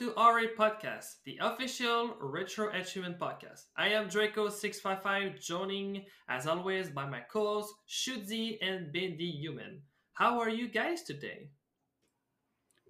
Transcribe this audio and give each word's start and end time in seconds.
Welcome 0.00 0.14
to 0.14 0.20
RA 0.20 0.68
Podcast, 0.68 1.16
the 1.24 1.38
official 1.42 2.16
Retro 2.20 2.70
Achievement 2.72 3.18
Podcast. 3.18 3.64
I 3.76 3.88
am 3.88 4.08
Draco655, 4.08 5.44
joining 5.44 6.04
as 6.28 6.46
always 6.46 6.88
by 6.88 7.06
my 7.06 7.20
co 7.20 7.40
hosts 7.40 7.74
Shudzi 7.88 8.56
and 8.62 8.92
Bendy 8.92 9.30
Human. 9.30 9.82
How 10.14 10.38
are 10.40 10.48
you 10.48 10.68
guys 10.68 11.02
today? 11.02 11.50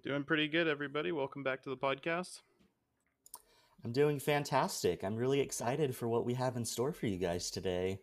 Doing 0.03 0.23
pretty 0.23 0.47
good, 0.47 0.67
everybody. 0.67 1.11
Welcome 1.11 1.43
back 1.43 1.63
to 1.63 1.69
the 1.69 1.77
podcast. 1.77 2.41
I'm 3.83 3.91
doing 3.91 4.19
fantastic. 4.19 5.03
I'm 5.03 5.15
really 5.15 5.41
excited 5.41 5.95
for 5.95 6.07
what 6.07 6.25
we 6.25 6.35
have 6.35 6.55
in 6.55 6.63
store 6.63 6.93
for 6.93 7.07
you 7.07 7.17
guys 7.17 7.49
today. 7.49 7.99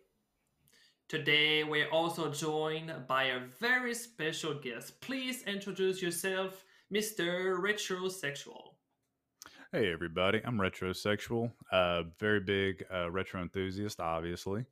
Today, 1.07 1.63
we're 1.63 1.89
also 1.89 2.31
joined 2.31 2.93
by 3.07 3.25
a 3.25 3.39
very 3.59 3.95
special 3.95 4.53
guest. 4.53 5.01
Please 5.01 5.43
introduce 5.43 6.01
yourself, 6.01 6.63
Mr. 6.93 7.59
Retrosexual. 7.59 8.68
Hey, 9.71 9.93
everybody. 9.93 10.41
I'm 10.43 10.57
Retrosexual. 10.57 11.51
Uh, 11.71 12.01
very 12.19 12.39
big 12.39 12.83
uh, 12.91 13.11
retro 13.11 13.39
enthusiast, 13.39 13.99
obviously. 13.99 14.65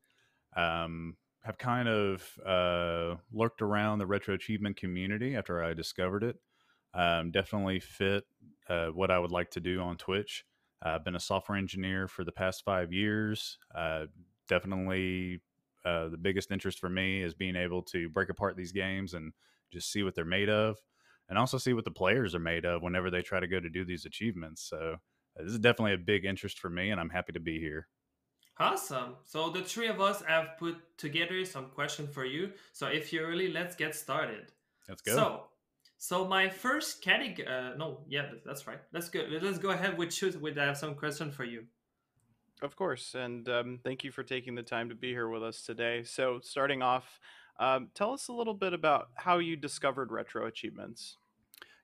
Um, 0.56 1.18
have 1.44 1.60
kind 1.60 1.88
of 1.88 2.24
uh, 2.44 3.18
lurked 3.32 3.62
around 3.62 4.00
the 4.00 4.08
retro 4.08 4.34
achievement 4.34 4.76
community 4.76 5.36
after 5.36 5.64
I 5.64 5.76
discovered 5.76 6.24
it. 6.24 6.38
Um, 6.96 7.30
definitely 7.30 7.80
fit 7.80 8.24
uh, 8.70 8.88
what 8.88 9.12
I 9.12 9.20
would 9.20 9.30
like 9.30 9.52
to 9.52 9.60
do 9.60 9.82
on 9.82 9.98
Twitch. 9.98 10.44
I've 10.82 11.06
been 11.06 11.16
a 11.16 11.20
software 11.20 11.60
engineer 11.60 12.08
for 12.08 12.24
the 12.24 12.32
past 12.32 12.64
five 12.66 12.92
years. 12.92 13.60
Uh, 13.76 14.08
definitely 14.50 15.42
uh, 15.86 16.08
the 16.08 16.18
biggest 16.18 16.50
interest 16.50 16.80
for 16.80 16.90
me 16.90 17.22
is 17.22 17.36
being 17.36 17.56
able 17.56 17.84
to 17.84 18.10
break 18.10 18.30
apart 18.30 18.58
these 18.58 18.72
games 18.72 19.14
and 19.14 19.32
just 19.72 19.92
see 19.92 20.02
what 20.02 20.16
they're 20.16 20.26
made 20.26 20.50
of 20.50 20.78
and 21.30 21.38
also 21.38 21.58
see 21.58 21.74
what 21.74 21.86
the 21.86 21.92
players 21.92 22.34
are 22.36 22.40
made 22.40 22.66
of 22.66 22.82
whenever 22.82 23.10
they 23.10 23.22
try 23.22 23.40
to 23.40 23.48
go 23.48 23.60
to 23.60 23.70
do 23.70 23.86
these 23.86 24.06
achievements. 24.06 24.68
So 24.70 24.98
uh, 25.38 25.44
this 25.44 25.54
is 25.54 25.60
definitely 25.60 25.94
a 25.94 25.98
big 25.98 26.26
interest 26.26 26.60
for 26.60 26.70
me 26.70 26.90
and 26.92 27.00
I'm 27.00 27.10
happy 27.10 27.34
to 27.34 27.40
be 27.40 27.60
here. 27.60 27.88
Awesome. 28.60 29.16
So 29.24 29.50
the 29.50 29.62
three 29.62 29.88
of 29.88 30.02
us 30.02 30.24
have 30.28 30.58
put 30.58 30.76
together 30.98 31.46
some 31.46 31.66
questions 31.66 32.14
for 32.14 32.26
you. 32.26 32.52
So 32.74 32.88
if 32.88 33.14
you're 33.14 33.30
ready, 33.30 33.52
let's 33.52 33.76
get 33.76 33.96
started. 33.96 34.52
Let's 34.90 35.02
go. 35.02 35.16
So, 35.16 35.42
so 35.98 36.26
my 36.26 36.50
first 36.50 37.02
category, 37.02 37.48
uh, 37.48 37.76
no, 37.76 38.00
yeah, 38.08 38.30
that's 38.46 38.68
right. 38.68 38.80
Let's 38.94 39.10
go. 39.10 39.26
Let's 39.42 39.60
go 39.60 39.72
ahead 39.72 39.98
with 39.98 40.14
shoot. 40.14 40.40
With 40.40 40.58
I 40.58 40.66
have 40.66 40.78
some 40.78 40.96
question 40.96 41.32
for 41.32 41.44
you. 41.44 41.66
Of 42.62 42.76
course, 42.76 43.14
and 43.14 43.48
um, 43.50 43.80
thank 43.84 44.04
you 44.04 44.12
for 44.12 44.24
taking 44.24 44.56
the 44.56 44.64
time 44.64 44.90
to 44.90 44.96
be 44.96 45.10
here 45.10 45.30
with 45.30 45.44
us 45.44 45.62
today. 45.62 46.04
So, 46.04 46.40
starting 46.42 46.82
off, 46.82 47.20
um, 47.60 47.90
tell 47.94 48.14
us 48.14 48.28
a 48.28 48.34
little 48.34 48.54
bit 48.54 48.74
about 48.74 49.10
how 49.16 49.40
you 49.40 49.56
discovered 49.56 50.12
retro 50.12 50.46
achievements. 50.46 51.18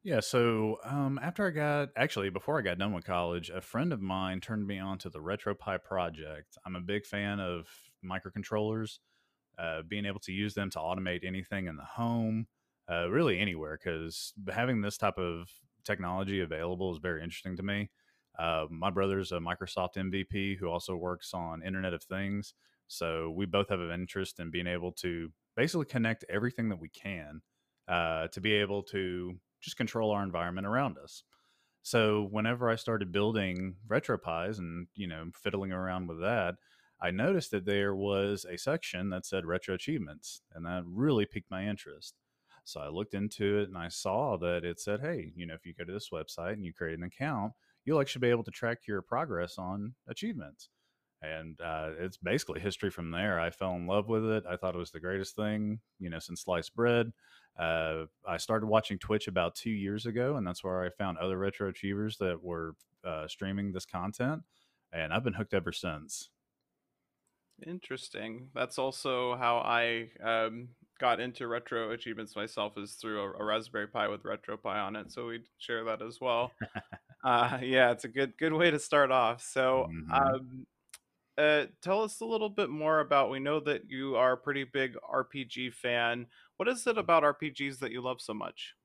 Yeah, 0.03 0.19
so 0.19 0.79
um, 0.83 1.17
after 1.23 1.47
I 1.47 1.51
got 1.51 1.89
actually 1.95 2.29
before 2.29 2.59
I 2.59 2.61
got 2.61 2.77
done 2.77 2.93
with 2.93 3.05
college, 3.05 3.49
a 3.49 3.61
friend 3.61 3.93
of 3.93 4.01
mine 4.01 4.41
turned 4.41 4.67
me 4.67 4.77
on 4.77 4.97
to 4.99 5.09
the 5.09 5.19
RetroPie 5.19 5.81
project. 5.81 6.57
I'm 6.65 6.75
a 6.75 6.81
big 6.81 7.05
fan 7.05 7.39
of 7.39 7.67
microcontrollers, 8.05 8.99
uh, 9.57 9.81
being 9.87 10.05
able 10.05 10.19
to 10.21 10.33
use 10.33 10.55
them 10.55 10.69
to 10.71 10.79
automate 10.79 11.25
anything 11.25 11.67
in 11.67 11.77
the 11.77 11.85
home, 11.85 12.47
uh, 12.91 13.09
really 13.09 13.39
anywhere, 13.39 13.79
because 13.81 14.33
having 14.51 14.81
this 14.81 14.97
type 14.97 15.17
of 15.17 15.49
technology 15.85 16.41
available 16.41 16.91
is 16.91 16.99
very 16.99 17.23
interesting 17.23 17.55
to 17.55 17.63
me. 17.63 17.89
Uh, 18.37 18.65
my 18.69 18.89
brother's 18.89 19.31
a 19.31 19.37
Microsoft 19.37 19.95
MVP 19.95 20.57
who 20.57 20.67
also 20.67 20.97
works 20.97 21.33
on 21.33 21.63
Internet 21.63 21.93
of 21.93 22.03
Things, 22.03 22.55
so 22.87 23.31
we 23.33 23.45
both 23.45 23.69
have 23.69 23.79
an 23.79 23.91
interest 23.91 24.41
in 24.41 24.51
being 24.51 24.67
able 24.67 24.91
to 24.91 25.31
basically 25.55 25.85
connect 25.85 26.25
everything 26.29 26.69
that 26.69 26.79
we 26.79 26.89
can 26.89 27.41
uh, 27.87 28.27
to 28.29 28.41
be 28.41 28.53
able 28.53 28.83
to 28.83 29.35
just 29.61 29.77
control 29.77 30.11
our 30.11 30.23
environment 30.23 30.67
around 30.67 30.97
us. 30.97 31.23
So 31.81 32.27
whenever 32.31 32.69
I 32.69 32.75
started 32.75 33.11
building 33.11 33.75
RetroPies 33.87 34.57
and 34.57 34.87
you 34.95 35.07
know 35.07 35.25
fiddling 35.33 35.71
around 35.71 36.07
with 36.07 36.21
that, 36.21 36.55
I 37.01 37.11
noticed 37.11 37.51
that 37.51 37.65
there 37.65 37.93
was 37.93 38.45
a 38.49 38.57
section 38.57 39.09
that 39.09 39.25
said 39.25 39.45
retro 39.45 39.75
achievements, 39.75 40.41
and 40.53 40.65
that 40.65 40.83
really 40.85 41.25
piqued 41.25 41.51
my 41.51 41.67
interest. 41.67 42.15
So 42.63 42.79
I 42.79 42.87
looked 42.87 43.13
into 43.13 43.59
it 43.59 43.67
and 43.67 43.77
I 43.77 43.89
saw 43.89 44.37
that 44.37 44.63
it 44.63 44.79
said, 44.79 45.01
hey, 45.01 45.33
you 45.35 45.45
know, 45.45 45.53
if 45.53 45.65
you 45.65 45.73
go 45.73 45.83
to 45.83 45.91
this 45.91 46.09
website 46.13 46.53
and 46.53 46.63
you 46.63 46.73
create 46.73 46.97
an 46.97 47.03
account, 47.03 47.51
you'll 47.83 47.99
actually 47.99 48.21
be 48.21 48.29
able 48.29 48.45
to 48.45 48.51
track 48.51 48.87
your 48.87 49.01
progress 49.01 49.57
on 49.57 49.95
achievements. 50.07 50.69
And 51.23 51.59
uh, 51.61 51.91
it's 51.99 52.17
basically 52.17 52.59
history 52.59 52.89
from 52.89 53.11
there. 53.11 53.39
I 53.39 53.49
fell 53.49 53.75
in 53.75 53.87
love 53.87 54.09
with 54.09 54.25
it. 54.25 54.43
I 54.49 54.57
thought 54.57 54.75
it 54.75 54.79
was 54.79 54.91
the 54.91 54.99
greatest 54.99 55.37
thing, 55.37 55.79
you 55.97 56.09
know, 56.09 56.19
since 56.19 56.41
sliced 56.41 56.75
bread. 56.75 57.13
Uh, 57.57 58.05
I 58.27 58.37
started 58.37 58.67
watching 58.67 58.99
Twitch 58.99 59.27
about 59.27 59.55
two 59.55 59.71
years 59.71 60.05
ago, 60.05 60.35
and 60.35 60.45
that's 60.45 60.63
where 60.63 60.83
I 60.83 60.89
found 60.89 61.17
other 61.17 61.37
retro 61.37 61.69
achievers 61.69 62.17
that 62.17 62.43
were 62.43 62.75
uh, 63.05 63.27
streaming 63.27 63.71
this 63.71 63.85
content, 63.85 64.41
and 64.91 65.13
I've 65.13 65.23
been 65.23 65.33
hooked 65.33 65.53
ever 65.53 65.71
since. 65.71 66.29
Interesting. 67.65 68.49
That's 68.53 68.79
also 68.79 69.35
how 69.35 69.57
I 69.57 70.09
um, 70.23 70.69
got 70.99 71.19
into 71.19 71.47
retro 71.47 71.91
achievements 71.91 72.35
myself 72.35 72.77
is 72.77 72.93
through 72.93 73.21
a, 73.21 73.31
a, 73.33 73.45
Raspberry 73.45 73.87
Pi 73.87 74.07
with 74.07 74.23
RetroPie 74.23 74.65
on 74.65 74.95
it. 74.95 75.11
So 75.11 75.27
we'd 75.27 75.43
share 75.59 75.83
that 75.85 76.01
as 76.01 76.19
well. 76.19 76.51
uh, 77.23 77.59
yeah, 77.61 77.91
it's 77.91 78.05
a 78.05 78.09
good 78.09 78.37
good 78.37 78.53
way 78.53 78.71
to 78.71 78.79
start 78.79 79.11
off. 79.11 79.43
So 79.43 79.87
mm-hmm. 79.89 80.11
um, 80.11 80.65
uh, 81.37 81.65
tell 81.81 82.03
us 82.03 82.21
a 82.21 82.25
little 82.25 82.49
bit 82.49 82.69
more 82.69 82.99
about. 82.99 83.29
We 83.29 83.39
know 83.39 83.59
that 83.61 83.89
you 83.89 84.15
are 84.15 84.33
a 84.33 84.37
pretty 84.37 84.63
big 84.63 84.95
RPG 85.11 85.73
fan. 85.73 86.27
What 86.57 86.67
is 86.67 86.85
it 86.87 86.97
about 86.97 87.23
RPGs 87.23 87.79
that 87.79 87.91
you 87.91 88.01
love 88.01 88.21
so 88.21 88.33
much? 88.33 88.75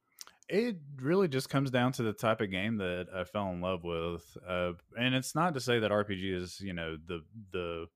It 0.48 0.76
really 0.96 1.28
just 1.28 1.50
comes 1.50 1.70
down 1.70 1.92
to 1.92 2.02
the 2.02 2.14
type 2.14 2.40
of 2.40 2.50
game 2.50 2.78
that 2.78 3.06
I 3.14 3.24
fell 3.24 3.50
in 3.50 3.60
love 3.60 3.84
with, 3.84 4.24
uh, 4.48 4.72
and 4.98 5.14
it's 5.14 5.34
not 5.34 5.52
to 5.54 5.60
say 5.60 5.78
that 5.78 5.90
RPG 5.90 6.34
is 6.34 6.58
you 6.60 6.72
know 6.72 6.96
the 6.96 7.20
the 7.52 7.86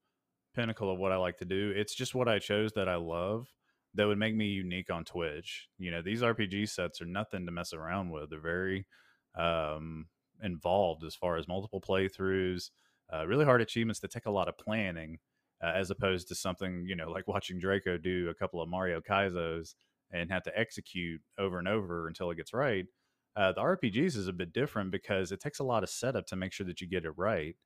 pinnacle 0.55 0.93
of 0.93 0.99
what 0.99 1.13
I 1.13 1.17
like 1.17 1.39
to 1.39 1.47
do. 1.47 1.73
It's 1.75 1.95
just 1.95 2.15
what 2.15 2.29
I 2.29 2.39
chose 2.39 2.73
that 2.75 2.91
I 2.91 2.97
love 2.97 3.49
that 3.95 4.07
would 4.07 4.19
make 4.19 4.35
me 4.35 4.47
unique 4.47 4.91
on 4.91 5.05
Twitch. 5.05 5.69
You 5.79 5.91
know, 5.91 6.03
these 6.03 6.23
RPG 6.23 6.69
sets 6.69 7.01
are 7.01 7.07
nothing 7.07 7.47
to 7.47 7.53
mess 7.53 7.73
around 7.73 8.11
with. 8.11 8.31
They're 8.31 8.41
very 8.41 8.87
um, 9.39 10.07
involved 10.43 11.05
as 11.05 11.15
far 11.15 11.37
as 11.37 11.49
multiple 11.49 11.81
playthroughs, 11.81 12.71
uh, 13.15 13.27
really 13.27 13.45
hard 13.45 13.61
achievements 13.61 14.01
that 14.01 14.11
take 14.11 14.27
a 14.27 14.31
lot 14.31 14.49
of 14.49 14.59
planning, 14.59 15.19
uh, 15.63 15.73
as 15.75 15.91
opposed 15.91 16.29
to 16.29 16.35
something 16.35 16.85
you 16.87 16.97
know 16.97 17.11
like 17.11 17.29
watching 17.29 17.59
Draco 17.59 17.99
do 17.99 18.29
a 18.31 18.35
couple 18.35 18.61
of 18.61 18.69
Mario 18.69 19.01
Kaizos 19.01 19.75
and 20.13 20.31
have 20.31 20.43
to 20.45 20.59
execute 20.59 21.21
over 21.39 21.59
and 21.59 21.69
over 21.69 22.07
until 22.09 22.31
it 22.31 22.37
gets 22.37 22.53
right. 22.53 22.87
Uh, 23.35 23.53
the 23.53 23.61
RPGs 23.63 24.17
is 24.17 24.29
a 24.29 24.33
bit 24.33 24.53
different 24.53 24.91
because 24.91 25.33
it 25.33 25.41
takes 25.41 25.59
a 25.59 25.65
lot 25.65 25.83
of 25.83 25.89
setup 25.89 26.27
to 26.27 26.37
make 26.37 26.53
sure 26.53 26.67
that 26.67 26.81
you 26.81 26.87
get 26.87 27.07
it 27.07 27.13
right. 27.17 27.57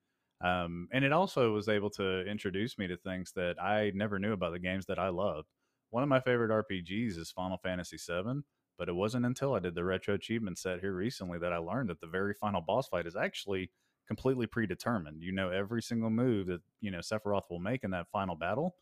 Um, 0.44 0.88
and 0.92 1.04
it 1.04 1.12
also 1.12 1.52
was 1.52 1.68
able 1.68 1.90
to 1.90 2.24
introduce 2.26 2.78
me 2.78 2.86
to 2.86 2.96
things 2.96 3.32
that 3.34 3.60
I 3.60 3.90
never 3.94 4.18
knew 4.18 4.32
about 4.32 4.52
the 4.52 4.58
games 4.58 4.86
that 4.86 4.98
I 4.98 5.08
loved. 5.08 5.48
One 5.90 6.02
of 6.02 6.08
my 6.08 6.20
favorite 6.20 6.50
RPGs 6.50 7.18
is 7.18 7.32
Final 7.32 7.58
Fantasy 7.58 7.96
VII, 7.96 8.42
but 8.78 8.88
it 8.88 8.94
wasn't 8.94 9.26
until 9.26 9.54
I 9.54 9.60
did 9.60 9.74
the 9.74 9.84
retro 9.84 10.14
achievement 10.14 10.58
set 10.58 10.80
here 10.80 10.94
recently 10.94 11.38
that 11.38 11.52
I 11.52 11.56
learned 11.56 11.88
that 11.88 12.00
the 12.00 12.06
very 12.06 12.34
final 12.34 12.60
boss 12.60 12.88
fight 12.88 13.06
is 13.06 13.16
actually 13.16 13.70
completely 14.06 14.46
predetermined. 14.46 15.22
You 15.22 15.32
know 15.32 15.50
every 15.50 15.82
single 15.82 16.10
move 16.10 16.46
that 16.48 16.60
you 16.80 16.90
know 16.90 16.98
Sephiroth 16.98 17.50
will 17.50 17.58
make 17.58 17.84
in 17.84 17.90
that 17.90 18.08
final 18.08 18.36
battle. 18.36 18.76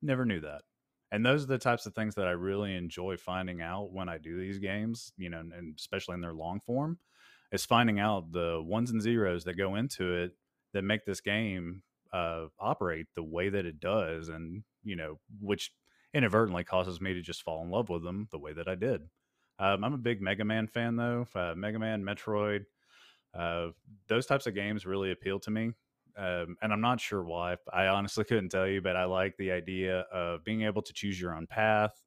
Never 0.00 0.24
knew 0.24 0.40
that. 0.40 0.62
And 1.10 1.24
those 1.26 1.44
are 1.44 1.48
the 1.48 1.58
types 1.58 1.84
of 1.84 1.94
things 1.94 2.14
that 2.14 2.26
I 2.26 2.30
really 2.30 2.74
enjoy 2.74 3.18
finding 3.18 3.60
out 3.60 3.92
when 3.92 4.08
I 4.08 4.16
do 4.16 4.38
these 4.38 4.58
games, 4.58 5.12
you 5.18 5.28
know, 5.28 5.40
and 5.40 5.74
especially 5.78 6.14
in 6.14 6.22
their 6.22 6.32
long 6.32 6.60
form, 6.60 6.98
is 7.52 7.66
finding 7.66 8.00
out 8.00 8.32
the 8.32 8.62
ones 8.64 8.90
and 8.90 9.02
zeros 9.02 9.44
that 9.44 9.58
go 9.58 9.74
into 9.74 10.14
it 10.14 10.32
that 10.72 10.82
make 10.82 11.04
this 11.04 11.20
game 11.20 11.82
uh, 12.14 12.46
operate 12.58 13.08
the 13.14 13.22
way 13.22 13.50
that 13.50 13.66
it 13.66 13.78
does, 13.78 14.28
and 14.28 14.64
you 14.82 14.96
know, 14.96 15.18
which 15.40 15.72
inadvertently 16.14 16.64
causes 16.64 17.00
me 17.00 17.14
to 17.14 17.22
just 17.22 17.42
fall 17.42 17.62
in 17.62 17.70
love 17.70 17.88
with 17.88 18.02
them 18.02 18.28
the 18.30 18.38
way 18.38 18.52
that 18.52 18.68
I 18.68 18.74
did. 18.74 19.02
Um, 19.58 19.84
I'm 19.84 19.94
a 19.94 19.98
big 19.98 20.20
Mega 20.20 20.44
Man 20.44 20.66
fan, 20.66 20.96
though. 20.96 21.26
Uh, 21.34 21.54
Mega 21.56 21.78
Man, 21.78 22.02
Metroid, 22.02 22.64
uh, 23.34 23.68
those 24.08 24.26
types 24.26 24.46
of 24.46 24.54
games 24.54 24.86
really 24.86 25.10
appeal 25.10 25.40
to 25.40 25.50
me. 25.50 25.72
Um, 26.16 26.56
and 26.60 26.72
I'm 26.72 26.80
not 26.80 27.00
sure 27.00 27.22
why. 27.22 27.56
I 27.72 27.86
honestly 27.86 28.24
couldn't 28.28 28.50
tell 28.50 28.66
you, 28.66 28.80
but 28.82 28.96
I 28.96 29.04
like 29.04 29.36
the 29.36 29.52
idea 29.52 30.00
of 30.12 30.44
being 30.44 30.62
able 30.62 30.82
to 30.82 30.92
choose 30.92 31.20
your 31.20 31.34
own 31.34 31.46
path, 31.46 32.02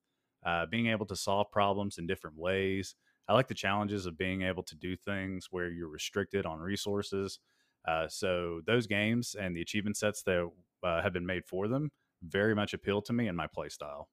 uh, 0.46 0.66
being 0.68 0.88
able 0.88 1.06
to 1.08 1.16
solve 1.16 1.52
problems 1.52 1.98
in 1.98 2.08
different 2.08 2.38
ways. 2.38 2.96
I 3.28 3.34
like 3.34 3.48
the 3.48 3.56
challenges 3.56 4.06
of 4.06 4.18
being 4.18 4.44
able 4.44 4.64
to 4.64 4.76
do 4.76 4.96
things 4.96 5.48
where 5.50 5.70
you're 5.70 5.90
restricted 5.90 6.46
on 6.46 6.60
resources. 6.60 7.40
Uh, 7.88 8.08
so 8.08 8.62
those 8.66 8.86
games 8.86 9.36
and 9.40 9.56
the 9.56 9.62
achievement 9.62 9.98
sets 9.98 10.22
that 10.24 10.50
uh, 10.84 11.02
have 11.02 11.14
been 11.14 11.26
made 11.26 11.46
for 11.46 11.68
them 11.68 11.92
very 12.22 12.56
much 12.56 12.74
appeal 12.74 13.02
to 13.02 13.14
me 13.14 13.28
and 13.28 13.38
my 13.38 13.48
playstyle. 13.48 14.06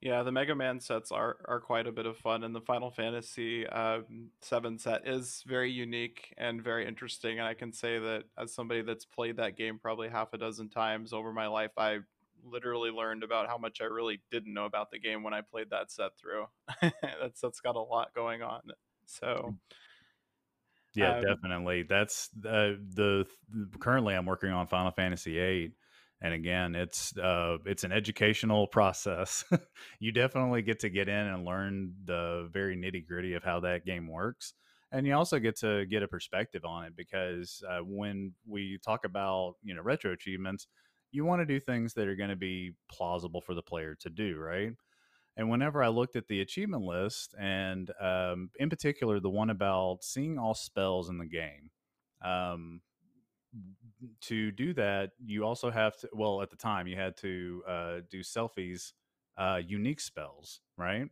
Yeah, 0.00 0.22
the 0.22 0.32
Mega 0.32 0.54
Man 0.54 0.80
sets 0.80 1.10
are 1.10 1.38
are 1.46 1.60
quite 1.60 1.86
a 1.86 1.92
bit 1.92 2.06
of 2.06 2.16
fun, 2.16 2.44
and 2.44 2.54
the 2.54 2.60
Final 2.60 2.90
Fantasy 2.90 3.66
um, 3.66 4.30
Seven 4.40 4.78
set 4.78 5.06
is 5.06 5.42
very 5.46 5.70
unique 5.70 6.34
and 6.38 6.62
very 6.62 6.86
interesting. 6.86 7.38
And 7.38 7.48
I 7.48 7.54
can 7.54 7.72
say 7.72 7.98
that 7.98 8.24
as 8.36 8.54
somebody 8.54 8.82
that's 8.82 9.04
played 9.04 9.36
that 9.36 9.56
game 9.56 9.78
probably 9.78 10.08
half 10.08 10.32
a 10.32 10.38
dozen 10.38 10.68
times 10.68 11.12
over 11.12 11.32
my 11.32 11.46
life, 11.48 11.72
I 11.76 11.98
literally 12.44 12.90
learned 12.90 13.22
about 13.22 13.48
how 13.48 13.58
much 13.58 13.80
I 13.80 13.84
really 13.84 14.20
didn't 14.30 14.54
know 14.54 14.64
about 14.64 14.90
the 14.90 14.98
game 14.98 15.22
when 15.22 15.34
I 15.34 15.40
played 15.40 15.70
that 15.70 15.90
set 15.90 16.16
through. 16.16 16.46
that's 17.02 17.40
that's 17.40 17.60
got 17.60 17.76
a 17.76 17.80
lot 17.80 18.14
going 18.14 18.42
on. 18.42 18.62
So 19.06 19.54
Yeah, 20.94 21.18
Um, 21.18 21.24
definitely. 21.24 21.82
That's 21.82 22.30
uh, 22.44 22.74
the, 22.94 23.26
the 23.50 23.78
currently 23.78 24.14
I'm 24.14 24.26
working 24.26 24.50
on 24.50 24.66
Final 24.66 24.90
Fantasy 24.90 25.34
VIII, 25.34 25.72
and 26.20 26.34
again, 26.34 26.74
it's 26.74 27.16
uh, 27.16 27.58
it's 27.64 27.84
an 27.84 27.92
educational 27.92 28.66
process. 28.66 29.44
you 30.00 30.10
definitely 30.12 30.62
get 30.62 30.80
to 30.80 30.88
get 30.88 31.08
in 31.08 31.26
and 31.26 31.44
learn 31.44 31.94
the 32.04 32.48
very 32.52 32.76
nitty 32.76 33.06
gritty 33.06 33.34
of 33.34 33.44
how 33.44 33.60
that 33.60 33.86
game 33.86 34.08
works, 34.08 34.54
and 34.90 35.06
you 35.06 35.14
also 35.14 35.38
get 35.38 35.56
to 35.58 35.86
get 35.86 36.02
a 36.02 36.08
perspective 36.08 36.64
on 36.64 36.84
it 36.84 36.96
because 36.96 37.62
uh, 37.70 37.78
when 37.80 38.32
we 38.46 38.78
talk 38.84 39.04
about 39.04 39.54
you 39.62 39.74
know 39.74 39.82
retro 39.82 40.12
achievements, 40.12 40.66
you 41.12 41.24
want 41.24 41.40
to 41.40 41.46
do 41.46 41.60
things 41.60 41.94
that 41.94 42.08
are 42.08 42.16
going 42.16 42.30
to 42.30 42.36
be 42.36 42.72
plausible 42.90 43.40
for 43.40 43.54
the 43.54 43.62
player 43.62 43.94
to 44.00 44.10
do, 44.10 44.36
right? 44.38 44.72
And 45.36 45.48
whenever 45.48 45.84
I 45.84 45.88
looked 45.88 46.16
at 46.16 46.26
the 46.26 46.40
achievement 46.40 46.82
list, 46.82 47.32
and 47.38 47.92
um, 48.00 48.50
in 48.58 48.68
particular 48.68 49.20
the 49.20 49.30
one 49.30 49.50
about 49.50 50.02
seeing 50.02 50.36
all 50.36 50.54
spells 50.54 51.08
in 51.08 51.18
the 51.18 51.26
game, 51.26 51.70
um, 52.24 52.80
to 54.22 54.50
do 54.52 54.72
that, 54.74 55.10
you 55.24 55.44
also 55.44 55.70
have 55.70 55.96
to. 55.98 56.08
Well, 56.12 56.42
at 56.42 56.50
the 56.50 56.56
time, 56.56 56.86
you 56.86 56.96
had 56.96 57.16
to 57.18 57.62
uh, 57.66 57.94
do 58.10 58.20
Selphie's, 58.20 58.94
uh, 59.36 59.60
unique 59.64 60.00
spells, 60.00 60.60
right? 60.76 61.08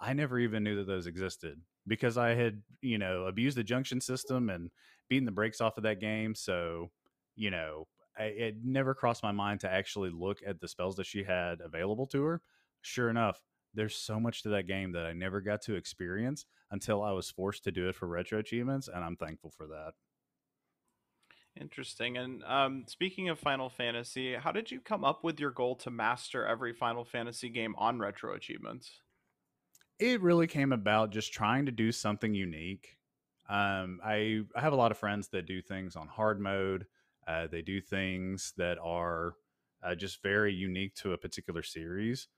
I 0.00 0.12
never 0.12 0.38
even 0.38 0.64
knew 0.64 0.76
that 0.76 0.86
those 0.86 1.06
existed 1.06 1.60
because 1.86 2.18
I 2.18 2.30
had, 2.34 2.62
you 2.82 2.98
know, 2.98 3.26
abused 3.26 3.56
the 3.56 3.64
junction 3.64 4.00
system 4.00 4.50
and 4.50 4.70
beaten 5.08 5.24
the 5.26 5.32
brakes 5.32 5.60
off 5.60 5.76
of 5.78 5.84
that 5.84 6.00
game. 6.00 6.34
So, 6.34 6.90
you 7.34 7.50
know, 7.50 7.86
I, 8.18 8.24
it 8.24 8.56
never 8.64 8.94
crossed 8.94 9.22
my 9.22 9.32
mind 9.32 9.60
to 9.60 9.72
actually 9.72 10.10
look 10.10 10.40
at 10.46 10.60
the 10.60 10.68
spells 10.68 10.96
that 10.96 11.06
she 11.06 11.22
had 11.24 11.60
available 11.60 12.06
to 12.08 12.22
her. 12.24 12.42
Sure 12.82 13.10
enough, 13.10 13.40
there's 13.74 13.96
so 13.96 14.20
much 14.20 14.42
to 14.42 14.48
that 14.50 14.66
game 14.66 14.92
that 14.92 15.06
I 15.06 15.12
never 15.12 15.40
got 15.40 15.62
to 15.62 15.74
experience 15.74 16.46
until 16.70 17.02
I 17.02 17.12
was 17.12 17.30
forced 17.30 17.64
to 17.64 17.72
do 17.72 17.88
it 17.88 17.94
for 17.94 18.06
retro 18.08 18.38
achievements, 18.38 18.88
and 18.88 19.04
I'm 19.04 19.16
thankful 19.16 19.50
for 19.50 19.66
that. 19.68 19.92
Interesting. 21.60 22.16
And 22.16 22.42
um, 22.44 22.84
speaking 22.86 23.28
of 23.28 23.38
Final 23.38 23.70
Fantasy, 23.70 24.34
how 24.34 24.52
did 24.52 24.70
you 24.70 24.80
come 24.80 25.04
up 25.04 25.24
with 25.24 25.40
your 25.40 25.50
goal 25.50 25.76
to 25.76 25.90
master 25.90 26.46
every 26.46 26.72
Final 26.72 27.04
Fantasy 27.04 27.48
game 27.48 27.74
on 27.78 27.98
retro 27.98 28.34
achievements? 28.34 29.00
It 29.98 30.20
really 30.20 30.46
came 30.46 30.72
about 30.72 31.10
just 31.10 31.32
trying 31.32 31.66
to 31.66 31.72
do 31.72 31.90
something 31.92 32.34
unique. 32.34 32.98
Um, 33.48 34.00
I, 34.04 34.40
I 34.54 34.60
have 34.60 34.74
a 34.74 34.76
lot 34.76 34.90
of 34.90 34.98
friends 34.98 35.28
that 35.28 35.46
do 35.46 35.62
things 35.62 35.96
on 35.96 36.08
hard 36.08 36.40
mode. 36.40 36.86
Uh, 37.26 37.46
they 37.46 37.62
do 37.62 37.80
things 37.80 38.52
that 38.58 38.78
are 38.82 39.34
uh, 39.82 39.94
just 39.94 40.22
very 40.22 40.52
unique 40.52 40.94
to 40.96 41.12
a 41.12 41.18
particular 41.18 41.62
series. 41.62 42.28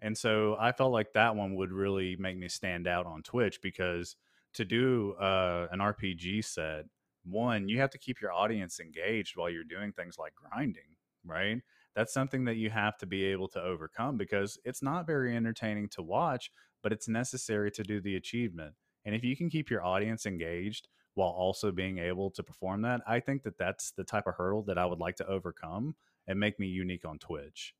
And 0.00 0.16
so 0.16 0.56
I 0.58 0.72
felt 0.72 0.92
like 0.92 1.12
that 1.12 1.36
one 1.36 1.56
would 1.56 1.72
really 1.72 2.16
make 2.18 2.38
me 2.38 2.48
stand 2.48 2.86
out 2.86 3.06
on 3.06 3.22
Twitch 3.22 3.60
because 3.62 4.16
to 4.54 4.64
do 4.64 5.14
uh, 5.14 5.68
an 5.72 5.80
RPG 5.80 6.44
set, 6.44 6.86
one, 7.24 7.68
you 7.68 7.80
have 7.80 7.90
to 7.90 7.98
keep 7.98 8.20
your 8.20 8.32
audience 8.32 8.80
engaged 8.80 9.36
while 9.36 9.50
you're 9.50 9.64
doing 9.64 9.92
things 9.92 10.16
like 10.18 10.34
grinding, 10.34 10.96
right? 11.24 11.60
That's 11.94 12.12
something 12.12 12.44
that 12.44 12.56
you 12.56 12.70
have 12.70 12.96
to 12.98 13.06
be 13.06 13.24
able 13.24 13.48
to 13.48 13.60
overcome 13.60 14.16
because 14.16 14.58
it's 14.64 14.82
not 14.82 15.06
very 15.06 15.36
entertaining 15.36 15.88
to 15.90 16.02
watch, 16.02 16.50
but 16.82 16.92
it's 16.92 17.08
necessary 17.08 17.70
to 17.72 17.82
do 17.82 18.00
the 18.00 18.16
achievement. 18.16 18.74
And 19.04 19.14
if 19.14 19.24
you 19.24 19.36
can 19.36 19.50
keep 19.50 19.70
your 19.70 19.84
audience 19.84 20.26
engaged 20.26 20.88
while 21.14 21.30
also 21.30 21.72
being 21.72 21.98
able 21.98 22.30
to 22.30 22.42
perform 22.42 22.82
that, 22.82 23.00
I 23.06 23.20
think 23.20 23.42
that 23.42 23.58
that's 23.58 23.90
the 23.90 24.04
type 24.04 24.26
of 24.26 24.34
hurdle 24.36 24.62
that 24.64 24.78
I 24.78 24.86
would 24.86 25.00
like 25.00 25.16
to 25.16 25.26
overcome 25.26 25.96
and 26.26 26.38
make 26.38 26.58
me 26.60 26.68
unique 26.68 27.04
on 27.04 27.18
Twitch. 27.18 27.74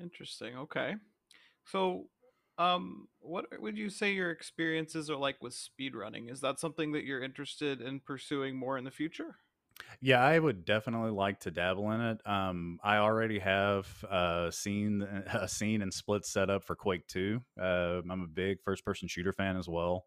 Interesting. 0.00 0.56
Okay. 0.56 0.96
So, 1.64 2.08
um, 2.58 3.08
what 3.20 3.46
would 3.60 3.76
you 3.76 3.90
say 3.90 4.12
your 4.12 4.30
experiences 4.30 5.10
are 5.10 5.16
like 5.16 5.42
with 5.42 5.54
speedrunning? 5.54 6.30
Is 6.30 6.40
that 6.40 6.60
something 6.60 6.92
that 6.92 7.04
you're 7.04 7.22
interested 7.22 7.80
in 7.80 8.00
pursuing 8.00 8.56
more 8.56 8.78
in 8.78 8.84
the 8.84 8.90
future? 8.90 9.36
Yeah, 10.00 10.22
I 10.22 10.38
would 10.38 10.64
definitely 10.64 11.10
like 11.10 11.40
to 11.40 11.50
dabble 11.50 11.90
in 11.92 12.00
it. 12.00 12.20
Um, 12.26 12.78
I 12.84 12.98
already 12.98 13.38
have 13.40 13.88
uh, 14.08 14.50
seen 14.50 15.02
a 15.32 15.48
scene 15.48 15.82
and 15.82 15.92
split 15.92 16.24
set 16.24 16.50
up 16.50 16.64
for 16.64 16.76
Quake 16.76 17.06
Two. 17.06 17.42
Uh, 17.60 18.00
I'm 18.08 18.22
a 18.22 18.28
big 18.28 18.62
first-person 18.62 19.08
shooter 19.08 19.32
fan 19.32 19.56
as 19.56 19.68
well, 19.68 20.06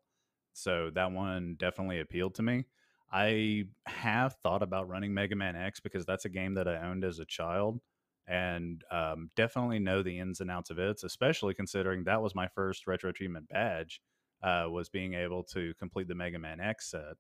so 0.53 0.89
that 0.93 1.11
one 1.11 1.55
definitely 1.57 2.00
appealed 2.00 2.35
to 2.35 2.43
me. 2.43 2.65
I 3.11 3.65
have 3.85 4.35
thought 4.43 4.63
about 4.63 4.89
running 4.89 5.13
Mega 5.13 5.35
Man 5.35 5.55
X 5.55 5.79
because 5.79 6.05
that's 6.05 6.25
a 6.25 6.29
game 6.29 6.55
that 6.55 6.67
I 6.67 6.77
owned 6.77 7.03
as 7.03 7.19
a 7.19 7.25
child, 7.25 7.79
and 8.27 8.83
um, 8.91 9.29
definitely 9.35 9.79
know 9.79 10.03
the 10.03 10.19
ins 10.19 10.41
and 10.41 10.51
outs 10.51 10.69
of 10.69 10.79
it. 10.79 11.01
Especially 11.03 11.53
considering 11.53 12.03
that 12.03 12.21
was 12.21 12.35
my 12.35 12.47
first 12.47 12.88
retro 12.88 13.09
achievement 13.09 13.50
badge, 13.50 14.01
uh, 14.44 14.65
was 14.69 14.89
being 14.89 15.13
able 15.13 15.44
to 15.44 15.74
complete 15.79 16.07
the 16.07 16.15
Mega 16.15 16.39
Man 16.39 16.59
X 16.59 16.91
set. 16.91 17.15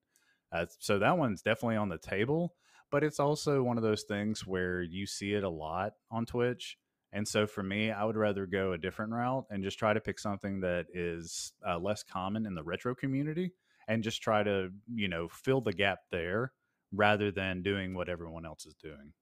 Uh, 0.51 0.65
so 0.79 0.99
that 0.99 1.17
one's 1.17 1.41
definitely 1.41 1.75
on 1.75 1.89
the 1.89 1.97
table, 1.97 2.53
but 2.89 3.03
it's 3.03 3.19
also 3.19 3.61
one 3.61 3.77
of 3.77 3.83
those 3.83 4.03
things 4.03 4.47
where 4.47 4.81
you 4.81 5.05
see 5.05 5.33
it 5.33 5.43
a 5.43 5.49
lot 5.49 5.93
on 6.09 6.25
Twitch. 6.25 6.77
And 7.11 7.27
so 7.27 7.47
for 7.47 7.63
me, 7.63 7.91
I 7.91 8.03
would 8.03 8.17
rather 8.17 8.45
go 8.45 8.73
a 8.73 8.77
different 8.77 9.13
route 9.13 9.45
and 9.49 9.63
just 9.63 9.79
try 9.79 9.93
to 9.93 9.99
pick 9.99 10.19
something 10.19 10.61
that 10.61 10.85
is 10.93 11.53
uh, 11.67 11.79
less 11.79 12.03
common 12.03 12.45
in 12.45 12.53
the 12.53 12.63
retro 12.63 12.95
community 12.95 13.53
and 13.87 14.03
just 14.03 14.21
try 14.21 14.43
to, 14.43 14.69
you 14.93 15.07
know, 15.07 15.27
fill 15.29 15.61
the 15.61 15.73
gap 15.73 15.99
there 16.11 16.51
rather 16.93 17.31
than 17.31 17.61
doing 17.61 17.93
what 17.93 18.09
everyone 18.09 18.45
else 18.45 18.65
is 18.65 18.75
doing. 18.75 19.13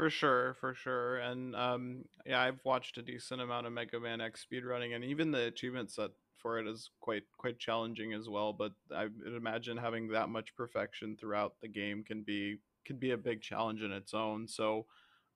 For 0.00 0.08
sure, 0.08 0.54
for 0.54 0.72
sure. 0.72 1.18
And 1.18 1.54
um, 1.54 2.06
yeah, 2.24 2.40
I've 2.40 2.64
watched 2.64 2.96
a 2.96 3.02
decent 3.02 3.42
amount 3.42 3.66
of 3.66 3.74
Mega 3.74 4.00
Man 4.00 4.22
X 4.22 4.46
speedrunning, 4.50 4.94
and 4.94 5.04
even 5.04 5.30
the 5.30 5.42
achievement 5.42 5.90
set 5.90 6.08
for 6.38 6.58
it 6.58 6.66
is 6.66 6.88
quite 7.00 7.24
quite 7.36 7.58
challenging 7.58 8.14
as 8.14 8.26
well. 8.26 8.54
But 8.54 8.72
I 8.96 9.08
imagine 9.26 9.76
having 9.76 10.08
that 10.08 10.30
much 10.30 10.56
perfection 10.56 11.18
throughout 11.20 11.56
the 11.60 11.68
game 11.68 12.02
can 12.02 12.22
be 12.22 12.60
can 12.86 12.96
be 12.96 13.10
a 13.10 13.18
big 13.18 13.42
challenge 13.42 13.82
in 13.82 13.92
its 13.92 14.14
own. 14.14 14.48
So, 14.48 14.86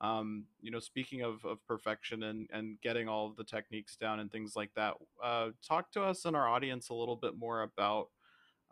um, 0.01 0.47
you 0.63 0.71
know, 0.71 0.81
speaking 0.81 1.21
of, 1.21 1.45
of 1.45 1.59
perfection 1.67 2.23
and 2.23 2.49
and 2.51 2.81
getting 2.81 3.07
all 3.07 3.27
of 3.27 3.37
the 3.37 3.45
techniques 3.45 3.97
down 3.97 4.19
and 4.19 4.33
things 4.33 4.57
like 4.57 4.71
that, 4.77 4.95
uh, 5.23 5.51
talk 5.69 5.93
to 5.93 6.03
us 6.03 6.25
and 6.25 6.35
our 6.35 6.49
audience 6.49 6.89
a 6.89 6.95
little 6.95 7.17
bit 7.17 7.37
more 7.37 7.61
about 7.61 8.07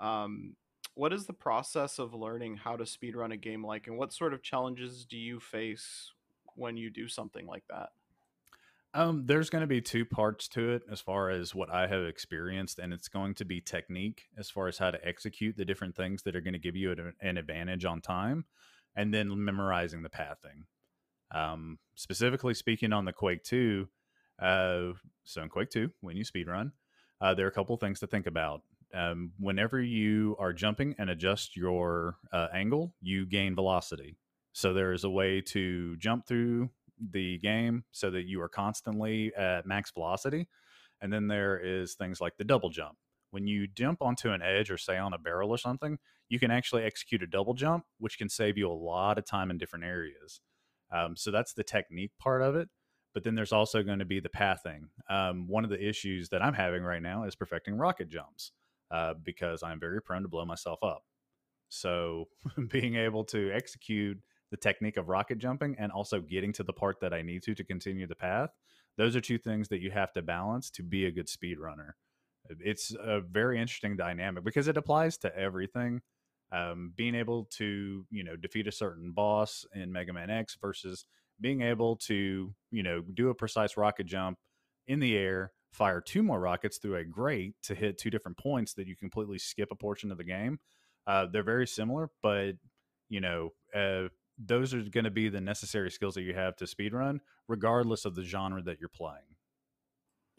um, 0.00 0.56
what 0.94 1.12
is 1.12 1.26
the 1.26 1.32
process 1.32 1.98
of 1.98 2.14
learning 2.14 2.56
how 2.56 2.76
to 2.76 2.84
speedrun 2.84 3.32
a 3.32 3.36
game 3.36 3.64
like, 3.64 3.86
and 3.86 3.96
what 3.96 4.12
sort 4.12 4.34
of 4.34 4.42
challenges 4.42 5.04
do 5.04 5.16
you 5.16 5.40
face 5.40 6.12
when 6.54 6.76
you 6.76 6.90
do 6.90 7.08
something 7.08 7.46
like 7.46 7.64
that? 7.70 7.90
Um, 8.94 9.24
there's 9.24 9.48
going 9.48 9.62
to 9.62 9.66
be 9.66 9.80
two 9.80 10.04
parts 10.04 10.48
to 10.48 10.72
it 10.72 10.82
as 10.90 11.00
far 11.00 11.30
as 11.30 11.54
what 11.54 11.70
I 11.70 11.86
have 11.86 12.04
experienced, 12.04 12.78
and 12.78 12.92
it's 12.92 13.08
going 13.08 13.34
to 13.36 13.44
be 13.44 13.60
technique 13.60 14.24
as 14.36 14.50
far 14.50 14.68
as 14.68 14.76
how 14.76 14.90
to 14.90 15.02
execute 15.06 15.56
the 15.56 15.64
different 15.64 15.96
things 15.96 16.22
that 16.24 16.36
are 16.36 16.42
going 16.42 16.52
to 16.52 16.58
give 16.58 16.76
you 16.76 16.92
an, 16.92 17.14
an 17.22 17.38
advantage 17.38 17.86
on 17.86 18.02
time, 18.02 18.44
and 18.94 19.12
then 19.14 19.42
memorizing 19.42 20.02
the 20.02 20.10
pathing. 20.10 20.66
Um, 21.34 21.78
specifically 21.94 22.52
speaking 22.52 22.92
on 22.92 23.06
the 23.06 23.14
Quake 23.14 23.42
2, 23.44 23.88
uh, 24.38 24.92
so 25.24 25.42
in 25.42 25.48
Quake 25.48 25.70
2, 25.70 25.90
when 26.02 26.18
you 26.18 26.24
speedrun, 26.24 26.72
uh, 27.22 27.32
there 27.32 27.46
are 27.46 27.50
a 27.50 27.52
couple 27.52 27.74
things 27.78 28.00
to 28.00 28.06
think 28.06 28.26
about. 28.26 28.60
Um, 28.94 29.32
whenever 29.38 29.80
you 29.80 30.36
are 30.38 30.52
jumping 30.52 30.94
and 30.98 31.08
adjust 31.10 31.56
your 31.56 32.16
uh, 32.32 32.48
angle, 32.52 32.94
you 33.00 33.26
gain 33.26 33.54
velocity. 33.54 34.16
So 34.52 34.74
there 34.74 34.92
is 34.92 35.04
a 35.04 35.10
way 35.10 35.40
to 35.40 35.96
jump 35.96 36.26
through 36.26 36.70
the 37.10 37.38
game 37.38 37.84
so 37.90 38.10
that 38.10 38.26
you 38.26 38.40
are 38.42 38.48
constantly 38.48 39.32
at 39.34 39.66
max 39.66 39.90
velocity. 39.90 40.46
And 41.00 41.12
then 41.12 41.26
there 41.26 41.58
is 41.58 41.94
things 41.94 42.20
like 42.20 42.36
the 42.36 42.44
double 42.44 42.70
jump. 42.70 42.96
When 43.30 43.46
you 43.46 43.66
jump 43.66 44.02
onto 44.02 44.30
an 44.30 44.42
edge 44.42 44.70
or 44.70 44.76
say 44.76 44.98
on 44.98 45.14
a 45.14 45.18
barrel 45.18 45.50
or 45.50 45.58
something, 45.58 45.98
you 46.28 46.38
can 46.38 46.50
actually 46.50 46.84
execute 46.84 47.22
a 47.22 47.26
double 47.26 47.54
jump, 47.54 47.84
which 47.98 48.18
can 48.18 48.28
save 48.28 48.58
you 48.58 48.70
a 48.70 48.72
lot 48.72 49.18
of 49.18 49.24
time 49.24 49.50
in 49.50 49.58
different 49.58 49.86
areas. 49.86 50.40
Um, 50.94 51.16
so 51.16 51.30
that's 51.30 51.54
the 51.54 51.64
technique 51.64 52.12
part 52.18 52.42
of 52.42 52.56
it. 52.56 52.68
But 53.14 53.24
then 53.24 53.34
there's 53.34 53.52
also 53.52 53.82
going 53.82 53.98
to 53.98 54.04
be 54.04 54.20
the 54.20 54.28
pathing. 54.28 54.88
Um, 55.08 55.48
one 55.48 55.64
of 55.64 55.70
the 55.70 55.82
issues 55.82 56.28
that 56.28 56.42
I'm 56.42 56.54
having 56.54 56.82
right 56.82 57.02
now 57.02 57.24
is 57.24 57.34
perfecting 57.34 57.76
rocket 57.76 58.08
jumps 58.08 58.52
uh, 58.92 59.14
because 59.24 59.62
I'm 59.62 59.80
very 59.80 60.00
prone 60.02 60.22
to 60.22 60.28
blow 60.28 60.44
myself 60.44 60.78
up. 60.82 61.02
So 61.68 62.26
being 62.68 62.96
able 62.96 63.24
to 63.26 63.50
execute 63.52 64.18
the 64.50 64.56
technique 64.58 64.98
of 64.98 65.08
rocket 65.08 65.38
jumping 65.38 65.74
and 65.78 65.90
also 65.90 66.20
getting 66.20 66.52
to 66.52 66.62
the 66.62 66.74
part 66.74 67.00
that 67.00 67.14
I 67.14 67.22
need 67.22 67.42
to 67.44 67.54
to 67.54 67.64
continue 67.64 68.06
the 68.06 68.14
path. 68.14 68.50
Those 68.98 69.16
are 69.16 69.20
two 69.22 69.38
things 69.38 69.68
that 69.68 69.80
you 69.80 69.90
have 69.90 70.12
to 70.12 70.22
balance 70.22 70.70
to 70.72 70.82
be 70.82 71.06
a 71.06 71.10
good 71.10 71.28
speed 71.28 71.58
runner. 71.58 71.96
It's 72.60 72.94
a 73.00 73.22
very 73.22 73.58
interesting 73.58 73.96
dynamic 73.96 74.44
because 74.44 74.68
it 74.68 74.76
applies 74.76 75.16
to 75.18 75.34
everything. 75.34 76.02
Um, 76.50 76.92
being 76.94 77.14
able 77.14 77.46
to 77.52 78.04
you 78.10 78.24
know 78.24 78.36
defeat 78.36 78.66
a 78.66 78.72
certain 78.72 79.12
boss 79.12 79.64
in 79.74 79.90
Mega 79.90 80.12
Man 80.12 80.28
X 80.28 80.58
versus 80.60 81.06
being 81.40 81.62
able 81.62 81.96
to 81.96 82.54
you 82.70 82.82
know 82.82 83.00
do 83.14 83.30
a 83.30 83.34
precise 83.34 83.78
rocket 83.78 84.04
jump 84.04 84.36
in 84.86 85.00
the 85.00 85.16
air, 85.16 85.52
fire 85.72 86.00
two 86.00 86.22
more 86.22 86.40
rockets 86.40 86.78
through 86.78 86.96
a 86.96 87.04
grate 87.04 87.54
to 87.62 87.74
hit 87.74 87.98
two 87.98 88.10
different 88.10 88.36
points 88.36 88.74
that 88.74 88.86
you 88.86 88.94
completely 88.94 89.38
skip 89.38 89.70
a 89.72 89.76
portion 89.76 90.12
of 90.12 90.18
the 90.18 90.24
game. 90.24 90.58
Uh, 91.06 91.26
they're 91.26 91.42
very 91.42 91.66
similar, 91.66 92.10
but 92.22 92.52
you 93.08 93.20
know, 93.20 93.50
uh, 93.74 94.08
those 94.38 94.72
are 94.74 94.82
going 94.82 95.04
to 95.04 95.10
be 95.10 95.28
the 95.28 95.40
necessary 95.40 95.90
skills 95.90 96.14
that 96.14 96.22
you 96.22 96.34
have 96.34 96.56
to 96.56 96.64
speedrun, 96.64 97.18
regardless 97.48 98.04
of 98.04 98.14
the 98.14 98.22
genre 98.22 98.62
that 98.62 98.78
you're 98.80 98.88
playing. 98.88 99.36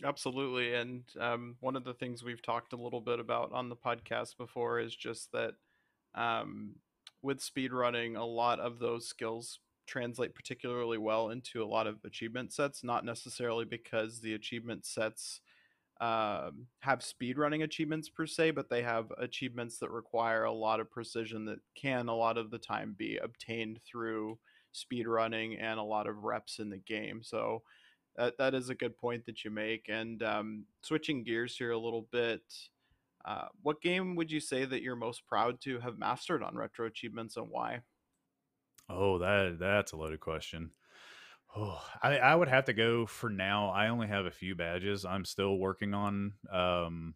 Absolutely. 0.04 0.74
And 0.74 1.04
um, 1.20 1.56
one 1.60 1.76
of 1.76 1.84
the 1.84 1.94
things 1.94 2.24
we've 2.24 2.42
talked 2.42 2.74
a 2.74 2.78
little 2.78 3.02
bit 3.02 3.20
about 3.20 3.52
on 3.54 3.70
the 3.70 3.76
podcast 3.76 4.38
before 4.38 4.80
is 4.80 4.96
just 4.96 5.32
that 5.32 5.54
um, 6.16 6.76
with 7.22 7.40
speedrunning, 7.40 8.18
a 8.18 8.24
lot 8.24 8.60
of 8.60 8.80
those 8.80 9.08
skills 9.08 9.60
translate 9.86 10.36
particularly 10.36 10.98
well 10.98 11.30
into 11.30 11.64
a 11.64 11.66
lot 11.66 11.88
of 11.88 11.98
achievement 12.06 12.54
sets, 12.54 12.84
not 12.84 13.06
necessarily 13.06 13.66
because 13.66 14.20
the 14.20 14.34
achievement 14.34 14.86
sets 14.86 15.42
um, 16.02 16.68
have 16.80 17.00
speedrunning 17.00 17.64
achievements 17.64 18.10
per 18.10 18.26
se, 18.26 18.52
but 18.52 18.70
they 18.70 18.82
have 18.82 19.12
achievements 19.20 19.78
that 19.78 19.92
require 19.92 20.44
a 20.44 20.52
lot 20.52 20.80
of 20.80 20.92
precision 20.92 21.46
that 21.46 21.60
can 21.76 22.10
a 22.10 22.16
lot 22.16 22.38
of 22.38 22.52
the 22.52 22.58
time 22.58 22.96
be 22.98 23.18
obtained 23.18 23.80
through 23.86 24.38
speed 24.72 25.08
running 25.08 25.56
and 25.56 25.80
a 25.80 25.84
lot 25.84 26.08
of 26.08 26.24
reps 26.24 26.60
in 26.60 26.70
the 26.70 26.80
game. 26.80 27.22
So 27.24 27.62
that, 28.18 28.38
that 28.38 28.54
is 28.54 28.70
a 28.70 28.76
good 28.76 28.98
point 28.98 29.26
that 29.26 29.44
you 29.46 29.52
make. 29.52 29.88
And 29.88 30.22
um, 30.24 30.66
switching 30.82 31.24
gears 31.24 31.56
here 31.56 31.72
a 31.72 31.80
little 31.80 32.08
bit, 32.12 32.42
uh, 33.26 33.48
what 33.62 33.82
game 33.82 34.16
would 34.16 34.32
you 34.32 34.40
say 34.40 34.66
that 34.66 34.82
you're 34.82 34.96
most 34.96 35.26
proud 35.28 35.62
to 35.62 35.80
have 35.80 35.98
mastered 35.98 36.44
on 36.44 36.56
retro 36.56 36.88
achievements 36.88 37.38
and 37.38 37.48
why? 37.50 37.82
Oh, 38.90 39.18
that 39.20 39.58
that's 39.60 39.92
a 39.94 39.98
loaded 39.98 40.20
question. 40.20 40.72
Oh, 41.56 41.82
I, 42.02 42.18
I 42.18 42.36
would 42.36 42.50
have 42.50 42.66
to 42.66 42.74
go 42.74 43.06
for 43.06 43.30
now. 43.30 43.70
I 43.70 43.90
only 43.90 44.08
have 44.08 44.26
a 44.26 44.32
few 44.32 44.56
badges. 44.56 45.06
I'm 45.06 45.26
still 45.26 45.58
working 45.58 45.94
on 45.94 46.34
um, 46.52 47.16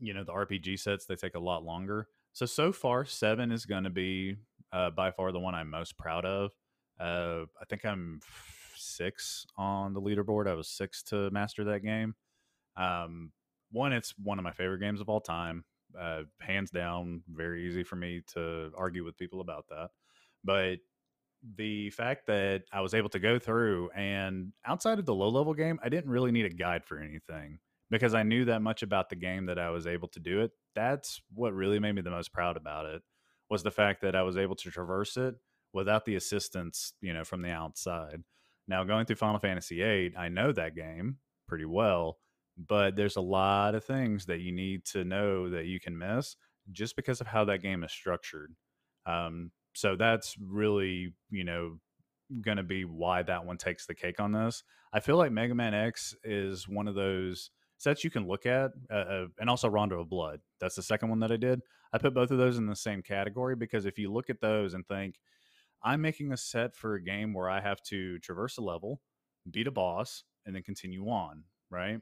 you 0.00 0.14
know, 0.14 0.24
the 0.24 0.32
RPG 0.32 0.76
sets, 0.76 1.06
they 1.06 1.16
take 1.16 1.34
a 1.34 1.40
lot 1.40 1.64
longer. 1.64 2.08
So 2.32 2.46
so 2.46 2.72
far, 2.72 3.04
seven 3.04 3.52
is 3.52 3.66
gonna 3.66 3.90
be 3.90 4.36
uh, 4.72 4.90
by 4.90 5.10
far 5.10 5.32
the 5.32 5.40
one 5.40 5.54
I'm 5.54 5.70
most 5.70 5.96
proud 5.98 6.24
of. 6.24 6.52
Uh, 7.00 7.46
I 7.60 7.64
think 7.68 7.84
I'm 7.84 8.20
six 8.76 9.46
on 9.56 9.94
the 9.94 10.00
leaderboard. 10.00 10.48
I 10.48 10.54
was 10.54 10.68
six 10.68 11.02
to 11.04 11.30
master 11.30 11.64
that 11.64 11.80
game. 11.80 12.14
Um, 12.76 13.32
one, 13.72 13.92
it's 13.92 14.14
one 14.22 14.38
of 14.38 14.44
my 14.44 14.52
favorite 14.52 14.80
games 14.80 15.00
of 15.00 15.08
all 15.08 15.20
time. 15.20 15.64
Uh, 15.98 16.22
hands 16.40 16.70
down, 16.70 17.22
very 17.32 17.66
easy 17.66 17.84
for 17.84 17.96
me 17.96 18.22
to 18.34 18.70
argue 18.76 19.04
with 19.04 19.16
people 19.18 19.40
about 19.40 19.66
that. 19.70 19.90
But 20.46 20.78
the 21.56 21.90
fact 21.90 22.26
that 22.28 22.62
I 22.72 22.80
was 22.80 22.94
able 22.94 23.08
to 23.10 23.18
go 23.18 23.38
through 23.38 23.90
and 23.94 24.52
outside 24.64 24.98
of 24.98 25.06
the 25.06 25.14
low 25.14 25.28
level 25.28 25.54
game, 25.54 25.78
I 25.82 25.88
didn't 25.88 26.10
really 26.10 26.32
need 26.32 26.46
a 26.46 26.50
guide 26.50 26.84
for 26.84 26.98
anything 26.98 27.58
because 27.90 28.14
I 28.14 28.22
knew 28.22 28.44
that 28.46 28.62
much 28.62 28.82
about 28.82 29.10
the 29.10 29.16
game 29.16 29.46
that 29.46 29.58
I 29.58 29.70
was 29.70 29.86
able 29.86 30.08
to 30.08 30.20
do 30.20 30.40
it. 30.40 30.52
That's 30.74 31.20
what 31.34 31.52
really 31.52 31.78
made 31.78 31.94
me 31.94 32.02
the 32.02 32.10
most 32.10 32.32
proud 32.32 32.56
about 32.56 32.86
it 32.86 33.02
was 33.50 33.62
the 33.62 33.70
fact 33.70 34.02
that 34.02 34.16
I 34.16 34.22
was 34.22 34.36
able 34.36 34.56
to 34.56 34.70
traverse 34.70 35.16
it 35.16 35.34
without 35.72 36.04
the 36.04 36.16
assistance, 36.16 36.94
you 37.00 37.12
know, 37.12 37.24
from 37.24 37.42
the 37.42 37.50
outside. 37.50 38.22
Now, 38.68 38.82
going 38.84 39.06
through 39.06 39.16
Final 39.16 39.38
Fantasy 39.38 39.76
VIII, 39.76 40.16
I 40.16 40.28
know 40.28 40.52
that 40.52 40.74
game 40.74 41.18
pretty 41.46 41.64
well, 41.64 42.18
but 42.56 42.96
there's 42.96 43.16
a 43.16 43.20
lot 43.20 43.74
of 43.74 43.84
things 43.84 44.26
that 44.26 44.40
you 44.40 44.52
need 44.52 44.84
to 44.86 45.04
know 45.04 45.50
that 45.50 45.66
you 45.66 45.78
can 45.78 45.96
miss 45.96 46.36
just 46.72 46.96
because 46.96 47.20
of 47.20 47.28
how 47.28 47.44
that 47.44 47.62
game 47.62 47.84
is 47.84 47.92
structured. 47.92 48.54
Um, 49.04 49.52
so 49.76 49.94
that's 49.94 50.36
really, 50.40 51.12
you 51.30 51.44
know, 51.44 51.78
going 52.40 52.56
to 52.56 52.62
be 52.62 52.84
why 52.86 53.22
that 53.22 53.44
one 53.44 53.58
takes 53.58 53.86
the 53.86 53.94
cake 53.94 54.20
on 54.20 54.32
this. 54.32 54.64
I 54.92 55.00
feel 55.00 55.16
like 55.16 55.32
Mega 55.32 55.54
Man 55.54 55.74
X 55.74 56.14
is 56.24 56.66
one 56.66 56.88
of 56.88 56.94
those 56.94 57.50
sets 57.76 58.02
you 58.02 58.08
can 58.10 58.26
look 58.26 58.46
at, 58.46 58.70
uh, 58.90 58.94
uh, 58.94 59.26
and 59.38 59.50
also 59.50 59.68
Rondo 59.68 60.00
of 60.00 60.08
Blood. 60.08 60.40
That's 60.60 60.76
the 60.76 60.82
second 60.82 61.10
one 61.10 61.20
that 61.20 61.30
I 61.30 61.36
did. 61.36 61.60
I 61.92 61.98
put 61.98 62.14
both 62.14 62.30
of 62.30 62.38
those 62.38 62.56
in 62.56 62.66
the 62.66 62.74
same 62.74 63.02
category 63.02 63.54
because 63.54 63.84
if 63.84 63.98
you 63.98 64.10
look 64.10 64.30
at 64.30 64.40
those 64.40 64.72
and 64.72 64.86
think, 64.88 65.16
I'm 65.82 66.00
making 66.00 66.32
a 66.32 66.38
set 66.38 66.74
for 66.74 66.94
a 66.94 67.02
game 67.02 67.34
where 67.34 67.50
I 67.50 67.60
have 67.60 67.82
to 67.84 68.18
traverse 68.20 68.56
a 68.56 68.62
level, 68.62 69.02
beat 69.50 69.66
a 69.66 69.70
boss, 69.70 70.24
and 70.46 70.56
then 70.56 70.62
continue 70.62 71.06
on, 71.08 71.44
right? 71.70 72.00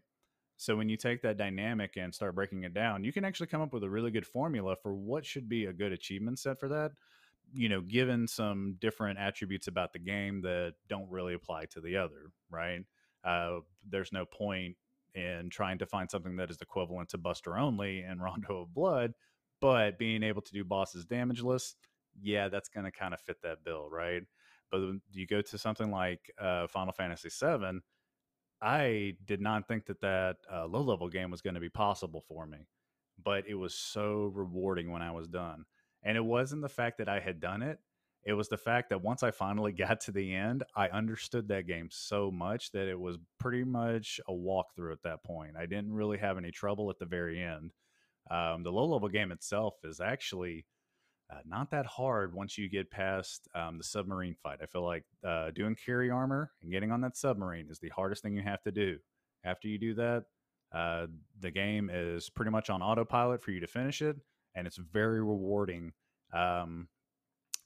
So 0.59 0.77
when 0.77 0.89
you 0.89 0.97
take 0.97 1.23
that 1.23 1.37
dynamic 1.37 1.97
and 1.97 2.15
start 2.15 2.37
breaking 2.37 2.63
it 2.63 2.73
down, 2.73 3.03
you 3.03 3.13
can 3.13 3.25
actually 3.25 3.49
come 3.49 3.61
up 3.61 3.73
with 3.73 3.83
a 3.83 3.91
really 3.91 4.13
good 4.13 4.27
formula 4.27 4.77
for 4.81 4.95
what 4.95 5.27
should 5.27 5.49
be 5.49 5.65
a 5.67 5.73
good 5.73 5.91
achievement 5.91 6.39
set 6.39 6.61
for 6.61 6.69
that. 6.69 6.93
You 7.53 7.69
know, 7.69 7.81
given 7.81 8.27
some 8.27 8.77
different 8.81 9.19
attributes 9.19 9.69
about 9.69 9.93
the 9.93 9.99
game 9.99 10.41
that 10.43 10.75
don't 10.89 11.11
really 11.11 11.35
apply 11.35 11.67
to 11.67 11.81
the 11.81 11.97
other, 11.97 12.33
right? 12.51 12.81
Uh, 13.23 13.61
there's 13.89 14.13
no 14.13 14.25
point 14.25 14.77
in 15.15 15.49
trying 15.51 15.79
to 15.79 15.87
find 15.87 16.11
something 16.11 16.37
that 16.37 16.51
is 16.51 16.61
equivalent 16.61 17.09
to 17.11 17.19
Buster 17.19 17.57
only 17.57 18.01
and 18.01 18.23
Rondo 18.23 18.63
of 18.63 18.75
Blood, 18.75 19.13
but 19.61 19.99
being 19.99 20.23
able 20.23 20.43
to 20.43 20.53
do 20.53 20.65
bosses 20.65 21.07
damageless 21.07 21.75
yeah, 22.21 22.49
that's 22.49 22.69
going 22.69 22.85
to 22.85 22.93
kind 22.93 23.15
of 23.15 23.21
fit 23.21 23.43
that 23.43 23.65
bill, 23.65 23.89
right? 23.91 24.23
But 24.71 24.81
you 25.13 25.27
go 25.27 25.43
to 25.43 25.59
something 25.59 25.91
like 25.91 26.33
uh, 26.39 26.67
Final 26.67 26.93
Fantasy 26.93 27.29
VII, 27.29 27.81
I 28.63 29.15
did 29.25 29.41
not 29.41 29.69
think 29.69 29.87
that 29.87 30.01
that 30.01 30.37
uh, 30.53 30.67
low 30.67 30.83
level 30.83 31.09
game 31.09 31.31
was 31.31 31.43
going 31.43 31.55
to 31.55 31.61
be 31.61 31.69
possible 31.69 32.25
for 32.27 32.47
me, 32.47 32.59
but 33.23 33.45
it 33.47 33.55
was 33.55 33.75
so 33.75 34.31
rewarding 34.35 34.91
when 34.91 35.03
I 35.03 35.11
was 35.11 35.29
done. 35.29 35.65
And 36.05 36.17
it 36.17 36.25
wasn't 36.25 36.63
the 36.63 36.69
fact 36.69 36.99
that 36.99 37.09
I 37.09 37.21
had 37.21 37.41
done 37.41 37.63
it, 37.63 37.79
it 38.25 38.33
was 38.33 38.49
the 38.49 38.57
fact 38.57 38.89
that 38.89 39.03
once 39.03 39.23
I 39.23 39.31
finally 39.31 39.73
got 39.87 40.01
to 40.03 40.13
the 40.13 40.35
end, 40.35 40.65
I 40.75 40.89
understood 40.89 41.49
that 41.49 41.67
game 41.67 41.89
so 41.91 42.31
much 42.31 42.73
that 42.73 42.89
it 42.89 42.99
was 42.99 43.19
pretty 43.39 43.65
much 43.65 44.21
a 44.29 44.33
walkthrough 44.33 44.93
at 44.93 45.03
that 45.03 45.23
point. 45.25 45.57
I 45.59 45.67
didn't 45.67 45.93
really 45.93 46.19
have 46.19 46.39
any 46.39 46.51
trouble 46.51 46.91
at 46.91 46.99
the 46.99 47.07
very 47.07 47.43
end. 47.43 47.73
Um, 48.31 48.63
the 48.63 48.73
low 48.73 48.87
level 48.87 49.09
game 49.09 49.33
itself 49.33 49.75
is 49.85 50.01
actually 50.01 50.65
uh, 51.31 51.41
not 51.47 51.71
that 51.71 51.87
hard 51.87 52.35
once 52.35 52.57
you 52.57 52.69
get 52.69 52.91
past 52.91 53.49
um, 53.55 53.79
the 53.79 53.85
submarine 53.85 54.35
fight. 54.43 54.61
I 54.63 54.67
feel 54.67 54.85
like 54.85 55.05
uh, 55.27 55.51
doing 55.51 55.75
carry 55.75 56.11
armor 56.11 56.51
and 56.63 56.71
getting 56.71 56.91
on 56.91 57.03
that 57.03 57.17
submarine 57.17 57.69
is 57.71 57.79
the 57.79 57.91
hardest 57.91 58.23
thing 58.23 58.35
you 58.35 58.43
have 58.43 58.63
to 58.63 58.73
do. 58.73 58.99
After 59.45 59.69
you 59.69 59.79
do 59.79 59.95
that, 59.95 60.25
uh, 60.73 61.07
the 61.41 61.51
game 61.51 61.91
is 61.93 62.31
pretty 62.31 62.51
much 62.51 62.71
on 62.71 62.83
autopilot 62.83 63.43
for 63.43 63.51
you 63.51 63.61
to 63.61 63.67
finish 63.67 64.01
it, 64.01 64.17
and 64.55 64.67
it's 64.67 64.77
very 64.77 65.23
rewarding 65.23 65.93
um, 66.33 66.89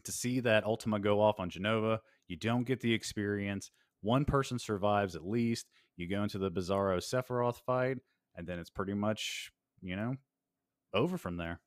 to 0.05 0.13
see 0.13 0.41
that 0.41 0.65
Ultima 0.65 0.99
go 0.99 1.21
off 1.21 1.41
on 1.41 1.51
Jenova. 1.51 1.99
You 2.29 2.37
don't 2.37 2.65
get 2.65 2.81
the 2.81 2.93
experience. 2.93 3.71
One 4.01 4.25
person 4.25 4.59
survives 4.59 5.17
at 5.17 5.27
least. 5.27 5.67
You 5.97 6.09
go 6.09 6.23
into 6.23 6.39
the 6.39 6.51
Bizarro 6.51 6.99
Sephiroth 6.99 7.61
fight, 7.67 7.99
and 8.37 8.47
then 8.47 8.59
it's 8.59 8.71
pretty 8.71 8.95
much, 8.95 9.51
you 9.81 9.97
know, 9.97 10.17
over 10.95 11.19
from 11.19 11.37
there. 11.37 11.61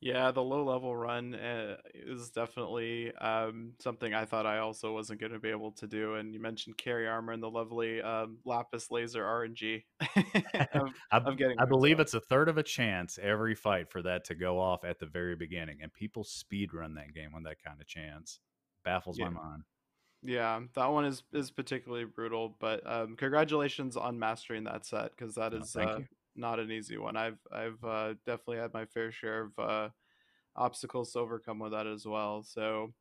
Yeah, 0.00 0.30
the 0.30 0.42
low 0.42 0.64
level 0.64 0.96
run 0.96 1.34
uh, 1.34 1.76
is 1.92 2.30
definitely 2.30 3.12
um, 3.16 3.72
something 3.80 4.14
I 4.14 4.26
thought 4.26 4.46
I 4.46 4.58
also 4.58 4.92
wasn't 4.92 5.20
going 5.20 5.32
to 5.32 5.40
be 5.40 5.48
able 5.48 5.72
to 5.72 5.88
do. 5.88 6.14
And 6.14 6.32
you 6.32 6.40
mentioned 6.40 6.78
carry 6.78 7.08
armor 7.08 7.32
and 7.32 7.42
the 7.42 7.50
lovely 7.50 8.00
um, 8.00 8.38
lapis 8.44 8.92
laser 8.92 9.24
RNG. 9.24 9.82
of, 10.72 10.90
I, 11.12 11.16
of 11.16 11.36
getting 11.36 11.58
I 11.58 11.64
believe 11.64 11.98
it's 11.98 12.14
a 12.14 12.20
third 12.20 12.48
of 12.48 12.58
a 12.58 12.62
chance 12.62 13.18
every 13.20 13.56
fight 13.56 13.90
for 13.90 14.00
that 14.02 14.24
to 14.26 14.36
go 14.36 14.60
off 14.60 14.84
at 14.84 15.00
the 15.00 15.06
very 15.06 15.34
beginning, 15.34 15.78
and 15.82 15.92
people 15.92 16.22
speed 16.22 16.72
run 16.72 16.94
that 16.94 17.12
game 17.12 17.30
on 17.34 17.42
that 17.42 17.56
kind 17.64 17.80
of 17.80 17.86
chance. 17.88 18.38
Baffles 18.84 19.18
yeah. 19.18 19.30
my 19.30 19.42
mind. 19.42 19.62
Yeah, 20.22 20.60
that 20.74 20.86
one 20.86 21.04
is 21.04 21.22
is 21.32 21.50
particularly 21.50 22.04
brutal. 22.04 22.56
But 22.60 22.86
um, 22.86 23.16
congratulations 23.16 23.96
on 23.96 24.18
mastering 24.18 24.64
that 24.64 24.86
set 24.86 25.10
because 25.16 25.34
that 25.36 25.54
is 25.54 25.74
oh, 25.76 25.82
uh, 25.82 25.98
not 26.38 26.60
an 26.60 26.70
easy 26.70 26.96
one. 26.96 27.16
I've 27.16 27.38
I've 27.52 27.82
uh, 27.84 28.14
definitely 28.24 28.58
had 28.58 28.72
my 28.72 28.86
fair 28.86 29.12
share 29.12 29.42
of 29.42 29.58
uh, 29.58 29.88
obstacles 30.56 31.12
to 31.12 31.18
overcome 31.18 31.58
with 31.58 31.72
that 31.72 31.86
as 31.86 32.06
well. 32.06 32.42
So, 32.42 32.92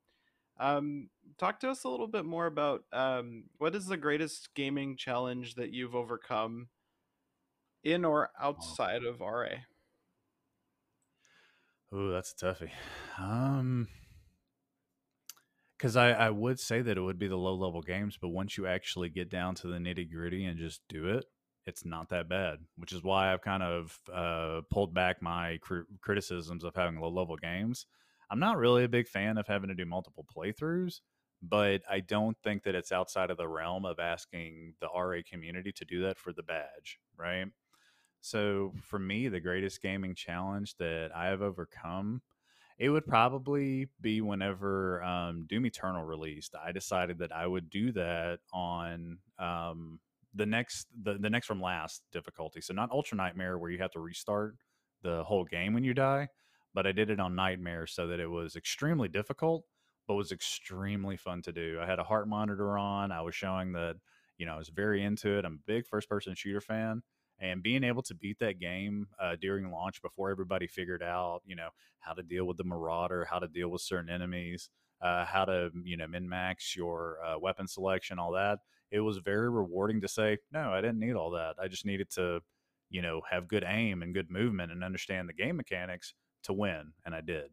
um, 0.59 1.09
talk 1.37 1.59
to 1.61 1.69
us 1.69 1.83
a 1.83 1.89
little 1.89 2.07
bit 2.07 2.25
more 2.25 2.47
about 2.47 2.83
um, 2.91 3.45
what 3.57 3.75
is 3.75 3.85
the 3.85 3.97
greatest 3.97 4.49
gaming 4.55 4.97
challenge 4.97 5.55
that 5.55 5.71
you've 5.71 5.95
overcome 5.95 6.67
in 7.83 8.03
or 8.03 8.29
outside 8.39 9.01
oh. 9.05 9.09
of 9.09 9.21
RA. 9.21 9.57
Oh, 11.91 12.09
that's 12.11 12.33
a 12.33 12.45
toughie. 12.45 12.71
Um, 13.17 13.87
because 15.77 15.95
I, 15.95 16.11
I 16.11 16.29
would 16.31 16.59
say 16.59 16.81
that 16.81 16.97
it 16.97 17.01
would 17.01 17.19
be 17.19 17.27
the 17.27 17.37
low 17.37 17.53
level 17.53 17.81
games, 17.81 18.17
but 18.19 18.29
once 18.29 18.57
you 18.57 18.65
actually 18.65 19.09
get 19.09 19.29
down 19.29 19.55
to 19.55 19.67
the 19.67 19.77
nitty 19.77 20.11
gritty 20.11 20.43
and 20.43 20.57
just 20.57 20.81
do 20.89 21.07
it, 21.07 21.25
it's 21.67 21.85
not 21.85 22.09
that 22.09 22.29
bad, 22.29 22.59
which 22.77 22.93
is 22.93 23.03
why 23.03 23.31
I've 23.31 23.41
kind 23.41 23.61
of 23.61 23.99
uh, 24.11 24.61
pulled 24.71 24.93
back 24.93 25.21
my 25.21 25.59
cr- 25.61 25.81
criticisms 26.01 26.63
of 26.63 26.73
having 26.73 26.99
low 26.99 27.09
level 27.09 27.35
games. 27.35 27.85
I'm 28.31 28.39
not 28.39 28.57
really 28.57 28.85
a 28.85 28.89
big 28.89 29.07
fan 29.07 29.37
of 29.37 29.47
having 29.47 29.67
to 29.67 29.75
do 29.75 29.85
multiple 29.85 30.25
playthroughs, 30.33 31.01
but 31.41 31.81
I 31.89 31.99
don't 31.99 32.37
think 32.41 32.63
that 32.63 32.73
it's 32.73 32.93
outside 32.93 33.29
of 33.29 33.37
the 33.37 33.49
realm 33.49 33.85
of 33.85 33.99
asking 33.99 34.75
the 34.79 34.87
RA 34.87 35.19
community 35.29 35.73
to 35.73 35.85
do 35.85 36.01
that 36.03 36.17
for 36.17 36.31
the 36.31 36.41
badge, 36.41 36.99
right? 37.17 37.47
So 38.21 38.73
for 38.81 38.97
me, 38.97 39.27
the 39.27 39.41
greatest 39.41 39.81
gaming 39.81 40.15
challenge 40.15 40.75
that 40.77 41.11
I 41.13 41.27
have 41.27 41.41
overcome, 41.41 42.21
it 42.77 42.89
would 42.89 43.05
probably 43.05 43.89
be 43.99 44.21
whenever 44.21 45.03
um, 45.03 45.45
Doom 45.49 45.65
Eternal 45.65 46.03
released. 46.03 46.55
I 46.55 46.71
decided 46.71 47.19
that 47.19 47.33
I 47.33 47.45
would 47.45 47.69
do 47.69 47.91
that 47.91 48.39
on 48.53 49.17
um, 49.37 49.99
the 50.37 50.45
next 50.45 50.87
the, 51.03 51.15
the 51.15 51.29
next 51.29 51.47
from 51.47 51.61
last 51.61 52.03
difficulty. 52.11 52.61
So 52.61 52.73
not 52.73 52.91
Ultra 52.91 53.17
Nightmare 53.17 53.57
where 53.57 53.71
you 53.71 53.79
have 53.79 53.91
to 53.91 53.99
restart 53.99 54.55
the 55.03 55.23
whole 55.23 55.45
game 55.45 55.73
when 55.73 55.83
you 55.83 55.93
die, 55.93 56.29
but 56.73 56.87
I 56.87 56.93
did 56.93 57.09
it 57.09 57.19
on 57.19 57.35
Nightmare 57.35 57.87
so 57.87 58.07
that 58.07 58.19
it 58.19 58.29
was 58.29 58.55
extremely 58.55 59.09
difficult, 59.09 59.65
but 60.07 60.15
was 60.15 60.31
extremely 60.31 61.17
fun 61.17 61.41
to 61.43 61.51
do. 61.51 61.79
I 61.81 61.85
had 61.85 61.99
a 61.99 62.03
heart 62.03 62.27
monitor 62.27 62.77
on. 62.77 63.11
I 63.11 63.21
was 63.21 63.35
showing 63.35 63.73
that 63.73 63.97
You 64.37 64.45
know, 64.45 64.53
I 64.53 64.57
was 64.57 64.69
very 64.69 65.03
into 65.03 65.37
it. 65.37 65.45
I'm 65.45 65.59
a 65.61 65.71
big 65.71 65.87
first 65.87 66.07
person 66.07 66.35
shooter 66.35 66.61
fan. 66.61 67.01
And 67.39 67.63
being 67.63 67.83
able 67.83 68.03
to 68.03 68.15
beat 68.15 68.39
that 68.39 68.59
game 68.59 69.07
uh, 69.19 69.35
during 69.39 69.71
launch 69.71 70.01
before 70.01 70.31
everybody 70.31 70.67
figured 70.67 71.03
out, 71.03 71.41
you 71.45 71.55
know, 71.55 71.69
how 71.99 72.13
to 72.13 72.23
deal 72.23 72.45
with 72.45 72.57
the 72.57 72.63
Marauder, 72.63 73.25
how 73.25 73.39
to 73.39 73.47
deal 73.47 73.69
with 73.69 73.81
certain 73.81 74.09
enemies, 74.09 74.69
uh, 75.01 75.25
how 75.25 75.45
to, 75.45 75.71
you 75.83 75.97
know, 75.97 76.07
min 76.07 76.27
max 76.27 76.75
your 76.75 77.17
uh, 77.25 77.37
weapon 77.39 77.67
selection, 77.67 78.19
all 78.19 78.31
that, 78.33 78.59
it 78.91 78.99
was 78.99 79.17
very 79.17 79.49
rewarding 79.49 80.01
to 80.01 80.07
say, 80.07 80.37
no, 80.51 80.71
I 80.71 80.81
didn't 80.81 80.99
need 80.99 81.13
all 81.13 81.31
that. 81.31 81.55
I 81.61 81.67
just 81.67 81.85
needed 81.85 82.09
to, 82.11 82.41
you 82.89 83.01
know, 83.01 83.21
have 83.29 83.47
good 83.47 83.65
aim 83.67 84.01
and 84.01 84.13
good 84.13 84.29
movement 84.31 84.71
and 84.71 84.83
understand 84.83 85.27
the 85.27 85.33
game 85.33 85.57
mechanics 85.57 86.13
to 86.43 86.53
win. 86.53 86.93
And 87.05 87.13
I 87.13 87.21
did. 87.21 87.51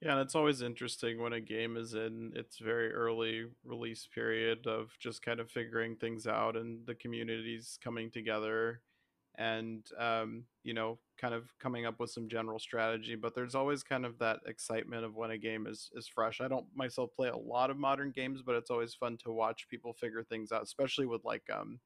Yeah, 0.00 0.12
and 0.12 0.20
it's 0.20 0.34
always 0.34 0.62
interesting 0.62 1.22
when 1.22 1.32
a 1.32 1.40
game 1.40 1.76
is 1.76 1.94
in 1.94 2.32
its 2.34 2.58
very 2.58 2.92
early 2.92 3.46
release 3.64 4.08
period 4.12 4.66
of 4.66 4.90
just 4.98 5.22
kind 5.22 5.38
of 5.38 5.48
figuring 5.48 5.94
things 5.94 6.26
out 6.26 6.56
and 6.56 6.84
the 6.86 6.96
communities 6.96 7.78
coming 7.82 8.10
together 8.10 8.82
and 9.38 9.86
um, 9.98 10.44
you 10.62 10.74
know 10.74 10.98
kind 11.18 11.34
of 11.34 11.44
coming 11.58 11.86
up 11.86 11.98
with 11.98 12.10
some 12.10 12.28
general 12.28 12.58
strategy 12.58 13.14
but 13.14 13.34
there's 13.34 13.54
always 13.54 13.82
kind 13.82 14.04
of 14.04 14.18
that 14.18 14.40
excitement 14.46 15.04
of 15.04 15.16
when 15.16 15.30
a 15.30 15.38
game 15.38 15.66
is 15.66 15.90
is 15.94 16.06
fresh. 16.06 16.40
I 16.40 16.48
don't 16.48 16.66
myself 16.74 17.10
play 17.14 17.28
a 17.28 17.36
lot 17.36 17.70
of 17.70 17.76
modern 17.78 18.10
games 18.10 18.42
but 18.44 18.54
it's 18.54 18.70
always 18.70 18.94
fun 18.94 19.16
to 19.24 19.32
watch 19.32 19.68
people 19.68 19.92
figure 19.92 20.22
things 20.22 20.52
out 20.52 20.62
especially 20.62 21.06
with 21.06 21.24
like 21.24 21.44
um, 21.52 21.78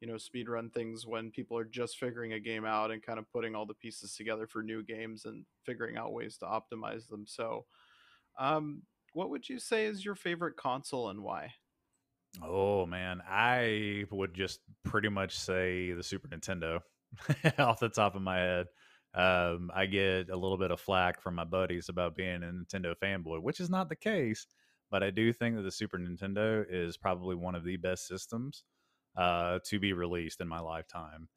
you 0.00 0.08
know 0.08 0.18
speed 0.18 0.48
run 0.48 0.68
things 0.68 1.06
when 1.06 1.30
people 1.30 1.56
are 1.56 1.64
just 1.64 1.96
figuring 1.96 2.32
a 2.32 2.40
game 2.40 2.64
out 2.64 2.90
and 2.90 3.02
kind 3.02 3.18
of 3.18 3.30
putting 3.32 3.54
all 3.54 3.64
the 3.64 3.74
pieces 3.74 4.14
together 4.16 4.46
for 4.46 4.62
new 4.62 4.82
games 4.82 5.24
and 5.24 5.44
figuring 5.64 5.96
out 5.96 6.12
ways 6.12 6.36
to 6.36 6.44
optimize 6.44 7.08
them. 7.08 7.24
So 7.26 7.64
um, 8.38 8.82
what 9.12 9.30
would 9.30 9.48
you 9.48 9.58
say 9.58 9.86
is 9.86 10.04
your 10.04 10.14
favorite 10.16 10.56
console 10.56 11.10
and 11.10 11.22
why 11.22 11.52
oh 12.42 12.86
man 12.86 13.20
i 13.28 14.04
would 14.10 14.32
just 14.34 14.60
pretty 14.84 15.08
much 15.08 15.38
say 15.38 15.92
the 15.92 16.02
super 16.02 16.28
nintendo 16.28 16.80
off 17.58 17.80
the 17.80 17.88
top 17.88 18.14
of 18.14 18.22
my 18.22 18.38
head 18.38 18.66
um, 19.14 19.70
i 19.74 19.84
get 19.84 20.30
a 20.30 20.36
little 20.36 20.56
bit 20.56 20.70
of 20.70 20.80
flack 20.80 21.20
from 21.20 21.34
my 21.34 21.44
buddies 21.44 21.88
about 21.88 22.16
being 22.16 22.42
a 22.42 22.46
nintendo 22.46 22.94
fanboy 23.02 23.40
which 23.40 23.60
is 23.60 23.68
not 23.68 23.88
the 23.88 23.96
case 23.96 24.46
but 24.90 25.02
i 25.02 25.10
do 25.10 25.32
think 25.32 25.56
that 25.56 25.62
the 25.62 25.70
super 25.70 25.98
nintendo 25.98 26.64
is 26.68 26.96
probably 26.96 27.36
one 27.36 27.54
of 27.54 27.64
the 27.64 27.76
best 27.76 28.06
systems 28.06 28.64
uh, 29.16 29.58
to 29.64 29.78
be 29.78 29.92
released 29.92 30.40
in 30.40 30.48
my 30.48 30.60
lifetime. 30.60 31.28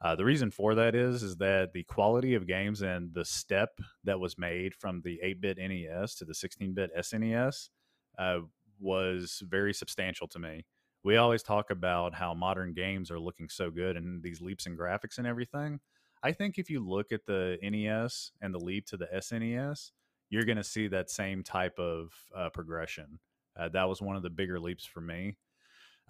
Uh, 0.00 0.14
the 0.14 0.24
reason 0.24 0.50
for 0.50 0.76
that 0.76 0.94
is 0.94 1.22
is 1.22 1.36
that 1.36 1.72
the 1.72 1.82
quality 1.84 2.34
of 2.34 2.46
games 2.46 2.82
and 2.82 3.12
the 3.14 3.24
step 3.24 3.70
that 4.04 4.20
was 4.20 4.38
made 4.38 4.72
from 4.74 5.02
the 5.04 5.18
8-bit 5.24 5.58
NES 5.58 6.14
to 6.14 6.24
the 6.24 6.32
16-bit 6.32 6.90
SNES 6.96 7.68
uh, 8.16 8.38
was 8.80 9.42
very 9.46 9.74
substantial 9.74 10.28
to 10.28 10.38
me. 10.38 10.64
We 11.04 11.16
always 11.16 11.42
talk 11.42 11.70
about 11.70 12.14
how 12.14 12.34
modern 12.34 12.74
games 12.74 13.10
are 13.10 13.20
looking 13.20 13.48
so 13.48 13.70
good 13.70 13.96
and 13.96 14.22
these 14.22 14.40
leaps 14.40 14.66
in 14.66 14.76
graphics 14.76 15.18
and 15.18 15.26
everything. 15.26 15.80
I 16.22 16.32
think 16.32 16.58
if 16.58 16.68
you 16.68 16.86
look 16.86 17.12
at 17.12 17.26
the 17.26 17.58
NES 17.62 18.32
and 18.40 18.52
the 18.52 18.58
leap 18.58 18.86
to 18.86 18.96
the 18.96 19.06
SNES, 19.14 19.92
you're 20.30 20.44
going 20.44 20.58
to 20.58 20.64
see 20.64 20.88
that 20.88 21.10
same 21.10 21.42
type 21.42 21.78
of 21.78 22.12
uh, 22.36 22.50
progression. 22.50 23.20
Uh, 23.58 23.68
that 23.70 23.88
was 23.88 24.02
one 24.02 24.16
of 24.16 24.22
the 24.22 24.30
bigger 24.30 24.58
leaps 24.60 24.84
for 24.84 25.00
me 25.00 25.36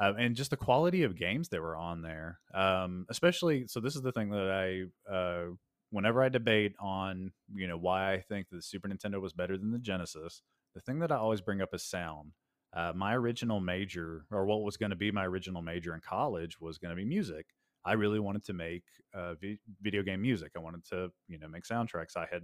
uh, 0.00 0.12
and 0.18 0.36
just 0.36 0.50
the 0.50 0.56
quality 0.56 1.02
of 1.02 1.16
games 1.16 1.48
that 1.48 1.60
were 1.60 1.76
on 1.76 2.02
there. 2.02 2.38
Um, 2.54 3.06
especially, 3.10 3.66
so 3.66 3.80
this 3.80 3.96
is 3.96 4.02
the 4.02 4.12
thing 4.12 4.30
that 4.30 4.50
I, 5.08 5.12
uh, 5.12 5.46
whenever 5.90 6.22
I 6.22 6.28
debate 6.28 6.74
on, 6.80 7.32
you 7.54 7.66
know, 7.66 7.76
why 7.76 8.12
I 8.12 8.20
think 8.20 8.48
the 8.50 8.62
Super 8.62 8.88
Nintendo 8.88 9.20
was 9.20 9.32
better 9.32 9.56
than 9.56 9.72
the 9.72 9.78
Genesis, 9.78 10.42
the 10.74 10.80
thing 10.80 11.00
that 11.00 11.10
I 11.10 11.16
always 11.16 11.40
bring 11.40 11.60
up 11.60 11.74
is 11.74 11.82
sound. 11.82 12.32
Uh, 12.74 12.92
my 12.94 13.14
original 13.14 13.60
major, 13.60 14.24
or 14.30 14.44
what 14.44 14.62
was 14.62 14.76
going 14.76 14.90
to 14.90 14.96
be 14.96 15.10
my 15.10 15.24
original 15.24 15.62
major 15.62 15.94
in 15.94 16.00
college, 16.00 16.60
was 16.60 16.78
going 16.78 16.90
to 16.90 16.96
be 16.96 17.04
music. 17.04 17.46
I 17.84 17.92
really 17.92 18.20
wanted 18.20 18.44
to 18.44 18.52
make 18.52 18.84
uh, 19.14 19.34
v- 19.34 19.58
video 19.80 20.02
game 20.02 20.20
music. 20.20 20.52
I 20.56 20.60
wanted 20.60 20.84
to, 20.90 21.10
you 21.28 21.38
know, 21.38 21.48
make 21.48 21.64
soundtracks. 21.64 22.16
I 22.16 22.26
had 22.30 22.42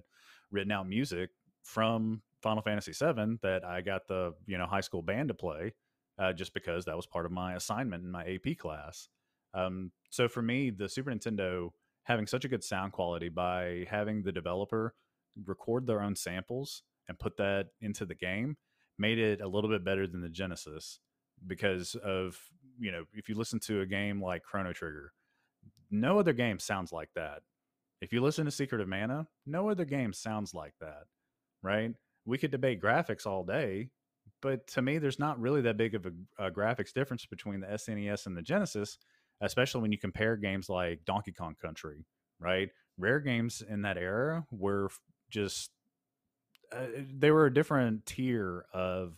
written 0.50 0.72
out 0.72 0.88
music 0.88 1.30
from 1.62 2.22
Final 2.42 2.62
Fantasy 2.62 2.92
VII 2.92 3.38
that 3.42 3.64
I 3.64 3.80
got 3.82 4.06
the, 4.06 4.32
you 4.46 4.56
know, 4.56 4.66
high 4.66 4.80
school 4.80 5.02
band 5.02 5.28
to 5.28 5.34
play 5.34 5.74
uh, 6.18 6.32
just 6.32 6.54
because 6.54 6.84
that 6.84 6.96
was 6.96 7.06
part 7.06 7.26
of 7.26 7.32
my 7.32 7.54
assignment 7.54 8.04
in 8.04 8.10
my 8.10 8.24
AP 8.24 8.56
class. 8.58 9.08
Um, 9.52 9.92
so 10.10 10.28
for 10.28 10.42
me, 10.42 10.70
the 10.70 10.88
Super 10.88 11.10
Nintendo 11.10 11.70
having 12.04 12.26
such 12.26 12.44
a 12.44 12.48
good 12.48 12.62
sound 12.62 12.92
quality 12.92 13.28
by 13.28 13.86
having 13.88 14.22
the 14.22 14.32
developer 14.32 14.94
record 15.44 15.86
their 15.86 16.00
own 16.00 16.14
samples 16.14 16.82
and 17.08 17.18
put 17.18 17.36
that 17.36 17.68
into 17.80 18.04
the 18.04 18.14
game 18.14 18.56
made 18.98 19.18
it 19.18 19.40
a 19.40 19.48
little 19.48 19.70
bit 19.70 19.84
better 19.84 20.06
than 20.06 20.20
the 20.20 20.28
Genesis 20.28 21.00
because 21.46 21.94
of, 21.96 22.38
you 22.78 22.92
know, 22.92 23.04
if 23.12 23.28
you 23.28 23.34
listen 23.34 23.60
to 23.60 23.80
a 23.80 23.86
game 23.86 24.22
like 24.22 24.42
Chrono 24.42 24.72
Trigger, 24.72 25.12
no 25.90 26.18
other 26.18 26.32
game 26.32 26.58
sounds 26.58 26.92
like 26.92 27.10
that. 27.14 27.42
If 28.00 28.12
you 28.12 28.20
listen 28.20 28.44
to 28.44 28.50
Secret 28.50 28.80
of 28.80 28.88
Mana, 28.88 29.26
no 29.46 29.70
other 29.70 29.84
game 29.84 30.12
sounds 30.12 30.52
like 30.54 30.74
that, 30.80 31.04
right? 31.62 31.92
We 32.26 32.38
could 32.38 32.50
debate 32.50 32.82
graphics 32.82 33.26
all 33.26 33.44
day, 33.44 33.90
but 34.42 34.66
to 34.68 34.82
me, 34.82 34.98
there's 34.98 35.18
not 35.18 35.40
really 35.40 35.62
that 35.62 35.76
big 35.76 35.94
of 35.94 36.06
a, 36.06 36.46
a, 36.46 36.50
graphics 36.50 36.92
difference 36.92 37.26
between 37.26 37.60
the 37.60 37.66
SNES 37.66 38.26
and 38.26 38.36
the 38.36 38.42
Genesis, 38.42 38.98
especially 39.40 39.82
when 39.82 39.92
you 39.92 39.98
compare 39.98 40.36
games 40.36 40.68
like 40.68 41.04
Donkey 41.04 41.32
Kong 41.32 41.54
Country, 41.60 42.04
right? 42.38 42.68
Rare 42.98 43.20
games 43.20 43.62
in 43.66 43.82
that 43.82 43.96
era 43.96 44.44
were 44.50 44.90
just 45.30 45.70
uh, 46.74 46.86
they 47.18 47.30
were 47.30 47.46
a 47.46 47.54
different 47.54 48.06
tier 48.06 48.66
of 48.72 49.14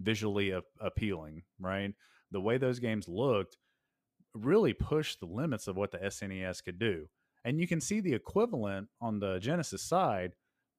visually 0.00 0.50
a- 0.50 0.62
appealing, 0.80 1.42
right? 1.60 1.94
The 2.30 2.40
way 2.40 2.58
those 2.58 2.78
games 2.80 3.08
looked 3.08 3.56
really 4.34 4.72
pushed 4.72 5.20
the 5.20 5.26
limits 5.26 5.68
of 5.68 5.76
what 5.76 5.92
the 5.92 5.98
SNES 5.98 6.64
could 6.64 6.78
do. 6.78 7.08
And 7.44 7.60
you 7.60 7.68
can 7.68 7.80
see 7.80 8.00
the 8.00 8.14
equivalent 8.14 8.88
on 9.00 9.20
the 9.20 9.38
Genesis 9.40 9.82
side 9.82 10.32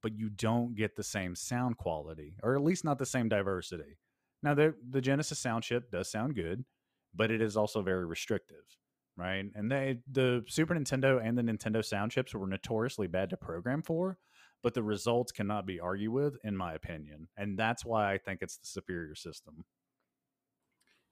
but 0.03 0.17
you 0.19 0.29
don't 0.29 0.75
get 0.75 0.95
the 0.95 1.03
same 1.03 1.35
sound 1.35 1.77
quality, 1.77 2.37
or 2.43 2.55
at 2.55 2.63
least 2.63 2.85
not 2.85 2.99
the 2.99 3.05
same 3.07 3.29
diversity. 3.29 3.97
Now, 4.43 4.53
the 4.53 4.75
the 4.87 5.01
Genesis 5.01 5.39
sound 5.39 5.63
chip 5.63 5.89
does 5.89 6.11
sound 6.11 6.35
good, 6.35 6.65
but 7.15 7.31
it 7.31 7.41
is 7.41 7.57
also 7.57 7.81
very 7.81 8.05
restrictive, 8.05 8.65
right? 9.17 9.45
And 9.55 9.71
they 9.71 9.99
the 10.11 10.43
Super 10.47 10.75
Nintendo 10.75 11.25
and 11.25 11.37
the 11.37 11.41
Nintendo 11.41 11.83
sound 11.83 12.11
chips 12.11 12.35
were 12.35 12.45
notoriously 12.45 13.07
bad 13.07 13.31
to 13.31 13.37
program 13.37 13.81
for, 13.81 14.19
but 14.63 14.73
the 14.75 14.83
results 14.83 15.31
cannot 15.31 15.67
be 15.67 15.79
argued 15.79 16.13
with, 16.13 16.37
in 16.43 16.57
my 16.57 16.73
opinion, 16.73 17.29
and 17.37 17.59
that's 17.59 17.85
why 17.85 18.13
I 18.13 18.17
think 18.19 18.41
it's 18.41 18.57
the 18.57 18.67
superior 18.67 19.15
system. 19.15 19.65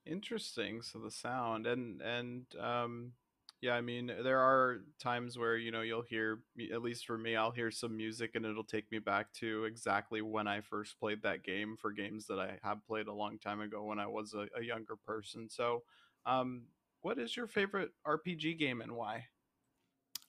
Interesting. 0.06 0.82
So 0.82 1.00
the 1.00 1.12
sound 1.12 1.68
and 1.68 2.02
and 2.02 2.56
um 2.56 3.14
yeah, 3.62 3.76
I 3.76 3.82
mean, 3.82 4.08
there 4.08 4.40
are 4.40 4.80
times 4.98 5.38
where, 5.38 5.56
you 5.56 5.70
know, 5.70 5.82
you'll 5.82 6.02
hear, 6.02 6.42
at 6.74 6.82
least 6.82 7.06
for 7.06 7.16
me, 7.16 7.36
I'll 7.36 7.52
hear 7.52 7.70
some 7.70 7.96
music 7.96 8.32
and 8.34 8.44
it'll 8.44 8.64
take 8.64 8.92
me 8.92 8.98
back 8.98 9.32
to 9.34 9.66
exactly 9.66 10.24
when 10.24 10.48
I 10.48 10.62
first 10.62 10.98
played 11.00 11.22
that 11.22 11.44
game 11.44 11.78
for 11.78 11.92
games 11.92 12.26
that 12.26 12.40
I 12.40 12.58
have 12.64 12.84
played 12.88 13.06
a 13.08 13.14
long 13.14 13.38
time 13.38 13.62
ago 13.62 13.84
when 13.84 14.00
I 14.00 14.08
was 14.08 14.34
a, 14.34 14.48
a 14.58 14.64
younger 14.64 14.96
person. 14.96 15.48
So, 15.48 15.84
um, 16.26 16.70
what 17.02 17.20
is 17.20 17.38
your 17.38 17.46
favorite 17.46 17.92
RPG 18.04 18.56
game 18.56 18.82
and 18.82 18.94
why? 18.94 19.28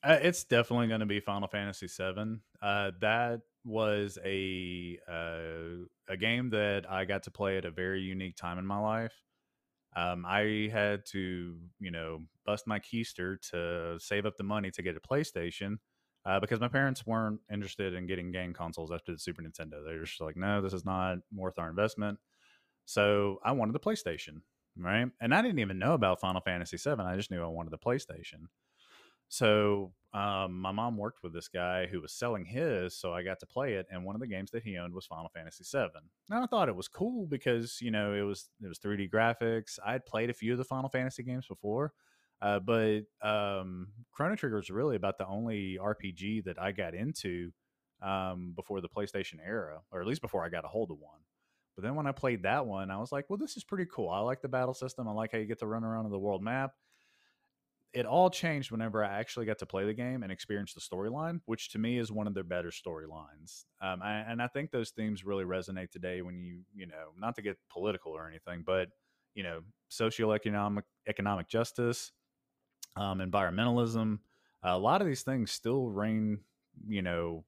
Uh, 0.04 0.18
it's 0.20 0.44
definitely 0.44 0.88
going 0.88 1.00
to 1.00 1.06
be 1.06 1.20
Final 1.20 1.48
Fantasy 1.48 1.86
VII. 1.86 2.38
Uh, 2.60 2.90
that 3.00 3.40
was 3.64 4.18
a 4.24 4.98
uh, 5.08 5.84
a 6.08 6.16
game 6.16 6.50
that 6.50 6.90
I 6.90 7.04
got 7.04 7.22
to 7.24 7.30
play 7.30 7.56
at 7.56 7.64
a 7.64 7.70
very 7.70 8.00
unique 8.00 8.36
time 8.36 8.58
in 8.58 8.66
my 8.66 8.78
life. 8.78 9.14
Um, 9.94 10.24
I 10.26 10.70
had 10.72 11.04
to, 11.06 11.56
you 11.78 11.90
know, 11.90 12.20
bust 12.46 12.66
my 12.66 12.80
keister 12.80 13.40
to 13.50 13.98
save 14.00 14.26
up 14.26 14.36
the 14.36 14.42
money 14.42 14.70
to 14.72 14.82
get 14.82 14.96
a 14.96 15.00
PlayStation 15.00 15.76
uh, 16.24 16.40
because 16.40 16.60
my 16.60 16.68
parents 16.68 17.06
weren't 17.06 17.40
interested 17.52 17.94
in 17.94 18.06
getting 18.06 18.32
game 18.32 18.54
consoles 18.54 18.90
after 18.90 19.12
the 19.12 19.18
Super 19.18 19.42
Nintendo. 19.42 19.84
They 19.84 19.98
were 19.98 20.04
just 20.04 20.20
like, 20.20 20.36
no, 20.36 20.62
this 20.62 20.72
is 20.72 20.84
not 20.84 21.18
worth 21.32 21.58
our 21.58 21.68
investment. 21.68 22.18
So 22.86 23.38
I 23.44 23.52
wanted 23.52 23.74
the 23.74 23.80
PlayStation, 23.80 24.40
right? 24.76 25.08
And 25.20 25.34
I 25.34 25.42
didn't 25.42 25.60
even 25.60 25.78
know 25.78 25.94
about 25.94 26.20
Final 26.20 26.40
Fantasy 26.40 26.78
VII. 26.78 27.02
I 27.02 27.16
just 27.16 27.30
knew 27.30 27.42
I 27.42 27.48
wanted 27.48 27.70
the 27.70 27.78
PlayStation. 27.78 28.46
So 29.32 29.94
um, 30.12 30.60
my 30.60 30.72
mom 30.72 30.98
worked 30.98 31.22
with 31.22 31.32
this 31.32 31.48
guy 31.48 31.86
who 31.86 32.02
was 32.02 32.12
selling 32.12 32.44
his, 32.44 32.94
so 32.94 33.14
I 33.14 33.22
got 33.22 33.40
to 33.40 33.46
play 33.46 33.72
it. 33.72 33.86
And 33.90 34.04
one 34.04 34.14
of 34.14 34.20
the 34.20 34.26
games 34.26 34.50
that 34.50 34.62
he 34.62 34.76
owned 34.76 34.92
was 34.92 35.06
Final 35.06 35.30
Fantasy 35.34 35.64
VII. 35.64 35.88
And 36.28 36.44
I 36.44 36.44
thought 36.44 36.68
it 36.68 36.76
was 36.76 36.86
cool 36.86 37.26
because 37.26 37.78
you 37.80 37.90
know 37.90 38.12
it 38.12 38.20
was 38.20 38.50
it 38.62 38.68
was 38.68 38.78
3D 38.78 39.10
graphics. 39.10 39.78
I 39.82 39.92
had 39.92 40.04
played 40.04 40.28
a 40.28 40.34
few 40.34 40.52
of 40.52 40.58
the 40.58 40.66
Final 40.66 40.90
Fantasy 40.90 41.22
games 41.22 41.46
before, 41.46 41.94
uh, 42.42 42.58
but 42.58 43.04
um, 43.22 43.88
Chrono 44.12 44.36
Trigger 44.36 44.56
was 44.56 44.68
really 44.68 44.96
about 44.96 45.16
the 45.16 45.26
only 45.26 45.78
RPG 45.82 46.44
that 46.44 46.60
I 46.60 46.72
got 46.72 46.94
into 46.94 47.52
um, 48.02 48.52
before 48.54 48.82
the 48.82 48.88
PlayStation 48.90 49.38
era, 49.42 49.80
or 49.90 50.02
at 50.02 50.06
least 50.06 50.20
before 50.20 50.44
I 50.44 50.50
got 50.50 50.66
a 50.66 50.68
hold 50.68 50.90
of 50.90 50.98
one. 50.98 51.20
But 51.74 51.84
then 51.84 51.94
when 51.94 52.06
I 52.06 52.12
played 52.12 52.42
that 52.42 52.66
one, 52.66 52.90
I 52.90 52.98
was 52.98 53.12
like, 53.12 53.30
well, 53.30 53.38
this 53.38 53.56
is 53.56 53.64
pretty 53.64 53.86
cool. 53.90 54.10
I 54.10 54.18
like 54.18 54.42
the 54.42 54.48
battle 54.48 54.74
system. 54.74 55.08
I 55.08 55.12
like 55.12 55.32
how 55.32 55.38
you 55.38 55.46
get 55.46 55.60
to 55.60 55.66
run 55.66 55.84
around 55.84 56.04
on 56.04 56.10
the 56.10 56.18
world 56.18 56.42
map 56.42 56.72
it 57.92 58.06
all 58.06 58.30
changed 58.30 58.70
whenever 58.70 59.04
I 59.04 59.18
actually 59.18 59.46
got 59.46 59.58
to 59.58 59.66
play 59.66 59.84
the 59.84 59.92
game 59.92 60.22
and 60.22 60.32
experience 60.32 60.72
the 60.72 60.80
storyline, 60.80 61.40
which 61.44 61.70
to 61.70 61.78
me 61.78 61.98
is 61.98 62.10
one 62.10 62.26
of 62.26 62.34
their 62.34 62.44
better 62.44 62.70
storylines. 62.70 63.64
Um, 63.82 64.00
and 64.02 64.40
I 64.40 64.46
think 64.48 64.70
those 64.70 64.90
themes 64.90 65.24
really 65.24 65.44
resonate 65.44 65.90
today 65.90 66.22
when 66.22 66.42
you, 66.42 66.60
you 66.74 66.86
know, 66.86 67.12
not 67.18 67.34
to 67.36 67.42
get 67.42 67.58
political 67.70 68.12
or 68.12 68.28
anything, 68.28 68.62
but 68.64 68.88
you 69.34 69.42
know, 69.42 69.60
socioeconomic 69.90 70.82
economic 71.08 71.48
justice, 71.48 72.12
um, 72.96 73.18
environmentalism. 73.18 74.18
a 74.62 74.78
lot 74.78 75.00
of 75.00 75.06
these 75.06 75.22
things 75.22 75.50
still 75.50 75.88
reign, 75.88 76.40
you 76.88 77.02
know, 77.02 77.44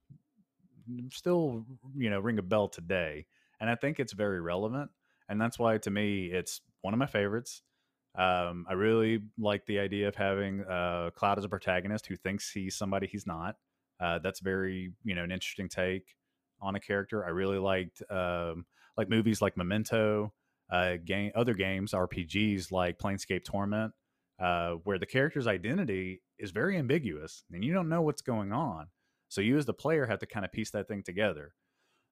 still 1.11 1.65
you 1.97 2.11
know 2.11 2.21
ring 2.21 2.39
a 2.39 2.43
bell 2.43 2.69
today, 2.69 3.27
and 3.61 3.71
I 3.71 3.75
think 3.75 4.01
it's 4.01 4.13
very 4.13 4.41
relevant, 4.41 4.91
and 5.29 5.41
that's 5.41 5.59
why 5.59 5.79
to 5.79 5.91
me 5.91 6.27
it's 6.27 6.61
one 6.83 6.95
of 6.95 6.99
my 6.99 7.07
favorites. 7.07 7.63
Um, 8.17 8.67
I 8.69 8.75
really 8.75 9.23
like 9.39 9.67
the 9.67 9.81
idea 9.81 10.09
of 10.09 10.15
having 10.15 10.63
uh, 10.65 11.11
Cloud 11.17 11.39
as 11.39 11.45
a 11.45 11.49
protagonist 11.49 12.07
who 12.07 12.17
thinks 12.17 12.51
he's 12.51 12.77
somebody 12.77 13.07
he's 13.07 13.27
not. 13.27 13.57
Uh, 14.01 14.19
that's 14.19 14.41
very 14.41 14.93
you 15.05 15.15
know 15.15 15.25
an 15.25 15.33
interesting 15.33 15.69
take 15.69 16.15
on 16.61 16.77
a 16.77 16.81
character. 16.81 17.25
I 17.25 17.31
really 17.31 17.59
liked 17.59 18.03
um, 18.11 18.67
like 18.97 19.09
movies 19.09 19.43
like 19.43 19.57
Memento, 19.57 20.33
uh, 20.71 20.95
game 21.05 21.33
other 21.35 21.55
games 21.55 21.93
RPGs 21.93 22.71
like 22.71 22.99
Planescape 22.99 23.45
Torment, 23.45 23.93
uh, 24.41 24.73
where 24.85 24.99
the 24.99 25.07
character's 25.07 25.47
identity 25.47 26.23
is 26.39 26.51
very 26.51 26.77
ambiguous 26.77 27.45
and 27.53 27.65
you 27.65 27.73
don't 27.73 27.89
know 27.89 28.03
what's 28.03 28.23
going 28.23 28.53
on. 28.53 28.87
So 29.29 29.41
you 29.41 29.57
as 29.59 29.67
the 29.67 29.75
player 29.75 30.07
have 30.07 30.21
to 30.21 30.27
kind 30.27 30.45
of 30.45 30.53
piece 30.53 30.71
that 30.71 30.87
thing 30.89 31.03
together. 31.03 31.55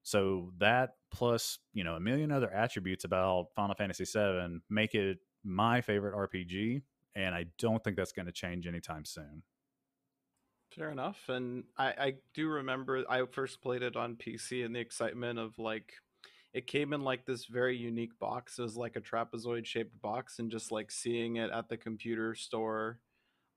So 0.02 0.52
that 0.58 0.94
plus 1.12 1.58
you 1.72 1.84
know 1.84 1.94
a 1.94 2.00
million 2.00 2.32
other 2.32 2.52
attributes 2.52 3.04
about 3.04 3.48
Final 3.54 3.76
Fantasy 3.76 4.04
VII 4.04 4.60
make 4.68 4.94
it 4.94 5.18
my 5.44 5.80
favorite 5.80 6.14
RPG, 6.14 6.82
and 7.14 7.34
I 7.34 7.46
don't 7.58 7.82
think 7.82 7.96
that's 7.96 8.12
going 8.12 8.26
to 8.26 8.32
change 8.32 8.66
anytime 8.66 9.04
soon. 9.04 9.42
Fair 10.74 10.90
enough. 10.90 11.28
And 11.28 11.64
I, 11.76 11.86
I 11.98 12.14
do 12.34 12.48
remember 12.48 13.04
I 13.08 13.24
first 13.30 13.60
played 13.60 13.82
it 13.82 13.96
on 13.96 14.16
PC 14.16 14.64
and 14.64 14.74
the 14.74 14.80
excitement 14.80 15.38
of 15.38 15.58
like 15.58 15.92
it 16.54 16.66
came 16.66 16.92
in 16.92 17.02
like 17.02 17.26
this 17.26 17.46
very 17.46 17.76
unique 17.76 18.18
box. 18.18 18.58
It 18.58 18.62
was 18.62 18.76
like 18.76 18.96
a 18.96 19.00
trapezoid 19.00 19.66
shaped 19.66 20.00
box 20.00 20.38
and 20.38 20.50
just 20.50 20.72
like 20.72 20.90
seeing 20.90 21.36
it 21.36 21.50
at 21.50 21.68
the 21.68 21.76
computer 21.76 22.34
store 22.34 23.00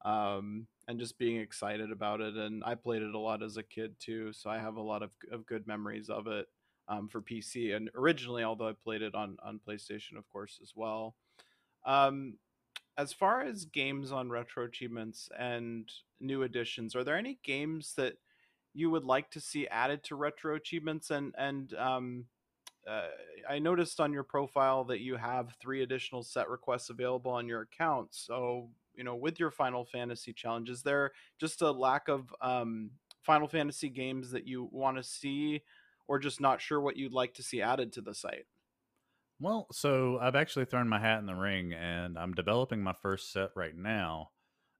um, 0.03 0.67
and 0.87 0.99
just 0.99 1.17
being 1.17 1.37
excited 1.37 1.91
about 1.91 2.21
it. 2.21 2.35
And 2.35 2.63
I 2.65 2.75
played 2.75 3.01
it 3.01 3.13
a 3.13 3.19
lot 3.19 3.43
as 3.43 3.57
a 3.57 3.63
kid 3.63 3.95
too, 3.99 4.33
so 4.33 4.49
I 4.49 4.59
have 4.59 4.75
a 4.75 4.81
lot 4.81 5.01
of, 5.01 5.11
of 5.31 5.45
good 5.45 5.67
memories 5.67 6.09
of 6.09 6.27
it 6.27 6.47
um, 6.87 7.07
for 7.07 7.21
PC. 7.21 7.75
And 7.75 7.89
originally, 7.95 8.43
although 8.43 8.69
I 8.69 8.73
played 8.73 9.01
it 9.01 9.15
on 9.15 9.37
on 9.43 9.59
PlayStation, 9.67 10.17
of 10.17 10.27
course, 10.29 10.59
as 10.61 10.73
well. 10.75 11.15
Um, 11.85 12.37
as 12.97 13.13
far 13.13 13.41
as 13.41 13.65
games 13.65 14.11
on 14.11 14.29
retro 14.29 14.65
achievements 14.65 15.29
and 15.37 15.91
new 16.19 16.43
additions, 16.43 16.95
are 16.95 17.03
there 17.03 17.17
any 17.17 17.39
games 17.43 17.93
that 17.97 18.13
you 18.73 18.89
would 18.89 19.03
like 19.03 19.29
to 19.31 19.39
see 19.39 19.67
added 19.67 20.03
to 20.05 20.15
retro 20.15 20.55
achievements? 20.55 21.11
And 21.11 21.33
and 21.37 21.73
um, 21.75 22.25
uh, 22.87 23.07
I 23.49 23.59
noticed 23.59 23.99
on 23.99 24.13
your 24.13 24.23
profile 24.23 24.83
that 24.85 25.01
you 25.01 25.17
have 25.17 25.55
three 25.61 25.83
additional 25.83 26.23
set 26.23 26.49
requests 26.49 26.89
available 26.89 27.31
on 27.31 27.47
your 27.47 27.61
account. 27.61 28.09
So 28.11 28.69
you 28.95 29.03
know, 29.03 29.15
with 29.15 29.39
your 29.39 29.51
Final 29.51 29.83
Fantasy 29.83 30.31
challenge, 30.33 30.69
is 30.69 30.81
there 30.81 31.11
just 31.37 31.61
a 31.61 31.71
lack 31.71 32.07
of 32.07 32.33
um, 32.41 32.91
Final 33.23 33.47
Fantasy 33.47 33.89
games 33.89 34.31
that 34.31 34.47
you 34.47 34.69
want 34.71 34.97
to 34.97 35.03
see, 35.03 35.61
or 36.07 36.17
just 36.17 36.39
not 36.39 36.61
sure 36.61 36.79
what 36.79 36.95
you'd 36.95 37.11
like 37.11 37.33
to 37.33 37.43
see 37.43 37.61
added 37.61 37.91
to 37.93 38.01
the 38.01 38.13
site? 38.13 38.45
Well, 39.39 39.67
so 39.71 40.17
I've 40.19 40.35
actually 40.35 40.65
thrown 40.65 40.87
my 40.87 40.99
hat 40.99 41.19
in 41.19 41.25
the 41.25 41.35
ring 41.35 41.73
and 41.73 42.17
I'm 42.17 42.33
developing 42.33 42.81
my 42.81 42.93
first 42.93 43.31
set 43.31 43.49
right 43.55 43.75
now. 43.75 44.29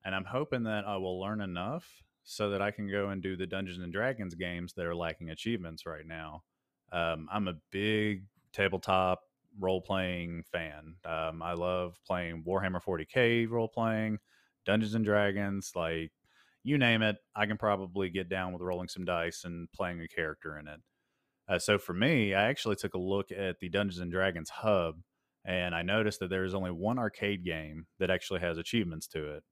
And 0.04 0.16
I'm 0.16 0.26
hoping 0.26 0.64
that 0.64 0.86
I 0.86 0.98
will 0.98 1.20
learn 1.20 1.42
enough 1.42 2.04
so 2.24 2.52
that 2.52 2.62
I 2.62 2.72
can 2.72 2.90
go 2.90 3.10
and 3.10 3.22
do 3.22 3.36
the 3.36 3.48
Dungeons 3.48 3.80
and 3.80 3.92
Dragons 3.92 4.36
games 4.36 4.74
that 4.74 4.86
are 4.86 4.96
lacking 4.96 5.30
achievements 5.30 5.86
right 5.86 6.06
now. 6.06 6.44
Um, 6.92 7.28
I'm 7.32 7.48
a 7.48 7.56
big 7.72 8.26
tabletop 8.54 9.22
role 9.60 9.82
playing 9.82 10.44
fan. 10.44 10.96
Um, 11.04 11.42
I 11.42 11.54
love 11.54 12.00
playing 12.06 12.44
Warhammer 12.48 12.82
40k 12.82 13.50
role 13.50 13.68
playing, 13.68 14.20
Dungeons 14.66 14.96
and 14.96 15.06
Dragons, 15.06 15.72
like 15.76 16.12
you 16.64 16.78
name 16.78 17.02
it. 17.02 17.18
I 17.36 17.46
can 17.46 17.58
probably 17.58 18.10
get 18.10 18.30
down 18.30 18.54
with 18.54 18.62
rolling 18.62 18.88
some 18.88 19.06
dice 19.06 19.44
and 19.44 19.72
playing 19.72 20.02
a 20.02 20.08
character 20.08 20.58
in 20.58 20.68
it. 20.68 20.80
Uh, 21.48 21.60
so 21.60 21.78
for 21.78 21.94
me, 21.94 22.34
I 22.34 22.46
actually 22.50 22.76
took 22.76 22.94
a 22.94 23.00
look 23.00 23.32
at 23.32 23.60
the 23.60 23.70
Dungeons 23.70 24.00
and 24.00 24.12
Dragons 24.12 24.50
hub, 24.50 24.96
and 25.46 25.76
I 25.76 25.84
noticed 25.84 26.20
that 26.20 26.30
there's 26.30 26.56
only 26.56 26.72
one 26.72 26.98
arcade 26.98 27.46
game 27.46 27.86
that 28.00 28.10
actually 28.10 28.40
has 28.40 28.58
achievements 28.58 29.08
to 29.08 29.36
it. 29.36 29.44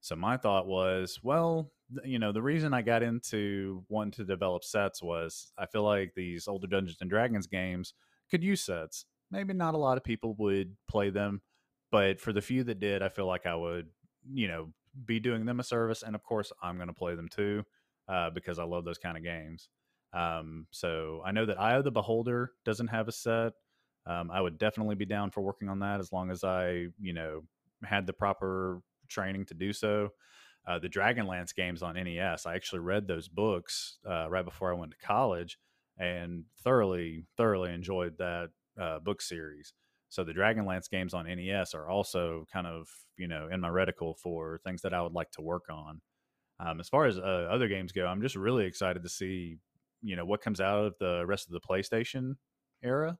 So 0.00 0.16
my 0.16 0.36
thought 0.36 0.66
was, 0.66 1.18
well, 1.22 1.72
you 2.04 2.18
know, 2.18 2.32
the 2.32 2.42
reason 2.42 2.72
I 2.72 2.82
got 2.82 3.02
into 3.02 3.84
wanting 3.88 4.12
to 4.12 4.24
develop 4.24 4.64
sets 4.64 5.02
was 5.02 5.52
I 5.58 5.66
feel 5.66 5.82
like 5.82 6.12
these 6.14 6.48
older 6.48 6.66
Dungeons 6.66 6.98
and 7.00 7.10
Dragons 7.10 7.46
games 7.46 7.92
could 8.30 8.42
use 8.42 8.62
sets. 8.62 9.04
Maybe 9.30 9.52
not 9.52 9.74
a 9.74 9.78
lot 9.78 9.96
of 9.96 10.04
people 10.04 10.34
would 10.38 10.76
play 10.88 11.10
them, 11.10 11.42
but 11.90 12.20
for 12.20 12.32
the 12.32 12.40
few 12.40 12.64
that 12.64 12.80
did, 12.80 13.02
I 13.02 13.08
feel 13.08 13.26
like 13.26 13.46
I 13.46 13.54
would, 13.54 13.88
you 14.32 14.48
know, 14.48 14.72
be 15.04 15.20
doing 15.20 15.44
them 15.44 15.60
a 15.60 15.64
service. 15.64 16.02
And 16.02 16.14
of 16.14 16.22
course, 16.22 16.52
I'm 16.62 16.76
going 16.76 16.88
to 16.88 16.94
play 16.94 17.14
them 17.14 17.28
too 17.28 17.64
uh, 18.08 18.30
because 18.30 18.58
I 18.58 18.64
love 18.64 18.84
those 18.84 18.98
kind 18.98 19.16
of 19.16 19.24
games. 19.24 19.68
Um, 20.12 20.66
so 20.70 21.22
I 21.24 21.32
know 21.32 21.46
that 21.46 21.60
Eye 21.60 21.76
of 21.76 21.84
the 21.84 21.90
Beholder 21.90 22.52
doesn't 22.64 22.88
have 22.88 23.08
a 23.08 23.12
set. 23.12 23.52
Um, 24.06 24.30
I 24.30 24.40
would 24.40 24.58
definitely 24.58 24.94
be 24.94 25.04
down 25.04 25.30
for 25.30 25.40
working 25.40 25.68
on 25.68 25.80
that 25.80 26.00
as 26.00 26.12
long 26.12 26.30
as 26.30 26.44
I, 26.44 26.86
you 27.00 27.12
know, 27.12 27.42
had 27.84 28.06
the 28.06 28.12
proper 28.12 28.80
training 29.08 29.46
to 29.46 29.54
do 29.54 29.72
so. 29.72 30.10
Uh, 30.66 30.78
the 30.78 30.88
Dragonlance 30.88 31.54
games 31.54 31.82
on 31.82 31.94
NES, 31.94 32.46
I 32.46 32.54
actually 32.54 32.80
read 32.80 33.06
those 33.06 33.28
books 33.28 33.98
uh, 34.08 34.28
right 34.28 34.44
before 34.44 34.72
I 34.72 34.78
went 34.78 34.92
to 34.92 35.06
college 35.06 35.58
and 35.98 36.44
thoroughly, 36.62 37.24
thoroughly 37.36 37.72
enjoyed 37.72 38.18
that 38.18 38.48
uh, 38.80 38.98
book 38.98 39.22
series. 39.22 39.72
So 40.08 40.24
the 40.24 40.32
Dragonlance 40.32 40.90
games 40.90 41.14
on 41.14 41.26
NES 41.26 41.74
are 41.74 41.88
also 41.88 42.46
kind 42.52 42.66
of, 42.66 42.88
you 43.16 43.28
know, 43.28 43.48
in 43.50 43.60
my 43.60 43.68
reticle 43.68 44.18
for 44.18 44.60
things 44.64 44.82
that 44.82 44.94
I 44.94 45.02
would 45.02 45.12
like 45.12 45.30
to 45.32 45.42
work 45.42 45.64
on. 45.70 46.00
Um, 46.58 46.80
as 46.80 46.88
far 46.88 47.06
as 47.06 47.18
uh, 47.18 47.48
other 47.50 47.68
games 47.68 47.92
go, 47.92 48.06
I'm 48.06 48.22
just 48.22 48.36
really 48.36 48.64
excited 48.64 49.02
to 49.02 49.08
see 49.08 49.58
you 50.02 50.16
know 50.16 50.24
what 50.24 50.40
comes 50.40 50.60
out 50.60 50.84
of 50.84 50.94
the 50.98 51.24
rest 51.26 51.46
of 51.46 51.52
the 51.52 51.60
PlayStation 51.60 52.36
era, 52.82 53.18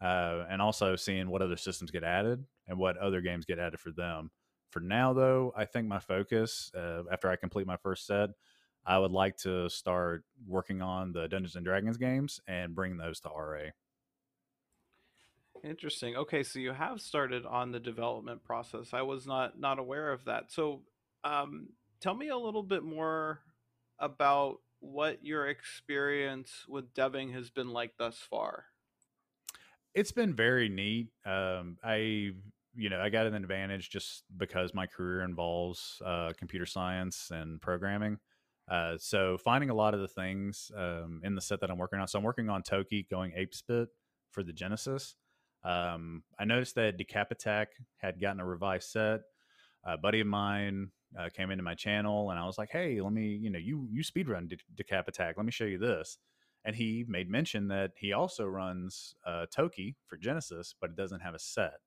uh, 0.00 0.44
and 0.50 0.62
also 0.62 0.96
seeing 0.96 1.30
what 1.30 1.42
other 1.42 1.56
systems 1.56 1.90
get 1.90 2.04
added 2.04 2.44
and 2.66 2.78
what 2.78 2.96
other 2.98 3.20
games 3.20 3.44
get 3.44 3.58
added 3.58 3.80
for 3.80 3.90
them. 3.90 4.30
For 4.70 4.80
now, 4.80 5.12
though, 5.12 5.52
I 5.54 5.66
think 5.66 5.86
my 5.86 5.98
focus 5.98 6.70
uh, 6.74 7.02
after 7.12 7.28
I 7.28 7.36
complete 7.36 7.66
my 7.66 7.76
first 7.76 8.06
set, 8.06 8.30
I 8.84 8.98
would 8.98 9.12
like 9.12 9.36
to 9.38 9.68
start 9.68 10.24
working 10.46 10.82
on 10.82 11.12
the 11.12 11.28
Dungeons 11.28 11.56
and 11.56 11.64
Dragons 11.64 11.98
games 11.98 12.40
and 12.48 12.74
bring 12.74 12.96
those 12.96 13.20
to 13.20 13.28
RA. 13.28 13.70
Interesting. 15.62 16.16
Okay, 16.16 16.42
so 16.42 16.58
you 16.58 16.72
have 16.72 17.00
started 17.00 17.46
on 17.46 17.70
the 17.70 17.78
development 17.78 18.42
process. 18.42 18.92
I 18.92 19.02
was 19.02 19.26
not 19.26 19.60
not 19.60 19.78
aware 19.78 20.10
of 20.12 20.24
that. 20.24 20.50
So, 20.50 20.82
um, 21.22 21.68
tell 22.00 22.14
me 22.14 22.28
a 22.28 22.36
little 22.36 22.64
bit 22.64 22.82
more 22.82 23.40
about 24.00 24.58
what 24.82 25.24
your 25.24 25.46
experience 25.46 26.50
with 26.68 26.92
deving 26.92 27.32
has 27.32 27.50
been 27.50 27.70
like 27.70 27.92
thus 27.98 28.18
far. 28.18 28.64
It's 29.94 30.12
been 30.12 30.34
very 30.34 30.68
neat. 30.68 31.08
Um, 31.24 31.76
I, 31.84 32.32
you 32.74 32.90
know, 32.90 33.00
I 33.00 33.08
got 33.08 33.26
an 33.26 33.34
advantage 33.34 33.90
just 33.90 34.24
because 34.36 34.74
my 34.74 34.86
career 34.86 35.22
involves 35.22 36.02
uh, 36.04 36.32
computer 36.36 36.66
science 36.66 37.30
and 37.30 37.60
programming. 37.60 38.18
Uh, 38.70 38.94
so 38.98 39.38
finding 39.38 39.70
a 39.70 39.74
lot 39.74 39.94
of 39.94 40.00
the 40.00 40.08
things 40.08 40.70
um, 40.76 41.20
in 41.22 41.34
the 41.34 41.40
set 41.40 41.60
that 41.60 41.70
I'm 41.70 41.78
working 41.78 42.00
on. 42.00 42.08
So 42.08 42.18
I'm 42.18 42.24
working 42.24 42.48
on 42.48 42.62
Toki 42.62 43.06
going 43.08 43.32
ape 43.36 43.54
spit 43.54 43.88
for 44.30 44.42
the 44.42 44.52
Genesis. 44.52 45.14
Um, 45.62 46.24
I 46.38 46.44
noticed 46.44 46.74
that 46.74 46.98
DecapAttack 46.98 47.66
had 47.98 48.20
gotten 48.20 48.40
a 48.40 48.46
revised 48.46 48.90
set. 48.90 49.20
A 49.84 49.96
buddy 49.96 50.20
of 50.20 50.26
mine 50.26 50.90
uh, 51.18 51.28
came 51.34 51.50
into 51.50 51.62
my 51.64 51.74
channel 51.74 52.30
and 52.30 52.38
I 52.38 52.46
was 52.46 52.58
like, 52.58 52.70
"Hey, 52.70 53.00
let 53.00 53.12
me, 53.12 53.26
you 53.28 53.50
know, 53.50 53.58
you 53.58 53.88
you 53.90 54.02
speedrun 54.02 54.48
De- 54.48 54.84
DecapAttack. 54.84 55.34
Let 55.36 55.46
me 55.46 55.52
show 55.52 55.64
you 55.64 55.78
this." 55.78 56.18
And 56.64 56.76
he 56.76 57.04
made 57.08 57.28
mention 57.28 57.68
that 57.68 57.92
he 57.96 58.12
also 58.12 58.46
runs 58.46 59.14
uh, 59.26 59.46
Toki 59.50 59.96
for 60.06 60.16
Genesis, 60.16 60.74
but 60.80 60.90
it 60.90 60.96
doesn't 60.96 61.20
have 61.20 61.34
a 61.34 61.38
set. 61.38 61.80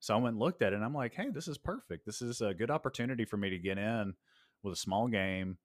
So 0.00 0.14
I 0.14 0.18
went 0.18 0.34
and 0.34 0.40
looked 0.40 0.62
at 0.62 0.72
it, 0.72 0.76
and 0.76 0.84
I'm 0.84 0.94
like, 0.94 1.14
"Hey, 1.14 1.30
this 1.30 1.48
is 1.48 1.58
perfect. 1.58 2.06
This 2.06 2.22
is 2.22 2.40
a 2.40 2.54
good 2.54 2.70
opportunity 2.70 3.24
for 3.24 3.36
me 3.36 3.50
to 3.50 3.58
get 3.58 3.78
in 3.78 4.14
with 4.62 4.74
a 4.74 4.76
small 4.76 5.08
game, 5.08 5.58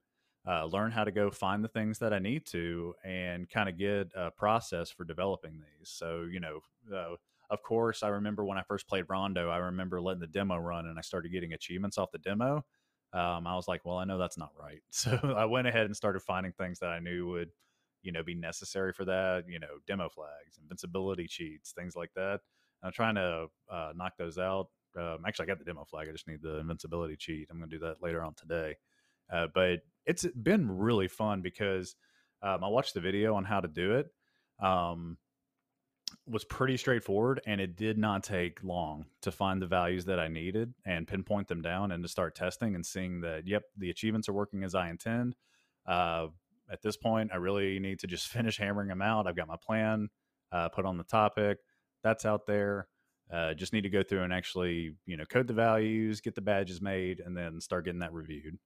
uh, 0.47 0.65
learn 0.65 0.91
how 0.91 1.03
to 1.03 1.11
go 1.11 1.31
find 1.31 1.63
the 1.63 1.69
things 1.69 1.99
that 1.99 2.13
I 2.13 2.19
need 2.19 2.45
to, 2.47 2.93
and 3.03 3.49
kind 3.49 3.69
of 3.69 3.77
get 3.77 4.11
a 4.15 4.31
process 4.31 4.91
for 4.91 5.05
developing 5.05 5.61
these." 5.61 5.89
So 5.89 6.27
you 6.31 6.39
know. 6.39 6.61
Uh, 6.93 7.15
of 7.51 7.63
course, 7.63 8.03
I 8.03 8.09
remember 8.09 8.45
when 8.45 8.59
I 8.59 8.61
first 8.61 8.87
played 8.87 9.05
Rondo, 9.09 9.49
I 9.49 9.57
remember 9.57 9.99
letting 9.99 10.19
the 10.19 10.27
demo 10.27 10.57
run 10.57 10.85
and 10.85 10.99
I 10.99 11.01
started 11.01 11.31
getting 11.31 11.53
achievements 11.53 11.97
off 11.97 12.11
the 12.11 12.19
demo 12.19 12.63
um, 13.13 13.47
I 13.47 13.55
was 13.55 13.67
like, 13.67 13.85
well, 13.85 13.97
I 13.97 14.05
know 14.05 14.17
that's 14.17 14.37
not 14.37 14.51
right. 14.59 14.81
So 14.91 15.17
I 15.35 15.45
went 15.45 15.67
ahead 15.67 15.85
and 15.85 15.95
started 15.95 16.21
finding 16.21 16.51
things 16.51 16.79
that 16.79 16.89
I 16.89 16.99
knew 16.99 17.27
would, 17.29 17.49
you 18.03 18.11
know, 18.11 18.23
be 18.23 18.35
necessary 18.35 18.93
for 18.93 19.05
that. 19.05 19.45
You 19.47 19.59
know, 19.59 19.79
demo 19.87 20.09
flags, 20.09 20.59
invincibility 20.61 21.27
cheats, 21.27 21.71
things 21.71 21.95
like 21.95 22.11
that. 22.15 22.41
I'm 22.83 22.91
trying 22.91 23.15
to 23.15 23.47
uh, 23.71 23.91
knock 23.95 24.13
those 24.17 24.37
out. 24.37 24.67
Um, 24.97 25.19
actually, 25.27 25.45
I 25.45 25.47
got 25.47 25.59
the 25.59 25.65
demo 25.65 25.85
flag. 25.85 26.07
I 26.07 26.11
just 26.11 26.27
need 26.27 26.41
the 26.41 26.57
invincibility 26.57 27.15
cheat. 27.15 27.47
I'm 27.49 27.57
going 27.57 27.69
to 27.69 27.75
do 27.77 27.85
that 27.85 28.01
later 28.01 28.23
on 28.23 28.33
today. 28.35 28.75
Uh, 29.31 29.47
but 29.53 29.79
it's 30.05 30.25
been 30.25 30.77
really 30.77 31.07
fun 31.07 31.41
because 31.41 31.95
um, 32.41 32.63
I 32.63 32.67
watched 32.67 32.93
the 32.93 33.01
video 33.01 33.35
on 33.35 33.43
how 33.43 33.59
to 33.59 33.67
do 33.67 33.95
it. 33.95 34.07
Um, 34.63 35.17
was 36.29 36.43
pretty 36.43 36.77
straightforward 36.77 37.41
and 37.45 37.59
it 37.59 37.75
did 37.75 37.97
not 37.97 38.23
take 38.23 38.63
long 38.63 39.05
to 39.21 39.31
find 39.31 39.61
the 39.61 39.67
values 39.67 40.05
that 40.05 40.19
I 40.19 40.27
needed 40.27 40.73
and 40.85 41.07
pinpoint 41.07 41.47
them 41.47 41.61
down 41.61 41.91
and 41.91 42.03
to 42.03 42.09
start 42.09 42.35
testing 42.35 42.75
and 42.75 42.85
seeing 42.85 43.21
that 43.21 43.47
yep, 43.47 43.63
the 43.77 43.89
achievements 43.89 44.29
are 44.29 44.33
working 44.33 44.63
as 44.63 44.75
I 44.75 44.89
intend. 44.89 45.35
Uh, 45.85 46.27
at 46.71 46.81
this 46.81 46.97
point, 46.97 47.31
I 47.33 47.37
really 47.37 47.79
need 47.79 47.99
to 47.99 48.07
just 48.07 48.27
finish 48.31 48.57
hammering 48.57 48.89
them 48.89 49.01
out. 49.01 49.27
I've 49.27 49.35
got 49.35 49.47
my 49.47 49.57
plan 49.61 50.09
uh, 50.51 50.69
put 50.69 50.85
on 50.85 50.97
the 50.97 51.03
topic. 51.03 51.57
That's 52.03 52.25
out 52.25 52.45
there. 52.45 52.87
Uh, 53.31 53.53
just 53.53 53.73
need 53.73 53.81
to 53.81 53.89
go 53.89 54.01
through 54.01 54.23
and 54.23 54.33
actually, 54.33 54.95
you 55.05 55.15
know, 55.15 55.25
code 55.25 55.47
the 55.47 55.53
values, 55.53 56.21
get 56.21 56.33
the 56.33 56.41
badges 56.41 56.81
made, 56.81 57.19
and 57.19 57.37
then 57.37 57.61
start 57.61 57.85
getting 57.85 57.99
that 57.99 58.13
reviewed. 58.13 58.57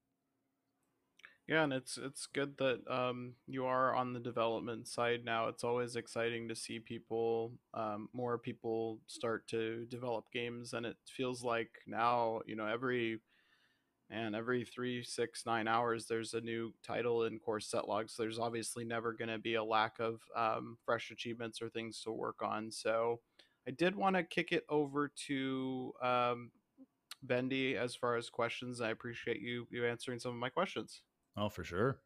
Yeah, 1.46 1.64
and 1.64 1.74
it's 1.74 1.98
it's 1.98 2.26
good 2.26 2.56
that 2.56 2.80
um, 2.90 3.34
you 3.46 3.66
are 3.66 3.94
on 3.94 4.14
the 4.14 4.20
development 4.20 4.88
side 4.88 5.24
now. 5.26 5.48
It's 5.48 5.62
always 5.62 5.94
exciting 5.94 6.48
to 6.48 6.54
see 6.56 6.78
people, 6.78 7.52
um, 7.74 8.08
more 8.14 8.38
people 8.38 9.00
start 9.06 9.46
to 9.48 9.84
develop 9.90 10.24
games, 10.32 10.72
and 10.72 10.86
it 10.86 10.96
feels 11.06 11.44
like 11.44 11.68
now, 11.86 12.40
you 12.46 12.56
know, 12.56 12.66
every 12.66 13.20
and 14.10 14.36
every 14.36 14.64
three, 14.64 15.02
six, 15.04 15.46
nine 15.46 15.68
hours, 15.68 16.06
there's 16.06 16.34
a 16.34 16.40
new 16.40 16.72
title 16.86 17.24
in 17.24 17.38
course 17.40 17.68
set 17.68 17.88
logs. 17.88 18.16
There's 18.18 18.38
obviously 18.38 18.84
never 18.84 19.12
going 19.12 19.30
to 19.30 19.38
be 19.38 19.54
a 19.54 19.64
lack 19.64 20.00
of 20.00 20.20
um, 20.36 20.78
fresh 20.84 21.10
achievements 21.10 21.62
or 21.62 21.70
things 21.70 22.00
to 22.02 22.12
work 22.12 22.42
on. 22.42 22.70
So 22.72 23.20
I 23.68 23.72
did 23.72 23.96
want 23.96 24.16
to 24.16 24.22
kick 24.24 24.52
it 24.52 24.64
over 24.68 25.12
to 25.28 25.92
um, 26.02 26.50
Bendy 27.22 27.76
as 27.76 27.96
far 27.96 28.16
as 28.16 28.30
questions. 28.30 28.80
I 28.80 28.90
appreciate 28.90 29.40
you 29.40 29.66
you 29.70 29.86
answering 29.86 30.20
some 30.20 30.32
of 30.32 30.38
my 30.38 30.50
questions. 30.50 31.02
Oh, 31.36 31.48
for 31.48 31.64
sure. 31.64 31.98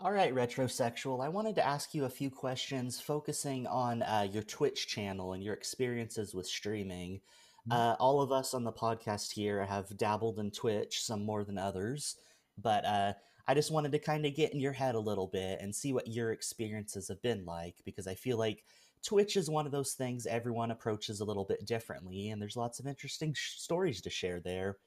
All 0.00 0.10
right, 0.10 0.34
Retrosexual. 0.34 1.24
I 1.24 1.28
wanted 1.28 1.54
to 1.56 1.66
ask 1.66 1.94
you 1.94 2.04
a 2.04 2.10
few 2.10 2.28
questions 2.28 3.00
focusing 3.00 3.68
on 3.68 4.02
uh, 4.02 4.26
your 4.28 4.42
Twitch 4.42 4.88
channel 4.88 5.32
and 5.32 5.42
your 5.42 5.54
experiences 5.54 6.34
with 6.34 6.46
streaming. 6.46 7.20
Mm-hmm. 7.68 7.72
Uh, 7.72 7.94
all 8.00 8.20
of 8.20 8.32
us 8.32 8.52
on 8.52 8.64
the 8.64 8.72
podcast 8.72 9.30
here 9.30 9.64
have 9.64 9.96
dabbled 9.96 10.40
in 10.40 10.50
Twitch, 10.50 11.04
some 11.04 11.24
more 11.24 11.44
than 11.44 11.56
others, 11.56 12.16
but 12.58 12.84
uh, 12.84 13.12
I 13.46 13.54
just 13.54 13.70
wanted 13.70 13.92
to 13.92 14.00
kind 14.00 14.26
of 14.26 14.34
get 14.34 14.52
in 14.52 14.58
your 14.58 14.72
head 14.72 14.96
a 14.96 15.00
little 15.00 15.28
bit 15.28 15.60
and 15.60 15.72
see 15.72 15.92
what 15.92 16.08
your 16.08 16.32
experiences 16.32 17.06
have 17.08 17.22
been 17.22 17.44
like 17.44 17.76
because 17.84 18.08
I 18.08 18.14
feel 18.14 18.38
like 18.38 18.64
Twitch 19.04 19.36
is 19.36 19.50
one 19.50 19.66
of 19.66 19.72
those 19.72 19.92
things 19.92 20.26
everyone 20.26 20.70
approaches 20.70 21.20
a 21.20 21.24
little 21.24 21.44
bit 21.44 21.66
differently, 21.66 22.30
and 22.30 22.40
there's 22.40 22.56
lots 22.56 22.80
of 22.80 22.86
interesting 22.86 23.34
sh- 23.34 23.58
stories 23.58 24.00
to 24.02 24.10
share 24.10 24.40
there. 24.40 24.78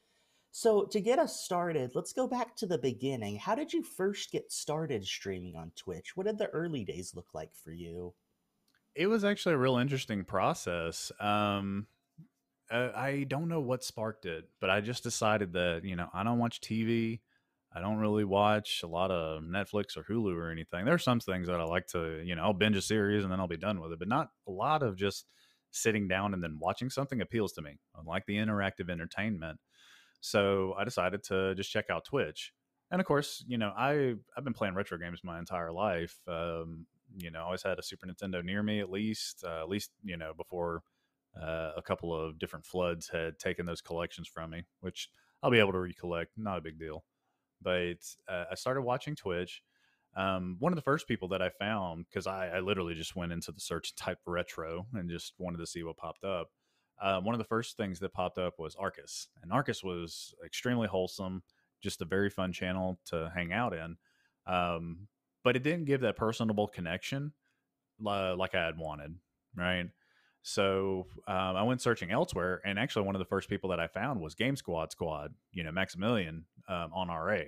So, 0.58 0.86
to 0.86 1.02
get 1.02 1.20
us 1.20 1.44
started, 1.44 1.92
let's 1.96 2.14
go 2.14 2.30
back 2.30 2.56
to 2.56 2.66
the 2.66 2.78
beginning. 2.78 3.36
How 3.36 3.56
did 3.56 3.74
you 3.74 3.84
first 3.84 4.32
get 4.32 4.54
started 4.54 5.06
streaming 5.06 5.58
on 5.58 5.74
Twitch? 5.76 6.16
What 6.16 6.28
did 6.28 6.38
the 6.38 6.48
early 6.48 6.86
days 6.86 7.12
look 7.14 7.34
like 7.34 7.54
for 7.54 7.74
you? 7.74 8.14
It 8.96 9.08
was 9.08 9.26
actually 9.26 9.56
a 9.56 9.58
real 9.58 9.76
interesting 9.76 10.24
process. 10.24 11.12
Um, 11.20 11.88
uh, 12.72 12.92
I 12.96 13.26
don't 13.28 13.50
know 13.50 13.60
what 13.60 13.84
sparked 13.84 14.26
it, 14.26 14.46
but 14.62 14.70
I 14.70 14.80
just 14.80 15.04
decided 15.04 15.52
that, 15.52 15.84
you 15.84 15.98
know, 15.98 16.08
I 16.14 16.24
don't 16.24 16.40
watch 16.40 16.62
TV. 16.62 17.20
I 17.76 17.82
don't 17.82 17.98
really 17.98 18.24
watch 18.24 18.80
a 18.82 18.88
lot 18.88 19.12
of 19.12 19.44
Netflix 19.44 19.98
or 19.98 20.04
Hulu 20.04 20.38
or 20.38 20.52
anything. 20.52 20.86
There 20.86 20.94
are 20.94 20.98
some 20.98 21.20
things 21.20 21.48
that 21.48 21.60
I 21.60 21.66
like 21.66 21.88
to, 21.88 22.24
you 22.24 22.34
know, 22.34 22.44
I'll 22.44 22.54
binge 22.54 22.78
a 22.78 22.82
series 22.82 23.26
and 23.26 23.34
then 23.34 23.42
I'll 23.42 23.50
be 23.50 23.58
done 23.58 23.82
with 23.82 23.92
it, 23.92 24.00
but 24.00 24.08
not 24.08 24.30
a 24.48 24.52
lot 24.52 24.84
of 24.84 24.96
just 24.96 25.26
sitting 25.72 26.08
down 26.08 26.34
and 26.34 26.42
then 26.42 26.60
watching 26.62 26.90
something 26.90 27.20
appeals 27.20 27.52
to 27.52 27.62
me. 27.62 27.78
I 27.94 28.00
like 28.06 28.26
the 28.26 28.38
interactive 28.38 28.90
entertainment. 28.90 29.60
So 30.26 30.74
I 30.78 30.84
decided 30.84 31.24
to 31.26 31.56
just 31.56 31.72
check 31.72 31.86
out 31.90 32.06
Twitch. 32.06 32.54
And 32.92 33.02
of 33.02 33.08
course, 33.08 33.44
you 33.48 33.58
know, 33.58 33.72
I 33.76 34.16
I've 34.38 34.44
been 34.44 34.54
playing 34.54 34.76
retro 34.76 34.98
games 34.98 35.22
my 35.24 35.40
entire 35.40 35.72
life. 35.72 36.18
Um, 36.28 36.86
you 37.18 37.32
know, 37.32 37.40
I 37.40 37.44
always 37.44 37.64
had 37.64 37.80
a 37.80 37.84
Super 37.84 38.08
Nintendo 38.08 38.44
near 38.44 38.64
me 38.64 38.80
at 38.80 38.90
least, 38.90 39.44
uh, 39.46 39.62
at 39.62 39.70
least, 39.70 39.92
you 40.04 40.18
know, 40.18 40.34
before 40.36 40.84
uh, 41.42 41.72
a 41.78 41.82
couple 41.82 42.14
of 42.14 42.40
different 42.40 42.66
floods 42.66 43.10
had 43.10 43.40
taken 43.40 43.66
those 43.66 43.82
collections 43.82 44.28
from 44.28 44.52
me, 44.52 44.64
which 44.82 45.10
I'll 45.42 45.52
be 45.52 45.60
able 45.60 45.74
to 45.74 45.80
recollect. 45.80 46.32
Not 46.38 46.58
a 46.58 46.62
big 46.62 46.80
deal 46.80 47.04
but 47.62 47.98
uh, 48.30 48.46
I 48.52 48.56
started 48.56 48.82
watching 48.82 49.16
Twitch. 49.16 49.62
Um, 50.16 50.56
one 50.60 50.72
of 50.72 50.78
the 50.78 50.84
first 50.84 51.08
people 51.08 51.28
that 51.30 51.42
I 51.42 51.50
found, 51.50 52.06
because 52.10 52.28
I, 52.28 52.48
I, 52.48 52.60
literally 52.62 52.94
just 52.94 53.18
went 53.18 53.34
into 53.34 53.52
the 53.52 53.60
search 53.60 53.92
and 53.92 53.98
type 53.98 54.20
retro 54.26 54.86
and 54.94 55.10
just 55.10 55.34
wanted 55.38 55.58
to 55.58 55.68
see 55.68 55.84
what 55.84 55.98
popped 55.98 56.24
up. 56.24 56.48
Uh, 57.02 57.20
one 57.22 57.36
of 57.36 57.40
the 57.40 57.46
first 57.46 57.78
things 57.78 58.00
that 58.00 58.14
popped 58.14 58.38
up 58.38 58.58
was 58.58 58.76
Arcus, 58.76 59.28
and 59.42 59.52
Arcus 59.52 59.84
was 59.84 60.34
extremely 60.46 60.88
wholesome, 60.88 61.44
just 61.82 62.02
a 62.02 62.06
very 62.06 62.30
fun 62.30 62.54
channel 62.54 63.00
to 63.06 63.32
hang 63.36 63.52
out 63.52 63.74
in. 63.74 63.98
Um, 64.48 65.08
but 65.44 65.56
it 65.56 65.64
didn't 65.64 65.86
give 65.86 66.02
that 66.02 66.16
personable 66.16 66.68
connection 66.68 67.34
uh, 68.06 68.36
like 68.36 68.56
I 68.56 68.66
had 68.66 68.78
wanted, 68.78 69.16
right? 69.56 69.88
So 70.42 71.08
um, 71.28 71.56
I 71.56 71.64
went 71.64 71.82
searching 71.82 72.12
elsewhere, 72.12 72.62
and 72.66 72.78
actually, 72.78 73.06
one 73.06 73.16
of 73.16 73.20
the 73.20 73.26
first 73.26 73.50
people 73.50 73.72
that 73.72 73.80
I 73.80 73.88
found 73.88 74.22
was 74.22 74.36
Game 74.36 74.56
Squad 74.56 74.92
Squad, 74.92 75.34
you 75.52 75.64
know, 75.64 75.72
Maximilian 75.72 76.46
um, 76.70 76.92
on 76.94 77.08
RA. 77.08 77.42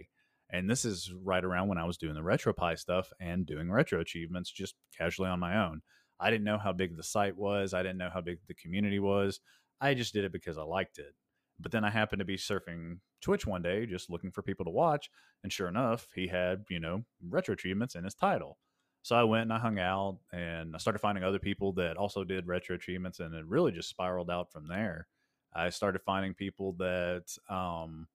And 0.50 0.70
this 0.70 0.86
is 0.86 1.14
right 1.24 1.44
around 1.44 1.68
when 1.68 1.78
I 1.78 1.84
was 1.84 1.98
doing 1.98 2.16
the 2.16 2.22
RetroPie 2.22 2.80
stuff 2.80 3.12
and 3.20 3.46
doing 3.46 3.70
retro 3.70 4.00
achievements 4.00 4.50
just 4.50 4.76
casually 4.98 5.30
on 5.30 5.40
my 5.40 5.64
own. 5.64 5.82
I 6.20 6.30
didn't 6.30 6.46
know 6.46 6.58
how 6.58 6.74
big 6.74 6.96
the 6.98 7.04
site 7.04 7.38
was, 7.38 7.74
I 7.74 7.84
didn't 7.84 7.98
know 7.98 8.10
how 8.14 8.22
big 8.22 8.40
the 8.48 8.54
community 8.54 9.00
was. 9.00 9.40
I 9.80 9.94
just 9.94 10.14
did 10.14 10.26
it 10.26 10.32
because 10.32 10.58
I 10.58 10.64
liked 10.64 10.98
it. 10.98 11.14
But 11.60 11.72
then 11.72 11.84
I 11.84 11.90
happened 11.90 12.20
to 12.20 12.26
be 12.26 12.38
surfing 12.38 13.00
Twitch 13.22 13.46
one 13.46 13.62
day, 13.62 13.86
just 13.86 14.10
looking 14.10 14.32
for 14.32 14.42
people 14.42 14.66
to 14.66 14.72
watch. 14.72 15.10
And 15.44 15.52
sure 15.52 15.68
enough, 15.68 16.08
he 16.16 16.28
had, 16.28 16.66
you 16.70 16.80
know, 16.80 17.04
retro 17.28 17.54
achievements 17.54 17.96
in 17.96 18.04
his 18.04 18.14
title. 18.14 18.58
So 19.02 19.16
I 19.16 19.24
went 19.24 19.44
and 19.44 19.54
I 19.54 19.60
hung 19.60 19.80
out 19.80 20.20
and 20.34 20.76
I 20.76 20.80
started 20.80 21.00
finding 21.00 21.24
other 21.24 21.40
people 21.40 21.72
that 21.74 21.98
also 21.98 22.24
did 22.24 22.48
retro 22.48 22.76
achievements 22.76 23.20
and 23.20 23.34
it 23.34 23.46
really 23.46 23.72
just 23.72 23.90
spiraled 23.90 24.30
out 24.30 24.52
from 24.52 24.68
there. 24.68 25.08
I 25.54 25.70
started 25.70 26.02
finding 26.02 26.34
people 26.34 26.74
that, 26.74 27.24
um, 27.50 28.08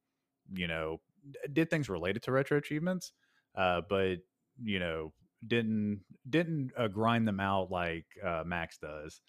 you 0.53 0.69
know, 0.69 1.01
did 1.53 1.71
things 1.71 1.89
related 1.89 2.23
to 2.25 2.33
retro 2.33 2.59
achievements, 2.59 3.13
uh, 3.57 3.81
but, 3.89 4.17
you 4.63 4.79
know, 4.79 5.13
didn't 5.47 6.03
didn't 6.29 6.71
uh, 6.77 6.89
grind 6.89 7.27
them 7.27 7.41
out 7.41 7.71
like 7.71 8.07
uh, 8.25 8.43
Max 8.47 8.79
does. 8.79 9.21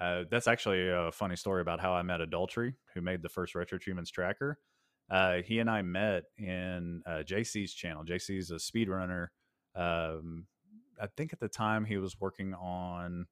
Uh, 0.00 0.24
that's 0.30 0.48
actually 0.48 0.88
a 0.88 1.10
funny 1.12 1.36
story 1.36 1.60
about 1.60 1.80
how 1.80 1.92
I 1.92 2.02
met 2.02 2.20
Adultery, 2.20 2.74
who 2.94 3.00
made 3.00 3.22
the 3.22 3.28
first 3.28 3.54
retro 3.54 3.76
achievements 3.76 4.10
tracker. 4.10 4.58
Uh, 5.10 5.36
he 5.44 5.58
and 5.58 5.70
I 5.70 5.82
met 5.82 6.24
in 6.36 7.02
uh, 7.06 7.22
JC's 7.24 7.72
channel. 7.72 8.04
JC's 8.04 8.50
a 8.50 8.54
speedrunner. 8.54 9.28
Um, 9.76 10.46
I 11.00 11.06
think 11.16 11.32
at 11.32 11.40
the 11.40 11.48
time 11.48 11.84
he 11.84 11.96
was 11.96 12.20
working 12.20 12.54
on, 12.54 13.26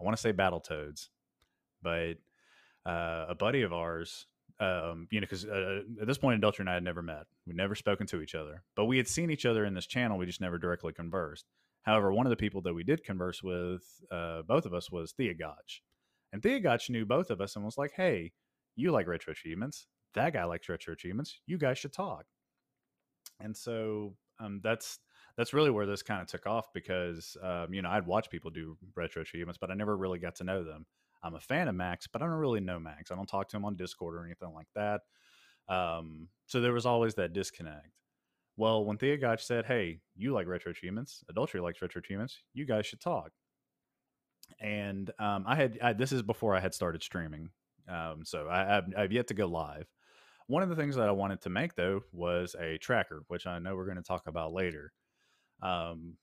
I 0.00 0.04
want 0.04 0.16
to 0.16 0.20
say 0.20 0.32
Battletoads, 0.32 1.08
but 1.82 2.14
uh, 2.86 3.26
a 3.28 3.34
buddy 3.34 3.62
of 3.62 3.72
ours, 3.72 4.26
um, 4.60 5.08
you 5.10 5.20
know, 5.20 5.26
because 5.26 5.44
at 5.44 6.06
this 6.06 6.18
point, 6.18 6.38
Adultery 6.38 6.62
and 6.62 6.70
I 6.70 6.74
had 6.74 6.84
never 6.84 7.02
met. 7.02 7.24
We'd 7.46 7.56
never 7.56 7.74
spoken 7.74 8.06
to 8.08 8.22
each 8.22 8.34
other, 8.34 8.62
but 8.74 8.86
we 8.86 8.96
had 8.96 9.08
seen 9.08 9.30
each 9.30 9.44
other 9.44 9.64
in 9.64 9.74
this 9.74 9.86
channel. 9.86 10.16
We 10.16 10.26
just 10.26 10.40
never 10.40 10.58
directly 10.58 10.92
conversed. 10.92 11.44
However, 11.86 12.12
one 12.12 12.26
of 12.26 12.30
the 12.30 12.36
people 12.36 12.60
that 12.62 12.74
we 12.74 12.82
did 12.82 13.04
converse 13.04 13.42
with, 13.42 13.82
uh, 14.10 14.42
both 14.42 14.66
of 14.66 14.74
us, 14.74 14.90
was 14.90 15.12
Thea 15.12 15.34
Gotch. 15.34 15.82
And 16.32 16.42
Thea 16.42 16.58
Gotch 16.60 16.90
knew 16.90 17.06
both 17.06 17.30
of 17.30 17.40
us 17.40 17.54
and 17.54 17.64
was 17.64 17.78
like, 17.78 17.92
hey, 17.96 18.32
you 18.74 18.90
like 18.90 19.06
retro 19.06 19.30
achievements. 19.30 19.86
That 20.14 20.32
guy 20.32 20.44
likes 20.44 20.68
retro 20.68 20.92
achievements. 20.92 21.40
You 21.46 21.58
guys 21.58 21.78
should 21.78 21.92
talk. 21.92 22.24
And 23.40 23.56
so 23.56 24.16
um, 24.40 24.60
that's 24.62 24.98
that's 25.36 25.52
really 25.52 25.70
where 25.70 25.86
this 25.86 26.02
kind 26.02 26.22
of 26.22 26.26
took 26.26 26.46
off 26.46 26.66
because 26.74 27.36
um, 27.42 27.72
you 27.72 27.82
know 27.82 27.90
I'd 27.90 28.06
watch 28.06 28.30
people 28.30 28.50
do 28.50 28.76
retro 28.94 29.22
achievements, 29.22 29.58
but 29.60 29.70
I 29.70 29.74
never 29.74 29.96
really 29.96 30.18
got 30.18 30.34
to 30.36 30.44
know 30.44 30.64
them. 30.64 30.86
I'm 31.22 31.34
a 31.34 31.40
fan 31.40 31.68
of 31.68 31.74
Max, 31.74 32.06
but 32.06 32.22
I 32.22 32.26
don't 32.26 32.34
really 32.34 32.60
know 32.60 32.78
Max. 32.78 33.10
I 33.10 33.14
don't 33.14 33.26
talk 33.26 33.48
to 33.50 33.56
him 33.56 33.64
on 33.64 33.76
Discord 33.76 34.14
or 34.14 34.24
anything 34.24 34.52
like 34.54 34.68
that. 34.74 35.00
Um, 35.68 36.28
so 36.46 36.60
there 36.60 36.72
was 36.72 36.86
always 36.86 37.14
that 37.14 37.32
disconnect. 37.32 37.90
Well, 38.56 38.84
when 38.84 38.96
Thea 38.98 39.16
Gotch 39.18 39.44
said, 39.44 39.66
"Hey, 39.66 40.00
you 40.16 40.32
like 40.32 40.46
retro 40.46 40.70
achievements? 40.70 41.22
Adultery 41.28 41.60
likes 41.60 41.82
retro 41.82 41.98
achievements. 42.00 42.42
You 42.54 42.64
guys 42.64 42.86
should 42.86 43.00
talk." 43.00 43.30
And 44.60 45.10
um, 45.18 45.44
I 45.46 45.56
had 45.56 45.78
I, 45.82 45.92
this 45.92 46.12
is 46.12 46.22
before 46.22 46.54
I 46.56 46.60
had 46.60 46.74
started 46.74 47.02
streaming, 47.02 47.50
um, 47.88 48.24
so 48.24 48.48
I, 48.48 48.58
have 48.64 48.84
I've 48.96 49.12
yet 49.12 49.28
to 49.28 49.34
go 49.34 49.46
live. 49.46 49.86
One 50.46 50.62
of 50.62 50.68
the 50.68 50.76
things 50.76 50.94
that 50.96 51.08
I 51.08 51.12
wanted 51.12 51.42
to 51.42 51.50
make 51.50 51.74
though 51.74 52.02
was 52.12 52.54
a 52.58 52.78
tracker, 52.78 53.24
which 53.28 53.46
I 53.46 53.58
know 53.58 53.74
we're 53.74 53.86
going 53.86 53.96
to 53.96 54.02
talk 54.02 54.28
about 54.28 54.52
later. 54.52 54.92
Um, 55.62 56.16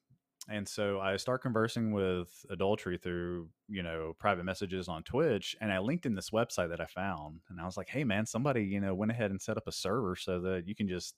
and 0.49 0.67
so 0.67 0.99
I 0.99 1.17
start 1.17 1.41
conversing 1.41 1.93
with 1.93 2.27
adultery 2.49 2.97
through, 2.97 3.49
you 3.69 3.81
know, 3.81 4.13
private 4.19 4.43
messages 4.43 4.89
on 4.89 5.03
Twitch. 5.03 5.55
And 5.61 5.71
I 5.71 5.79
linked 5.79 6.05
in 6.05 6.15
this 6.15 6.31
website 6.31 6.69
that 6.69 6.81
I 6.81 6.85
found. 6.85 7.39
And 7.49 7.61
I 7.61 7.65
was 7.65 7.77
like, 7.77 7.87
hey, 7.87 8.03
man, 8.03 8.25
somebody, 8.25 8.63
you 8.63 8.81
know, 8.81 8.93
went 8.93 9.11
ahead 9.11 9.31
and 9.31 9.41
set 9.41 9.55
up 9.55 9.67
a 9.67 9.71
server 9.71 10.17
so 10.17 10.41
that 10.41 10.67
you 10.67 10.75
can 10.75 10.89
just 10.89 11.15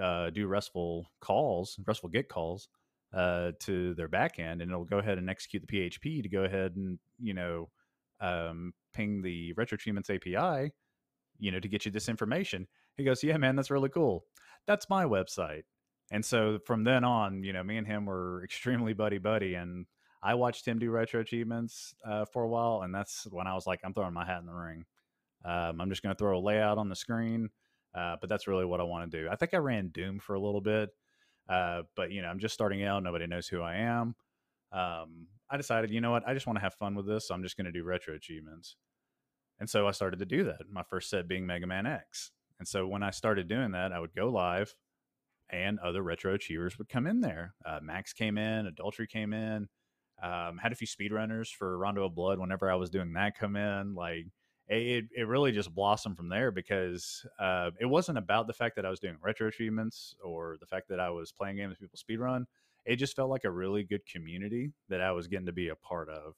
uh, 0.00 0.30
do 0.30 0.46
RESTful 0.46 1.06
calls, 1.20 1.78
RESTful 1.86 2.10
GET 2.10 2.28
calls 2.28 2.68
uh, 3.12 3.52
to 3.60 3.94
their 3.94 4.08
backend. 4.08 4.62
And 4.62 4.62
it'll 4.62 4.84
go 4.84 4.98
ahead 4.98 5.18
and 5.18 5.30
execute 5.30 5.64
the 5.66 5.72
PHP 5.72 6.22
to 6.22 6.28
go 6.28 6.44
ahead 6.44 6.76
and, 6.76 6.98
you 7.20 7.34
know, 7.34 7.70
um, 8.20 8.72
ping 8.92 9.22
the 9.22 9.52
Retro 9.52 9.76
Achievements 9.76 10.10
API, 10.10 10.72
you 11.38 11.50
know, 11.52 11.60
to 11.60 11.68
get 11.68 11.84
you 11.84 11.90
this 11.90 12.08
information. 12.08 12.66
He 12.96 13.04
goes, 13.04 13.22
yeah, 13.22 13.36
man, 13.36 13.56
that's 13.56 13.70
really 13.70 13.88
cool. 13.88 14.24
That's 14.66 14.88
my 14.88 15.04
website. 15.04 15.62
And 16.10 16.24
so 16.24 16.58
from 16.64 16.84
then 16.84 17.04
on, 17.04 17.42
you 17.42 17.52
know, 17.52 17.62
me 17.62 17.76
and 17.76 17.86
him 17.86 18.06
were 18.06 18.42
extremely 18.44 18.92
buddy 18.92 19.18
buddy, 19.18 19.54
and 19.54 19.86
I 20.22 20.34
watched 20.34 20.66
him 20.66 20.78
do 20.78 20.90
retro 20.90 21.20
achievements 21.20 21.94
uh, 22.06 22.24
for 22.24 22.42
a 22.42 22.48
while, 22.48 22.82
and 22.82 22.94
that's 22.94 23.26
when 23.30 23.46
I 23.46 23.54
was 23.54 23.66
like, 23.66 23.80
I'm 23.84 23.92
throwing 23.92 24.14
my 24.14 24.24
hat 24.24 24.40
in 24.40 24.46
the 24.46 24.52
ring. 24.52 24.84
Um, 25.44 25.80
I'm 25.80 25.90
just 25.90 26.02
going 26.02 26.14
to 26.14 26.18
throw 26.18 26.38
a 26.38 26.40
layout 26.40 26.78
on 26.78 26.88
the 26.88 26.96
screen, 26.96 27.50
uh, 27.94 28.16
but 28.20 28.28
that's 28.28 28.46
really 28.46 28.64
what 28.64 28.80
I 28.80 28.84
want 28.84 29.10
to 29.10 29.22
do. 29.22 29.28
I 29.30 29.36
think 29.36 29.54
I 29.54 29.58
ran 29.58 29.88
Doom 29.88 30.18
for 30.18 30.34
a 30.34 30.40
little 30.40 30.60
bit, 30.60 30.90
uh, 31.48 31.82
but 31.96 32.10
you 32.10 32.22
know, 32.22 32.28
I'm 32.28 32.38
just 32.38 32.54
starting 32.54 32.84
out. 32.84 33.02
Nobody 33.02 33.26
knows 33.26 33.48
who 33.48 33.60
I 33.60 33.76
am. 33.76 34.14
Um, 34.72 35.28
I 35.50 35.56
decided, 35.56 35.90
you 35.90 36.00
know 36.00 36.10
what, 36.10 36.26
I 36.26 36.34
just 36.34 36.46
want 36.46 36.56
to 36.56 36.62
have 36.62 36.74
fun 36.74 36.94
with 36.94 37.06
this, 37.06 37.28
so 37.28 37.34
I'm 37.34 37.42
just 37.42 37.56
going 37.56 37.66
to 37.66 37.72
do 37.72 37.84
retro 37.84 38.14
achievements. 38.14 38.76
And 39.60 39.70
so 39.70 39.86
I 39.86 39.92
started 39.92 40.18
to 40.18 40.24
do 40.24 40.44
that. 40.44 40.62
My 40.70 40.82
first 40.82 41.10
set 41.10 41.28
being 41.28 41.46
Mega 41.46 41.66
Man 41.66 41.86
X. 41.86 42.32
And 42.58 42.66
so 42.66 42.86
when 42.86 43.02
I 43.02 43.10
started 43.10 43.48
doing 43.48 43.72
that, 43.72 43.92
I 43.92 44.00
would 44.00 44.14
go 44.14 44.28
live, 44.30 44.74
and 45.50 45.78
other 45.78 46.02
retro 46.02 46.34
achievers 46.34 46.78
would 46.78 46.88
come 46.88 47.06
in 47.06 47.20
there. 47.20 47.54
Uh, 47.64 47.78
Max 47.82 48.12
came 48.12 48.38
in, 48.38 48.66
Adultery 48.66 49.06
came 49.06 49.32
in. 49.32 49.68
Um, 50.22 50.58
had 50.58 50.72
a 50.72 50.76
few 50.76 50.86
speedrunners 50.86 51.48
for 51.48 51.76
Rondo 51.76 52.04
of 52.04 52.14
Blood 52.14 52.38
whenever 52.38 52.70
I 52.70 52.76
was 52.76 52.88
doing 52.88 53.12
that 53.14 53.38
come 53.38 53.56
in. 53.56 53.94
Like 53.94 54.26
it, 54.68 55.04
it 55.14 55.28
really 55.28 55.52
just 55.52 55.74
blossomed 55.74 56.16
from 56.16 56.28
there 56.28 56.50
because 56.50 57.26
uh, 57.38 57.70
it 57.78 57.86
wasn't 57.86 58.18
about 58.18 58.46
the 58.46 58.52
fact 58.52 58.76
that 58.76 58.86
I 58.86 58.90
was 58.90 59.00
doing 59.00 59.16
retro 59.22 59.48
achievements 59.48 60.14
or 60.22 60.56
the 60.58 60.66
fact 60.66 60.88
that 60.88 61.00
I 61.00 61.10
was 61.10 61.32
playing 61.32 61.56
games 61.56 61.76
people 61.78 61.98
speedrun. 61.98 62.44
It 62.86 62.96
just 62.96 63.16
felt 63.16 63.30
like 63.30 63.44
a 63.44 63.50
really 63.50 63.82
good 63.82 64.04
community 64.06 64.72
that 64.88 65.00
I 65.00 65.12
was 65.12 65.26
getting 65.26 65.46
to 65.46 65.52
be 65.52 65.68
a 65.68 65.76
part 65.76 66.08
of. 66.08 66.34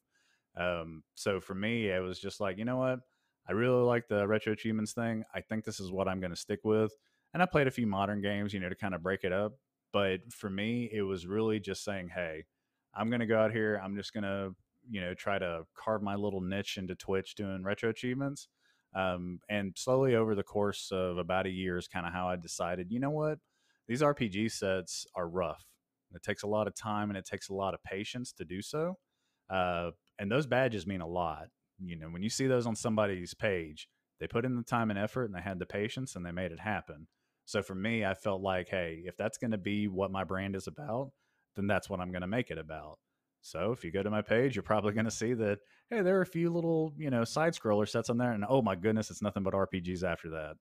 Um, 0.56 1.02
so 1.14 1.40
for 1.40 1.54
me, 1.54 1.88
it 1.88 2.00
was 2.02 2.18
just 2.18 2.40
like, 2.40 2.58
you 2.58 2.64
know 2.64 2.78
what? 2.78 3.00
I 3.48 3.52
really 3.52 3.82
like 3.82 4.08
the 4.08 4.26
retro 4.26 4.52
achievements 4.52 4.92
thing. 4.92 5.24
I 5.34 5.40
think 5.40 5.64
this 5.64 5.78
is 5.78 5.92
what 5.92 6.08
I'm 6.08 6.20
going 6.20 6.30
to 6.30 6.36
stick 6.36 6.60
with. 6.64 6.92
And 7.32 7.42
I 7.42 7.46
played 7.46 7.66
a 7.66 7.72
few 7.72 7.86
modern 7.86 8.22
games, 8.22 8.52
you 8.54 8.60
know, 8.60 8.68
to 8.68 8.74
kind 8.74 8.94
of 8.94 9.02
break 9.02 9.22
it 9.22 9.32
up. 9.32 9.52
But 9.92 10.32
for 10.32 10.50
me, 10.50 10.90
it 10.92 11.02
was 11.02 11.26
really 11.26 11.60
just 11.60 11.84
saying, 11.84 12.10
hey, 12.14 12.44
I'm 12.94 13.08
going 13.08 13.20
to 13.20 13.26
go 13.26 13.38
out 13.38 13.52
here. 13.52 13.80
I'm 13.82 13.96
just 13.96 14.12
going 14.12 14.24
to, 14.24 14.54
you 14.90 15.00
know, 15.00 15.14
try 15.14 15.38
to 15.38 15.62
carve 15.76 16.02
my 16.02 16.14
little 16.14 16.40
niche 16.40 16.76
into 16.78 16.94
Twitch 16.94 17.34
doing 17.34 17.62
retro 17.62 17.90
achievements. 17.90 18.48
Um, 18.94 19.40
and 19.50 19.74
slowly 19.76 20.14
over 20.14 20.34
the 20.34 20.42
course 20.42 20.90
of 20.90 21.18
about 21.18 21.46
a 21.46 21.50
year 21.50 21.76
is 21.76 21.88
kind 21.88 22.06
of 22.06 22.12
how 22.12 22.28
I 22.28 22.36
decided, 22.36 22.90
you 22.90 23.00
know 23.00 23.10
what? 23.10 23.38
These 23.88 24.02
RPG 24.02 24.52
sets 24.52 25.06
are 25.14 25.28
rough. 25.28 25.64
It 26.14 26.22
takes 26.22 26.42
a 26.42 26.48
lot 26.48 26.66
of 26.66 26.74
time 26.74 27.10
and 27.10 27.16
it 27.16 27.26
takes 27.26 27.48
a 27.48 27.54
lot 27.54 27.74
of 27.74 27.82
patience 27.82 28.32
to 28.32 28.44
do 28.44 28.62
so. 28.62 28.96
Uh, 29.50 29.90
and 30.18 30.30
those 30.30 30.46
badges 30.46 30.86
mean 30.86 31.00
a 31.02 31.06
lot. 31.06 31.48
You 31.78 31.96
know, 31.96 32.08
when 32.08 32.22
you 32.22 32.30
see 32.30 32.46
those 32.46 32.66
on 32.66 32.74
somebody's 32.74 33.34
page, 33.34 33.88
they 34.18 34.26
put 34.26 34.44
in 34.46 34.56
the 34.56 34.62
time 34.62 34.90
and 34.90 34.98
effort 34.98 35.26
and 35.26 35.34
they 35.34 35.42
had 35.42 35.58
the 35.58 35.66
patience 35.66 36.16
and 36.16 36.24
they 36.24 36.32
made 36.32 36.52
it 36.52 36.60
happen. 36.60 37.06
So 37.44 37.62
for 37.62 37.74
me, 37.74 38.04
I 38.04 38.14
felt 38.14 38.40
like, 38.40 38.68
hey, 38.68 39.02
if 39.04 39.16
that's 39.16 39.38
going 39.38 39.50
to 39.50 39.58
be 39.58 39.88
what 39.88 40.10
my 40.10 40.24
brand 40.24 40.56
is 40.56 40.66
about, 40.66 41.12
then 41.54 41.66
that's 41.66 41.88
what 41.88 42.00
I'm 42.00 42.10
going 42.10 42.22
to 42.22 42.26
make 42.26 42.50
it 42.50 42.58
about. 42.58 42.98
So 43.46 43.70
if 43.70 43.84
you 43.84 43.92
go 43.92 44.02
to 44.02 44.10
my 44.10 44.22
page, 44.22 44.56
you're 44.56 44.64
probably 44.64 44.92
going 44.92 45.04
to 45.04 45.10
see 45.10 45.32
that, 45.34 45.60
hey, 45.88 46.02
there 46.02 46.18
are 46.18 46.22
a 46.22 46.26
few 46.26 46.50
little, 46.50 46.92
you 46.98 47.10
know, 47.10 47.22
side 47.22 47.54
scroller 47.54 47.88
sets 47.88 48.10
on 48.10 48.18
there. 48.18 48.32
And 48.32 48.44
oh 48.48 48.60
my 48.60 48.74
goodness, 48.74 49.08
it's 49.08 49.22
nothing 49.22 49.44
but 49.44 49.54
RPGs 49.54 50.02
after 50.02 50.30
that. 50.30 50.56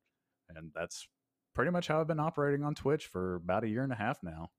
And 0.56 0.72
that's 0.76 1.08
pretty 1.56 1.72
much 1.72 1.88
how 1.88 2.00
I've 2.00 2.08
been 2.08 2.20
operating 2.20 2.64
on 2.64 2.76
Twitch 2.76 3.08
for 3.08 3.36
about 3.36 3.64
a 3.64 3.68
year 3.68 3.82
and 3.82 3.92
a 3.92 3.96
half 3.96 4.20
now. 4.22 4.52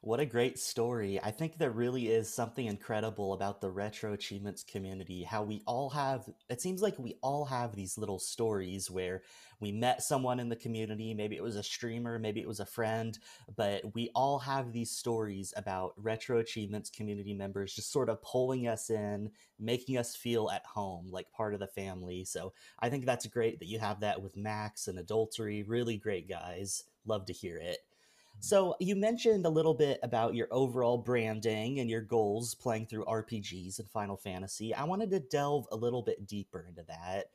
What 0.00 0.20
a 0.20 0.26
great 0.26 0.60
story. 0.60 1.20
I 1.20 1.32
think 1.32 1.58
there 1.58 1.72
really 1.72 2.06
is 2.06 2.32
something 2.32 2.66
incredible 2.66 3.32
about 3.32 3.60
the 3.60 3.70
retro 3.70 4.12
achievements 4.12 4.62
community. 4.62 5.24
How 5.24 5.42
we 5.42 5.62
all 5.66 5.90
have, 5.90 6.28
it 6.48 6.60
seems 6.60 6.80
like 6.80 6.96
we 6.98 7.16
all 7.20 7.44
have 7.44 7.74
these 7.74 7.98
little 7.98 8.20
stories 8.20 8.88
where 8.88 9.22
we 9.58 9.72
met 9.72 10.04
someone 10.04 10.38
in 10.38 10.48
the 10.48 10.54
community. 10.54 11.14
Maybe 11.14 11.36
it 11.36 11.42
was 11.42 11.56
a 11.56 11.64
streamer, 11.64 12.16
maybe 12.16 12.40
it 12.40 12.46
was 12.46 12.60
a 12.60 12.64
friend, 12.64 13.18
but 13.56 13.92
we 13.92 14.10
all 14.14 14.38
have 14.38 14.72
these 14.72 14.92
stories 14.92 15.52
about 15.56 15.94
retro 15.96 16.38
achievements 16.38 16.90
community 16.90 17.34
members 17.34 17.74
just 17.74 17.90
sort 17.90 18.08
of 18.08 18.22
pulling 18.22 18.68
us 18.68 18.90
in, 18.90 19.32
making 19.58 19.98
us 19.98 20.14
feel 20.14 20.48
at 20.48 20.64
home, 20.64 21.08
like 21.10 21.32
part 21.32 21.54
of 21.54 21.60
the 21.60 21.66
family. 21.66 22.24
So 22.24 22.52
I 22.78 22.88
think 22.88 23.04
that's 23.04 23.26
great 23.26 23.58
that 23.58 23.68
you 23.68 23.80
have 23.80 23.98
that 24.00 24.22
with 24.22 24.36
Max 24.36 24.86
and 24.86 25.00
Adultery. 25.00 25.64
Really 25.64 25.96
great 25.96 26.28
guys. 26.28 26.84
Love 27.04 27.26
to 27.26 27.32
hear 27.32 27.56
it. 27.56 27.78
So 28.40 28.76
you 28.78 28.94
mentioned 28.94 29.46
a 29.46 29.50
little 29.50 29.74
bit 29.74 29.98
about 30.02 30.34
your 30.34 30.48
overall 30.50 30.96
branding 30.96 31.80
and 31.80 31.90
your 31.90 32.00
goals 32.00 32.54
playing 32.54 32.86
through 32.86 33.04
RPGs 33.04 33.78
and 33.78 33.88
Final 33.88 34.16
Fantasy. 34.16 34.72
I 34.72 34.84
wanted 34.84 35.10
to 35.10 35.20
delve 35.20 35.66
a 35.72 35.76
little 35.76 36.02
bit 36.02 36.26
deeper 36.26 36.64
into 36.68 36.84
that. 36.84 37.26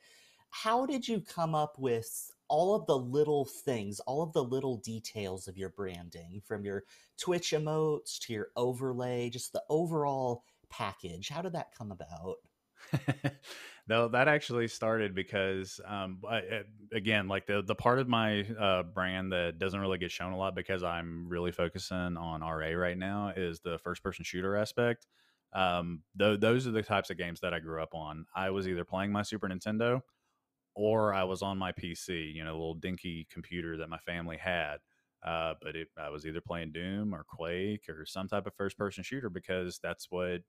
How 0.50 0.86
did 0.86 1.06
you 1.06 1.20
come 1.20 1.54
up 1.54 1.78
with 1.78 2.30
all 2.48 2.74
of 2.74 2.86
the 2.86 2.96
little 2.96 3.44
things, 3.44 4.00
all 4.00 4.22
of 4.22 4.32
the 4.32 4.44
little 4.44 4.76
details 4.78 5.46
of 5.46 5.58
your 5.58 5.70
branding, 5.70 6.40
from 6.44 6.64
your 6.64 6.84
Twitch 7.18 7.50
emotes 7.50 8.18
to 8.20 8.32
your 8.32 8.48
overlay, 8.56 9.28
just 9.30 9.52
the 9.52 9.64
overall 9.68 10.44
package? 10.70 11.28
How 11.28 11.42
did 11.42 11.52
that 11.52 11.74
come 11.76 11.90
about? 11.90 12.36
No, 13.88 14.08
that 14.08 14.28
actually 14.28 14.68
started 14.68 15.14
because, 15.14 15.80
um, 15.84 16.20
I, 16.28 16.38
eh, 16.38 16.62
again, 16.92 17.28
like 17.28 17.46
the 17.46 17.62
the 17.62 17.74
part 17.74 17.98
of 17.98 18.08
my 18.08 18.42
uh, 18.42 18.82
brand 18.82 19.32
that 19.32 19.58
doesn't 19.58 19.80
really 19.80 19.98
get 19.98 20.10
shown 20.10 20.32
a 20.32 20.36
lot 20.36 20.54
because 20.54 20.82
I'm 20.82 21.28
really 21.28 21.52
focusing 21.52 22.16
on 22.16 22.42
RA 22.42 22.72
right 22.74 22.96
now 22.98 23.32
is 23.36 23.60
the 23.60 23.78
first 23.78 24.02
person 24.02 24.24
shooter 24.24 24.56
aspect. 24.56 25.06
Um, 25.52 26.02
th- 26.18 26.40
those 26.40 26.66
are 26.66 26.72
the 26.72 26.82
types 26.82 27.10
of 27.10 27.16
games 27.18 27.40
that 27.40 27.54
I 27.54 27.60
grew 27.60 27.82
up 27.82 27.94
on. 27.94 28.26
I 28.34 28.50
was 28.50 28.66
either 28.68 28.84
playing 28.84 29.12
my 29.12 29.22
Super 29.22 29.48
Nintendo 29.48 30.00
or 30.74 31.14
I 31.14 31.24
was 31.24 31.42
on 31.42 31.58
my 31.58 31.72
PC, 31.72 32.30
you 32.34 32.44
know, 32.44 32.50
a 32.52 32.58
little 32.58 32.74
dinky 32.74 33.26
computer 33.30 33.76
that 33.78 33.88
my 33.88 33.98
family 33.98 34.36
had. 34.36 34.78
Uh, 35.24 35.54
but 35.62 35.74
it, 35.76 35.88
I 35.96 36.10
was 36.10 36.26
either 36.26 36.40
playing 36.40 36.72
Doom 36.72 37.14
or 37.14 37.24
Quake 37.24 37.88
or 37.88 38.04
some 38.04 38.28
type 38.28 38.46
of 38.46 38.54
first 38.54 38.76
person 38.76 39.02
shooter 39.02 39.30
because 39.30 39.78
that's 39.82 40.10
what 40.10 40.42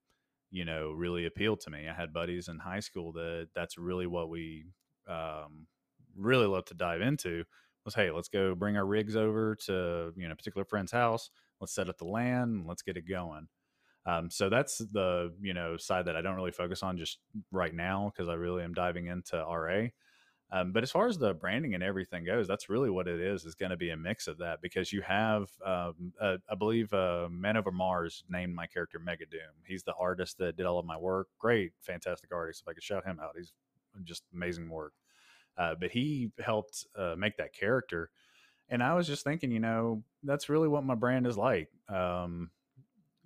you 0.51 0.65
know 0.65 0.91
really 0.91 1.25
appealed 1.25 1.61
to 1.61 1.69
me. 1.69 1.87
I 1.89 1.93
had 1.93 2.13
buddies 2.13 2.47
in 2.47 2.59
high 2.59 2.79
school 2.79 3.11
that 3.13 3.49
that's 3.55 3.77
really 3.77 4.07
what 4.07 4.29
we 4.29 4.65
um, 5.07 5.67
really 6.15 6.47
love 6.47 6.65
to 6.65 6.73
dive 6.73 7.01
into 7.01 7.43
was 7.85 7.95
hey 7.95 8.09
let's 8.11 8.29
go 8.29 8.55
bring 8.55 8.75
our 8.75 8.85
rigs 8.85 9.15
over 9.15 9.55
to 9.55 10.11
you 10.15 10.27
know 10.27 10.33
a 10.33 10.35
particular 10.35 10.65
friend's 10.65 10.91
house 10.91 11.29
let's 11.61 11.73
set 11.73 11.87
up 11.87 11.97
the 11.97 12.05
LAN. 12.05 12.65
let's 12.67 12.81
get 12.81 12.97
it 12.97 13.07
going 13.07 13.47
um, 14.07 14.29
so 14.29 14.49
that's 14.49 14.79
the 14.91 15.33
you 15.41 15.53
know 15.53 15.77
side 15.77 16.05
that 16.05 16.15
i 16.15 16.21
don't 16.21 16.35
really 16.35 16.51
focus 16.51 16.81
on 16.83 16.97
just 16.97 17.19
right 17.51 17.73
now 17.73 18.11
because 18.11 18.27
i 18.27 18.33
really 18.33 18.63
am 18.63 18.73
diving 18.73 19.07
into 19.07 19.37
ra 19.37 19.87
um, 20.51 20.71
but 20.71 20.83
as 20.83 20.91
far 20.91 21.07
as 21.07 21.17
the 21.17 21.33
branding 21.33 21.73
and 21.73 21.83
everything 21.83 22.23
goes, 22.23 22.47
that's 22.47 22.69
really 22.69 22.89
what 22.89 23.07
it 23.07 23.19
is. 23.19 23.45
Is 23.45 23.55
going 23.55 23.71
to 23.71 23.77
be 23.77 23.89
a 23.89 23.97
mix 23.97 24.27
of 24.27 24.37
that 24.37 24.61
because 24.61 24.93
you 24.93 25.01
have, 25.01 25.49
um, 25.65 26.13
uh, 26.21 26.37
I 26.49 26.55
believe, 26.55 26.93
uh, 26.93 27.27
Man 27.31 27.57
Over 27.57 27.71
Mars 27.71 28.23
named 28.29 28.53
my 28.53 28.67
character 28.67 28.99
Mega 28.99 29.25
Doom. 29.25 29.41
He's 29.65 29.83
the 29.83 29.95
artist 29.99 30.37
that 30.37 30.55
did 30.55 30.67
all 30.67 30.77
of 30.77 30.85
my 30.85 30.97
work. 30.97 31.29
Great, 31.39 31.73
fantastic 31.81 32.31
artist. 32.31 32.61
If 32.61 32.67
I 32.67 32.73
could 32.73 32.83
shout 32.83 33.05
him 33.05 33.19
out, 33.21 33.31
he's 33.35 33.53
just 34.03 34.23
amazing 34.33 34.69
work. 34.69 34.93
Uh, 35.57 35.73
but 35.79 35.89
he 35.89 36.31
helped 36.43 36.85
uh, 36.95 37.15
make 37.17 37.37
that 37.37 37.53
character, 37.53 38.11
and 38.69 38.83
I 38.83 38.93
was 38.93 39.07
just 39.07 39.23
thinking, 39.23 39.51
you 39.51 39.59
know, 39.59 40.03
that's 40.23 40.49
really 40.49 40.67
what 40.67 40.83
my 40.83 40.95
brand 40.95 41.25
is 41.25 41.37
like. 41.37 41.69
Um, 41.87 42.51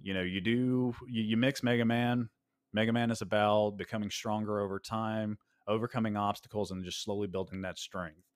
you 0.02 0.14
know, 0.14 0.22
you 0.22 0.40
do 0.40 0.94
you, 1.08 1.24
you 1.24 1.38
mix 1.38 1.64
Mega 1.64 1.86
Man. 1.86 2.30
Mega 2.72 2.94
Man 2.94 3.10
is 3.10 3.22
about 3.22 3.78
becoming 3.78 4.12
stronger 4.12 4.60
over 4.60 4.80
time 4.80 5.40
overcoming 5.70 6.18
obstacles 6.18 6.72
and 6.72 6.84
just 6.84 7.04
slowly 7.04 7.28
building 7.28 7.62
that 7.62 7.78
strength. 7.78 8.28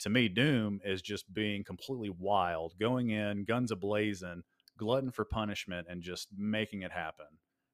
To 0.00 0.10
me, 0.10 0.28
Doom 0.28 0.80
is 0.84 1.02
just 1.02 1.32
being 1.32 1.62
completely 1.62 2.10
wild, 2.10 2.74
going 2.80 3.10
in, 3.10 3.44
guns 3.44 3.70
ablazing, 3.70 4.40
glutton 4.78 5.10
for 5.10 5.24
punishment, 5.26 5.86
and 5.90 6.02
just 6.02 6.28
making 6.36 6.82
it 6.82 6.90
happen. 6.90 7.26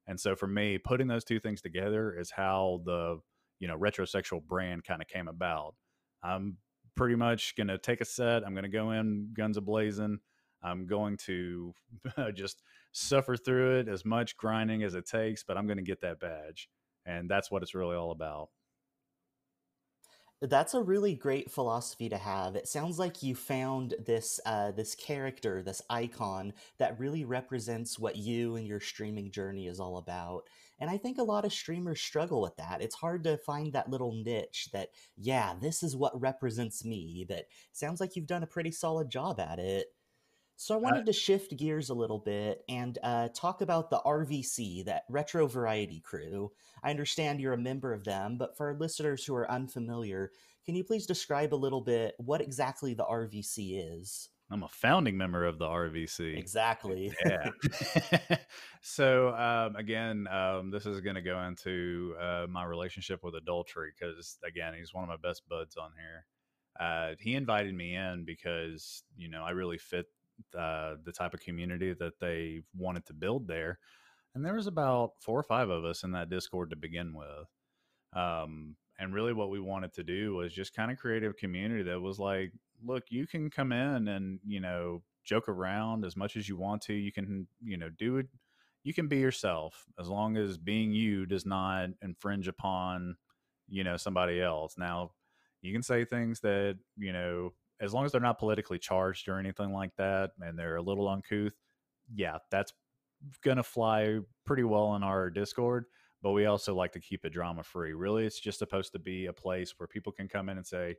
And 0.08 0.20
so 0.20 0.34
for 0.34 0.46
me, 0.46 0.78
putting 0.78 1.06
those 1.06 1.24
two 1.24 1.40
things 1.40 1.62
together 1.62 2.16
is 2.18 2.32
how 2.32 2.82
the 2.84 3.20
you 3.58 3.68
know 3.68 3.78
retrosexual 3.78 4.42
brand 4.42 4.84
kind 4.84 5.00
of 5.00 5.08
came 5.08 5.28
about. 5.28 5.74
I'm 6.22 6.58
pretty 6.96 7.14
much 7.14 7.54
going 7.56 7.68
to 7.68 7.78
take 7.78 8.00
a 8.00 8.04
set. 8.04 8.44
I'm 8.44 8.54
going 8.54 8.64
to 8.64 8.68
go 8.68 8.90
in 8.90 9.30
guns 9.32 9.58
ablazing. 9.58 10.16
I'm 10.62 10.86
going 10.86 11.16
to 11.18 11.74
just 12.34 12.62
suffer 12.92 13.36
through 13.36 13.78
it 13.80 13.88
as 13.88 14.04
much 14.04 14.36
grinding 14.36 14.82
as 14.82 14.94
it 14.94 15.06
takes, 15.06 15.44
but 15.44 15.56
I'm 15.56 15.66
going 15.66 15.76
to 15.76 15.84
get 15.84 16.00
that 16.00 16.18
badge. 16.18 16.68
And 17.04 17.30
that's 17.30 17.50
what 17.50 17.62
it's 17.62 17.74
really 17.74 17.94
all 17.94 18.10
about. 18.10 18.48
That's 20.42 20.74
a 20.74 20.82
really 20.82 21.14
great 21.14 21.50
philosophy 21.50 22.10
to 22.10 22.18
have. 22.18 22.56
It 22.56 22.68
sounds 22.68 22.98
like 22.98 23.22
you 23.22 23.34
found 23.34 23.94
this 24.04 24.38
uh, 24.44 24.70
this 24.70 24.94
character, 24.94 25.62
this 25.62 25.80
icon 25.88 26.52
that 26.78 26.98
really 26.98 27.24
represents 27.24 27.98
what 27.98 28.16
you 28.16 28.56
and 28.56 28.66
your 28.66 28.80
streaming 28.80 29.30
journey 29.30 29.66
is 29.66 29.80
all 29.80 29.96
about. 29.96 30.42
And 30.78 30.90
I 30.90 30.98
think 30.98 31.16
a 31.16 31.22
lot 31.22 31.46
of 31.46 31.54
streamers 31.54 32.02
struggle 32.02 32.42
with 32.42 32.54
that. 32.56 32.82
It's 32.82 32.94
hard 32.96 33.24
to 33.24 33.38
find 33.38 33.72
that 33.72 33.88
little 33.88 34.12
niche 34.12 34.68
that, 34.74 34.90
yeah, 35.16 35.54
this 35.58 35.82
is 35.82 35.96
what 35.96 36.20
represents 36.20 36.84
me. 36.84 37.24
That 37.30 37.46
sounds 37.72 37.98
like 37.98 38.14
you've 38.14 38.26
done 38.26 38.42
a 38.42 38.46
pretty 38.46 38.72
solid 38.72 39.08
job 39.08 39.40
at 39.40 39.58
it. 39.58 39.86
So 40.58 40.74
I 40.74 40.78
wanted 40.78 41.02
uh, 41.02 41.06
to 41.06 41.12
shift 41.12 41.56
gears 41.56 41.90
a 41.90 41.94
little 41.94 42.18
bit 42.18 42.64
and 42.68 42.98
uh, 43.02 43.28
talk 43.34 43.60
about 43.60 43.90
the 43.90 44.00
RVC, 44.04 44.86
that 44.86 45.04
Retro 45.10 45.46
Variety 45.46 46.00
Crew. 46.00 46.50
I 46.82 46.90
understand 46.90 47.40
you're 47.40 47.52
a 47.52 47.58
member 47.58 47.92
of 47.92 48.04
them, 48.04 48.38
but 48.38 48.56
for 48.56 48.68
our 48.68 48.74
listeners 48.74 49.24
who 49.24 49.34
are 49.34 49.50
unfamiliar, 49.50 50.30
can 50.64 50.74
you 50.74 50.82
please 50.82 51.06
describe 51.06 51.52
a 51.52 51.56
little 51.56 51.82
bit 51.82 52.14
what 52.18 52.40
exactly 52.40 52.94
the 52.94 53.04
RVC 53.04 53.98
is? 53.98 54.30
I'm 54.50 54.62
a 54.62 54.68
founding 54.68 55.18
member 55.18 55.44
of 55.44 55.58
the 55.58 55.66
RVC. 55.66 56.38
Exactly. 56.38 57.12
Yeah. 57.26 57.50
so 58.80 59.34
um, 59.34 59.76
again, 59.76 60.26
um, 60.28 60.70
this 60.70 60.86
is 60.86 61.00
going 61.00 61.16
to 61.16 61.22
go 61.22 61.40
into 61.42 62.14
uh, 62.20 62.46
my 62.48 62.64
relationship 62.64 63.22
with 63.22 63.34
adultery 63.34 63.90
because 63.98 64.38
again, 64.46 64.72
he's 64.78 64.94
one 64.94 65.04
of 65.04 65.08
my 65.08 65.28
best 65.28 65.42
buds 65.48 65.76
on 65.76 65.90
here. 65.98 66.24
Uh, 66.78 67.14
he 67.18 67.34
invited 67.34 67.74
me 67.74 67.94
in 67.94 68.24
because 68.24 69.02
you 69.16 69.28
know 69.28 69.42
I 69.42 69.50
really 69.50 69.78
fit 69.78 70.06
uh, 70.58 70.94
the 71.04 71.12
type 71.12 71.34
of 71.34 71.40
community 71.40 71.94
that 71.94 72.18
they 72.20 72.62
wanted 72.76 73.06
to 73.06 73.12
build 73.12 73.48
there, 73.48 73.78
and 74.34 74.44
there 74.44 74.54
was 74.54 74.66
about 74.66 75.12
four 75.20 75.38
or 75.38 75.42
five 75.42 75.70
of 75.70 75.84
us 75.84 76.02
in 76.02 76.12
that 76.12 76.30
Discord 76.30 76.70
to 76.70 76.76
begin 76.76 77.14
with. 77.14 77.48
Um, 78.14 78.76
and 78.98 79.14
really, 79.14 79.32
what 79.32 79.50
we 79.50 79.60
wanted 79.60 79.92
to 79.94 80.04
do 80.04 80.34
was 80.34 80.52
just 80.52 80.74
kind 80.74 80.90
of 80.90 80.98
create 80.98 81.24
a 81.24 81.32
community 81.32 81.82
that 81.84 82.00
was 82.00 82.18
like, 82.18 82.52
look, 82.84 83.04
you 83.10 83.26
can 83.26 83.50
come 83.50 83.72
in 83.72 84.08
and 84.08 84.40
you 84.46 84.60
know 84.60 85.02
joke 85.24 85.48
around 85.48 86.04
as 86.04 86.16
much 86.16 86.36
as 86.36 86.48
you 86.48 86.56
want 86.56 86.82
to. 86.82 86.94
You 86.94 87.12
can 87.12 87.46
you 87.62 87.76
know 87.76 87.90
do 87.98 88.18
it. 88.18 88.26
You 88.84 88.94
can 88.94 89.08
be 89.08 89.18
yourself 89.18 89.84
as 89.98 90.08
long 90.08 90.36
as 90.36 90.56
being 90.56 90.92
you 90.92 91.26
does 91.26 91.44
not 91.44 91.88
infringe 92.02 92.48
upon 92.48 93.16
you 93.68 93.84
know 93.84 93.96
somebody 93.96 94.40
else. 94.40 94.76
Now, 94.78 95.10
you 95.60 95.72
can 95.72 95.82
say 95.82 96.04
things 96.04 96.40
that 96.40 96.78
you 96.96 97.12
know 97.12 97.52
as 97.80 97.92
long 97.92 98.04
as 98.04 98.12
they're 98.12 98.20
not 98.20 98.38
politically 98.38 98.78
charged 98.78 99.28
or 99.28 99.38
anything 99.38 99.72
like 99.72 99.94
that, 99.96 100.30
and 100.40 100.58
they're 100.58 100.76
a 100.76 100.82
little 100.82 101.08
uncouth. 101.08 101.54
Yeah, 102.14 102.38
that's 102.50 102.72
gonna 103.42 103.62
fly 103.62 104.18
pretty 104.44 104.64
well 104.64 104.94
in 104.94 105.02
our 105.02 105.30
Discord 105.30 105.86
but 106.22 106.32
we 106.32 106.46
also 106.46 106.74
like 106.74 106.90
to 106.90 107.00
keep 107.00 107.24
it 107.24 107.32
drama 107.32 107.62
free. 107.62 107.92
Really, 107.92 108.26
it's 108.26 108.40
just 108.40 108.58
supposed 108.58 108.90
to 108.92 108.98
be 108.98 109.26
a 109.26 109.32
place 109.32 109.74
where 109.76 109.86
people 109.86 110.10
can 110.12 110.26
come 110.26 110.48
in 110.48 110.56
and 110.56 110.66
say, 110.66 110.96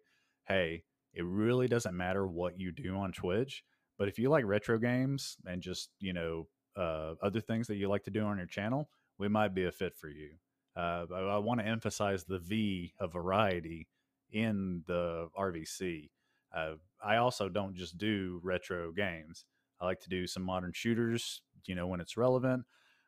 hey, 0.47 0.84
it 1.13 1.25
really 1.25 1.67
doesn't 1.67 1.97
matter 1.97 2.25
what 2.25 2.59
you 2.59 2.71
do 2.71 2.95
on 2.95 3.11
Twitch, 3.11 3.63
but 3.97 4.07
if 4.07 4.19
you 4.19 4.30
like 4.30 4.45
retro 4.45 4.78
games 4.78 5.36
and 5.45 5.61
just, 5.61 5.89
you 5.99 6.13
know, 6.13 6.47
uh, 6.78 7.15
other 7.21 7.41
things 7.41 7.67
that 7.67 7.75
you 7.75 7.89
like 7.89 8.03
to 8.03 8.11
do 8.11 8.23
on 8.23 8.38
your 8.38 8.45
channel, 8.45 8.89
we 9.17 9.28
might 9.28 9.53
be 9.53 9.65
a 9.65 9.71
fit 9.71 9.95
for 9.95 10.07
you. 10.07 10.30
Uh, 10.78 11.05
I, 11.13 11.19
I 11.19 11.38
want 11.39 11.59
to 11.59 11.65
emphasize 11.65 12.23
the 12.23 12.39
V 12.39 12.93
of 12.99 13.11
variety 13.11 13.88
in 14.32 14.84
the 14.88 15.28
RVC. 15.38 16.09
Uh, 16.58 16.76
I 17.03 17.18
also 17.18 17.49
don't 17.49 17.76
just 17.76 17.97
do 17.97 18.39
retro 18.43 18.91
games. 18.91 19.45
I 19.80 19.86
like 19.86 19.99
to 20.01 20.10
do 20.10 20.26
some 20.26 20.43
modern 20.43 20.72
shooters, 20.74 21.41
you 21.68 21.76
know, 21.76 21.88
when 21.88 22.01
it's 22.01 22.18
relevant. 22.18 22.64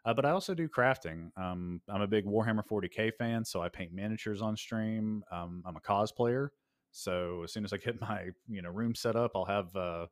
Uh, 0.06 0.14
but 0.14 0.26
I 0.26 0.32
also 0.32 0.54
do 0.54 0.70
crafting. 0.70 1.30
Um, 1.38 1.82
I'm 1.90 2.02
a 2.02 2.08
big 2.08 2.26
Warhammer 2.26 2.64
40k 2.66 3.14
fan, 3.16 3.44
so 3.44 3.62
I 3.62 3.70
paint 3.70 3.92
miniatures 3.92 4.42
on 4.42 4.56
stream. 4.56 5.24
Um, 5.32 5.64
I'm 5.66 5.76
a 5.76 5.82
cosplayer, 5.82 6.50
so 6.92 7.44
as 7.44 7.52
soon 7.52 7.66
as 7.66 7.74
I 7.74 7.78
get 7.78 8.00
my 8.02 8.28
you 8.48 8.62
know 8.62 8.70
room 8.70 8.96
set 8.96 9.16
up, 9.16 9.32
I'll 9.36 9.46
have 9.46 9.76
uh, 9.76 10.06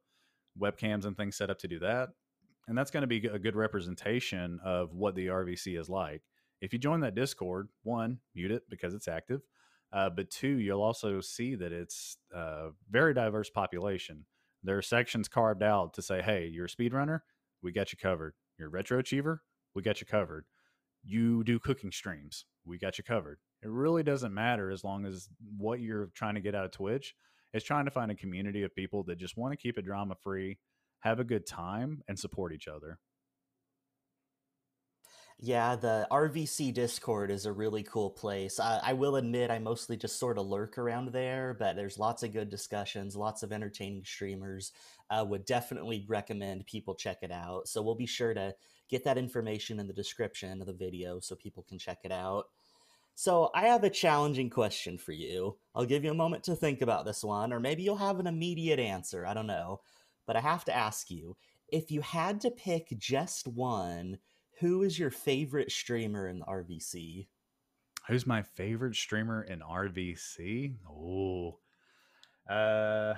webcams 0.59 1.05
and 1.05 1.15
things 1.15 1.37
set 1.37 1.49
up 1.49 1.59
to 1.59 1.67
do 1.67 1.79
that, 1.79 2.09
and 2.67 2.77
that's 2.77 2.91
going 2.91 3.01
to 3.01 3.07
be 3.07 3.27
a 3.27 3.39
good 3.39 3.55
representation 3.55 4.59
of 4.63 4.93
what 4.93 5.15
the 5.15 5.27
RVC 5.27 5.79
is 5.79 5.89
like. 5.89 6.21
If 6.59 6.73
you 6.73 6.79
join 6.79 6.99
that 7.01 7.15
Discord, 7.15 7.69
one, 7.83 8.19
mute 8.35 8.51
it 8.51 8.63
because 8.69 8.93
it's 8.93 9.07
active, 9.07 9.41
uh, 9.93 10.09
but 10.09 10.29
two, 10.29 10.59
you'll 10.59 10.83
also 10.83 11.21
see 11.21 11.55
that 11.55 11.71
it's 11.71 12.17
a 12.33 12.37
uh, 12.37 12.69
very 12.89 13.13
diverse 13.13 13.49
population. 13.49 14.25
There 14.63 14.77
are 14.77 14.81
sections 14.81 15.27
carved 15.27 15.63
out 15.63 15.93
to 15.93 16.01
say, 16.01 16.21
"Hey, 16.21 16.47
you're 16.47 16.65
a 16.65 16.69
speedrunner, 16.69 17.21
we 17.61 17.71
got 17.71 17.91
you 17.91 17.97
covered. 17.97 18.33
You're 18.57 18.67
a 18.67 18.71
retro 18.71 18.99
achiever, 18.99 19.43
we 19.73 19.81
got 19.81 20.01
you 20.01 20.07
covered. 20.07 20.45
You 21.03 21.43
do 21.43 21.59
cooking 21.59 21.91
streams, 21.91 22.45
we 22.65 22.77
got 22.77 22.97
you 22.97 23.03
covered. 23.03 23.39
It 23.63 23.69
really 23.69 24.03
doesn't 24.03 24.33
matter 24.33 24.71
as 24.71 24.83
long 24.83 25.05
as 25.05 25.29
what 25.57 25.79
you're 25.79 26.09
trying 26.13 26.35
to 26.35 26.41
get 26.41 26.55
out 26.55 26.65
of 26.65 26.71
Twitch 26.71 27.15
is 27.53 27.63
trying 27.63 27.85
to 27.85 27.91
find 27.91 28.11
a 28.11 28.15
community 28.15 28.63
of 28.63 28.75
people 28.75 29.03
that 29.03 29.17
just 29.17 29.37
want 29.37 29.53
to 29.53 29.57
keep 29.57 29.77
it 29.77 29.85
drama 29.85 30.15
free, 30.15 30.57
have 30.99 31.19
a 31.19 31.23
good 31.23 31.45
time, 31.45 32.01
and 32.07 32.19
support 32.19 32.53
each 32.53 32.67
other. 32.67 32.99
Yeah, 35.39 35.75
the 35.75 36.07
RVC 36.09 36.73
Discord 36.73 37.29
is 37.29 37.45
a 37.45 37.51
really 37.51 37.83
cool 37.83 38.09
place. 38.09 38.59
I, 38.59 38.79
I, 38.83 38.93
will 38.93 39.17
admit 39.17 39.51
I 39.51 39.59
mostly 39.59 39.95
just 39.95 40.17
sort 40.17 40.39
of 40.39 40.47
lurk 40.47 40.79
around 40.79 41.11
there, 41.11 41.55
but 41.59 41.75
there's 41.75 41.99
lots 41.99 42.23
of 42.23 42.33
good 42.33 42.49
discussions, 42.49 43.15
lots 43.15 43.43
of 43.43 43.51
entertaining 43.51 44.03
streamers. 44.03 44.71
I 45.11 45.21
would 45.21 45.45
definitely 45.45 46.05
recommend 46.07 46.65
people 46.65 46.95
check 46.95 47.19
it 47.21 47.31
out. 47.31 47.67
So 47.67 47.83
we'll 47.83 47.93
be 47.93 48.07
sure 48.07 48.33
to 48.33 48.55
get 48.89 49.03
that 49.03 49.19
information 49.19 49.79
in 49.79 49.85
the 49.85 49.93
description 49.93 50.59
of 50.59 50.65
the 50.65 50.73
video 50.73 51.19
so 51.19 51.35
people 51.35 51.63
can 51.69 51.77
check 51.77 51.99
it 52.03 52.11
out. 52.11 52.45
So, 53.13 53.49
I 53.55 53.65
have 53.65 53.83
a 53.83 53.89
challenging 53.89 54.51
question 54.51 54.99
for 54.99 55.11
you. 55.11 55.57
I'll 55.73 55.85
give 55.85 56.03
you 56.03 56.11
a 56.11 56.15
moment 56.15 56.43
to 56.43 56.55
think 56.55 56.83
about 56.83 57.03
this 57.03 57.23
one, 57.23 57.51
or 57.51 57.59
maybe 57.59 57.81
you'll 57.81 57.95
have 57.95 58.19
an 58.19 58.27
immediate 58.27 58.79
answer. 58.79 59.25
I 59.25 59.33
don't 59.33 59.47
know. 59.47 59.81
But 60.27 60.35
I 60.35 60.41
have 60.41 60.63
to 60.65 60.75
ask 60.75 61.09
you 61.09 61.35
if 61.67 61.89
you 61.89 62.01
had 62.01 62.41
to 62.41 62.51
pick 62.51 62.93
just 62.99 63.47
one, 63.47 64.19
who 64.59 64.83
is 64.83 64.97
your 64.97 65.11
favorite 65.11 65.71
streamer 65.71 66.27
in 66.27 66.39
the 66.39 66.45
RVC? 66.45 67.27
Who's 68.07 68.25
my 68.25 68.41
favorite 68.41 68.95
streamer 68.95 69.43
in 69.43 69.59
RVC? 69.59 70.75
Oh, 70.89 71.59
uh, 72.49 73.13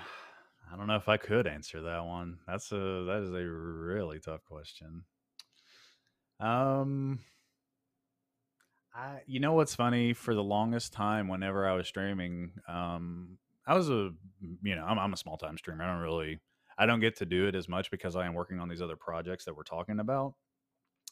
I 0.71 0.77
don't 0.77 0.87
know 0.87 0.95
if 0.95 1.07
I 1.07 1.17
could 1.17 1.47
answer 1.47 1.81
that 1.81 2.05
one. 2.05 2.39
That's 2.47 2.71
a 2.71 2.75
that 2.75 3.21
is 3.23 3.31
a 3.31 3.47
really 3.47 4.19
tough 4.19 4.43
question. 4.45 5.03
Um, 6.39 7.19
I 8.93 9.19
you 9.27 9.39
know 9.39 9.53
what's 9.53 9.75
funny? 9.75 10.13
For 10.13 10.33
the 10.33 10.43
longest 10.43 10.93
time, 10.93 11.27
whenever 11.27 11.67
I 11.67 11.73
was 11.73 11.87
streaming, 11.87 12.51
um, 12.67 13.37
I 13.65 13.75
was 13.75 13.89
a 13.89 14.11
you 14.63 14.75
know 14.75 14.83
I'm, 14.83 14.99
I'm 14.99 15.13
a 15.13 15.17
small 15.17 15.37
time 15.37 15.57
streamer. 15.57 15.83
I 15.83 15.93
don't 15.93 16.01
really 16.01 16.39
I 16.77 16.85
don't 16.85 16.99
get 16.99 17.17
to 17.17 17.25
do 17.25 17.47
it 17.47 17.55
as 17.55 17.69
much 17.69 17.91
because 17.91 18.15
I 18.15 18.25
am 18.25 18.33
working 18.33 18.59
on 18.59 18.69
these 18.69 18.81
other 18.81 18.95
projects 18.95 19.45
that 19.45 19.55
we're 19.55 19.63
talking 19.63 19.99
about. 19.99 20.33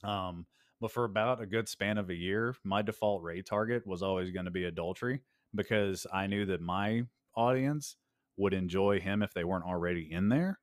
Um, 0.03 0.45
but 0.79 0.91
for 0.91 1.05
about 1.05 1.41
a 1.41 1.47
good 1.47 1.67
span 1.67 1.97
of 1.97 2.09
a 2.09 2.15
year, 2.15 2.55
my 2.63 2.81
default 2.81 3.23
raid 3.23 3.45
target 3.45 3.87
was 3.87 4.03
always 4.03 4.31
going 4.31 4.45
to 4.45 4.51
be 4.51 4.65
adultery 4.65 5.21
because 5.55 6.05
I 6.13 6.27
knew 6.27 6.45
that 6.45 6.61
my 6.61 7.03
audience 7.35 7.97
would 8.37 8.53
enjoy 8.53 8.99
him 8.99 9.23
if 9.23 9.33
they 9.33 9.43
weren't 9.43 9.65
already 9.65 10.11
in 10.11 10.29
there, 10.29 10.59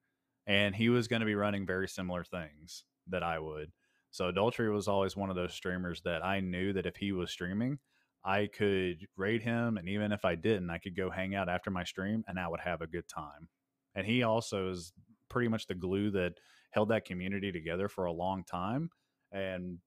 and 0.46 0.74
he 0.74 0.88
was 0.88 1.08
going 1.08 1.20
to 1.20 1.26
be 1.26 1.34
running 1.34 1.66
very 1.66 1.88
similar 1.88 2.22
things 2.22 2.84
that 3.08 3.22
I 3.22 3.38
would. 3.38 3.72
So 4.10 4.28
Adultery 4.28 4.70
was 4.70 4.86
always 4.86 5.16
one 5.16 5.30
of 5.30 5.34
those 5.36 5.54
streamers 5.54 6.02
that 6.02 6.24
I 6.24 6.38
knew 6.38 6.72
that 6.74 6.86
if 6.86 6.96
he 6.96 7.10
was 7.10 7.32
streaming, 7.32 7.80
I 8.24 8.46
could 8.46 9.06
raid 9.16 9.42
him, 9.42 9.76
and 9.76 9.88
even 9.88 10.12
if 10.12 10.24
I 10.24 10.36
didn't, 10.36 10.70
I 10.70 10.78
could 10.78 10.96
go 10.96 11.10
hang 11.10 11.34
out 11.34 11.48
after 11.48 11.70
my 11.70 11.82
stream, 11.82 12.24
and 12.28 12.38
I 12.38 12.46
would 12.46 12.60
have 12.60 12.80
a 12.80 12.86
good 12.86 13.08
time. 13.08 13.48
And 13.94 14.06
he 14.06 14.22
also 14.22 14.70
is 14.70 14.92
pretty 15.28 15.48
much 15.48 15.66
the 15.66 15.74
glue 15.74 16.12
that 16.12 16.34
held 16.70 16.90
that 16.90 17.04
community 17.04 17.50
together 17.50 17.88
for 17.88 18.04
a 18.04 18.12
long 18.12 18.44
time, 18.44 18.90
and 19.34 19.78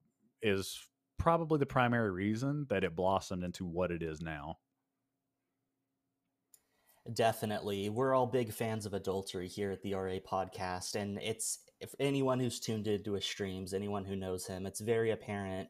is 0.44 0.80
probably 1.18 1.58
the 1.58 1.66
primary 1.66 2.12
reason 2.12 2.68
that 2.70 2.84
it 2.84 2.96
blossomed 2.96 3.44
into 3.44 3.66
what 3.66 3.90
it 3.90 4.04
is 4.04 4.22
now. 4.22 4.60
Definitely. 7.12 7.90
We're 7.90 8.14
all 8.14 8.28
big 8.28 8.54
fans 8.54 8.86
of 8.86 8.94
adultery 8.94 9.48
here 9.48 9.72
at 9.72 9.82
the 9.82 9.96
RA 9.96 10.20
podcast, 10.20 10.94
and 10.96 11.18
it's 11.24 11.60
if 11.80 11.96
anyone 12.00 12.40
who's 12.40 12.60
tuned 12.60 12.88
into 12.88 13.14
his 13.14 13.26
streams, 13.26 13.74
anyone 13.74 14.06
who 14.06 14.16
knows 14.16 14.46
him, 14.46 14.66
it's 14.66 14.82
very 14.82 15.12
apparent 15.12 15.70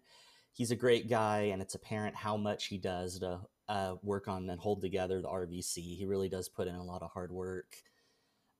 he's 0.58 0.72
a 0.72 0.76
great 0.76 1.08
guy, 1.08 1.50
and 1.54 1.62
it's 1.62 1.76
apparent 1.76 2.16
how 2.16 2.36
much 2.36 2.66
he 2.66 2.80
does 2.80 3.20
to 3.20 3.40
uh, 3.70 3.94
work 4.02 4.28
on 4.28 4.50
and 4.50 4.60
hold 4.60 4.82
together 4.82 5.22
the 5.22 5.28
RVC. 5.28 5.96
He 5.96 6.06
really 6.06 6.30
does 6.30 6.50
put 6.50 6.68
in 6.68 6.76
a 6.76 6.84
lot 6.84 7.04
of 7.04 7.12
hard 7.12 7.32
work. 7.32 7.76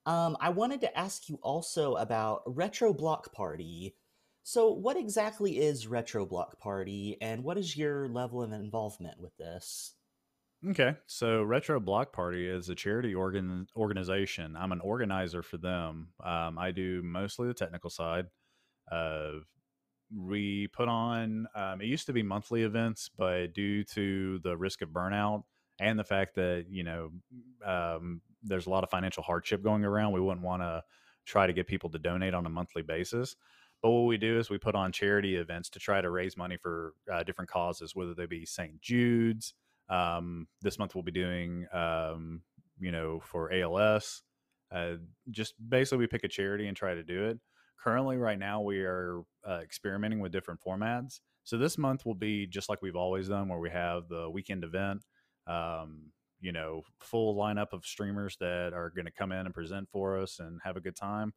Um, 0.06 0.38
I 0.40 0.50
wanted 0.50 0.80
to 0.82 0.98
ask 0.98 1.28
you 1.28 1.40
also 1.42 1.96
about 1.96 2.44
Retro 2.46 2.94
Block 2.94 3.34
Party. 3.34 3.96
So, 4.50 4.72
what 4.72 4.96
exactly 4.96 5.60
is 5.60 5.88
Retro 5.88 6.26
Block 6.26 6.58
Party, 6.58 7.18
and 7.20 7.44
what 7.44 7.58
is 7.58 7.76
your 7.76 8.08
level 8.08 8.42
of 8.42 8.54
involvement 8.54 9.20
with 9.20 9.36
this? 9.36 9.94
Okay, 10.66 10.96
so 11.06 11.44
Retro 11.44 11.82
Block 11.82 12.14
Party 12.14 12.48
is 12.48 12.70
a 12.70 12.76
charity 12.76 13.14
organ 13.14 13.68
organization. 13.76 14.56
I'm 14.56 14.72
an 14.72 14.80
organizer 14.80 15.44
for 15.44 15.58
them. 15.58 16.14
Um, 16.24 16.58
I 16.58 16.72
do 16.72 17.02
mostly 17.04 17.50
the 17.50 17.54
technical 17.54 17.90
side. 17.90 18.28
Uh, 18.90 19.32
we 20.16 20.70
put 20.70 20.88
on. 20.88 21.48
Um, 21.54 21.82
it 21.82 21.88
used 21.88 22.06
to 22.06 22.14
be 22.14 22.24
monthly 22.24 22.64
events, 22.64 23.10
but 23.18 23.48
due 23.48 23.84
to 23.84 24.40
the 24.40 24.56
risk 24.56 24.82
of 24.82 24.92
burnout 24.92 25.44
and 25.78 26.00
the 26.00 26.06
fact 26.06 26.36
that 26.36 26.68
you 26.70 26.86
know 26.86 27.12
um, 27.66 28.22
there's 28.44 28.68
a 28.68 28.70
lot 28.70 28.86
of 28.86 28.90
financial 28.90 29.24
hardship 29.24 29.62
going 29.62 29.84
around, 29.84 30.14
we 30.14 30.22
wouldn't 30.22 30.46
want 30.46 30.62
to 30.62 30.84
try 31.26 31.46
to 31.46 31.52
get 31.52 31.68
people 31.68 31.90
to 31.90 32.00
donate 32.00 32.34
on 32.34 32.46
a 32.46 32.50
monthly 32.50 32.82
basis. 32.82 33.36
But 33.82 33.92
what 33.92 34.08
we 34.08 34.18
do 34.18 34.40
is 34.40 34.50
we 34.50 34.58
put 34.58 34.76
on 34.76 34.92
charity 34.92 35.36
events 35.36 35.70
to 35.70 35.80
try 35.80 36.02
to 36.02 36.10
raise 36.10 36.36
money 36.36 36.58
for 36.58 36.94
uh, 37.12 37.24
different 37.24 37.50
causes, 37.50 37.96
whether 37.96 38.14
they 38.14 38.26
be 38.26 38.46
St. 38.46 38.82
Jude's 38.82 39.54
um, 39.90 40.48
this 40.62 40.80
month 40.80 40.96
we'll 40.96 41.04
be 41.04 41.12
doing, 41.12 41.66
um, 41.72 42.42
you 42.80 42.92
know, 42.92 43.20
for 43.20 43.52
ALS. 43.54 44.24
Uh, 44.72 44.96
just 45.32 45.54
basically, 45.70 46.00
we 46.00 46.08
pick 46.08 46.24
a 46.24 46.28
charity 46.28 46.68
and 46.68 46.76
try 46.76 46.94
to 46.94 47.04
do 47.04 47.26
it. 47.26 47.40
Currently, 47.82 48.18
right 48.18 48.40
now, 48.40 48.62
we 48.62 48.80
are 48.80 49.22
uh, 49.48 49.60
experimenting 49.64 50.20
with 50.20 50.32
different 50.32 50.60
formats. 50.62 51.20
So 51.44 51.58
this 51.58 51.78
month 51.78 52.06
will 52.06 52.16
be 52.16 52.46
just 52.46 52.68
like 52.68 52.82
we've 52.82 52.96
always 52.96 53.30
done, 53.30 53.48
where 53.48 53.60
we 53.60 53.70
have 53.70 54.10
the 54.10 54.30
weekend 54.30 54.64
event. 54.64 55.06
Um, 55.46 56.12
you 56.40 56.52
know 56.52 56.84
full 57.00 57.36
lineup 57.36 57.74
of 57.74 57.86
streamers 57.86 58.38
that 58.40 58.72
are 58.74 58.92
going 58.92 59.06
to 59.06 59.12
come 59.12 59.32
in 59.32 59.46
and 59.46 59.54
present 59.54 59.88
for 59.92 60.20
us 60.20 60.40
and 60.40 60.60
have 60.64 60.78
a 60.78 60.82
good 60.82 60.96
time. 60.96 61.34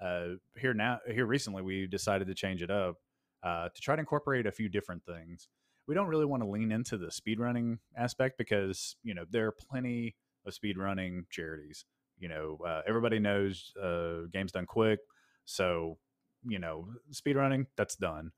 Uh, 0.00 0.36
here 0.58 0.74
now, 0.74 0.98
here 1.06 1.26
recently, 1.26 1.62
we 1.62 1.86
decided 1.86 2.26
to 2.28 2.34
change 2.34 2.62
it 2.62 2.70
up 2.70 2.96
uh, 3.42 3.68
to 3.74 3.80
try 3.80 3.96
to 3.96 4.00
incorporate 4.00 4.46
a 4.46 4.52
few 4.52 4.68
different 4.68 5.04
things. 5.04 5.48
We 5.86 5.94
don't 5.94 6.08
really 6.08 6.24
want 6.24 6.42
to 6.42 6.48
lean 6.48 6.72
into 6.72 6.96
the 6.96 7.08
speedrunning 7.08 7.78
aspect 7.96 8.38
because 8.38 8.96
you 9.02 9.14
know 9.14 9.24
there 9.30 9.46
are 9.46 9.54
plenty 9.70 10.16
of 10.46 10.54
speedrunning 10.54 11.24
charities. 11.30 11.84
You 12.18 12.28
know, 12.28 12.58
uh, 12.66 12.82
everybody 12.86 13.18
knows 13.18 13.72
uh, 13.82 14.26
games 14.32 14.52
done 14.52 14.66
quick, 14.66 15.00
so 15.44 15.98
you 16.46 16.58
know 16.58 16.88
speedrunning 17.12 17.66
that's 17.76 17.96
done 17.96 18.32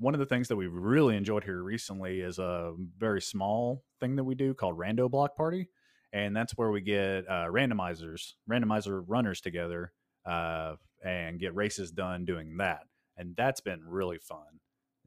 one 0.00 0.14
of 0.14 0.20
the 0.20 0.26
things 0.26 0.48
that 0.48 0.56
we've 0.56 0.72
really 0.72 1.14
enjoyed 1.14 1.44
here 1.44 1.62
recently 1.62 2.20
is 2.20 2.38
a 2.38 2.72
very 2.98 3.20
small 3.20 3.84
thing 4.00 4.16
that 4.16 4.24
we 4.24 4.34
do 4.34 4.54
called 4.54 4.78
Rando 4.78 5.10
Block 5.10 5.36
Party, 5.36 5.68
and 6.10 6.34
that's 6.34 6.56
where 6.56 6.70
we 6.70 6.80
get 6.80 7.28
uh, 7.28 7.46
randomizers, 7.50 8.32
randomizer 8.50 9.04
runners 9.06 9.42
together, 9.42 9.92
uh, 10.24 10.76
and 11.02 11.40
get 11.40 11.54
races 11.54 11.90
done 11.90 12.24
doing 12.24 12.56
that, 12.58 12.82
and 13.16 13.34
that's 13.36 13.60
been 13.60 13.82
really 13.86 14.18
fun. 14.18 14.60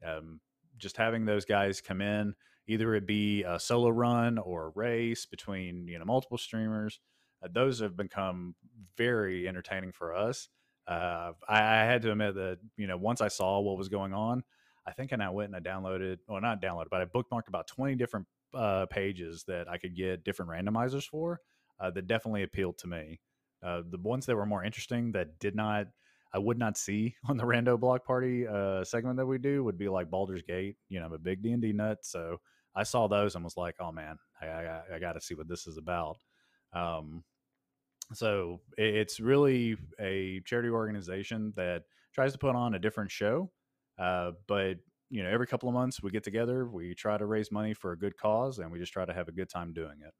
Um, 0.06 0.40
just 0.76 0.96
having 0.96 1.24
those 1.24 1.44
guys 1.44 1.80
come 1.80 2.00
in, 2.00 2.34
either 2.66 2.94
it 2.94 3.06
be 3.06 3.42
a 3.44 3.58
solo 3.58 3.90
run 3.90 4.38
or 4.38 4.66
a 4.66 4.72
race 4.74 5.26
between 5.26 5.86
you 5.88 5.98
know 5.98 6.04
multiple 6.04 6.38
streamers, 6.38 7.00
uh, 7.42 7.48
those 7.52 7.80
have 7.80 7.96
become 7.96 8.54
very 8.96 9.48
entertaining 9.48 9.92
for 9.92 10.14
us. 10.14 10.48
Uh, 10.86 11.32
I, 11.48 11.58
I 11.58 11.84
had 11.84 12.02
to 12.02 12.12
admit 12.12 12.34
that 12.34 12.58
you 12.76 12.86
know 12.86 12.96
once 12.96 13.20
I 13.20 13.28
saw 13.28 13.60
what 13.60 13.78
was 13.78 13.88
going 13.88 14.12
on, 14.12 14.42
I 14.86 14.92
think 14.92 15.12
and 15.12 15.22
I 15.22 15.30
went 15.30 15.54
and 15.54 15.56
I 15.56 15.70
downloaded, 15.70 16.18
well, 16.28 16.40
not 16.40 16.60
downloaded, 16.60 16.90
but 16.90 17.00
I 17.00 17.06
bookmarked 17.06 17.48
about 17.48 17.66
20 17.66 17.94
different 17.94 18.26
uh, 18.54 18.86
pages 18.86 19.44
that 19.48 19.68
I 19.68 19.78
could 19.78 19.96
get 19.96 20.24
different 20.24 20.50
randomizers 20.50 21.04
for 21.04 21.40
uh, 21.80 21.90
that 21.90 22.06
definitely 22.06 22.42
appealed 22.42 22.78
to 22.78 22.86
me. 22.86 23.20
Uh, 23.64 23.82
the 23.88 23.98
ones 23.98 24.26
that 24.26 24.36
were 24.36 24.46
more 24.46 24.64
interesting 24.64 25.12
that 25.12 25.38
did 25.38 25.54
not, 25.54 25.86
I 26.32 26.38
would 26.38 26.58
not 26.58 26.76
see 26.76 27.14
on 27.28 27.36
the 27.36 27.44
Rando 27.44 27.78
Block 27.78 28.04
Party 28.04 28.46
uh, 28.46 28.84
segment 28.84 29.16
that 29.16 29.26
we 29.26 29.38
do 29.38 29.64
would 29.64 29.78
be 29.78 29.88
like 29.88 30.10
Baldur's 30.10 30.42
Gate. 30.42 30.76
You 30.88 31.00
know, 31.00 31.06
I'm 31.06 31.12
a 31.12 31.18
big 31.18 31.42
D 31.42 31.52
and 31.52 31.62
D 31.62 31.72
nut, 31.72 31.98
so 32.02 32.38
I 32.74 32.82
saw 32.82 33.08
those 33.08 33.34
and 33.34 33.44
was 33.44 33.56
like, 33.56 33.76
oh 33.80 33.92
man, 33.92 34.18
I, 34.40 34.46
I, 34.46 34.82
I 34.96 34.98
got 34.98 35.12
to 35.12 35.20
see 35.20 35.34
what 35.34 35.48
this 35.48 35.66
is 35.66 35.78
about. 35.78 36.16
Um, 36.72 37.24
so 38.12 38.60
it's 38.76 39.18
really 39.18 39.76
a 39.98 40.40
charity 40.44 40.68
organization 40.68 41.52
that 41.56 41.84
tries 42.12 42.32
to 42.32 42.38
put 42.38 42.54
on 42.54 42.74
a 42.74 42.78
different 42.78 43.10
show 43.10 43.50
uh, 43.98 44.32
but 44.46 44.78
you 45.10 45.22
know, 45.22 45.30
every 45.30 45.46
couple 45.46 45.68
of 45.68 45.74
months 45.74 46.02
we 46.02 46.10
get 46.10 46.24
together, 46.24 46.66
we 46.66 46.94
try 46.94 47.16
to 47.16 47.26
raise 47.26 47.52
money 47.52 47.74
for 47.74 47.92
a 47.92 47.98
good 47.98 48.16
cause, 48.16 48.58
and 48.58 48.70
we 48.70 48.78
just 48.78 48.92
try 48.92 49.04
to 49.04 49.12
have 49.12 49.28
a 49.28 49.32
good 49.32 49.48
time 49.48 49.72
doing 49.72 49.98
it. 50.04 50.12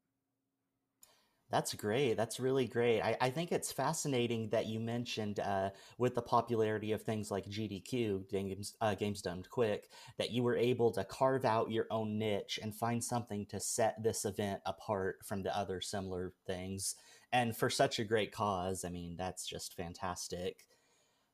That's 1.51 1.75
great. 1.75 2.15
That's 2.15 2.39
really 2.39 2.65
great. 2.65 3.01
I, 3.01 3.15
I 3.21 3.29
think 3.29 3.51
it's 3.51 3.71
fascinating 3.71 4.49
that 4.49 4.65
you 4.65 4.79
mentioned 4.79 5.39
uh, 5.39 5.69
with 5.97 6.15
the 6.15 6.21
popularity 6.21 6.91
of 6.91 7.03
things 7.03 7.29
like 7.29 7.45
GDQ, 7.45 8.27
games, 8.29 8.73
uh, 8.81 8.95
games 8.95 9.21
done 9.21 9.43
quick, 9.49 9.89
that 10.17 10.31
you 10.31 10.41
were 10.41 10.57
able 10.57 10.91
to 10.93 11.03
carve 11.03 11.45
out 11.45 11.69
your 11.71 11.85
own 11.91 12.17
niche 12.17 12.59
and 12.61 12.75
find 12.75 13.03
something 13.03 13.45
to 13.47 13.59
set 13.59 14.01
this 14.01 14.25
event 14.25 14.61
apart 14.65 15.17
from 15.23 15.43
the 15.43 15.55
other 15.55 15.81
similar 15.81 16.33
things. 16.47 16.95
And 17.31 17.55
for 17.55 17.69
such 17.69 17.99
a 17.99 18.03
great 18.03 18.31
cause, 18.31 18.83
I 18.83 18.89
mean, 18.89 19.15
that's 19.15 19.45
just 19.45 19.75
fantastic. 19.75 20.65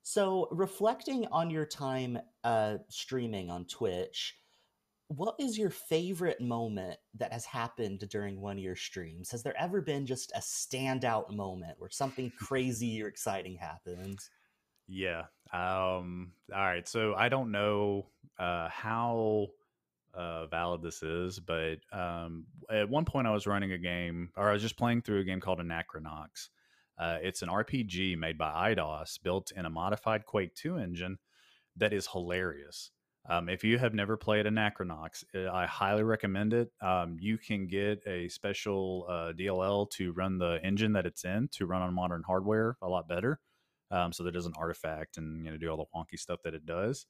So, 0.03 0.47
reflecting 0.51 1.27
on 1.31 1.49
your 1.49 1.65
time 1.65 2.19
uh, 2.43 2.77
streaming 2.89 3.49
on 3.49 3.65
Twitch, 3.65 4.35
what 5.15 5.35
is 5.39 5.57
your 5.57 5.69
favorite 5.69 6.41
moment 6.41 6.97
that 7.15 7.33
has 7.33 7.45
happened 7.45 8.07
during 8.09 8.39
one 8.39 8.57
of 8.57 8.63
your 8.63 8.75
streams? 8.75 9.31
Has 9.31 9.43
there 9.43 9.59
ever 9.59 9.81
been 9.81 10.05
just 10.05 10.31
a 10.35 10.39
standout 10.39 11.31
moment 11.31 11.75
where 11.77 11.89
something 11.89 12.31
crazy 12.39 13.01
or 13.01 13.07
exciting 13.07 13.57
happened? 13.57 14.19
Yeah. 14.87 15.23
Um, 15.53 16.33
all 16.53 16.61
right. 16.61 16.87
So 16.87 17.13
I 17.15 17.29
don't 17.29 17.51
know 17.51 18.07
uh, 18.39 18.69
how 18.69 19.47
uh, 20.13 20.47
valid 20.47 20.81
this 20.81 21.03
is, 21.03 21.39
but 21.39 21.75
um, 21.91 22.45
at 22.69 22.89
one 22.89 23.05
point 23.05 23.27
I 23.27 23.31
was 23.31 23.47
running 23.47 23.71
a 23.71 23.77
game, 23.77 24.29
or 24.35 24.49
I 24.49 24.53
was 24.53 24.61
just 24.61 24.77
playing 24.77 25.01
through 25.01 25.19
a 25.19 25.23
game 25.23 25.39
called 25.39 25.59
Anachronox 25.59 26.49
uh, 27.01 27.17
it's 27.23 27.41
an 27.41 27.49
RPG 27.49 28.15
made 28.15 28.37
by 28.37 28.73
Eidos, 28.73 29.21
built 29.21 29.51
in 29.55 29.65
a 29.65 29.69
modified 29.71 30.25
Quake 30.27 30.53
2 30.53 30.77
engine 30.77 31.17
that 31.75 31.93
is 31.93 32.07
hilarious. 32.07 32.91
Um, 33.29 33.49
if 33.49 33.63
you 33.63 33.77
have 33.77 33.93
never 33.93 34.17
played 34.17 34.45
Anachronox, 34.45 35.23
uh, 35.35 35.51
I 35.51 35.67
highly 35.67 36.03
recommend 36.03 36.53
it. 36.53 36.71
Um, 36.81 37.17
you 37.19 37.37
can 37.37 37.67
get 37.67 38.01
a 38.07 38.27
special 38.29 39.05
uh, 39.07 39.33
DLL 39.33 39.89
to 39.91 40.11
run 40.13 40.39
the 40.39 40.59
engine 40.63 40.93
that 40.93 41.05
it's 41.05 41.23
in 41.23 41.47
to 41.53 41.67
run 41.67 41.81
on 41.81 41.93
modern 41.93 42.23
hardware 42.25 42.77
a 42.81 42.89
lot 42.89 43.07
better, 43.07 43.39
um, 43.91 44.11
so 44.11 44.23
that 44.23 44.31
doesn't 44.31 44.57
artifact 44.57 45.17
and 45.17 45.45
you 45.45 45.51
know 45.51 45.57
do 45.57 45.69
all 45.69 45.77
the 45.77 45.85
wonky 45.95 46.17
stuff 46.17 46.39
that 46.43 46.55
it 46.55 46.65
does. 46.65 47.05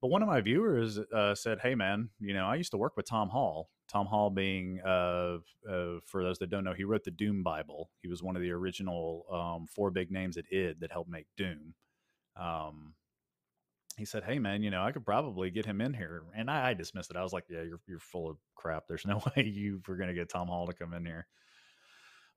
But 0.00 0.08
one 0.08 0.22
of 0.22 0.28
my 0.28 0.40
viewers 0.40 0.98
uh, 0.98 1.34
said, 1.34 1.60
"Hey, 1.60 1.74
man, 1.74 2.08
you 2.20 2.32
know, 2.32 2.46
I 2.46 2.56
used 2.56 2.70
to 2.70 2.78
work 2.78 2.96
with 2.96 3.06
Tom 3.06 3.28
Hall. 3.28 3.68
Tom 3.86 4.06
Hall 4.06 4.30
being, 4.30 4.80
uh, 4.80 5.38
uh, 5.70 5.98
for 6.06 6.24
those 6.24 6.38
that 6.38 6.48
don't 6.48 6.64
know, 6.64 6.72
he 6.72 6.84
wrote 6.84 7.04
the 7.04 7.10
Doom 7.10 7.42
Bible. 7.42 7.90
He 8.00 8.08
was 8.08 8.22
one 8.22 8.34
of 8.34 8.42
the 8.42 8.50
original 8.50 9.26
um, 9.30 9.66
four 9.66 9.90
big 9.90 10.10
names 10.10 10.38
at 10.38 10.46
id 10.50 10.80
that 10.80 10.90
helped 10.90 11.10
make 11.10 11.26
Doom. 11.36 11.74
Um, 12.36 12.94
he 13.96 14.04
said, 14.04 14.24
"Hey, 14.24 14.38
man, 14.38 14.62
you 14.62 14.70
know, 14.70 14.82
I 14.82 14.92
could 14.92 15.04
probably 15.04 15.50
get 15.50 15.66
him 15.66 15.80
in 15.80 15.94
here." 15.94 16.22
And 16.34 16.50
I, 16.50 16.70
I 16.70 16.74
dismissed 16.74 17.10
it. 17.10 17.16
I 17.16 17.22
was 17.22 17.32
like, 17.32 17.44
"Yeah, 17.48 17.62
you're 17.62 17.80
you're 17.86 18.00
full 18.00 18.28
of 18.30 18.38
crap. 18.54 18.84
There's 18.88 19.06
no 19.06 19.22
way 19.36 19.44
you 19.44 19.82
were 19.86 19.96
going 19.96 20.08
to 20.08 20.14
get 20.14 20.28
Tom 20.28 20.48
Hall 20.48 20.66
to 20.66 20.74
come 20.74 20.94
in 20.94 21.04
here." 21.04 21.26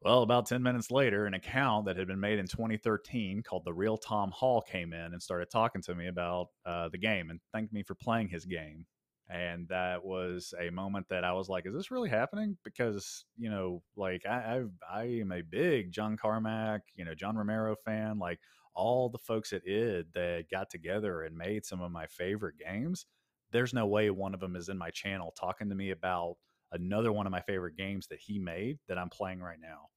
Well, 0.02 0.22
about 0.22 0.46
10 0.46 0.62
minutes 0.62 0.92
later, 0.92 1.26
an 1.26 1.34
account 1.34 1.86
that 1.86 1.98
had 1.98 2.08
been 2.08 2.20
made 2.20 2.38
in 2.38 2.46
2013 2.46 3.42
called 3.42 3.66
The 3.66 3.74
Real 3.74 3.98
Tom 3.98 4.30
Hall 4.32 4.62
came 4.62 4.94
in 4.94 5.14
and 5.14 5.22
started 5.22 5.50
talking 5.50 5.82
to 5.84 5.96
me 5.96 6.08
about 6.08 6.50
uh, 6.66 6.90
the 6.90 7.00
game 7.00 7.32
and 7.32 7.40
thanked 7.52 7.74
me 7.74 7.82
for 7.82 7.96
playing 7.96 8.30
his 8.30 8.46
game. 8.46 8.86
And 9.30 9.68
that 9.70 10.06
was 10.06 10.54
a 10.60 10.70
moment 10.70 11.08
that 11.10 11.24
I 11.24 11.34
was 11.34 11.50
like, 11.50 11.66
is 11.66 11.74
this 11.74 11.92
really 11.92 12.10
happening? 12.10 12.58
Because, 12.64 13.26
you 13.38 13.50
know, 13.50 13.82
like 13.98 14.26
I, 14.26 14.64
I, 14.92 15.00
I 15.00 15.04
am 15.06 15.32
a 15.32 15.42
big 15.42 15.92
John 15.92 16.16
Carmack, 16.16 16.82
you 16.96 17.04
know, 17.04 17.16
John 17.16 17.36
Romero 17.36 17.76
fan. 17.84 18.20
Like 18.20 18.40
all 18.78 19.10
the 19.10 19.18
folks 19.18 19.52
at 19.52 19.68
id 19.68 20.06
that 20.14 20.46
got 20.50 20.70
together 20.70 21.24
and 21.24 21.36
made 21.36 21.66
some 21.66 21.82
of 21.82 21.92
my 21.92 22.06
favorite 22.06 22.56
games, 22.58 23.06
there's 23.52 23.74
no 23.74 23.88
way 23.88 24.10
one 24.10 24.34
of 24.34 24.40
them 24.40 24.56
is 24.56 24.70
in 24.70 24.78
my 24.78 24.92
channel 24.92 25.34
talking 25.38 25.70
to 25.70 25.76
me 25.76 25.92
about 25.92 26.36
another 26.72 27.12
one 27.12 27.26
of 27.26 27.32
my 27.32 27.42
favorite 27.42 27.76
games 27.76 28.08
that 28.08 28.20
he 28.20 28.40
made 28.40 28.78
that 28.88 28.98
I'm 28.98 29.10
playing 29.10 29.42
right 29.42 29.60
now. 29.60 29.88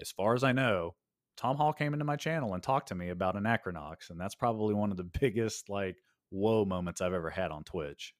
As 0.00 0.10
far 0.10 0.34
as 0.34 0.42
I 0.42 0.52
know, 0.52 0.94
Tom 1.36 1.56
Hall 1.56 1.72
came 1.72 1.92
into 1.92 2.04
my 2.04 2.16
channel 2.16 2.54
and 2.54 2.62
talked 2.62 2.88
to 2.88 2.94
me 2.94 3.10
about 3.10 3.36
Anachronox, 3.36 4.10
and 4.10 4.20
that's 4.20 4.34
probably 4.34 4.74
one 4.74 4.90
of 4.90 4.96
the 4.96 5.04
biggest 5.20 5.68
like 5.68 5.96
whoa 6.30 6.64
moments 6.64 7.00
I've 7.00 7.12
ever 7.12 7.30
had 7.30 7.50
on 7.52 7.64
Twitch. 7.64 8.14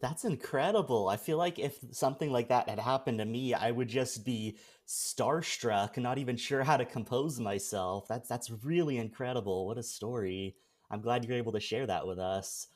That's 0.00 0.24
incredible. 0.26 1.08
I 1.08 1.16
feel 1.16 1.38
like 1.38 1.58
if 1.58 1.78
something 1.92 2.30
like 2.30 2.48
that 2.48 2.68
had 2.68 2.78
happened 2.78 3.18
to 3.18 3.24
me, 3.24 3.54
I 3.54 3.70
would 3.70 3.88
just 3.88 4.22
be 4.24 4.58
starstruck, 4.86 5.96
not 5.96 6.18
even 6.18 6.36
sure 6.36 6.62
how 6.62 6.76
to 6.76 6.84
compose 6.84 7.40
myself. 7.40 8.06
That's 8.06 8.28
that's 8.28 8.50
really 8.50 8.98
incredible. 8.98 9.66
What 9.66 9.78
a 9.78 9.82
story. 9.82 10.56
I'm 10.90 11.00
glad 11.00 11.24
you're 11.24 11.38
able 11.38 11.52
to 11.52 11.60
share 11.60 11.86
that 11.86 12.06
with 12.06 12.18
us. 12.18 12.68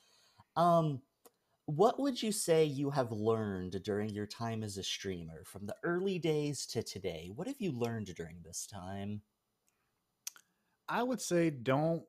Um 0.57 1.03
what 1.67 2.01
would 2.01 2.23
you 2.23 2.33
say 2.33 2.65
you 2.65 2.91
have 2.91 3.13
learned 3.13 3.83
during 3.85 4.11
your 4.11 4.27
time 4.27 4.63
as 4.65 4.79
a 4.79 4.85
streamer 4.85 5.45
from 5.45 5.67
the 5.67 5.77
early 5.85 6.19
days 6.19 6.67
to 6.69 6.83
today? 6.83 7.31
What 7.35 7.47
have 7.49 7.61
you 7.61 7.73
learned 7.73 8.15
during 8.17 8.43
this 8.43 8.67
time? 8.67 9.23
I 10.93 11.03
would 11.03 11.21
say 11.21 11.51
don't. 11.51 12.03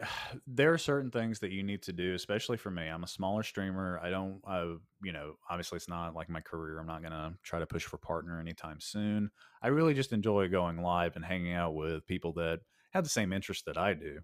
There 0.46 0.72
are 0.74 0.78
certain 0.78 1.10
things 1.10 1.38
that 1.40 1.52
you 1.52 1.62
need 1.62 1.82
to 1.84 1.92
do, 1.92 2.14
especially 2.14 2.58
for 2.58 2.70
me. 2.70 2.86
I'm 2.86 3.04
a 3.04 3.08
smaller 3.08 3.42
streamer. 3.42 3.98
I 4.02 4.10
don't, 4.10 4.40
uh, 4.46 4.74
you 5.02 5.12
know, 5.12 5.34
obviously 5.48 5.76
it's 5.76 5.88
not 5.88 6.14
like 6.14 6.28
my 6.28 6.40
career. 6.40 6.78
I'm 6.78 6.86
not 6.86 7.00
going 7.00 7.12
to 7.12 7.32
try 7.42 7.58
to 7.58 7.66
push 7.66 7.84
for 7.84 7.96
partner 7.96 8.38
anytime 8.38 8.78
soon. 8.78 9.30
I 9.62 9.68
really 9.68 9.94
just 9.94 10.12
enjoy 10.12 10.48
going 10.48 10.82
live 10.82 11.16
and 11.16 11.24
hanging 11.24 11.54
out 11.54 11.74
with 11.74 12.06
people 12.06 12.34
that 12.34 12.60
have 12.92 13.04
the 13.04 13.10
same 13.10 13.32
interests 13.32 13.64
that 13.66 13.78
I 13.78 13.94
do. 13.94 14.20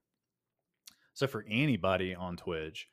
So 1.15 1.27
for 1.27 1.45
anybody 1.49 2.15
on 2.15 2.37
Twitch, 2.37 2.89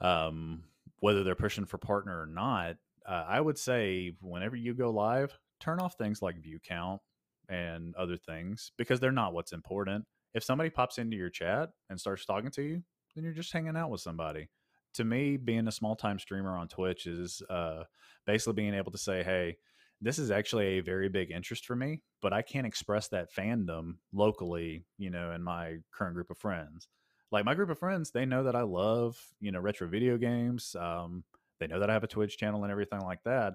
um, 0.00 0.64
whether 1.00 1.24
they're 1.24 1.34
pushing 1.34 1.66
for 1.66 1.78
partner 1.78 2.22
or 2.22 2.26
not, 2.26 2.76
uh, 3.06 3.24
I 3.28 3.40
would 3.40 3.58
say 3.58 4.12
whenever 4.22 4.56
you 4.56 4.72
go 4.74 4.90
live, 4.90 5.38
turn 5.60 5.80
off 5.80 5.96
things 5.96 6.22
like 6.22 6.42
view 6.42 6.58
count 6.66 7.02
and 7.48 7.94
other 7.96 8.16
things 8.16 8.72
because 8.78 9.00
they're 9.00 9.12
not 9.12 9.34
what's 9.34 9.52
important. 9.52 10.06
If 10.34 10.44
somebody 10.44 10.70
pops 10.70 10.98
into 10.98 11.16
your 11.16 11.30
chat 11.30 11.70
and 11.90 11.98
starts 11.98 12.24
talking 12.24 12.50
to 12.52 12.62
you, 12.62 12.82
then 13.14 13.24
you're 13.24 13.32
just 13.32 13.52
hanging 13.52 13.76
out 13.76 13.90
with 13.90 14.00
somebody. 14.00 14.48
To 14.94 15.04
me, 15.04 15.36
being 15.36 15.68
a 15.68 15.72
small 15.72 15.96
time 15.96 16.18
streamer 16.18 16.56
on 16.56 16.68
Twitch 16.68 17.06
is 17.06 17.42
uh, 17.50 17.84
basically 18.26 18.54
being 18.54 18.74
able 18.74 18.92
to 18.92 18.98
say, 18.98 19.22
hey, 19.22 19.56
this 20.00 20.18
is 20.18 20.30
actually 20.30 20.78
a 20.78 20.80
very 20.80 21.08
big 21.08 21.30
interest 21.30 21.66
for 21.66 21.74
me, 21.74 22.02
but 22.22 22.32
I 22.32 22.42
can't 22.42 22.66
express 22.66 23.08
that 23.08 23.32
fandom 23.34 23.96
locally, 24.12 24.84
you 24.96 25.10
know, 25.10 25.32
in 25.32 25.42
my 25.42 25.76
current 25.92 26.14
group 26.14 26.30
of 26.30 26.38
friends 26.38 26.88
like 27.30 27.44
my 27.44 27.54
group 27.54 27.70
of 27.70 27.78
friends, 27.78 28.10
they 28.10 28.24
know 28.24 28.44
that 28.44 28.56
I 28.56 28.62
love, 28.62 29.18
you 29.40 29.52
know, 29.52 29.60
retro 29.60 29.88
video 29.88 30.16
games. 30.16 30.74
Um, 30.78 31.24
they 31.60 31.66
know 31.66 31.80
that 31.80 31.90
I 31.90 31.92
have 31.92 32.04
a 32.04 32.08
Twitch 32.08 32.38
channel 32.38 32.62
and 32.62 32.72
everything 32.72 33.00
like 33.00 33.22
that. 33.24 33.54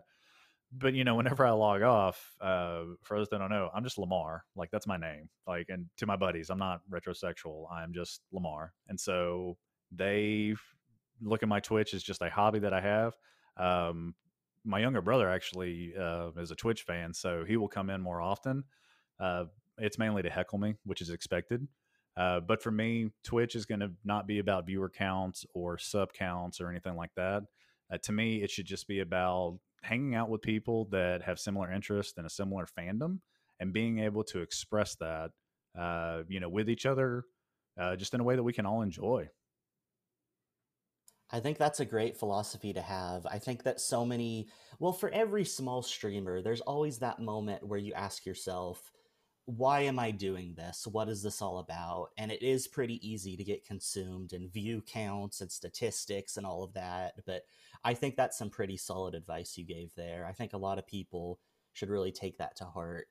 But 0.78 0.94
you 0.94 1.04
know, 1.04 1.16
whenever 1.16 1.46
I 1.46 1.52
log 1.52 1.82
off, 1.82 2.36
uh, 2.42 2.84
for 3.04 3.18
those 3.18 3.30
that 3.30 3.40
don't 3.40 3.50
know, 3.50 3.70
I'm 3.74 3.84
just 3.84 3.98
Lamar. 3.98 4.44
Like 4.56 4.72
that's 4.72 4.88
my 4.88 4.98
name. 4.98 5.30
Like, 5.48 5.68
and 5.70 5.86
to 5.98 6.06
my 6.06 6.16
buddies, 6.16 6.50
I'm 6.50 6.58
not 6.58 6.82
retrosexual. 6.92 7.72
I'm 7.72 7.94
just 7.94 8.22
Lamar. 8.32 8.74
And 8.88 9.00
so 9.00 9.58
they 9.92 10.56
look 11.22 11.44
at 11.44 11.50
my 11.50 11.60
Twitch 11.60 11.94
as 11.94 12.04
just 12.04 12.22
a 12.22 12.30
hobby 12.30 12.60
that 12.60 12.74
I 12.74 12.82
have. 12.82 13.14
Um, 13.58 14.16
my 14.66 14.80
younger 14.80 15.02
brother 15.02 15.30
actually 15.30 15.94
uh, 16.00 16.30
is 16.38 16.52
a 16.52 16.56
Twitch 16.56 16.84
fan, 16.84 17.14
so 17.14 17.44
he 17.46 17.58
will 17.58 17.68
come 17.68 17.90
in 17.90 18.02
more 18.02 18.22
often. 18.22 18.64
Uh, 19.20 19.46
it's 19.78 20.00
mainly 20.00 20.22
to 20.24 20.30
heckle 20.30 20.58
me, 20.58 20.76
which 20.86 21.02
is 21.02 21.10
expected. 21.10 21.68
Uh, 22.16 22.40
but 22.40 22.62
for 22.62 22.72
me, 22.72 23.10
Twitch 23.24 23.56
is 23.56 23.66
going 23.66 23.80
to 23.80 23.92
not 24.06 24.28
be 24.28 24.40
about 24.40 24.66
viewer 24.66 24.90
counts 24.90 25.46
or 25.54 25.78
sub 25.78 26.14
counts 26.14 26.62
or 26.62 26.70
anything 26.70 26.96
like 26.96 27.10
that. 27.16 27.44
Uh, 27.92 27.98
to 28.04 28.12
me, 28.12 28.42
it 28.42 28.52
should 28.52 28.66
just 28.66 28.88
be 28.88 29.00
about 29.00 29.60
hanging 29.84 30.16
out 30.16 30.30
with 30.30 30.42
people 30.42 30.86
that 30.92 31.22
have 31.24 31.40
similar 31.40 31.72
interests 31.72 32.14
and 32.18 32.26
a 32.26 32.30
similar 32.30 32.66
fandom 32.66 33.20
and 33.60 33.74
being 33.74 34.00
able 34.00 34.24
to 34.24 34.42
express 34.42 34.96
that, 34.96 35.32
uh, 35.78 36.24
you 36.28 36.40
know, 36.40 36.50
with 36.50 36.70
each 36.70 36.86
other, 36.86 37.26
uh, 37.80 37.96
just 37.96 38.14
in 38.14 38.20
a 38.20 38.24
way 38.24 38.36
that 38.36 38.44
we 38.44 38.54
can 38.54 38.66
all 38.66 38.82
enjoy. 38.82 39.30
I 41.32 41.40
think 41.40 41.58
that's 41.58 41.80
a 41.80 41.86
great 41.86 42.16
philosophy 42.16 42.74
to 42.74 42.82
have. 42.82 43.26
I 43.26 43.40
think 43.40 43.64
that 43.64 43.82
so 43.82 44.06
many, 44.06 44.50
well, 44.80 44.94
for 44.94 45.10
every 45.10 45.46
small 45.46 45.82
streamer, 45.82 46.42
there's 46.42 46.62
always 46.62 47.00
that 47.00 47.20
moment 47.20 47.66
where 47.66 47.80
you 47.80 47.94
ask 47.94 48.26
yourself, 48.26 48.92
why 49.46 49.82
am 49.82 50.00
I 50.00 50.12
doing 50.12 50.54
this? 50.56 50.88
What 50.88 51.10
is 51.10 51.22
this 51.22 51.42
all 51.42 51.58
about? 51.58 52.10
And 52.18 52.32
it 52.32 52.44
is 52.44 52.68
pretty 52.68 53.06
easy 53.08 53.36
to 53.36 53.44
get 53.44 53.66
consumed 53.66 54.32
in 54.32 54.48
view 54.48 54.82
counts 54.82 55.42
and 55.42 55.52
statistics 55.52 56.38
and 56.38 56.46
all 56.46 56.64
of 56.64 56.74
that. 56.76 57.16
But 57.26 57.42
I 57.84 57.94
think 57.94 58.16
that's 58.16 58.38
some 58.38 58.50
pretty 58.50 58.78
solid 58.78 59.16
advice 59.16 59.58
you 59.58 59.66
gave 59.66 59.94
there. 59.96 60.26
I 60.26 60.32
think 60.34 60.54
a 60.54 60.58
lot 60.58 60.80
of 60.80 60.88
people 60.88 61.40
should 61.74 61.90
really 61.90 62.12
take 62.12 62.38
that 62.38 62.56
to 62.58 62.66
heart. 62.66 63.08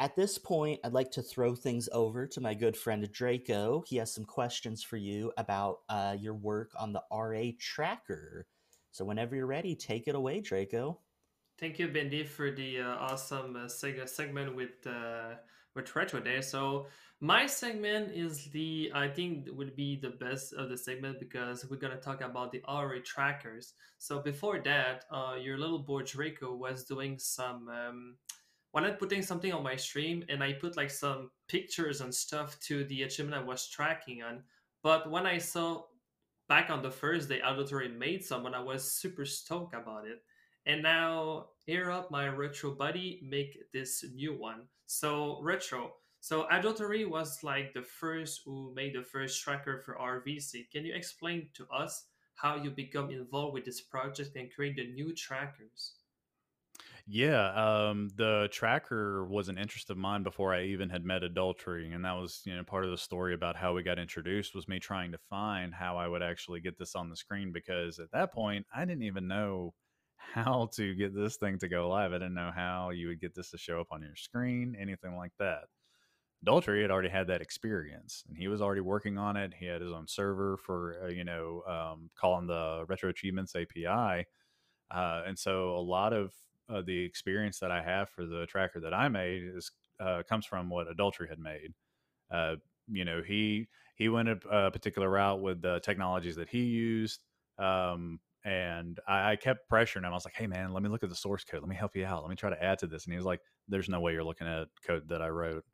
At 0.00 0.14
this 0.14 0.38
point, 0.38 0.78
I'd 0.84 0.92
like 0.92 1.10
to 1.12 1.22
throw 1.22 1.56
things 1.56 1.88
over 1.92 2.26
to 2.28 2.40
my 2.40 2.54
good 2.54 2.76
friend 2.76 3.10
Draco. 3.10 3.82
He 3.86 3.96
has 3.96 4.14
some 4.14 4.24
questions 4.24 4.82
for 4.82 4.96
you 4.96 5.32
about 5.36 5.78
uh, 5.88 6.16
your 6.18 6.34
work 6.34 6.70
on 6.78 6.92
the 6.92 7.02
RA 7.10 7.50
tracker. 7.58 8.46
So, 8.92 9.04
whenever 9.04 9.34
you're 9.34 9.46
ready, 9.46 9.74
take 9.74 10.06
it 10.06 10.14
away, 10.14 10.40
Draco. 10.40 11.00
Thank 11.58 11.80
you, 11.80 11.88
Bendy, 11.88 12.22
for 12.22 12.52
the 12.52 12.80
uh, 12.80 12.94
awesome 12.96 13.56
uh, 13.56 13.66
segment 13.66 14.54
with 14.54 14.86
uh, 14.86 15.34
with 15.74 15.94
retro 15.96 16.20
there. 16.20 16.42
So 16.42 16.86
my 17.20 17.46
segment 17.46 18.12
is 18.12 18.44
the 18.50 18.92
I 18.94 19.08
think 19.08 19.48
would 19.50 19.74
be 19.74 19.96
the 19.96 20.10
best 20.10 20.52
of 20.52 20.68
the 20.68 20.78
segment 20.78 21.18
because 21.18 21.66
we're 21.68 21.76
gonna 21.76 21.96
talk 21.96 22.20
about 22.20 22.52
the 22.52 22.62
RA 22.68 22.98
trackers. 23.04 23.74
So 23.98 24.20
before 24.20 24.60
that, 24.60 25.04
uh, 25.10 25.34
your 25.40 25.58
little 25.58 25.80
boy 25.80 26.02
Draco 26.02 26.54
was 26.54 26.84
doing 26.84 27.18
some. 27.18 27.68
Um, 27.68 28.16
wanted 28.74 28.98
putting 28.98 29.22
something 29.22 29.52
on 29.52 29.62
my 29.62 29.76
stream 29.76 30.22
and 30.28 30.44
I 30.44 30.52
put 30.52 30.76
like 30.76 30.90
some 30.90 31.30
pictures 31.48 32.00
and 32.00 32.14
stuff 32.14 32.60
to 32.60 32.84
the 32.84 33.02
achievement 33.02 33.42
I 33.42 33.44
was 33.44 33.66
tracking 33.68 34.22
on. 34.22 34.42
But 34.82 35.10
when 35.10 35.26
I 35.26 35.38
saw 35.38 35.84
back 36.48 36.70
on 36.70 36.82
the 36.82 36.90
first 36.90 37.28
day 37.28 37.40
Adultery 37.40 37.88
made 37.88 38.24
someone, 38.24 38.54
I 38.54 38.60
was 38.62 38.92
super 38.92 39.24
stoked 39.24 39.74
about 39.74 40.06
it. 40.06 40.22
And 40.66 40.82
now 40.82 41.46
here 41.64 41.90
up 41.90 42.10
my 42.10 42.28
retro 42.28 42.74
buddy 42.74 43.20
make 43.22 43.58
this 43.72 44.04
new 44.14 44.38
one. 44.38 44.68
So 44.86 45.40
retro. 45.42 45.94
So 46.20 46.46
Adultery 46.48 47.04
was 47.04 47.42
like 47.42 47.72
the 47.74 47.82
first 47.82 48.42
who 48.44 48.72
made 48.72 48.94
the 48.94 49.02
first 49.02 49.42
tracker 49.42 49.78
for 49.78 49.98
RVC. 49.98 50.62
Can 50.62 50.84
you 50.84 50.94
explain 50.94 51.50
to 51.54 51.66
us 51.70 52.06
how 52.36 52.54
you 52.54 52.70
become 52.70 53.10
involved 53.10 53.54
with 53.54 53.64
this 53.64 53.80
project 53.80 54.36
and 54.36 54.52
create 54.54 54.76
the 54.76 54.86
new 54.92 55.12
trackers? 55.12 55.96
Yeah, 57.06 57.88
um, 57.88 58.08
the 58.16 58.48
tracker 58.52 59.24
was 59.24 59.48
an 59.48 59.58
interest 59.58 59.90
of 59.90 59.96
mine 59.96 60.22
before 60.22 60.54
I 60.54 60.64
even 60.64 60.90
had 60.90 61.04
met 61.04 61.22
adultery, 61.22 61.90
and 61.92 62.04
that 62.04 62.12
was 62.12 62.42
you 62.44 62.54
know 62.54 62.62
part 62.64 62.84
of 62.84 62.90
the 62.90 62.98
story 62.98 63.34
about 63.34 63.56
how 63.56 63.74
we 63.74 63.82
got 63.82 63.98
introduced 63.98 64.54
was 64.54 64.68
me 64.68 64.78
trying 64.78 65.12
to 65.12 65.18
find 65.30 65.74
how 65.74 65.96
I 65.96 66.06
would 66.08 66.22
actually 66.22 66.60
get 66.60 66.78
this 66.78 66.94
on 66.94 67.08
the 67.08 67.16
screen 67.16 67.52
because 67.52 67.98
at 67.98 68.10
that 68.12 68.32
point 68.32 68.66
I 68.74 68.84
didn't 68.84 69.04
even 69.04 69.26
know 69.28 69.74
how 70.16 70.66
to 70.74 70.94
get 70.94 71.14
this 71.14 71.36
thing 71.36 71.58
to 71.60 71.68
go 71.68 71.88
live. 71.88 72.12
I 72.12 72.16
didn't 72.16 72.34
know 72.34 72.52
how 72.54 72.90
you 72.90 73.08
would 73.08 73.20
get 73.20 73.34
this 73.34 73.50
to 73.52 73.58
show 73.58 73.80
up 73.80 73.88
on 73.90 74.02
your 74.02 74.16
screen, 74.16 74.76
anything 74.78 75.16
like 75.16 75.32
that. 75.38 75.64
Adultery 76.42 76.82
had 76.82 76.90
already 76.90 77.08
had 77.08 77.26
that 77.26 77.40
experience, 77.40 78.22
and 78.28 78.36
he 78.36 78.46
was 78.48 78.62
already 78.62 78.80
working 78.80 79.18
on 79.18 79.36
it. 79.36 79.52
He 79.58 79.66
had 79.66 79.80
his 79.80 79.92
own 79.92 80.06
server 80.06 80.56
for 80.56 80.96
uh, 81.04 81.08
you 81.08 81.24
know 81.24 81.62
um, 81.66 82.10
calling 82.18 82.46
the 82.46 82.84
Retro 82.88 83.10
Achievements 83.10 83.54
API, 83.56 84.26
uh, 84.90 85.22
and 85.26 85.38
so 85.38 85.70
a 85.70 85.80
lot 85.82 86.12
of 86.12 86.32
uh, 86.68 86.82
the 86.82 87.04
experience 87.04 87.58
that 87.58 87.70
I 87.70 87.82
have 87.82 88.08
for 88.10 88.24
the 88.24 88.46
tracker 88.46 88.80
that 88.80 88.94
I 88.94 89.08
made 89.08 89.42
is 89.42 89.72
uh, 90.00 90.22
comes 90.28 90.46
from 90.46 90.70
what 90.70 90.88
Adultery 90.88 91.28
had 91.28 91.38
made. 91.40 91.74
Uh, 92.30 92.56
you 92.86 93.04
know, 93.04 93.22
he 93.26 93.66
he 93.96 94.08
went 94.08 94.28
a, 94.28 94.38
a, 94.50 94.70
particular 94.70 95.10
route 95.10 95.40
with 95.40 95.60
the 95.60 95.80
technologies 95.80 96.36
that 96.36 96.48
he 96.48 96.62
used. 96.62 97.24
Um, 97.58 98.20
and 98.44 99.00
I, 99.08 99.32
I, 99.32 99.36
kept 99.36 99.68
pressuring 99.68 100.04
him. 100.04 100.06
I 100.06 100.10
was 100.10 100.24
like, 100.24 100.36
"Hey, 100.36 100.46
man, 100.46 100.72
let 100.72 100.82
me 100.82 100.88
look 100.88 101.02
at 101.02 101.08
the 101.08 101.16
source 101.16 101.42
code. 101.44 101.60
Let 101.60 101.68
me 101.68 101.74
help 101.74 101.96
you 101.96 102.06
out. 102.06 102.22
Let 102.22 102.30
me 102.30 102.36
try 102.36 102.50
to 102.50 102.62
add 102.62 102.78
to 102.78 102.86
this." 102.86 103.04
And 103.04 103.12
he 103.12 103.16
was 103.16 103.26
like, 103.26 103.40
"There's 103.66 103.88
no 103.88 104.00
way 104.00 104.12
you're 104.12 104.22
looking 104.22 104.46
at 104.46 104.68
code 104.86 105.08
that 105.08 105.20
I 105.20 105.28
wrote." 105.28 105.64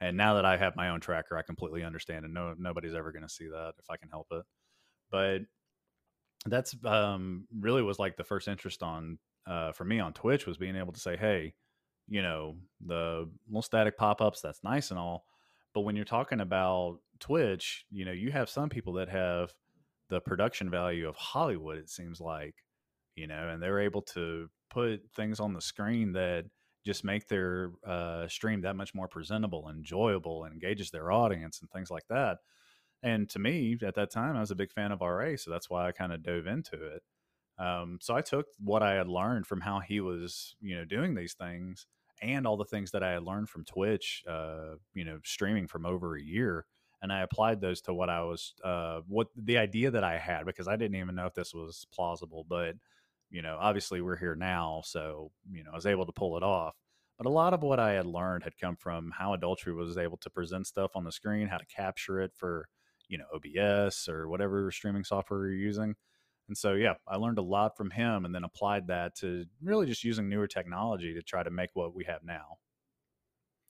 And 0.00 0.16
now 0.16 0.34
that 0.34 0.44
I 0.44 0.56
have 0.56 0.76
my 0.76 0.90
own 0.90 1.00
tracker, 1.00 1.36
I 1.36 1.42
completely 1.42 1.84
understand, 1.84 2.24
and 2.24 2.34
no 2.34 2.54
nobody's 2.58 2.94
ever 2.94 3.12
going 3.12 3.22
to 3.22 3.28
see 3.28 3.48
that 3.48 3.74
if 3.78 3.88
I 3.88 3.96
can 3.96 4.08
help 4.10 4.26
it. 4.32 4.44
But 5.10 5.42
that's 6.46 6.74
um, 6.84 7.46
really 7.58 7.82
was 7.82 7.98
like 7.98 8.16
the 8.16 8.24
first 8.24 8.48
interest 8.48 8.82
on 8.82 9.18
uh, 9.46 9.72
for 9.72 9.84
me 9.84 10.00
on 10.00 10.12
Twitch 10.12 10.46
was 10.46 10.58
being 10.58 10.76
able 10.76 10.92
to 10.92 11.00
say, 11.00 11.16
"Hey, 11.16 11.54
you 12.08 12.22
know, 12.22 12.56
the 12.84 13.30
little 13.48 13.62
static 13.62 13.96
pop 13.96 14.20
ups. 14.20 14.40
That's 14.40 14.64
nice 14.64 14.90
and 14.90 14.98
all." 14.98 15.24
But 15.74 15.82
when 15.82 15.96
you're 15.96 16.04
talking 16.04 16.40
about 16.40 16.98
Twitch, 17.20 17.84
you 17.90 18.04
know, 18.04 18.12
you 18.12 18.30
have 18.32 18.48
some 18.48 18.68
people 18.68 18.94
that 18.94 19.08
have 19.08 19.52
the 20.08 20.20
production 20.20 20.70
value 20.70 21.08
of 21.08 21.16
Hollywood, 21.16 21.78
it 21.78 21.90
seems 21.90 22.20
like, 22.20 22.54
you 23.16 23.26
know, 23.26 23.48
and 23.48 23.62
they're 23.62 23.80
able 23.80 24.02
to 24.02 24.48
put 24.70 25.00
things 25.16 25.40
on 25.40 25.52
the 25.54 25.60
screen 25.60 26.12
that 26.12 26.44
just 26.84 27.04
make 27.04 27.28
their 27.28 27.72
uh, 27.86 28.28
stream 28.28 28.60
that 28.62 28.76
much 28.76 28.94
more 28.94 29.08
presentable, 29.08 29.68
enjoyable, 29.68 30.44
and 30.44 30.52
engages 30.52 30.90
their 30.90 31.10
audience 31.10 31.60
and 31.60 31.70
things 31.70 31.90
like 31.90 32.06
that. 32.08 32.38
And 33.02 33.28
to 33.30 33.38
me, 33.38 33.76
at 33.82 33.94
that 33.96 34.10
time, 34.10 34.36
I 34.36 34.40
was 34.40 34.50
a 34.50 34.56
big 34.56 34.72
fan 34.72 34.92
of 34.92 35.00
RA, 35.00 35.36
so 35.36 35.50
that's 35.50 35.68
why 35.68 35.86
I 35.86 35.92
kind 35.92 36.12
of 36.12 36.22
dove 36.22 36.46
into 36.46 36.82
it. 36.82 37.02
Um, 37.58 37.98
so 38.00 38.14
I 38.16 38.22
took 38.22 38.46
what 38.58 38.82
I 38.82 38.94
had 38.94 39.08
learned 39.08 39.46
from 39.46 39.60
how 39.60 39.80
he 39.80 40.00
was, 40.00 40.56
you 40.60 40.76
know, 40.76 40.84
doing 40.84 41.14
these 41.14 41.34
things, 41.34 41.86
and 42.22 42.46
all 42.46 42.56
the 42.56 42.64
things 42.64 42.90
that 42.92 43.02
I 43.02 43.12
had 43.12 43.22
learned 43.22 43.48
from 43.48 43.64
Twitch, 43.64 44.24
uh, 44.28 44.76
you 44.94 45.04
know, 45.04 45.20
streaming 45.24 45.68
from 45.68 45.86
over 45.86 46.16
a 46.16 46.22
year, 46.22 46.66
and 47.02 47.12
I 47.12 47.20
applied 47.20 47.60
those 47.60 47.82
to 47.82 47.94
what 47.94 48.08
I 48.08 48.22
was 48.22 48.54
uh, 48.64 49.00
what 49.06 49.28
the 49.36 49.58
idea 49.58 49.90
that 49.90 50.04
I 50.04 50.18
had 50.18 50.46
because 50.46 50.66
I 50.66 50.76
didn't 50.76 50.96
even 50.96 51.14
know 51.14 51.26
if 51.26 51.34
this 51.34 51.52
was 51.52 51.86
plausible, 51.92 52.44
but 52.48 52.76
you 53.34 53.42
know, 53.42 53.58
obviously 53.60 54.00
we're 54.00 54.16
here 54.16 54.36
now, 54.36 54.82
so 54.84 55.32
you 55.50 55.64
know, 55.64 55.72
I 55.72 55.74
was 55.74 55.86
able 55.86 56.06
to 56.06 56.12
pull 56.12 56.36
it 56.36 56.42
off. 56.44 56.76
But 57.18 57.26
a 57.26 57.30
lot 57.30 57.52
of 57.54 57.62
what 57.62 57.80
I 57.80 57.92
had 57.92 58.06
learned 58.06 58.44
had 58.44 58.56
come 58.58 58.76
from 58.76 59.12
how 59.12 59.34
adultery 59.34 59.74
was 59.74 59.98
able 59.98 60.18
to 60.18 60.30
present 60.30 60.66
stuff 60.68 60.92
on 60.94 61.04
the 61.04 61.12
screen, 61.12 61.48
how 61.48 61.58
to 61.58 61.66
capture 61.66 62.20
it 62.20 62.32
for 62.36 62.68
you 63.08 63.18
know 63.18 63.26
OBS 63.34 64.08
or 64.08 64.28
whatever 64.28 64.70
streaming 64.70 65.04
software 65.04 65.46
you're 65.48 65.56
using. 65.56 65.96
And 66.48 66.56
so, 66.56 66.74
yeah, 66.74 66.94
I 67.08 67.16
learned 67.16 67.38
a 67.38 67.42
lot 67.42 67.76
from 67.76 67.90
him 67.90 68.24
and 68.24 68.34
then 68.34 68.44
applied 68.44 68.86
that 68.88 69.16
to 69.16 69.46
really 69.62 69.86
just 69.86 70.04
using 70.04 70.28
newer 70.28 70.46
technology 70.46 71.14
to 71.14 71.22
try 71.22 71.42
to 71.42 71.50
make 71.50 71.70
what 71.74 71.94
we 71.94 72.04
have 72.04 72.22
now. 72.22 72.58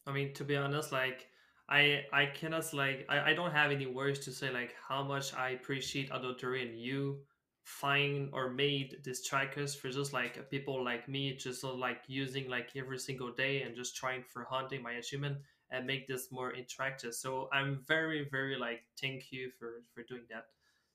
I 0.06 0.12
mean, 0.12 0.32
to 0.34 0.44
be 0.44 0.56
honest, 0.56 0.92
like 0.92 1.28
I 1.68 2.04
I 2.12 2.26
cannot 2.26 2.72
like 2.72 3.06
I, 3.08 3.30
I 3.30 3.34
don't 3.34 3.52
have 3.52 3.70
any 3.70 3.86
words 3.86 4.18
to 4.20 4.32
say 4.32 4.50
like 4.50 4.74
how 4.88 5.02
much 5.02 5.34
I 5.34 5.50
appreciate 5.50 6.10
adultery 6.12 6.66
and 6.66 6.78
you 6.78 7.24
find 7.64 8.28
or 8.34 8.50
made 8.50 8.98
these 9.04 9.24
trackers 9.26 9.74
for 9.74 9.90
just 9.90 10.12
like 10.12 10.50
people 10.50 10.84
like 10.84 11.08
me 11.08 11.34
just 11.34 11.64
like 11.64 12.02
using 12.06 12.48
like 12.48 12.68
every 12.76 12.98
single 12.98 13.32
day 13.32 13.62
and 13.62 13.74
just 13.74 13.96
trying 13.96 14.22
for 14.22 14.44
hunting 14.44 14.82
my 14.82 14.92
achievement 14.92 15.38
and 15.70 15.86
make 15.86 16.06
this 16.06 16.30
more 16.30 16.52
interactive. 16.52 17.14
So 17.14 17.48
i'm 17.52 17.80
very 17.88 18.28
very 18.30 18.56
like 18.56 18.82
thank 19.00 19.32
you 19.32 19.50
for 19.58 19.82
for 19.94 20.02
doing 20.02 20.24
that. 20.30 20.44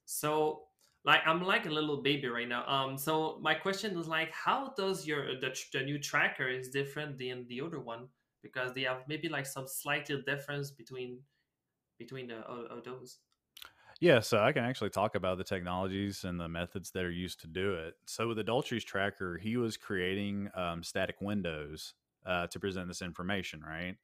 So 0.05 0.61
like 1.05 1.21
i'm 1.25 1.43
like 1.43 1.65
a 1.65 1.71
little 1.71 2.03
baby 2.03 2.27
right 2.27 2.47
now. 2.47 2.67
Um 2.67 2.99
so 2.99 3.39
my 3.41 3.55
question 3.55 3.97
is 3.97 4.07
like 4.07 4.31
how 4.31 4.73
does 4.77 5.07
your 5.07 5.39
the, 5.39 5.59
the 5.73 5.81
new 5.81 5.97
tracker 5.97 6.47
is 6.47 6.69
different 6.69 7.17
than 7.17 7.47
the 7.47 7.61
other 7.61 7.79
one? 7.79 8.09
Because 8.43 8.73
they 8.75 8.83
have 8.83 9.05
maybe 9.07 9.27
like 9.27 9.47
some 9.47 9.67
slightly 9.67 10.21
difference 10.21 10.69
between 10.69 11.19
between 11.97 12.27
the, 12.27 12.37
uh, 12.37 12.79
those. 12.85 13.17
Yeah, 13.99 14.21
so 14.21 14.39
I 14.39 14.53
can 14.53 14.63
actually 14.63 14.91
talk 14.91 15.15
about 15.15 15.37
the 15.37 15.43
technologies 15.43 16.23
and 16.23 16.39
the 16.39 16.47
methods 16.47 16.91
that 16.91 17.03
are 17.03 17.11
used 17.11 17.41
to 17.41 17.47
do 17.47 17.73
it. 17.73 17.95
So 18.05 18.29
with 18.29 18.39
Adultery's 18.39 18.85
tracker, 18.85 19.37
he 19.37 19.57
was 19.57 19.75
creating 19.75 20.49
um, 20.55 20.83
static 20.83 21.17
windows 21.19 21.95
uh, 22.25 22.47
to 22.47 22.59
present 22.59 22.87
this 22.87 23.01
information, 23.01 23.61
right? 23.61 23.97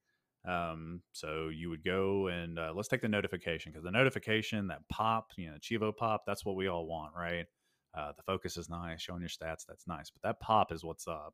Um, 0.44 1.02
so 1.14 1.48
you 1.48 1.70
would 1.70 1.84
go 1.84 2.28
and 2.28 2.60
uh, 2.60 2.74
let's 2.76 2.90
take 2.90 3.02
the 3.02 3.08
notification 3.08 3.72
because 3.72 3.86
the 3.86 3.92
notification, 3.92 4.68
that 4.68 4.88
pop, 4.90 5.32
you 5.38 5.50
know, 5.50 5.58
cheevo 5.58 5.96
pop, 5.96 6.24
that's 6.28 6.46
what 6.46 6.56
we 6.58 6.68
all 6.68 6.86
want, 6.88 7.16
right? 7.16 7.46
Uh, 7.94 8.12
the 8.18 8.24
focus 8.24 8.58
is 8.58 8.70
nice, 8.70 9.02
showing 9.02 9.22
your 9.22 9.30
stats, 9.30 9.66
that's 9.66 9.88
nice, 9.88 10.10
but 10.12 10.22
that 10.22 10.40
pop 10.42 10.74
is 10.74 10.84
what's 10.84 11.08
up. 11.08 11.34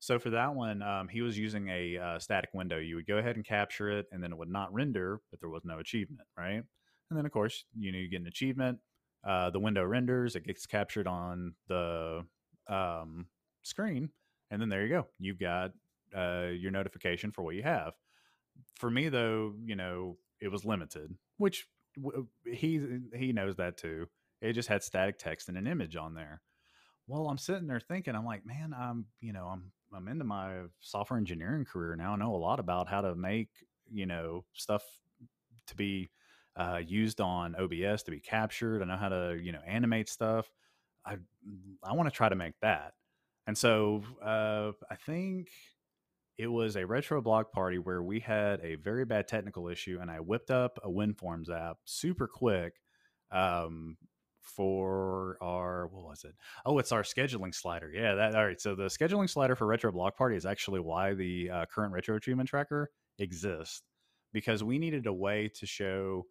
So 0.00 0.18
for 0.18 0.30
that 0.30 0.54
one, 0.54 0.82
um, 0.82 1.08
he 1.08 1.22
was 1.22 1.38
using 1.38 1.68
a 1.68 1.98
uh, 1.98 2.18
static 2.20 2.50
window. 2.54 2.78
You 2.78 2.96
would 2.96 3.06
go 3.06 3.18
ahead 3.18 3.36
and 3.36 3.44
capture 3.44 3.90
it, 3.90 4.06
and 4.12 4.22
then 4.22 4.32
it 4.32 4.38
would 4.38 4.50
not 4.50 4.72
render, 4.72 5.20
but 5.30 5.40
there 5.40 5.50
was 5.50 5.64
no 5.64 5.78
achievement, 5.80 6.28
right? 6.36 6.64
And 7.10 7.18
then 7.18 7.26
of 7.26 7.32
course, 7.32 7.64
you 7.78 7.92
know, 7.92 7.98
you 7.98 8.08
get 8.08 8.20
an 8.20 8.26
achievement. 8.26 8.78
Uh, 9.24 9.50
the 9.50 9.60
window 9.60 9.84
renders, 9.84 10.36
it 10.36 10.44
gets 10.44 10.66
captured 10.66 11.06
on 11.06 11.54
the 11.68 12.24
um, 12.68 13.26
screen, 13.62 14.10
and 14.50 14.60
then 14.60 14.68
there 14.68 14.82
you 14.84 14.88
go. 14.88 15.06
You've 15.18 15.40
got 15.40 15.72
uh, 16.16 16.48
your 16.52 16.70
notification 16.70 17.32
for 17.32 17.42
what 17.42 17.54
you 17.56 17.62
have. 17.62 17.94
For 18.76 18.90
me, 18.90 19.08
though, 19.08 19.54
you 19.64 19.76
know, 19.76 20.18
it 20.40 20.48
was 20.48 20.64
limited, 20.64 21.14
which 21.36 21.66
w- 22.00 22.26
he 22.44 22.80
he 23.14 23.32
knows 23.32 23.56
that 23.56 23.76
too. 23.76 24.06
It 24.40 24.52
just 24.52 24.68
had 24.68 24.82
static 24.82 25.18
text 25.18 25.48
and 25.48 25.58
an 25.58 25.66
image 25.66 25.96
on 25.96 26.14
there. 26.14 26.40
Well, 27.08 27.28
I'm 27.28 27.38
sitting 27.38 27.66
there 27.66 27.80
thinking, 27.80 28.14
I'm 28.14 28.24
like, 28.24 28.46
man, 28.46 28.74
I'm 28.78 29.06
you 29.20 29.32
know, 29.32 29.46
I'm 29.46 29.72
I'm 29.94 30.08
into 30.08 30.24
my 30.24 30.62
software 30.80 31.18
engineering 31.18 31.64
career 31.64 31.96
now. 31.96 32.12
I 32.12 32.16
know 32.16 32.34
a 32.34 32.36
lot 32.36 32.60
about 32.60 32.88
how 32.88 33.00
to 33.00 33.14
make 33.14 33.48
you 33.90 34.06
know 34.06 34.44
stuff 34.52 34.82
to 35.66 35.76
be 35.76 36.10
uh, 36.58 36.80
used 36.84 37.20
on 37.20 37.54
OBS 37.54 38.02
to 38.02 38.10
be 38.10 38.20
captured. 38.20 38.82
I 38.82 38.84
know 38.86 38.96
how 38.96 39.08
to 39.08 39.38
you 39.40 39.52
know 39.52 39.60
animate 39.66 40.08
stuff. 40.08 40.50
I 41.06 41.16
I 41.82 41.94
want 41.94 42.08
to 42.08 42.14
try 42.14 42.28
to 42.28 42.36
make 42.36 42.54
that. 42.60 42.92
And 43.46 43.56
so 43.56 44.02
uh, 44.22 44.72
I 44.90 44.96
think 44.96 45.48
it 46.36 46.48
was 46.48 46.76
a 46.76 46.84
retro 46.84 47.22
block 47.22 47.52
party 47.52 47.78
where 47.78 48.02
we 48.02 48.20
had 48.20 48.60
a 48.62 48.74
very 48.74 49.04
bad 49.04 49.26
technical 49.26 49.68
issue, 49.68 49.98
and 50.00 50.10
I 50.10 50.20
whipped 50.20 50.50
up 50.50 50.78
a 50.82 50.88
WinForms 50.88 51.50
app 51.50 51.78
super 51.84 52.28
quick 52.28 52.74
um, 53.30 53.96
for 54.40 55.38
our 55.40 55.86
what 55.88 56.04
was 56.04 56.24
it? 56.24 56.34
Oh, 56.66 56.78
it's 56.78 56.92
our 56.92 57.02
scheduling 57.02 57.54
slider. 57.54 57.90
Yeah, 57.90 58.14
that 58.14 58.34
all 58.34 58.46
right. 58.46 58.60
So 58.60 58.74
the 58.74 58.86
scheduling 58.86 59.30
slider 59.30 59.56
for 59.56 59.66
Retro 59.66 59.92
Block 59.92 60.16
Party 60.16 60.36
is 60.36 60.44
actually 60.44 60.80
why 60.80 61.14
the 61.14 61.50
uh, 61.50 61.66
current 61.66 61.92
Retro 61.92 62.16
Achievement 62.16 62.48
Tracker 62.48 62.90
exists 63.18 63.82
because 64.32 64.62
we 64.62 64.78
needed 64.78 65.06
a 65.06 65.12
way 65.12 65.50
to 65.54 65.66
show 65.66 66.26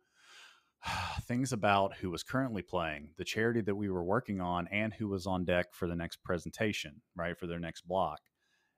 things 1.23 1.51
about 1.51 1.97
who 1.97 2.09
was 2.09 2.23
currently 2.23 2.61
playing, 2.61 3.09
the 3.17 3.25
charity 3.25 3.61
that 3.61 3.75
we 3.75 3.89
were 3.89 4.03
working 4.03 4.41
on, 4.41 4.67
and 4.67 4.93
who 4.93 5.07
was 5.07 5.28
on 5.28 5.45
deck 5.45 5.73
for 5.73 5.88
the 5.88 5.95
next 5.95 6.23
presentation, 6.23 7.01
right 7.15 7.38
for 7.38 7.47
their 7.47 7.59
next 7.59 7.88
block. 7.88 8.19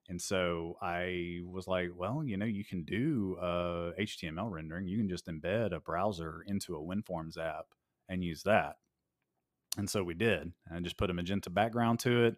And 0.10 0.20
so 0.20 0.76
I 0.82 1.42
was 1.46 1.68
like, 1.68 1.92
well, 1.96 2.24
you 2.26 2.36
know, 2.36 2.46
you 2.46 2.66
can 2.66 2.84
do 2.84 3.38
uh, 3.40 3.92
HTML 4.00 4.50
rendering. 4.50 4.88
You 4.88 4.98
can 4.98 5.08
just 5.08 5.28
embed 5.28 5.72
a 5.72 5.80
browser 5.80 6.44
into 6.48 6.76
a 6.76 6.82
WinForms 6.82 7.38
app 7.38 7.66
and 8.10 8.24
use 8.24 8.42
that. 8.44 8.78
And 9.78 9.88
so 9.88 10.04
we 10.04 10.16
did. 10.16 10.52
And 10.68 10.84
just 10.84 10.98
put 10.98 11.12
a 11.12 11.14
magenta 11.14 11.52
background 11.52 12.00
to 12.00 12.26
it. 12.26 12.38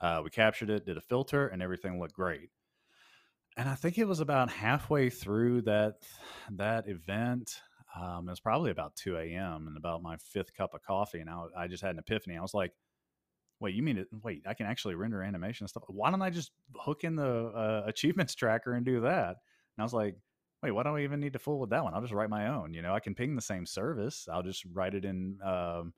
Uh, 0.00 0.20
we 0.24 0.30
captured 0.30 0.68
it, 0.68 0.84
did 0.84 0.96
a 0.96 1.00
filter, 1.00 1.46
and 1.46 1.62
everything 1.62 2.00
looked 2.00 2.14
great. 2.14 2.50
And 3.56 3.68
I 3.68 3.76
think 3.76 3.98
it 3.98 4.08
was 4.08 4.18
about 4.18 4.50
halfway 4.50 5.08
through 5.08 5.62
that 5.62 5.96
that 6.50 6.88
event. 6.88 7.60
Um, 7.94 8.26
it 8.28 8.32
was 8.32 8.40
probably 8.40 8.70
about 8.70 8.96
2 8.96 9.16
a.m. 9.16 9.66
and 9.66 9.76
about 9.76 10.02
my 10.02 10.16
fifth 10.16 10.54
cup 10.54 10.74
of 10.74 10.82
coffee. 10.82 11.20
And 11.20 11.28
I, 11.28 11.44
I 11.56 11.66
just 11.68 11.82
had 11.82 11.94
an 11.94 11.98
epiphany. 11.98 12.36
I 12.36 12.42
was 12.42 12.54
like, 12.54 12.72
wait, 13.60 13.74
you 13.74 13.82
mean 13.82 13.98
it? 13.98 14.08
Wait, 14.22 14.42
I 14.46 14.54
can 14.54 14.66
actually 14.66 14.94
render 14.94 15.22
animation 15.22 15.64
and 15.64 15.70
stuff. 15.70 15.84
Why 15.88 16.10
don't 16.10 16.22
I 16.22 16.30
just 16.30 16.52
hook 16.76 17.04
in 17.04 17.16
the 17.16 17.46
uh, 17.46 17.82
achievements 17.86 18.34
tracker 18.34 18.74
and 18.74 18.84
do 18.84 19.00
that? 19.02 19.28
And 19.28 19.80
I 19.80 19.82
was 19.82 19.92
like, 19.92 20.16
wait, 20.62 20.70
why 20.70 20.82
don't 20.82 20.96
I 20.96 21.02
even 21.02 21.20
need 21.20 21.32
to 21.34 21.38
fool 21.38 21.60
with 21.60 21.70
that 21.70 21.84
one? 21.84 21.94
I'll 21.94 22.00
just 22.00 22.12
write 22.12 22.30
my 22.30 22.48
own. 22.48 22.72
You 22.72 22.82
know, 22.82 22.94
I 22.94 23.00
can 23.00 23.14
ping 23.14 23.34
the 23.34 23.42
same 23.42 23.66
service. 23.66 24.28
I'll 24.30 24.42
just 24.42 24.64
write 24.72 24.94
it 24.94 25.04
in 25.04 25.38
um, 25.44 25.92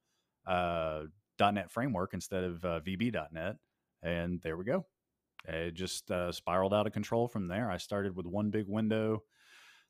uh, 0.46 1.02
.NET 1.38 1.70
framework 1.70 2.14
instead 2.14 2.44
of 2.44 2.64
uh, 2.64 2.80
VB.NET, 2.80 3.56
and 4.02 4.40
there 4.42 4.56
we 4.56 4.64
go. 4.64 4.86
It 5.46 5.74
just 5.74 6.10
uh, 6.10 6.32
spiraled 6.32 6.72
out 6.72 6.86
of 6.86 6.92
control 6.92 7.28
from 7.28 7.48
there. 7.48 7.70
I 7.70 7.76
started 7.76 8.16
with 8.16 8.26
one 8.26 8.50
big 8.50 8.66
window 8.66 9.22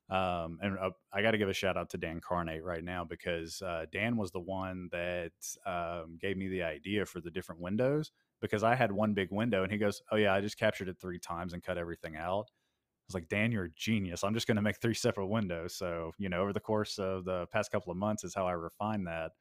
um, 0.09 0.59
and 0.61 0.77
uh, 0.77 0.91
I 1.11 1.23
got 1.23 1.31
to 1.31 1.37
give 1.37 1.49
a 1.49 1.53
shout 1.53 1.77
out 1.77 1.89
to 1.91 1.97
Dan 1.97 2.21
Carnate 2.21 2.63
right 2.63 2.83
now 2.83 3.03
because 3.03 3.61
uh, 3.61 3.85
Dan 3.91 4.17
was 4.17 4.31
the 4.31 4.39
one 4.39 4.87
that 4.91 5.31
um, 5.65 6.17
gave 6.21 6.37
me 6.37 6.47
the 6.47 6.61
idea 6.61 7.05
for 7.05 7.21
the 7.21 7.31
different 7.31 7.61
windows 7.61 8.11
because 8.39 8.63
I 8.63 8.75
had 8.75 8.91
one 8.91 9.13
big 9.13 9.31
window 9.31 9.63
and 9.63 9.71
he 9.71 9.79
goes, 9.79 10.03
Oh, 10.11 10.15
yeah, 10.15 10.33
I 10.33 10.41
just 10.41 10.59
captured 10.59 10.89
it 10.89 10.97
three 11.01 11.17
times 11.17 11.53
and 11.53 11.63
cut 11.63 11.79
everything 11.79 12.15
out. 12.15 12.45
I 12.51 13.07
was 13.07 13.15
like, 13.15 13.29
Dan, 13.29 13.51
you're 13.51 13.65
a 13.65 13.69
genius. 13.75 14.23
I'm 14.23 14.35
just 14.35 14.45
going 14.45 14.57
to 14.57 14.61
make 14.61 14.79
three 14.79 14.93
separate 14.95 15.27
windows. 15.27 15.75
So, 15.75 16.11
you 16.19 16.29
know, 16.29 16.41
over 16.41 16.53
the 16.53 16.59
course 16.59 16.99
of 16.99 17.25
the 17.25 17.47
past 17.51 17.71
couple 17.71 17.91
of 17.91 17.97
months 17.97 18.23
is 18.23 18.35
how 18.35 18.47
I 18.47 18.53
refined 18.53 19.07
that. 19.07 19.31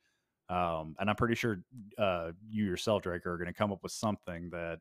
Um, 0.48 0.94
and 0.98 1.10
I'm 1.10 1.16
pretty 1.16 1.34
sure 1.34 1.62
uh, 1.98 2.32
you 2.48 2.64
yourself, 2.64 3.02
Drake, 3.02 3.26
are 3.26 3.36
going 3.36 3.48
to 3.48 3.54
come 3.54 3.72
up 3.72 3.82
with 3.82 3.92
something 3.92 4.48
that, 4.50 4.78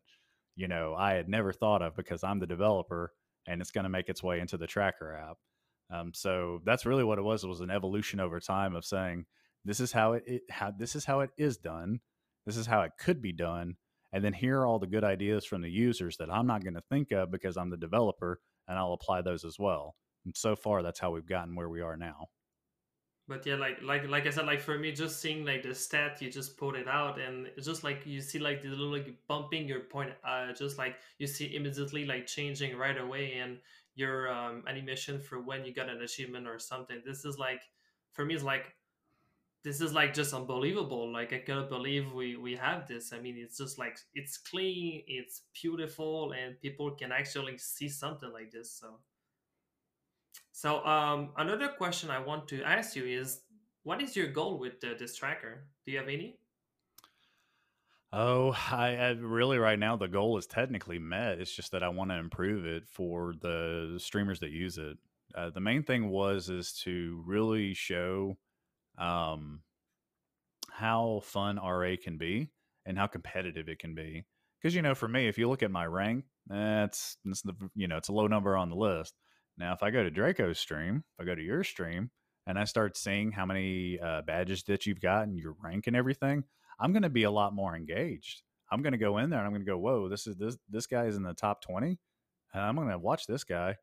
you 0.55 0.67
know, 0.67 0.95
I 0.95 1.13
had 1.13 1.27
never 1.27 1.51
thought 1.51 1.81
of 1.81 1.95
because 1.95 2.23
I'm 2.23 2.39
the 2.39 2.47
developer 2.47 3.11
and 3.47 3.61
it's 3.61 3.71
going 3.71 3.83
to 3.83 3.89
make 3.89 4.07
its 4.07 4.23
way 4.23 4.39
into 4.39 4.57
the 4.57 4.67
tracker 4.67 5.13
app. 5.15 5.37
Um, 5.91 6.13
so 6.13 6.61
that's 6.65 6.85
really 6.85 7.03
what 7.03 7.19
it 7.19 7.23
was. 7.23 7.43
It 7.43 7.47
was 7.47 7.61
an 7.61 7.69
evolution 7.69 8.19
over 8.19 8.39
time 8.39 8.75
of 8.75 8.85
saying, 8.85 9.25
this 9.65 9.79
is 9.79 9.91
how 9.91 10.13
it, 10.13 10.23
it 10.25 10.41
how 10.49 10.71
this 10.71 10.95
is 10.95 11.05
how 11.05 11.21
it 11.21 11.29
is 11.37 11.57
done. 11.57 11.99
This 12.45 12.57
is 12.57 12.65
how 12.65 12.81
it 12.81 12.91
could 12.99 13.21
be 13.21 13.31
done. 13.31 13.75
And 14.11 14.23
then 14.23 14.33
here 14.33 14.59
are 14.59 14.67
all 14.67 14.79
the 14.79 14.87
good 14.87 15.03
ideas 15.03 15.45
from 15.45 15.61
the 15.61 15.71
users 15.71 16.17
that 16.17 16.29
I'm 16.31 16.45
not 16.45 16.63
going 16.63 16.75
to 16.75 16.83
think 16.89 17.11
of 17.11 17.31
because 17.31 17.57
I'm 17.57 17.69
the 17.69 17.77
developer 17.77 18.39
and 18.67 18.77
I'll 18.77 18.93
apply 18.93 19.21
those 19.21 19.43
as 19.43 19.57
well. 19.57 19.95
And 20.25 20.35
so 20.35 20.55
far, 20.55 20.83
that's 20.83 20.99
how 20.99 21.11
we've 21.11 21.25
gotten 21.25 21.55
where 21.55 21.69
we 21.69 21.81
are 21.81 21.97
now. 21.97 22.27
But 23.27 23.45
yeah, 23.45 23.55
like 23.55 23.81
like 23.81 24.07
like 24.09 24.27
I 24.27 24.31
said, 24.31 24.45
like 24.45 24.59
for 24.59 24.77
me, 24.77 24.91
just 24.91 25.21
seeing 25.21 25.45
like 25.45 25.63
the 25.63 25.73
stat, 25.73 26.21
you 26.21 26.29
just 26.29 26.57
put 26.57 26.75
it 26.75 26.89
out, 26.89 27.17
and 27.19 27.47
it's 27.55 27.65
just 27.65 27.81
like 27.81 28.05
you 28.05 28.19
see 28.19 28.37
like 28.37 28.61
the 28.61 28.67
little 28.67 28.91
like 28.91 29.15
bumping 29.29 29.65
your 29.65 29.79
point, 29.79 30.11
uh, 30.27 30.51
just 30.51 30.77
like 30.77 30.97
you 31.19 31.27
see 31.27 31.55
immediately 31.55 32.05
like 32.05 32.27
changing 32.27 32.77
right 32.77 32.97
away, 32.97 33.35
and 33.35 33.59
your 33.95 34.31
um, 34.31 34.63
animation 34.67 35.21
for 35.21 35.41
when 35.41 35.65
you 35.65 35.73
got 35.73 35.89
an 35.89 36.01
achievement 36.01 36.47
or 36.47 36.59
something. 36.59 37.01
This 37.05 37.25
is 37.25 37.37
like, 37.37 37.61
for 38.11 38.25
me, 38.25 38.35
it's 38.35 38.43
like, 38.43 38.75
this 39.63 39.79
is 39.79 39.93
like 39.93 40.13
just 40.13 40.33
unbelievable. 40.33 41.11
Like 41.11 41.31
I 41.31 41.37
cannot 41.37 41.69
believe 41.69 42.11
we 42.11 42.35
we 42.35 42.53
have 42.57 42.85
this. 42.85 43.13
I 43.13 43.19
mean, 43.19 43.37
it's 43.37 43.57
just 43.57 43.79
like 43.79 43.97
it's 44.13 44.37
clean, 44.37 45.03
it's 45.07 45.43
beautiful, 45.61 46.33
and 46.33 46.59
people 46.59 46.91
can 46.91 47.13
actually 47.13 47.57
see 47.57 47.87
something 47.87 48.31
like 48.33 48.51
this. 48.51 48.77
So, 48.77 48.99
so 50.51 50.85
um, 50.85 51.29
another 51.37 51.69
question 51.69 52.09
I 52.09 52.19
want 52.19 52.49
to 52.49 52.61
ask 52.63 52.95
you 52.95 53.05
is, 53.05 53.41
what 53.83 54.01
is 54.01 54.17
your 54.17 54.27
goal 54.27 54.59
with 54.59 54.83
uh, 54.83 54.95
this 54.99 55.15
tracker? 55.15 55.65
Do 55.85 55.93
you 55.93 55.97
have 55.99 56.09
any? 56.09 56.39
Oh, 58.15 58.51
I, 58.69 58.95
I 58.95 59.09
really 59.13 59.57
right 59.57 59.79
now 59.79 59.95
the 59.95 60.07
goal 60.07 60.37
is 60.37 60.45
technically 60.45 60.99
met. 60.99 61.39
It's 61.39 61.53
just 61.53 61.71
that 61.71 61.81
I 61.81 61.89
want 61.89 62.11
to 62.11 62.17
improve 62.17 62.63
it 62.63 62.87
for 62.87 63.33
the 63.41 63.95
streamers 63.97 64.39
that 64.41 64.51
use 64.51 64.77
it. 64.77 64.97
Uh, 65.33 65.49
the 65.49 65.59
main 65.59 65.81
thing 65.81 66.09
was 66.09 66.47
is 66.47 66.73
to 66.83 67.23
really 67.25 67.73
show 67.73 68.37
um, 68.99 69.61
how 70.69 71.21
fun 71.23 71.57
RA 71.57 71.95
can 72.01 72.19
be 72.19 72.51
and 72.85 72.99
how 72.99 73.07
competitive 73.07 73.67
it 73.67 73.79
can 73.79 73.95
be. 73.95 74.25
Because 74.61 74.75
you 74.75 74.83
know, 74.83 74.93
for 74.93 75.07
me, 75.07 75.27
if 75.27 75.39
you 75.39 75.49
look 75.49 75.63
at 75.63 75.71
my 75.71 75.87
rank, 75.87 76.25
that's 76.45 77.17
it's 77.25 77.41
the 77.41 77.55
you 77.75 77.87
know 77.87 77.97
it's 77.97 78.09
a 78.09 78.13
low 78.13 78.27
number 78.27 78.55
on 78.55 78.69
the 78.69 78.75
list. 78.75 79.15
Now, 79.57 79.73
if 79.73 79.81
I 79.81 79.89
go 79.89 80.03
to 80.03 80.11
Draco's 80.11 80.59
stream, 80.59 81.03
if 81.17 81.23
I 81.23 81.25
go 81.25 81.33
to 81.33 81.41
your 81.41 81.63
stream, 81.63 82.11
and 82.45 82.59
I 82.59 82.65
start 82.65 82.95
seeing 82.95 83.31
how 83.31 83.47
many 83.47 83.99
uh, 83.99 84.21
badges 84.21 84.61
that 84.63 84.85
you've 84.85 85.01
got 85.01 85.23
and 85.23 85.35
your 85.35 85.55
rank 85.63 85.87
and 85.87 85.95
everything, 85.95 86.43
I'm 86.79 86.91
going 86.91 87.03
to 87.03 87.09
be 87.09 87.23
a 87.23 87.31
lot 87.31 87.53
more 87.53 87.75
engaged. 87.75 88.41
I'm 88.71 88.81
going 88.81 88.93
to 88.93 88.97
go 88.97 89.17
in 89.19 89.29
there 89.29 89.39
and 89.39 89.45
I'm 89.45 89.53
going 89.53 89.65
to 89.65 89.71
go, 89.71 89.77
whoa, 89.77 90.09
this 90.09 90.25
is 90.27 90.35
this 90.37 90.57
this 90.69 90.87
guy 90.87 91.05
is 91.05 91.15
in 91.15 91.23
the 91.23 91.33
top 91.33 91.61
20. 91.61 91.99
And 92.53 92.63
I'm 92.63 92.75
going 92.75 92.89
to 92.89 92.99
watch 92.99 93.25
this 93.25 93.43
guy, 93.43 93.77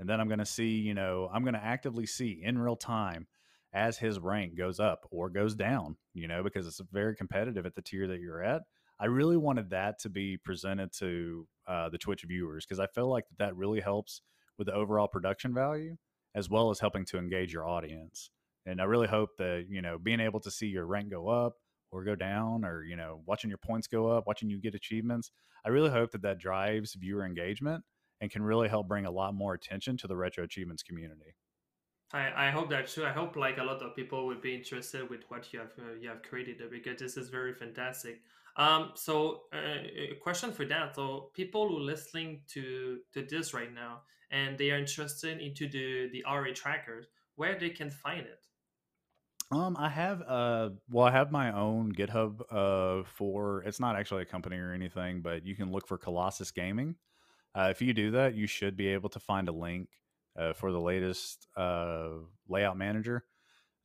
and 0.00 0.08
then 0.08 0.20
I'm 0.20 0.26
going 0.26 0.40
to 0.40 0.46
see, 0.46 0.78
you 0.78 0.94
know, 0.94 1.30
I'm 1.32 1.42
going 1.42 1.54
to 1.54 1.64
actively 1.64 2.06
see 2.06 2.40
in 2.42 2.58
real 2.58 2.74
time 2.74 3.28
as 3.72 3.98
his 3.98 4.18
rank 4.18 4.56
goes 4.56 4.80
up 4.80 5.06
or 5.10 5.30
goes 5.30 5.54
down, 5.54 5.96
you 6.14 6.26
know, 6.26 6.42
because 6.42 6.66
it's 6.66 6.80
very 6.92 7.14
competitive 7.14 7.66
at 7.66 7.74
the 7.74 7.82
tier 7.82 8.08
that 8.08 8.20
you're 8.20 8.42
at. 8.42 8.62
I 8.98 9.06
really 9.06 9.36
wanted 9.36 9.70
that 9.70 10.00
to 10.00 10.08
be 10.08 10.38
presented 10.38 10.92
to 10.94 11.46
uh, 11.68 11.88
the 11.90 11.98
Twitch 11.98 12.24
viewers 12.26 12.64
because 12.64 12.80
I 12.80 12.86
feel 12.86 13.08
like 13.08 13.24
that 13.38 13.54
really 13.54 13.80
helps 13.80 14.22
with 14.58 14.68
the 14.68 14.74
overall 14.74 15.08
production 15.08 15.52
value 15.52 15.96
as 16.34 16.48
well 16.48 16.70
as 16.70 16.80
helping 16.80 17.04
to 17.06 17.18
engage 17.18 17.52
your 17.52 17.66
audience. 17.66 18.30
And 18.64 18.80
I 18.80 18.84
really 18.84 19.06
hope 19.06 19.36
that, 19.38 19.66
you 19.68 19.82
know, 19.82 19.98
being 19.98 20.20
able 20.20 20.40
to 20.40 20.50
see 20.50 20.66
your 20.66 20.86
rank 20.86 21.10
go 21.10 21.28
up, 21.28 21.54
or 21.90 22.04
go 22.04 22.14
down 22.14 22.64
or 22.64 22.84
you 22.84 22.96
know 22.96 23.22
watching 23.26 23.50
your 23.50 23.58
points 23.58 23.86
go 23.86 24.08
up 24.08 24.26
watching 24.26 24.50
you 24.50 24.60
get 24.60 24.74
achievements 24.74 25.30
i 25.64 25.68
really 25.68 25.90
hope 25.90 26.10
that 26.10 26.22
that 26.22 26.38
drives 26.38 26.94
viewer 26.94 27.24
engagement 27.24 27.82
and 28.20 28.30
can 28.30 28.42
really 28.42 28.68
help 28.68 28.88
bring 28.88 29.06
a 29.06 29.10
lot 29.10 29.34
more 29.34 29.54
attention 29.54 29.96
to 29.96 30.06
the 30.06 30.16
retro 30.16 30.44
achievements 30.44 30.82
community 30.82 31.34
I, 32.12 32.46
I 32.46 32.50
hope 32.50 32.70
that 32.70 32.86
too. 32.86 33.04
I 33.04 33.10
hope 33.10 33.34
like 33.34 33.58
a 33.58 33.64
lot 33.64 33.82
of 33.82 33.96
people 33.96 34.26
would 34.26 34.40
be 34.40 34.54
interested 34.54 35.10
with 35.10 35.24
what 35.28 35.52
you 35.52 35.58
have 35.58 35.72
uh, 35.76 35.94
you 36.00 36.08
have 36.08 36.22
created 36.22 36.62
because 36.70 37.00
this 37.00 37.16
is 37.16 37.30
very 37.30 37.52
fantastic. 37.52 38.22
Um, 38.56 38.92
so 38.94 39.42
uh, 39.52 39.82
a 40.12 40.14
question 40.22 40.52
for 40.52 40.64
that. 40.66 40.94
So 40.94 41.30
people 41.34 41.68
who 41.68 41.80
listening 41.80 42.42
to 42.52 43.00
to 43.12 43.22
this 43.22 43.52
right 43.52 43.74
now 43.74 44.02
and 44.30 44.58
they 44.58 44.70
are 44.70 44.78
interested 44.78 45.40
into 45.40 45.68
the 45.68 46.08
the 46.12 46.24
RA 46.26 46.52
trackers, 46.54 47.06
where 47.34 47.58
they 47.58 47.70
can 47.70 47.90
find 47.90 48.20
it. 48.20 48.45
Um, 49.52 49.76
I 49.78 49.88
have 49.88 50.22
uh, 50.22 50.70
well, 50.90 51.06
I 51.06 51.12
have 51.12 51.30
my 51.30 51.52
own 51.52 51.92
GitHub 51.92 52.40
uh 52.50 53.04
for 53.04 53.62
it's 53.62 53.78
not 53.78 53.94
actually 53.96 54.22
a 54.22 54.26
company 54.26 54.56
or 54.56 54.72
anything, 54.72 55.22
but 55.22 55.46
you 55.46 55.54
can 55.54 55.70
look 55.70 55.86
for 55.86 55.98
Colossus 55.98 56.50
Gaming. 56.50 56.96
Uh, 57.56 57.68
if 57.70 57.82
you 57.82 57.94
do 57.94 58.12
that, 58.12 58.34
you 58.34 58.46
should 58.46 58.76
be 58.76 58.88
able 58.88 59.10
to 59.10 59.20
find 59.20 59.48
a 59.48 59.52
link 59.52 59.90
uh, 60.38 60.54
for 60.54 60.72
the 60.72 60.80
latest 60.80 61.48
uh, 61.56 62.10
layout 62.48 62.78
manager. 62.78 63.24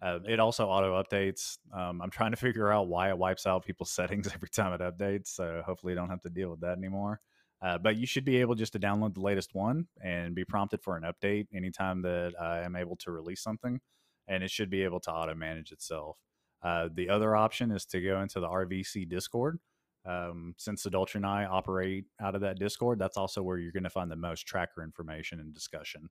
Uh, 0.02 0.20
it 0.28 0.40
also 0.40 0.68
auto 0.68 1.02
updates. 1.02 1.58
Um, 1.74 2.02
I'm 2.02 2.12
trying 2.12 2.32
to 2.32 2.38
figure 2.48 2.72
out 2.72 2.88
why 2.88 3.10
it 3.10 3.18
wipes 3.18 3.48
out 3.48 3.66
people's 3.66 3.92
settings 3.92 4.28
every 4.34 4.50
time 4.50 4.74
it 4.74 4.82
updates. 4.82 5.28
So 5.30 5.64
hopefully, 5.66 5.94
you 5.94 5.98
don't 5.98 6.10
have 6.10 6.22
to 6.24 6.30
deal 6.30 6.52
with 6.52 6.62
that 6.62 6.78
anymore. 6.78 7.22
Uh, 7.62 7.78
but 7.78 7.98
you 7.98 8.08
should 8.08 8.26
be 8.26 8.38
able 8.38 8.56
just 8.56 8.74
to 8.74 8.80
download 8.80 9.14
the 9.16 9.22
latest 9.22 9.56
one 9.56 9.88
and 10.04 10.36
be 10.36 10.46
prompted 10.46 10.82
for 10.84 10.98
an 10.98 11.04
update 11.04 11.48
anytime 11.54 12.02
that 12.04 12.34
I 12.42 12.62
am 12.62 12.76
able 12.76 12.96
to 12.98 13.12
release 13.12 13.42
something, 13.44 13.80
and 14.28 14.44
it 14.44 14.52
should 14.52 14.70
be 14.70 14.84
able 14.84 15.00
to 15.02 15.12
auto 15.12 15.36
manage 15.36 15.72
itself. 15.72 16.18
Uh, 16.64 16.90
the 16.94 17.10
other 17.10 17.36
option 17.36 17.72
is 17.72 17.86
to 17.86 18.02
go 18.02 18.22
into 18.22 18.40
the 18.40 18.48
RVC 18.48 19.10
Discord. 19.10 19.60
Um, 20.06 20.56
since 20.58 20.86
Adultery 20.86 21.20
and 21.20 21.26
I 21.26 21.46
operate 21.46 22.06
out 22.20 22.36
of 22.36 22.42
that 22.42 22.58
Discord, 22.58 23.00
that's 23.00 23.18
also 23.18 23.44
where 23.44 23.58
you're 23.58 23.72
going 23.72 23.84
to 23.84 23.90
find 23.90 24.10
the 24.10 24.16
most 24.16 24.48
tracker 24.48 24.84
information 24.84 25.40
and 25.40 25.54
discussion. 25.54 26.10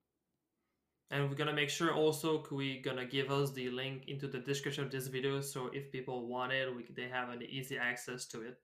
And 1.11 1.29
we're 1.29 1.35
gonna 1.35 1.53
make 1.53 1.69
sure 1.69 1.93
also 1.93 2.41
we're 2.51 2.81
gonna 2.81 3.05
give 3.05 3.31
us 3.31 3.51
the 3.51 3.69
link 3.69 4.05
into 4.07 4.29
the 4.29 4.39
description 4.39 4.85
of 4.85 4.91
this 4.91 5.07
video, 5.07 5.41
so 5.41 5.69
if 5.73 5.91
people 5.91 6.25
want 6.25 6.53
it, 6.53 6.73
we 6.73 6.85
they 6.95 7.09
have 7.09 7.27
an 7.29 7.43
easy 7.43 7.77
access 7.77 8.25
to 8.27 8.43
it. 8.43 8.57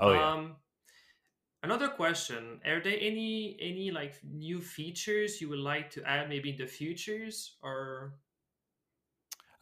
Oh 0.00 0.12
yeah. 0.12 0.32
Um, 0.32 0.56
another 1.62 1.86
question: 1.86 2.60
Are 2.66 2.80
there 2.80 2.98
any 3.00 3.56
any 3.60 3.92
like 3.92 4.18
new 4.24 4.60
features 4.60 5.40
you 5.40 5.48
would 5.50 5.60
like 5.60 5.90
to 5.90 6.02
add, 6.02 6.28
maybe 6.28 6.50
in 6.50 6.56
the 6.56 6.66
futures, 6.66 7.56
or 7.62 8.14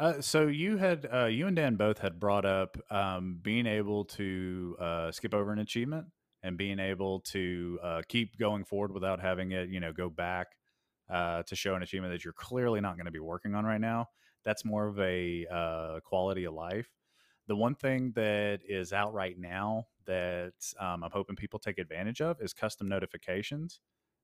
Uh, 0.01 0.19
so 0.23 0.47
you 0.47 0.79
had 0.79 1.07
uh, 1.13 1.27
you 1.27 1.47
and 1.47 1.55
Dan 1.55 1.77
both 1.77 1.99
had 1.99 2.19
brought 2.19 2.47
up 2.47 2.79
um, 2.91 3.39
being 3.43 3.67
able 3.67 4.07
to 4.07 4.75
uh, 4.81 5.13
skip 5.13 5.35
over 5.35 5.53
an 5.53 5.59
achievement 5.59 6.07
and 6.43 6.57
being 6.57 6.79
able 6.79 7.21
to 7.21 7.79
uh, 7.83 8.01
keep 8.09 8.39
going 8.39 8.65
forward 8.65 8.93
without 8.93 9.21
having 9.21 9.53
it, 9.53 9.69
you 9.69 9.79
know, 9.79 9.93
go 9.93 10.09
back 10.09 10.47
uh, 11.11 11.43
to 11.43 11.55
show 11.55 11.75
an 11.75 11.83
achievement 11.83 12.15
that 12.15 12.25
you're 12.25 12.33
clearly 12.33 12.81
not 12.81 12.97
going 12.97 13.05
to 13.05 13.11
be 13.11 13.21
working 13.21 13.55
on 13.55 13.67
right 13.67 13.81
now. 13.81 14.07
That's 14.43 14.65
more 14.65 14.89
of 14.89 14.99
a 15.01 16.01
quality 16.03 16.45
of 16.45 16.55
life. 16.55 16.89
The 17.47 17.57
one 17.57 17.75
thing 17.75 18.13
that 18.17 18.61
is 18.67 18.95
out 18.95 19.13
right 19.13 19.39
now 19.39 19.85
that 20.07 20.55
um, 20.79 21.05
I'm 21.05 21.11
hoping 21.11 21.37
people 21.37 21.59
take 21.59 21.79
advantage 21.79 22.23
of 22.23 22.41
is 22.41 22.55
custom 22.55 22.89
notifications. 22.89 23.81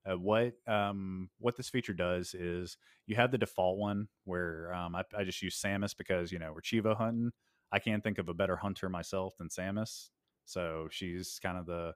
Uh, 0.09 0.17
what 0.17 0.53
um, 0.67 1.29
what 1.39 1.57
this 1.57 1.69
feature 1.69 1.93
does 1.93 2.33
is 2.33 2.77
you 3.07 3.15
have 3.15 3.31
the 3.31 3.37
default 3.37 3.77
one 3.77 4.07
where 4.23 4.73
um, 4.73 4.95
I, 4.95 5.03
I 5.17 5.23
just 5.23 5.41
use 5.41 5.59
Samus 5.59 5.95
because 5.97 6.31
you 6.31 6.39
know 6.39 6.53
we're 6.53 6.61
cheevo 6.61 6.95
hunting. 6.95 7.31
I 7.71 7.79
can't 7.79 8.03
think 8.03 8.17
of 8.17 8.29
a 8.29 8.33
better 8.33 8.55
hunter 8.55 8.89
myself 8.89 9.35
than 9.37 9.49
Samus, 9.49 10.09
so 10.45 10.87
she's 10.91 11.39
kind 11.41 11.57
of 11.57 11.65
the 11.65 11.93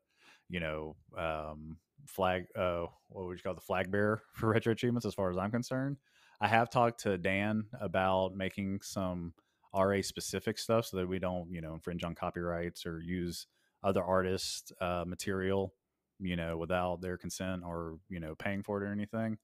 you 0.50 0.60
know 0.60 0.96
um, 1.18 1.78
flag 2.08 2.46
uh, 2.58 2.86
what 3.10 3.26
would 3.26 3.38
you 3.38 3.44
call 3.44 3.56
the 3.56 3.62
flag 3.62 3.92
bearer 3.92 4.22
for 4.34 4.50
retro 4.50 4.74
achievements 4.74 5.06
as 5.06 5.14
far 5.14 5.32
as 5.32 5.38
I'm 5.38 5.52
concerned. 5.52 5.98
I 6.42 6.48
have 6.48 6.70
talked 6.70 7.02
to 7.04 7.18
Dan 7.18 7.66
about 7.80 8.36
making 8.36 8.80
some 8.82 9.34
RA 9.74 10.02
specific 10.02 10.58
stuff 10.58 10.88
so 10.88 10.98
that 10.98 11.08
we 11.08 11.20
don't 11.20 11.52
you 11.52 11.62
know 11.62 11.74
infringe 11.74 12.04
on 12.04 12.16
copyrights 12.16 12.86
or 12.86 13.00
use 13.00 13.48
other 13.84 14.04
artists 14.04 14.72
uh, 14.82 15.04
material 15.08 15.74
you 16.22 16.36
know, 16.36 16.58
without 16.58 17.02
their 17.02 17.18
consent 17.18 17.64
or, 17.66 17.98
you 18.10 18.20
know, 18.20 18.36
paying 18.36 18.64
for 18.64 18.82
it 18.82 18.88
or 18.88 18.92
anything. 18.92 19.38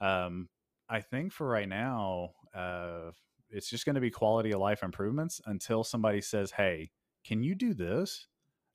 Um, 0.00 0.48
I 0.88 1.00
think 1.00 1.32
for 1.32 1.48
right 1.48 1.68
now, 1.68 2.30
uh, 2.54 3.12
it's 3.50 3.68
just 3.68 3.84
going 3.84 3.94
to 3.94 4.00
be 4.00 4.10
quality 4.10 4.52
of 4.52 4.60
life 4.60 4.82
improvements 4.82 5.40
until 5.46 5.84
somebody 5.84 6.20
says, 6.20 6.50
Hey, 6.52 6.90
can 7.24 7.42
you 7.42 7.54
do 7.54 7.74
this? 7.74 8.26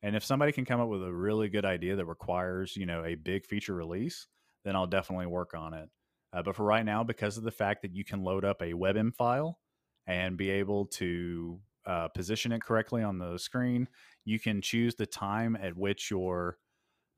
And 0.03 0.15
if 0.15 0.23
somebody 0.23 0.51
can 0.51 0.65
come 0.65 0.79
up 0.79 0.89
with 0.89 1.03
a 1.03 1.11
really 1.11 1.49
good 1.49 1.65
idea 1.65 1.95
that 1.95 2.05
requires, 2.05 2.75
you 2.75 2.85
know, 2.85 3.03
a 3.03 3.15
big 3.15 3.45
feature 3.45 3.73
release, 3.73 4.27
then 4.63 4.75
I'll 4.75 4.87
definitely 4.87 5.25
work 5.25 5.53
on 5.55 5.73
it. 5.73 5.89
Uh, 6.33 6.43
but 6.43 6.55
for 6.55 6.63
right 6.63 6.85
now, 6.85 7.03
because 7.03 7.37
of 7.37 7.43
the 7.43 7.51
fact 7.51 7.81
that 7.81 7.95
you 7.95 8.03
can 8.03 8.23
load 8.23 8.45
up 8.45 8.61
a 8.61 8.73
WebM 8.73 9.15
file 9.15 9.59
and 10.05 10.37
be 10.37 10.49
able 10.49 10.85
to 10.85 11.59
uh, 11.85 12.09
position 12.09 12.51
it 12.51 12.61
correctly 12.61 13.01
on 13.01 13.17
the 13.17 13.37
screen, 13.37 13.87
you 14.25 14.39
can 14.39 14.61
choose 14.61 14.95
the 14.95 15.05
time 15.05 15.57
at 15.61 15.75
which 15.75 16.11
your 16.11 16.57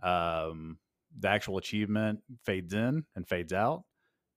um, 0.01 0.77
the 1.17 1.29
actual 1.29 1.57
achievement 1.57 2.19
fades 2.45 2.73
in 2.73 3.03
and 3.15 3.27
fades 3.27 3.53
out. 3.53 3.83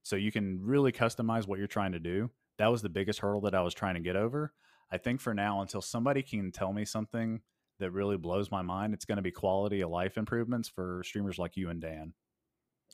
So 0.02 0.16
you 0.16 0.32
can 0.32 0.60
really 0.62 0.92
customize 0.92 1.46
what 1.46 1.58
you're 1.58 1.68
trying 1.68 1.92
to 1.92 2.00
do. 2.00 2.30
That 2.58 2.68
was 2.68 2.82
the 2.82 2.88
biggest 2.88 3.20
hurdle 3.20 3.42
that 3.42 3.54
I 3.54 3.62
was 3.62 3.74
trying 3.74 3.94
to 3.94 4.00
get 4.00 4.16
over. 4.16 4.52
I 4.90 4.98
think 4.98 5.20
for 5.20 5.32
now, 5.32 5.62
until 5.62 5.80
somebody 5.80 6.22
can 6.22 6.52
tell 6.52 6.72
me 6.72 6.84
something 6.84 7.40
that 7.78 7.92
really 7.92 8.16
blows 8.16 8.50
my 8.50 8.62
mind, 8.62 8.94
it's 8.94 9.04
going 9.04 9.16
to 9.16 9.22
be 9.22 9.30
quality 9.30 9.80
of 9.80 9.90
life 9.90 10.18
improvements 10.18 10.68
for 10.68 11.02
streamers 11.04 11.38
like 11.38 11.56
you 11.56 11.70
and 11.70 11.80
Dan. 11.80 12.12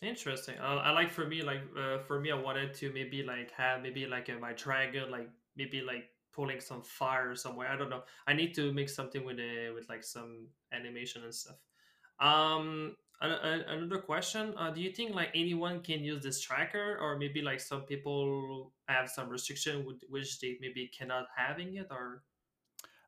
Interesting. 0.00 0.56
Uh, 0.58 0.76
I 0.76 0.92
like 0.92 1.10
for 1.10 1.26
me, 1.26 1.42
like 1.42 1.60
uh, 1.76 1.98
for 1.98 2.20
me, 2.20 2.30
I 2.30 2.36
wanted 2.36 2.72
to 2.74 2.92
maybe 2.92 3.24
like 3.24 3.50
have 3.52 3.82
maybe 3.82 4.06
like 4.06 4.28
a, 4.28 4.34
my 4.34 4.52
dragon, 4.52 5.10
like 5.10 5.28
maybe 5.56 5.80
like 5.80 6.10
pulling 6.32 6.60
some 6.60 6.82
fire 6.82 7.34
somewhere. 7.34 7.68
I 7.68 7.76
don't 7.76 7.90
know. 7.90 8.02
I 8.26 8.32
need 8.32 8.54
to 8.54 8.72
make 8.72 8.88
something 8.88 9.24
with 9.24 9.40
a 9.40 9.72
with 9.74 9.88
like 9.88 10.04
some 10.04 10.46
animation 10.72 11.24
and 11.24 11.34
stuff. 11.34 11.56
Um, 12.20 12.96
another 13.20 13.98
question: 13.98 14.54
uh, 14.56 14.70
Do 14.70 14.80
you 14.80 14.92
think 14.92 15.14
like 15.14 15.30
anyone 15.34 15.80
can 15.80 16.04
use 16.04 16.22
this 16.22 16.40
tracker, 16.40 16.98
or 17.00 17.18
maybe 17.18 17.42
like 17.42 17.60
some 17.60 17.82
people 17.82 18.72
have 18.88 19.08
some 19.08 19.28
restriction 19.28 19.84
with 19.84 20.02
which 20.08 20.40
they 20.40 20.56
maybe 20.60 20.90
cannot 20.96 21.26
having 21.36 21.76
it, 21.76 21.86
or? 21.90 22.22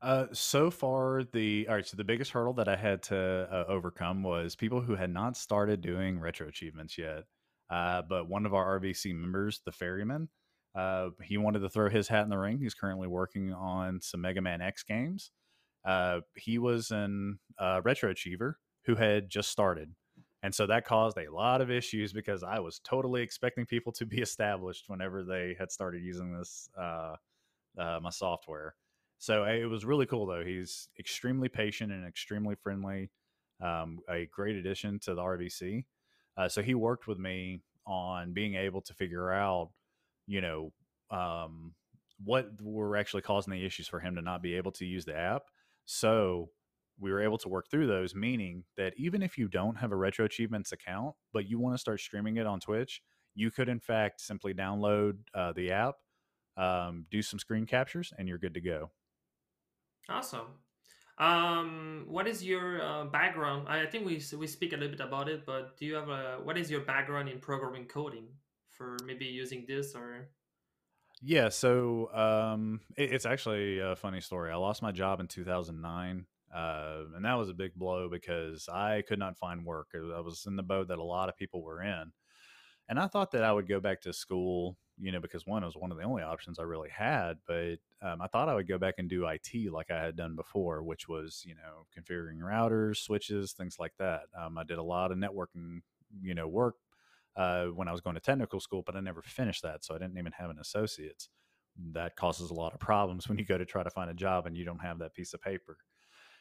Uh, 0.03 0.27
so 0.33 0.71
far, 0.71 1.25
the 1.33 1.67
all 1.69 1.75
right. 1.75 1.87
So 1.87 1.97
the 1.97 2.05
biggest 2.05 2.31
hurdle 2.31 2.55
that 2.55 2.69
I 2.69 2.77
had 2.77 3.03
to 3.05 3.49
uh, 3.51 3.65
overcome 3.69 4.23
was 4.23 4.57
people 4.57 4.81
who 4.81 4.95
had 4.95 5.11
not 5.11 5.37
started 5.37 5.81
doing 5.81 6.19
retro 6.19 6.49
achievements 6.49 6.97
yet. 6.97 7.25
Uh, 7.69 8.03
but 8.09 8.29
one 8.29 8.47
of 8.47 8.55
our 8.55 8.81
RVC 8.81 9.15
members, 9.15 9.61
the 9.65 9.71
ferryman, 9.71 10.29
uh, 10.75 11.11
he 11.23 11.37
wanted 11.37 11.61
to 11.61 11.69
throw 11.69 11.89
his 11.89 12.09
hat 12.09 12.25
in 12.25 12.31
the 12.31 12.39
ring. 12.39 12.59
He's 12.59 12.75
currently 12.75 13.07
working 13.07 13.53
on 13.53 14.01
some 14.01 14.23
Mega 14.23 14.41
Man 14.41 14.61
X 14.61 14.83
games. 14.83 15.31
Uh, 15.85 16.21
he 16.35 16.59
was 16.59 16.91
an 16.91 17.39
retro 17.85 18.11
achiever 18.11 18.59
who 18.85 18.95
had 18.95 19.29
just 19.29 19.51
started. 19.51 19.95
And 20.43 20.55
so 20.55 20.67
that 20.67 20.87
caused 20.87 21.19
a 21.19 21.31
lot 21.31 21.61
of 21.61 21.71
issues 21.71 22.13
because 22.13 22.43
I 22.43 22.61
was 22.61 22.81
totally 22.83 23.23
expecting 23.23 23.67
people 23.67 23.93
to 23.93 24.07
be 24.07 24.19
established 24.23 24.85
whenever 24.89 25.23
they 25.23 25.55
had 25.59 25.71
started 25.71 26.03
using 26.03 26.37
this 26.37 26.69
uh, 26.79 27.17
uh, 27.79 28.01
my 28.03 28.11
software. 28.11 28.75
So 29.19 29.45
it 29.45 29.67
was 29.67 29.85
really 29.85 30.07
cool 30.07 30.27
though. 30.27 30.45
He's 30.45 30.89
extremely 30.99 31.49
patient 31.49 31.93
and 31.93 32.07
extremely 32.07 32.55
friendly. 32.55 33.11
Um, 33.63 33.99
a 34.09 34.27
great 34.33 34.57
addition 34.57 34.99
to 35.01 35.15
the 35.15 35.21
RVC. 35.21 35.85
Uh, 36.39 36.49
so 36.49 36.63
he 36.63 36.75
worked 36.75 37.07
with 37.07 37.19
me 37.19 37.61
on 37.87 38.33
being 38.33 38.55
able 38.55 38.81
to 38.81 38.95
figure 38.95 39.31
out, 39.31 39.71
you 40.27 40.41
know, 40.41 40.73
um, 41.11 41.75
what 42.25 42.49
were 42.63 42.97
actually 42.97 43.21
causing 43.21 43.53
the 43.53 43.65
issues 43.65 43.89
for 43.89 44.01
him 44.01 44.15
to 44.15 44.23
not 44.23 44.43
be 44.43 44.55
able 44.55 44.73
to 44.73 44.87
use 44.87 45.05
the 45.05 45.17
app. 45.17 45.43
So 45.85 46.51
we 47.01 47.11
were 47.11 47.23
able 47.23 47.39
to 47.39 47.49
work 47.49 47.71
through 47.71 47.87
those, 47.87 48.15
meaning 48.15 48.65
that 48.77 48.93
even 48.97 49.23
if 49.23 49.39
you 49.39 49.49
don't 49.49 49.77
have 49.77 49.93
a 49.93 49.97
Retro 49.97 50.25
Achievements 50.25 50.73
account, 50.73 51.15
but 51.33 51.49
you 51.49 51.59
want 51.59 51.75
to 51.75 51.79
start 51.79 52.01
streaming 52.01 52.37
it 52.37 52.47
on 52.47 52.61
Twitch, 52.61 53.03
you 53.35 53.51
could, 53.51 53.69
in 53.69 53.81
fact, 53.81 54.21
simply 54.21 54.53
download 54.53 55.19
uh, 55.35 55.53
the 55.53 55.71
app, 55.73 55.95
um, 56.57 57.07
do 57.11 57.23
some 57.23 57.39
screen 57.39 57.67
captures, 57.67 58.13
and 58.19 58.29
you're 58.29 58.39
good 58.39 58.55
to 58.55 58.61
go. 58.61 58.91
Awesome. 60.09 60.47
Um, 61.19 62.07
what 62.09 62.27
is 62.27 62.43
your 62.45 62.83
uh, 62.83 63.05
background? 63.05 63.69
I 63.69 63.85
think 63.87 64.07
we 64.07 64.23
we 64.39 64.47
speak 64.47 64.73
a 64.73 64.77
little 64.77 64.97
bit 64.97 65.07
about 65.07 65.29
it, 65.29 65.45
but 65.45 65.77
do 65.77 65.85
you 65.85 65.95
have 65.95 66.09
a 66.09 66.39
what 66.43 66.57
is 66.57 66.71
your 66.71 66.81
background 66.81 67.29
in 67.29 67.39
programming 67.39 67.85
coding 67.85 68.29
for 68.71 68.97
maybe 69.05 69.27
using 69.27 69.67
this 69.69 69.95
or? 69.95 70.31
Yeah, 71.23 71.51
so 71.51 72.11
um, 72.15 72.81
it, 72.97 73.13
it's 73.13 73.27
actually 73.27 73.79
a 73.81 73.95
funny 73.95 74.23
story. 74.23 74.51
I 74.51 74.57
lost 74.57 74.81
my 74.81 74.93
job 74.93 75.21
in 75.21 75.29
2009 75.29 76.25
uh, 76.55 77.05
and 77.15 77.25
that 77.25 77.35
was 77.35 77.49
a 77.49 77.55
big 77.55 77.75
blow 77.75 78.09
because 78.09 78.69
I 78.69 79.03
could 79.07 79.19
not 79.19 79.39
find 79.39 79.65
work. 79.65 79.89
I 79.95 80.21
was 80.21 80.45
in 80.47 80.57
the 80.57 80.63
boat 80.63 80.89
that 80.89 80.99
a 80.99 81.05
lot 81.05 81.29
of 81.29 81.37
people 81.37 81.63
were 81.63 81.83
in. 81.83 82.13
And 82.89 82.99
I 82.99 83.07
thought 83.07 83.31
that 83.33 83.45
I 83.45 83.53
would 83.53 83.69
go 83.69 83.79
back 83.79 84.01
to 84.03 84.13
school, 84.13 84.77
you 84.99 85.13
know, 85.13 85.21
because 85.21 85.47
one 85.47 85.65
was 85.65 85.77
one 85.77 85.93
of 85.93 85.97
the 85.97 86.03
only 86.03 86.25
options 86.25 86.59
I 86.59 86.65
really 86.65 86.89
had. 86.89 87.39
But 87.47 87.77
um, 88.03 88.21
I 88.21 88.27
thought 88.27 88.49
I 88.49 88.55
would 88.55 88.67
go 88.67 88.79
back 88.79 88.95
and 88.99 89.09
do 89.09 89.29
IT 89.29 89.71
like 89.73 89.93
I 89.93 90.03
had 90.03 90.17
done 90.17 90.35
before, 90.35 90.83
which 90.83 91.09
was, 91.09 91.45
you 91.47 91.55
know, 91.55 91.87
configuring 91.97 92.41
routers, 92.41 92.97
switches, 92.97 93.53
things 93.53 93.77
like 93.79 93.93
that. 93.99 94.23
Um, 94.37 94.59
I 94.59 94.65
did 94.65 94.79
a 94.79 94.83
lot 94.83 95.13
of 95.13 95.19
networking, 95.19 95.83
you 96.21 96.35
know, 96.35 96.49
work 96.49 96.75
uh, 97.37 97.67
when 97.67 97.87
I 97.87 97.93
was 97.93 98.01
going 98.01 98.15
to 98.15 98.21
technical 98.21 98.59
school, 98.59 98.83
but 98.85 98.97
I 98.97 99.01
never 99.01 99.23
finished 99.23 99.63
that. 99.63 99.85
So 99.85 99.95
I 99.95 99.99
didn't 99.99 100.19
even 100.19 100.33
have 100.33 100.51
an 100.51 100.59
associate's. 100.59 101.29
That 101.93 102.17
causes 102.17 102.51
a 102.51 102.55
lot 102.55 102.75
of 102.75 102.81
problems 102.81 103.29
when 103.29 103.39
you 103.39 103.45
go 103.45 103.57
to 103.57 103.65
try 103.65 103.85
to 103.85 103.91
find 103.91 104.11
a 104.11 104.15
job 104.15 104.47
and 104.47 104.57
you 104.57 104.65
don't 104.65 104.83
have 104.83 104.99
that 104.99 105.15
piece 105.15 105.33
of 105.33 105.41
paper. 105.41 105.79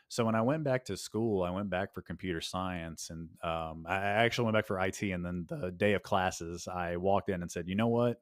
So 0.10 0.26
when 0.26 0.36
I 0.36 0.41
went 0.41 0.64
back 0.64 0.86
to 0.86 0.97
school, 0.97 1.43
I 1.43 1.51
went 1.51 1.70
back 1.70 1.93
for 1.93 2.01
computer 2.01 2.41
science, 2.41 3.10
and 3.12 3.30
um, 3.43 3.86
I 3.88 3.97
actually 3.97 4.45
went 4.45 4.55
back 4.55 4.68
for 4.68 4.80
IT. 4.80 5.01
And 5.03 5.24
then 5.24 5.45
the 5.47 5.72
day 5.72 5.93
of 5.93 6.03
classes, 6.03 6.68
I 6.68 6.97
walked 6.97 7.30
in 7.30 7.41
and 7.41 7.51
said, 7.51 7.68
"You 7.68 7.76
know 7.76 7.88
what? 7.88 8.22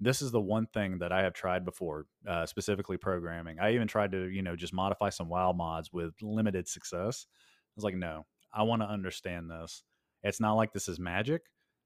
This 0.00 0.22
is 0.22 0.30
the 0.30 0.40
one 0.40 0.66
thing 0.66 0.98
that 0.98 1.12
I 1.12 1.22
have 1.22 1.34
tried 1.34 1.64
before, 1.64 2.06
uh, 2.28 2.46
specifically 2.46 2.96
programming. 2.98 3.58
I 3.58 3.74
even 3.74 3.88
tried 3.88 4.12
to, 4.12 4.28
you 4.28 4.42
know, 4.42 4.54
just 4.56 4.72
modify 4.74 5.08
some 5.10 5.28
WoW 5.28 5.52
mods 5.52 5.92
with 5.92 6.14
limited 6.22 6.68
success. 6.68 7.26
I 7.30 7.72
was 7.76 7.84
like, 7.84 7.96
no, 7.96 8.26
I 8.52 8.62
want 8.62 8.82
to 8.82 8.88
understand 8.88 9.50
this." 9.50 9.82
it's 10.26 10.40
not 10.40 10.54
like 10.54 10.72
this 10.72 10.88
is 10.88 10.98
magic. 10.98 11.42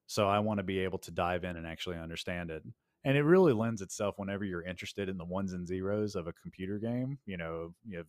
So 0.07 0.29
I 0.29 0.41
want 0.41 0.59
to 0.59 0.65
be 0.65 0.81
able 0.81 0.99
to 1.01 1.11
dive 1.11 1.45
in 1.45 1.57
and 1.57 1.67
actually 1.67 1.97
understand 1.99 2.51
it. 2.51 2.63
And 3.05 3.17
it 3.17 3.23
really 3.23 3.53
lends 3.53 3.83
itself 3.83 4.15
whenever 4.19 4.45
you're 4.45 4.65
interested 4.65 5.09
in 5.09 5.17
the 5.17 5.25
ones 5.25 5.53
and 5.53 5.67
zeros 5.67 6.17
of 6.17 6.27
a 6.27 6.33
computer 6.33 6.79
game, 6.79 7.19
you 7.27 7.37
know, 7.37 7.75
you 7.87 7.99
have 7.99 8.07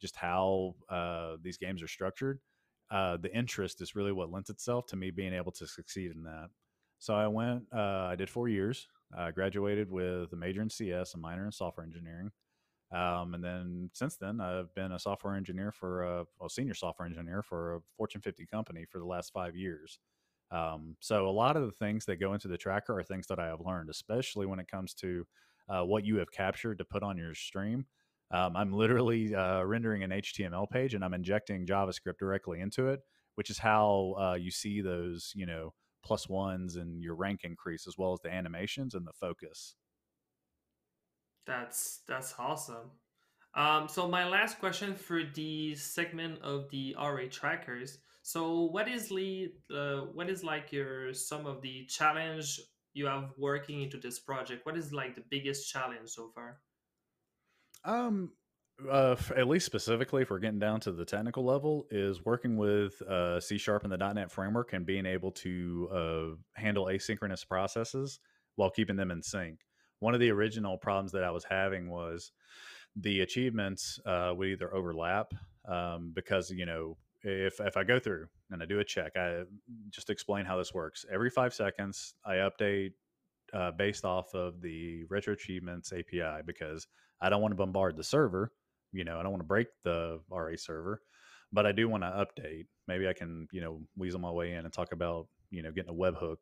just 0.00 0.16
how 0.16 0.74
uh, 0.88 1.36
these 1.42 1.56
games 1.56 1.82
are 1.82 1.88
structured. 1.88 2.40
Uh, 2.90 3.16
the 3.16 3.34
interest 3.36 3.80
is 3.80 3.94
really 3.94 4.12
what 4.12 4.32
lends 4.32 4.50
itself 4.50 4.86
to 4.86 4.96
me 4.96 5.10
being 5.10 5.32
able 5.32 5.52
to 5.52 5.66
succeed 5.66 6.10
in 6.10 6.24
that. 6.24 6.48
So 6.98 7.14
I 7.14 7.28
went, 7.28 7.62
uh, 7.74 8.08
I 8.10 8.16
did 8.16 8.28
four 8.28 8.48
years, 8.48 8.88
I 9.16 9.30
graduated 9.30 9.90
with 9.90 10.32
a 10.32 10.36
major 10.36 10.62
in 10.62 10.70
CS, 10.70 11.14
a 11.14 11.18
minor 11.18 11.46
in 11.46 11.52
software 11.52 11.86
engineering. 11.86 12.30
Um, 12.92 13.34
and 13.34 13.44
then 13.44 13.90
since 13.94 14.16
then, 14.16 14.40
I've 14.40 14.74
been 14.74 14.92
a 14.92 14.98
software 14.98 15.36
engineer 15.36 15.70
for 15.70 16.02
a, 16.02 16.24
a, 16.44 16.50
senior 16.50 16.74
software 16.74 17.06
engineer 17.06 17.40
for 17.40 17.76
a 17.76 17.80
Fortune 17.96 18.20
50 18.20 18.46
company 18.46 18.84
for 18.90 18.98
the 18.98 19.06
last 19.06 19.32
five 19.32 19.54
years. 19.54 20.00
Um, 20.50 20.96
so 20.98 21.28
a 21.28 21.30
lot 21.30 21.56
of 21.56 21.64
the 21.64 21.70
things 21.70 22.04
that 22.06 22.18
go 22.18 22.34
into 22.34 22.48
the 22.48 22.58
tracker 22.58 22.98
are 22.98 23.04
things 23.04 23.28
that 23.28 23.38
I 23.38 23.46
have 23.46 23.60
learned, 23.64 23.90
especially 23.90 24.46
when 24.46 24.58
it 24.58 24.68
comes 24.68 24.94
to 24.94 25.24
uh, 25.68 25.82
what 25.82 26.04
you 26.04 26.16
have 26.16 26.32
captured 26.32 26.78
to 26.78 26.84
put 26.84 27.04
on 27.04 27.16
your 27.16 27.34
stream. 27.34 27.86
Um, 28.32 28.56
I'm 28.56 28.72
literally 28.72 29.34
uh, 29.34 29.62
rendering 29.62 30.02
an 30.02 30.10
HTML 30.10 30.70
page 30.70 30.94
and 30.94 31.04
I'm 31.04 31.14
injecting 31.14 31.66
JavaScript 31.66 32.18
directly 32.18 32.60
into 32.60 32.88
it, 32.88 33.00
which 33.34 33.50
is 33.50 33.58
how 33.58 34.14
uh, 34.20 34.34
you 34.34 34.50
see 34.50 34.80
those, 34.80 35.32
you 35.34 35.46
know, 35.46 35.72
plus 36.04 36.28
ones 36.28 36.76
and 36.76 37.02
your 37.02 37.14
rank 37.14 37.40
increase, 37.42 37.86
as 37.86 37.94
well 37.98 38.12
as 38.12 38.20
the 38.22 38.32
animations 38.32 38.94
and 38.94 39.06
the 39.06 39.12
focus. 39.12 39.74
That's 41.46 42.00
that's 42.06 42.34
awesome. 42.38 42.90
Um, 43.54 43.88
so 43.88 44.06
my 44.06 44.28
last 44.28 44.60
question 44.60 44.94
for 44.94 45.22
the 45.34 45.74
segment 45.74 46.40
of 46.42 46.70
the 46.70 46.94
RA 46.96 47.24
trackers. 47.28 47.98
So 48.22 48.66
what 48.66 48.88
is 48.88 49.08
the 49.08 49.52
uh, 49.74 50.02
what 50.12 50.30
is 50.30 50.44
like 50.44 50.70
your 50.70 51.12
some 51.12 51.46
of 51.46 51.60
the 51.62 51.86
challenge 51.86 52.60
you 52.92 53.06
have 53.06 53.30
working 53.36 53.82
into 53.82 53.98
this 53.98 54.20
project? 54.20 54.64
What 54.64 54.76
is 54.76 54.92
like 54.92 55.16
the 55.16 55.24
biggest 55.28 55.68
challenge 55.68 56.10
so 56.10 56.30
far? 56.34 56.60
Um, 57.84 58.32
uh, 58.90 59.16
at 59.36 59.48
least 59.48 59.66
specifically, 59.66 60.22
if 60.22 60.30
we're 60.30 60.38
getting 60.38 60.58
down 60.58 60.80
to 60.80 60.92
the 60.92 61.04
technical 61.04 61.44
level, 61.44 61.86
is 61.90 62.24
working 62.24 62.56
with 62.56 63.00
uh, 63.02 63.40
C 63.40 63.58
Sharp 63.58 63.84
and 63.84 63.92
the 63.92 64.12
.NET 64.12 64.30
framework 64.30 64.72
and 64.72 64.86
being 64.86 65.06
able 65.06 65.32
to 65.32 65.88
uh, 65.92 66.60
handle 66.60 66.86
asynchronous 66.86 67.46
processes 67.46 68.20
while 68.56 68.70
keeping 68.70 68.96
them 68.96 69.10
in 69.10 69.22
sync. 69.22 69.60
One 69.98 70.14
of 70.14 70.20
the 70.20 70.30
original 70.30 70.78
problems 70.78 71.12
that 71.12 71.24
I 71.24 71.30
was 71.30 71.44
having 71.44 71.90
was 71.90 72.32
the 72.96 73.20
achievements 73.20 74.00
uh, 74.06 74.32
would 74.34 74.48
either 74.48 74.74
overlap 74.74 75.32
um, 75.68 76.12
because 76.14 76.50
you 76.50 76.66
know 76.66 76.96
if 77.22 77.60
if 77.60 77.76
I 77.76 77.84
go 77.84 77.98
through 77.98 78.26
and 78.50 78.62
I 78.62 78.66
do 78.66 78.80
a 78.80 78.84
check, 78.84 79.12
I 79.16 79.42
just 79.90 80.10
explain 80.10 80.44
how 80.46 80.56
this 80.56 80.72
works. 80.72 81.04
Every 81.12 81.30
five 81.30 81.52
seconds, 81.52 82.14
I 82.24 82.36
update 82.36 82.92
uh, 83.52 83.72
based 83.72 84.04
off 84.04 84.34
of 84.34 84.60
the 84.60 85.04
retro 85.08 85.34
achievements 85.34 85.92
API 85.92 86.42
because 86.46 86.86
I 87.20 87.28
don't 87.28 87.42
want 87.42 87.52
to 87.52 87.56
bombard 87.56 87.96
the 87.96 88.04
server. 88.04 88.52
You 88.92 89.04
know, 89.04 89.18
I 89.18 89.22
don't 89.22 89.32
want 89.32 89.42
to 89.42 89.48
break 89.48 89.68
the 89.84 90.20
RA 90.30 90.56
server, 90.56 91.02
but 91.52 91.66
I 91.66 91.72
do 91.72 91.88
want 91.88 92.02
to 92.02 92.08
update. 92.26 92.66
Maybe 92.88 93.08
I 93.08 93.12
can 93.12 93.48
you 93.52 93.60
know 93.60 93.80
weasel 93.96 94.20
my 94.20 94.30
way 94.30 94.52
in 94.52 94.64
and 94.64 94.72
talk 94.72 94.92
about 94.92 95.28
you 95.50 95.62
know 95.62 95.70
getting 95.70 95.90
a 95.90 95.94
webhook 95.94 96.36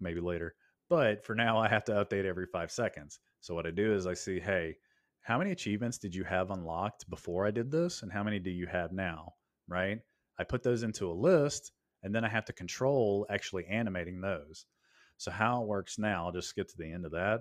maybe 0.00 0.20
later. 0.20 0.54
But 0.88 1.24
for 1.24 1.34
now, 1.34 1.58
I 1.58 1.68
have 1.68 1.84
to 1.84 1.92
update 1.92 2.24
every 2.24 2.46
five 2.46 2.70
seconds. 2.70 3.20
So 3.40 3.54
what 3.54 3.66
I 3.66 3.70
do 3.70 3.92
is 3.94 4.06
I 4.06 4.14
see, 4.14 4.40
hey, 4.40 4.76
how 5.20 5.38
many 5.38 5.50
achievements 5.50 5.98
did 5.98 6.14
you 6.14 6.24
have 6.24 6.50
unlocked 6.50 7.08
before 7.10 7.46
I 7.46 7.50
did 7.50 7.70
this, 7.70 8.02
and 8.02 8.10
how 8.10 8.22
many 8.22 8.38
do 8.38 8.50
you 8.50 8.66
have 8.66 8.92
now? 8.92 9.34
Right? 9.68 9.98
I 10.38 10.44
put 10.44 10.62
those 10.62 10.82
into 10.82 11.10
a 11.10 11.12
list, 11.12 11.72
and 12.02 12.14
then 12.14 12.24
I 12.24 12.28
have 12.28 12.46
to 12.46 12.52
control 12.52 13.26
actually 13.28 13.66
animating 13.66 14.20
those. 14.20 14.64
So 15.18 15.30
how 15.30 15.62
it 15.62 15.68
works 15.68 15.98
now, 15.98 16.26
I'll 16.26 16.32
just 16.32 16.54
get 16.54 16.68
to 16.70 16.76
the 16.76 16.90
end 16.90 17.04
of 17.04 17.12
that. 17.12 17.40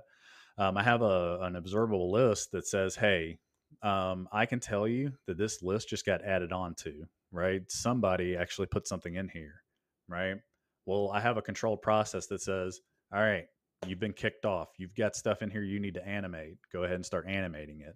Um, 0.57 0.77
I 0.77 0.83
have 0.83 1.01
a, 1.01 1.39
an 1.41 1.55
observable 1.55 2.11
list 2.11 2.51
that 2.51 2.67
says, 2.67 2.95
hey, 2.95 3.37
um, 3.83 4.27
I 4.31 4.45
can 4.45 4.59
tell 4.59 4.87
you 4.87 5.13
that 5.27 5.37
this 5.37 5.61
list 5.61 5.89
just 5.89 6.05
got 6.05 6.23
added 6.23 6.51
on 6.51 6.73
to, 6.79 7.03
right? 7.31 7.61
Somebody 7.69 8.35
actually 8.35 8.67
put 8.67 8.87
something 8.87 9.15
in 9.15 9.29
here, 9.29 9.61
right? 10.07 10.37
Well, 10.85 11.11
I 11.13 11.19
have 11.19 11.37
a 11.37 11.41
controlled 11.41 11.81
process 11.81 12.27
that 12.27 12.41
says, 12.41 12.79
all 13.13 13.21
right, 13.21 13.45
you've 13.85 13.99
been 13.99 14.13
kicked 14.13 14.45
off. 14.45 14.69
You've 14.77 14.95
got 14.95 15.15
stuff 15.15 15.41
in 15.41 15.51
here 15.51 15.63
you 15.63 15.79
need 15.79 15.93
to 15.93 16.07
animate. 16.07 16.57
Go 16.73 16.83
ahead 16.83 16.95
and 16.95 17.05
start 17.05 17.27
animating 17.27 17.81
it. 17.81 17.95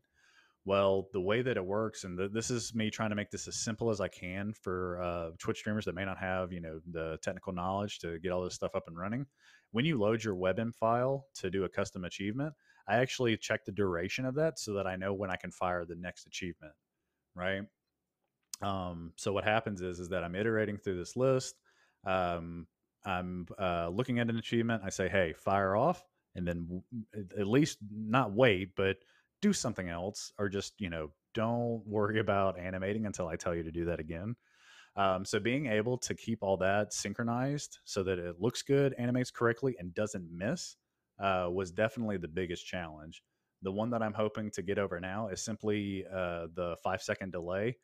Well, 0.64 1.08
the 1.12 1.22
way 1.22 1.42
that 1.42 1.58
it 1.58 1.66
works, 1.66 2.04
and 2.04 2.16
the, 2.16 2.30
this 2.30 2.52
is 2.52 2.76
me 2.76 2.92
trying 2.92 3.10
to 3.10 3.16
make 3.16 3.32
this 3.32 3.48
as 3.48 3.64
simple 3.64 3.90
as 3.90 4.00
I 4.00 4.08
can 4.10 4.54
for 4.62 5.02
uh, 5.02 5.30
Twitch 5.40 5.58
streamers 5.58 5.86
that 5.86 5.96
may 5.96 6.06
not 6.06 6.20
have, 6.20 6.54
you 6.54 6.62
know, 6.62 6.80
the 6.92 7.18
technical 7.24 7.52
knowledge 7.52 7.98
to 8.00 8.20
get 8.20 8.32
all 8.32 8.44
this 8.44 8.54
stuff 8.54 8.76
up 8.76 8.84
and 8.88 8.96
running. 8.96 9.26
When 9.72 9.86
you 9.86 9.98
load 10.00 10.24
your 10.24 10.36
WebM 10.36 10.76
file 10.76 11.28
to 11.36 11.50
do 11.50 11.64
a 11.64 11.70
custom 11.70 12.04
achievement, 12.06 12.54
I 12.88 12.98
actually 12.98 13.38
check 13.38 13.66
the 13.66 13.72
duration 13.72 14.26
of 14.26 14.36
that 14.36 14.60
so 14.60 14.74
that 14.74 14.88
I 14.88 14.96
know 14.96 15.14
when 15.14 15.30
I 15.30 15.36
can 15.36 15.52
fire 15.52 15.86
the 15.86 15.96
next 15.96 16.26
achievement, 16.26 16.74
right? 17.36 17.64
Um, 18.62 19.14
so 19.16 19.34
what 19.34 19.44
happens 19.44 19.82
is 19.82 20.00
is 20.00 20.10
that 20.10 20.24
I'm 20.24 20.36
iterating 20.36 20.78
through 20.78 20.98
this 20.98 21.16
list. 21.16 21.56
Um, 22.06 22.68
I'm 23.06 23.48
uh, 23.60 23.90
looking 23.90 24.20
at 24.20 24.30
an 24.30 24.38
achievement. 24.38 24.84
I 24.86 24.90
say, 24.90 25.10
hey, 25.10 25.34
fire 25.34 25.76
off, 25.76 26.04
and 26.36 26.48
then 26.48 26.84
at 27.40 27.48
least 27.48 27.80
not 27.92 28.34
wait, 28.34 28.76
but 28.76 28.98
do 29.42 29.54
something 29.54 29.90
else, 29.90 30.34
or 30.38 30.50
just 30.50 30.74
you 30.80 30.90
know, 30.90 31.12
don't 31.34 31.82
worry 31.88 32.20
about 32.20 32.60
animating 32.60 33.06
until 33.06 33.28
I 33.28 33.36
tell 33.36 33.56
you 33.56 33.64
to 33.64 33.72
do 33.72 33.86
that 33.86 34.00
again. 34.00 34.36
Um, 34.96 35.24
so 35.24 35.40
being 35.40 35.68
able 35.68 35.98
to 36.00 36.14
keep 36.14 36.40
all 36.42 36.58
that 36.58 36.94
synchronized 36.94 37.80
so 37.86 38.04
that 38.04 38.20
it 38.20 38.42
looks 38.42 38.62
good, 38.62 38.94
animates 38.98 39.32
correctly, 39.32 39.76
and 39.80 39.94
doesn't 39.94 40.28
miss 40.32 40.76
uh, 41.20 41.48
was 41.52 41.72
definitely 41.72 42.18
the 42.18 42.28
biggest 42.28 42.66
challenge. 42.66 43.24
The 43.62 43.72
one 43.72 43.90
that 43.92 44.02
I'm 44.02 44.14
hoping 44.14 44.52
to 44.52 44.62
get 44.62 44.80
over 44.80 45.00
now 45.00 45.28
is 45.28 45.42
simply 45.42 46.06
uh, 46.12 46.48
the 46.56 46.76
five 46.84 47.02
second 47.02 47.32
delay 47.32 47.78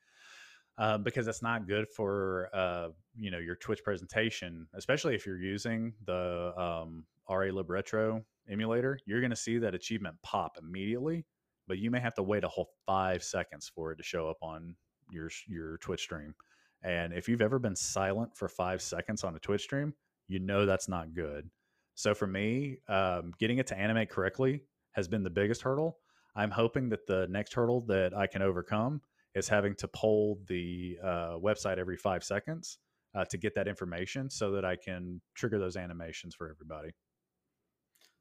uh, 0.78 0.98
because 0.98 1.26
that's 1.26 1.42
not 1.42 1.68
good 1.68 1.88
for 1.90 2.50
uh, 2.54 2.90
you 3.16 3.32
know 3.32 3.40
your 3.40 3.56
Twitch 3.56 3.84
presentation, 3.84 4.68
especially 4.76 5.16
if 5.16 5.26
you're 5.26 5.42
using 5.42 5.94
the 6.06 6.54
um, 6.58 7.06
RALibRetro 7.30 8.24
emulator. 8.50 9.00
You're 9.06 9.22
going 9.22 9.32
to 9.32 9.36
see 9.36 9.58
that 9.60 9.74
achievement 9.74 10.16
pop 10.24 10.58
immediately, 10.62 11.26
but 11.68 11.80
you 11.80 11.92
may 11.92 12.00
have 12.00 12.14
to 12.16 12.24
wait 12.24 12.44
a 12.44 12.48
whole 12.48 12.70
five 12.86 13.24
seconds 13.24 13.72
for 13.74 13.92
it 13.92 13.98
to 13.98 14.04
show 14.04 14.30
up 14.30 14.38
on 14.42 14.76
your 15.12 15.30
your 15.48 15.78
Twitch 15.78 16.02
stream. 16.02 16.36
And 16.84 17.14
if 17.14 17.28
you've 17.28 17.42
ever 17.42 17.60
been 17.60 17.76
silent 17.76 18.36
for 18.36 18.48
five 18.48 18.82
seconds 18.82 19.24
on 19.24 19.36
a 19.36 19.40
Twitch 19.40 19.64
stream, 19.64 19.94
you 20.28 20.40
know 20.40 20.66
that's 20.66 20.88
not 20.88 21.14
good. 21.14 21.50
So 21.96 22.14
for 22.14 22.28
me, 22.28 22.78
um, 22.88 23.32
getting 23.40 23.58
it 23.58 23.68
to 23.68 23.78
animate 23.78 24.10
correctly 24.10 24.64
has 24.92 25.08
been 25.08 25.24
the 25.24 25.30
biggest 25.30 25.62
hurdle. 25.62 25.98
I'm 26.36 26.52
hoping 26.52 26.90
that 26.90 27.08
the 27.08 27.28
next 27.30 27.54
hurdle 27.54 27.82
that 27.88 28.16
I 28.16 28.28
can 28.28 28.42
overcome 28.42 29.02
is 29.34 29.48
having 29.48 29.76
to 29.76 29.88
poll 29.88 30.40
the 30.48 30.98
uh, 31.04 31.38
website 31.38 31.78
every 31.78 31.98
five 31.98 32.24
seconds 32.24 32.78
uh, 33.16 33.26
to 33.26 33.38
get 33.38 33.56
that 33.56 33.68
information 33.68 34.30
so 34.30 34.52
that 34.52 34.66
I 34.66 34.76
can 34.76 35.22
trigger 35.36 35.58
those 35.58 35.76
animations 35.76 36.36
for 36.36 36.50
everybody. 36.50 36.92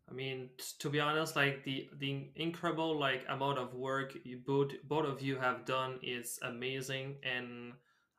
I 0.09 0.15
mean, 0.15 0.51
to 0.79 0.89
be 0.89 1.01
honest, 1.01 1.35
like 1.35 1.65
the 1.65 1.89
the 1.99 2.29
incredible 2.37 2.99
like 2.99 3.25
amount 3.29 3.59
of 3.59 3.75
work 3.75 4.17
you 4.25 4.39
both 4.39 4.73
both 4.85 5.05
of 5.05 5.21
you 5.21 5.37
have 5.37 5.65
done 5.65 5.99
is 6.03 6.39
amazing, 6.43 7.17
and 7.25 7.73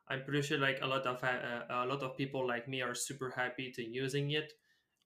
I'm 0.10 0.24
pretty 0.24 0.42
sure 0.42 0.58
like 0.58 0.80
a 0.82 0.88
lot 0.88 1.06
of 1.06 1.24
uh, 1.24 1.64
a 1.70 1.86
lot 1.86 2.02
of 2.02 2.18
people 2.18 2.48
like 2.48 2.68
me 2.68 2.82
are 2.82 2.96
super 2.96 3.30
happy 3.36 3.72
to 3.72 3.84
using 3.84 4.32
it, 4.32 4.54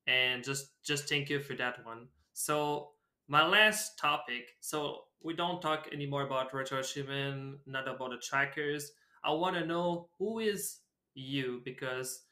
and 0.08 0.44
just 0.44 0.84
just 0.84 1.10
thank 1.10 1.30
you 1.30 1.40
for 1.40 1.56
that 1.56 1.86
one. 1.86 2.08
So 2.34 2.92
my 3.28 3.46
last 3.46 3.98
topic. 3.98 4.56
So 4.60 5.04
we 5.24 5.34
don't 5.34 5.62
talk 5.62 5.88
anymore 5.94 6.24
about 6.24 6.54
retro 6.54 6.82
not 7.66 7.88
about 7.88 8.12
the 8.12 8.18
trackers. 8.18 8.92
I 9.24 9.32
want 9.32 9.56
to 9.56 9.66
know 9.66 10.10
who 10.18 10.40
is 10.40 10.80
you 11.14 11.62
because 11.64 12.24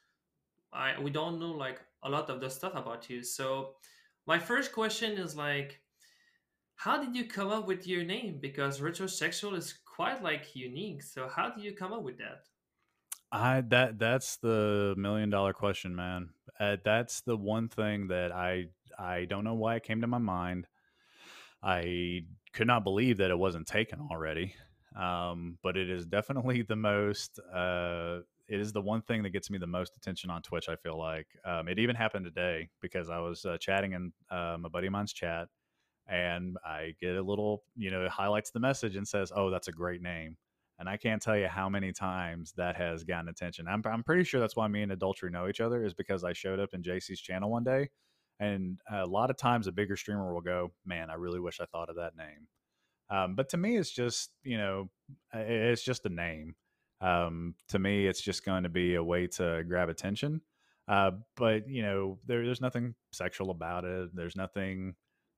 I 0.72 0.98
we 1.00 1.10
don't 1.10 1.40
know 1.40 1.52
like 1.52 1.80
a 2.02 2.10
lot 2.10 2.30
of 2.30 2.40
the 2.40 2.50
stuff 2.50 2.74
about 2.74 3.08
you. 3.08 3.22
So 3.22 3.74
my 4.26 4.38
first 4.38 4.72
question 4.72 5.18
is 5.18 5.36
like 5.36 5.80
how 6.76 7.02
did 7.02 7.14
you 7.14 7.26
come 7.26 7.48
up 7.48 7.66
with 7.66 7.86
your 7.86 8.04
name 8.04 8.38
because 8.40 8.80
retrosexual 8.80 9.54
is 9.56 9.74
quite 9.84 10.22
like 10.22 10.56
unique 10.56 11.02
so 11.02 11.28
how 11.28 11.50
did 11.50 11.62
you 11.62 11.74
come 11.74 11.92
up 11.92 12.02
with 12.02 12.16
that 12.16 12.44
i 13.32 13.60
that 13.60 13.98
that's 13.98 14.36
the 14.38 14.94
million 14.96 15.30
dollar 15.30 15.52
question 15.52 15.94
man 15.94 16.30
uh, 16.58 16.76
that's 16.84 17.20
the 17.22 17.36
one 17.36 17.68
thing 17.68 18.08
that 18.08 18.32
i 18.32 18.66
i 18.98 19.24
don't 19.26 19.44
know 19.44 19.54
why 19.54 19.76
it 19.76 19.82
came 19.82 20.00
to 20.00 20.06
my 20.06 20.18
mind 20.18 20.66
I 21.62 22.22
could 22.52 22.66
not 22.66 22.84
believe 22.84 23.18
that 23.18 23.30
it 23.30 23.38
wasn't 23.38 23.66
taken 23.66 24.00
already. 24.10 24.54
Um, 24.96 25.58
but 25.62 25.76
it 25.76 25.88
is 25.90 26.06
definitely 26.06 26.62
the 26.62 26.76
most. 26.76 27.38
Uh, 27.38 28.20
it 28.48 28.58
is 28.58 28.72
the 28.72 28.80
one 28.80 29.02
thing 29.02 29.22
that 29.22 29.30
gets 29.30 29.50
me 29.50 29.58
the 29.58 29.66
most 29.66 29.96
attention 29.96 30.30
on 30.30 30.42
Twitch. 30.42 30.68
I 30.68 30.76
feel 30.76 30.98
like 30.98 31.28
um, 31.44 31.68
it 31.68 31.78
even 31.78 31.94
happened 31.94 32.24
today 32.24 32.68
because 32.80 33.08
I 33.08 33.18
was 33.18 33.44
uh, 33.44 33.56
chatting 33.58 33.92
in 33.92 34.12
uh, 34.30 34.56
my 34.58 34.68
buddy 34.68 34.88
of 34.88 34.92
mine's 34.92 35.12
chat, 35.12 35.48
and 36.08 36.56
I 36.64 36.94
get 37.00 37.14
a 37.16 37.22
little, 37.22 37.62
you 37.76 37.90
know, 37.92 38.04
it 38.04 38.10
highlights 38.10 38.50
the 38.50 38.58
message 38.58 38.96
and 38.96 39.06
says, 39.06 39.30
"Oh, 39.34 39.50
that's 39.50 39.68
a 39.68 39.72
great 39.72 40.02
name." 40.02 40.36
And 40.80 40.88
I 40.88 40.96
can't 40.96 41.20
tell 41.20 41.36
you 41.36 41.46
how 41.46 41.68
many 41.68 41.92
times 41.92 42.52
that 42.56 42.74
has 42.76 43.04
gotten 43.04 43.28
attention. 43.28 43.68
I'm, 43.68 43.82
I'm 43.84 44.02
pretty 44.02 44.24
sure 44.24 44.40
that's 44.40 44.56
why 44.56 44.66
me 44.66 44.80
and 44.80 44.90
Adultery 44.90 45.30
know 45.30 45.46
each 45.46 45.60
other, 45.60 45.84
is 45.84 45.92
because 45.92 46.24
I 46.24 46.32
showed 46.32 46.58
up 46.58 46.70
in 46.72 46.82
JC's 46.82 47.20
channel 47.20 47.50
one 47.50 47.64
day. 47.64 47.90
And 48.40 48.80
a 48.90 49.06
lot 49.06 49.28
of 49.28 49.36
times 49.36 49.66
a 49.66 49.72
bigger 49.72 49.94
streamer 49.94 50.32
will 50.32 50.40
go, 50.40 50.72
Man, 50.86 51.10
I 51.10 51.14
really 51.14 51.38
wish 51.38 51.60
I 51.60 51.66
thought 51.66 51.90
of 51.90 51.96
that 51.96 52.16
name. 52.16 52.48
Um, 53.10 53.34
but 53.34 53.50
to 53.50 53.58
me, 53.58 53.76
it's 53.76 53.90
just, 53.90 54.30
you 54.42 54.56
know, 54.56 54.88
it's 55.34 55.82
just 55.82 56.06
a 56.06 56.08
name. 56.08 56.54
Um, 57.02 57.54
to 57.68 57.78
me, 57.78 58.06
it's 58.06 58.22
just 58.22 58.44
going 58.44 58.62
to 58.62 58.68
be 58.70 58.94
a 58.94 59.04
way 59.04 59.26
to 59.26 59.62
grab 59.68 59.90
attention. 59.90 60.40
Uh, 60.88 61.12
but 61.36 61.68
you 61.68 61.82
know, 61.82 62.18
there, 62.26 62.44
there's 62.44 62.60
nothing 62.60 62.94
sexual 63.12 63.50
about 63.50 63.84
it. 63.84 64.10
There's 64.14 64.36
nothing 64.36 64.94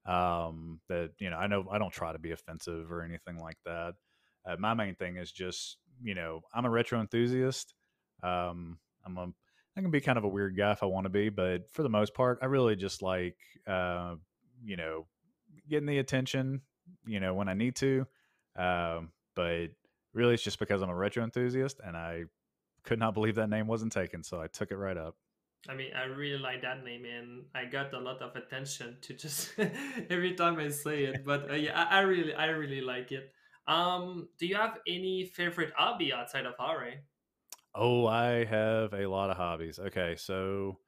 um, 0.07 0.81
that 0.89 1.11
you 1.19 1.31
know. 1.31 1.37
I 1.37 1.47
know 1.47 1.67
I 1.71 1.79
don't 1.79 1.93
try 1.93 2.13
to 2.13 2.19
be 2.19 2.31
offensive 2.31 2.91
or 2.91 3.03
anything 3.03 3.39
like 3.39 3.59
that. 3.67 3.95
Uh, 4.45 4.57
my 4.59 4.75
main 4.75 4.95
thing 4.95 5.17
is 5.17 5.31
just 5.33 5.79
you 6.03 6.15
know, 6.15 6.41
I'm 6.53 6.65
a 6.65 6.71
retro 6.71 7.01
enthusiast. 7.01 7.75
Um, 8.23 8.79
I'm 9.05 9.17
a 9.19 9.29
I 9.77 9.81
can 9.81 9.91
be 9.91 10.01
kind 10.01 10.19
of 10.19 10.25
a 10.25 10.29
weird 10.29 10.57
guy 10.57 10.73
if 10.73 10.83
I 10.83 10.87
want 10.87 11.05
to 11.05 11.11
be, 11.11 11.31
but 11.31 11.71
for 11.71 11.83
the 11.83 11.89
most 11.89 12.13
part, 12.13 12.39
I 12.43 12.47
really 12.47 12.77
just 12.77 13.01
like 13.01 13.37
uh, 13.67 14.17
you 14.65 14.77
know 14.77 15.07
getting 15.69 15.87
the 15.87 15.99
attention, 15.99 16.61
you 17.07 17.21
know, 17.21 17.35
when 17.35 17.49
I 17.49 17.55
need 17.55 17.77
to. 17.77 18.07
Um, 18.57 19.13
but 19.35 19.69
really, 20.13 20.35
it's 20.35 20.43
just 20.43 20.59
because 20.59 20.83
I'm 20.83 20.91
a 20.91 20.95
retro 20.95 21.25
enthusiast, 21.25 21.81
and 21.85 21.97
I 21.97 22.25
could 22.85 22.99
not 22.99 23.15
believe 23.15 23.37
that 23.37 23.49
name 23.49 23.67
wasn't 23.67 23.93
taken, 23.93 24.23
so 24.23 24.41
I 24.41 24.47
took 24.49 24.71
it 24.71 24.77
right 24.77 24.97
up. 24.97 25.17
I 25.69 25.75
mean, 25.75 25.93
I 25.95 26.05
really 26.05 26.39
like 26.39 26.63
that 26.63 26.85
name, 26.85 27.05
and 27.05 27.45
I 27.55 27.65
got 27.65 27.95
a 27.95 27.99
lot 27.99 28.21
of 28.21 28.35
attention 28.37 28.97
to 29.03 29.15
just 29.15 29.55
every 30.11 30.35
time 30.35 30.59
I 30.59 30.69
say 30.69 31.05
it. 31.05 31.25
But 31.25 31.51
uh, 31.51 31.55
yeah, 31.55 31.85
I, 31.85 31.99
I, 31.99 32.01
really, 32.01 32.35
I 32.35 32.47
really 32.47 32.81
like 32.81 33.13
it. 33.13 33.33
Um, 33.67 34.29
do 34.39 34.47
you 34.47 34.57
have 34.57 34.79
any 34.87 35.25
favorite 35.25 35.73
hobby 35.77 36.13
outside 36.13 36.47
of 36.47 36.55
RA? 36.59 37.03
Oh, 37.75 38.07
I 38.07 38.45
have 38.45 38.93
a 38.93 39.07
lot 39.07 39.31
of 39.31 39.37
hobbies. 39.37 39.79
Okay, 39.79 40.17
so 40.17 40.79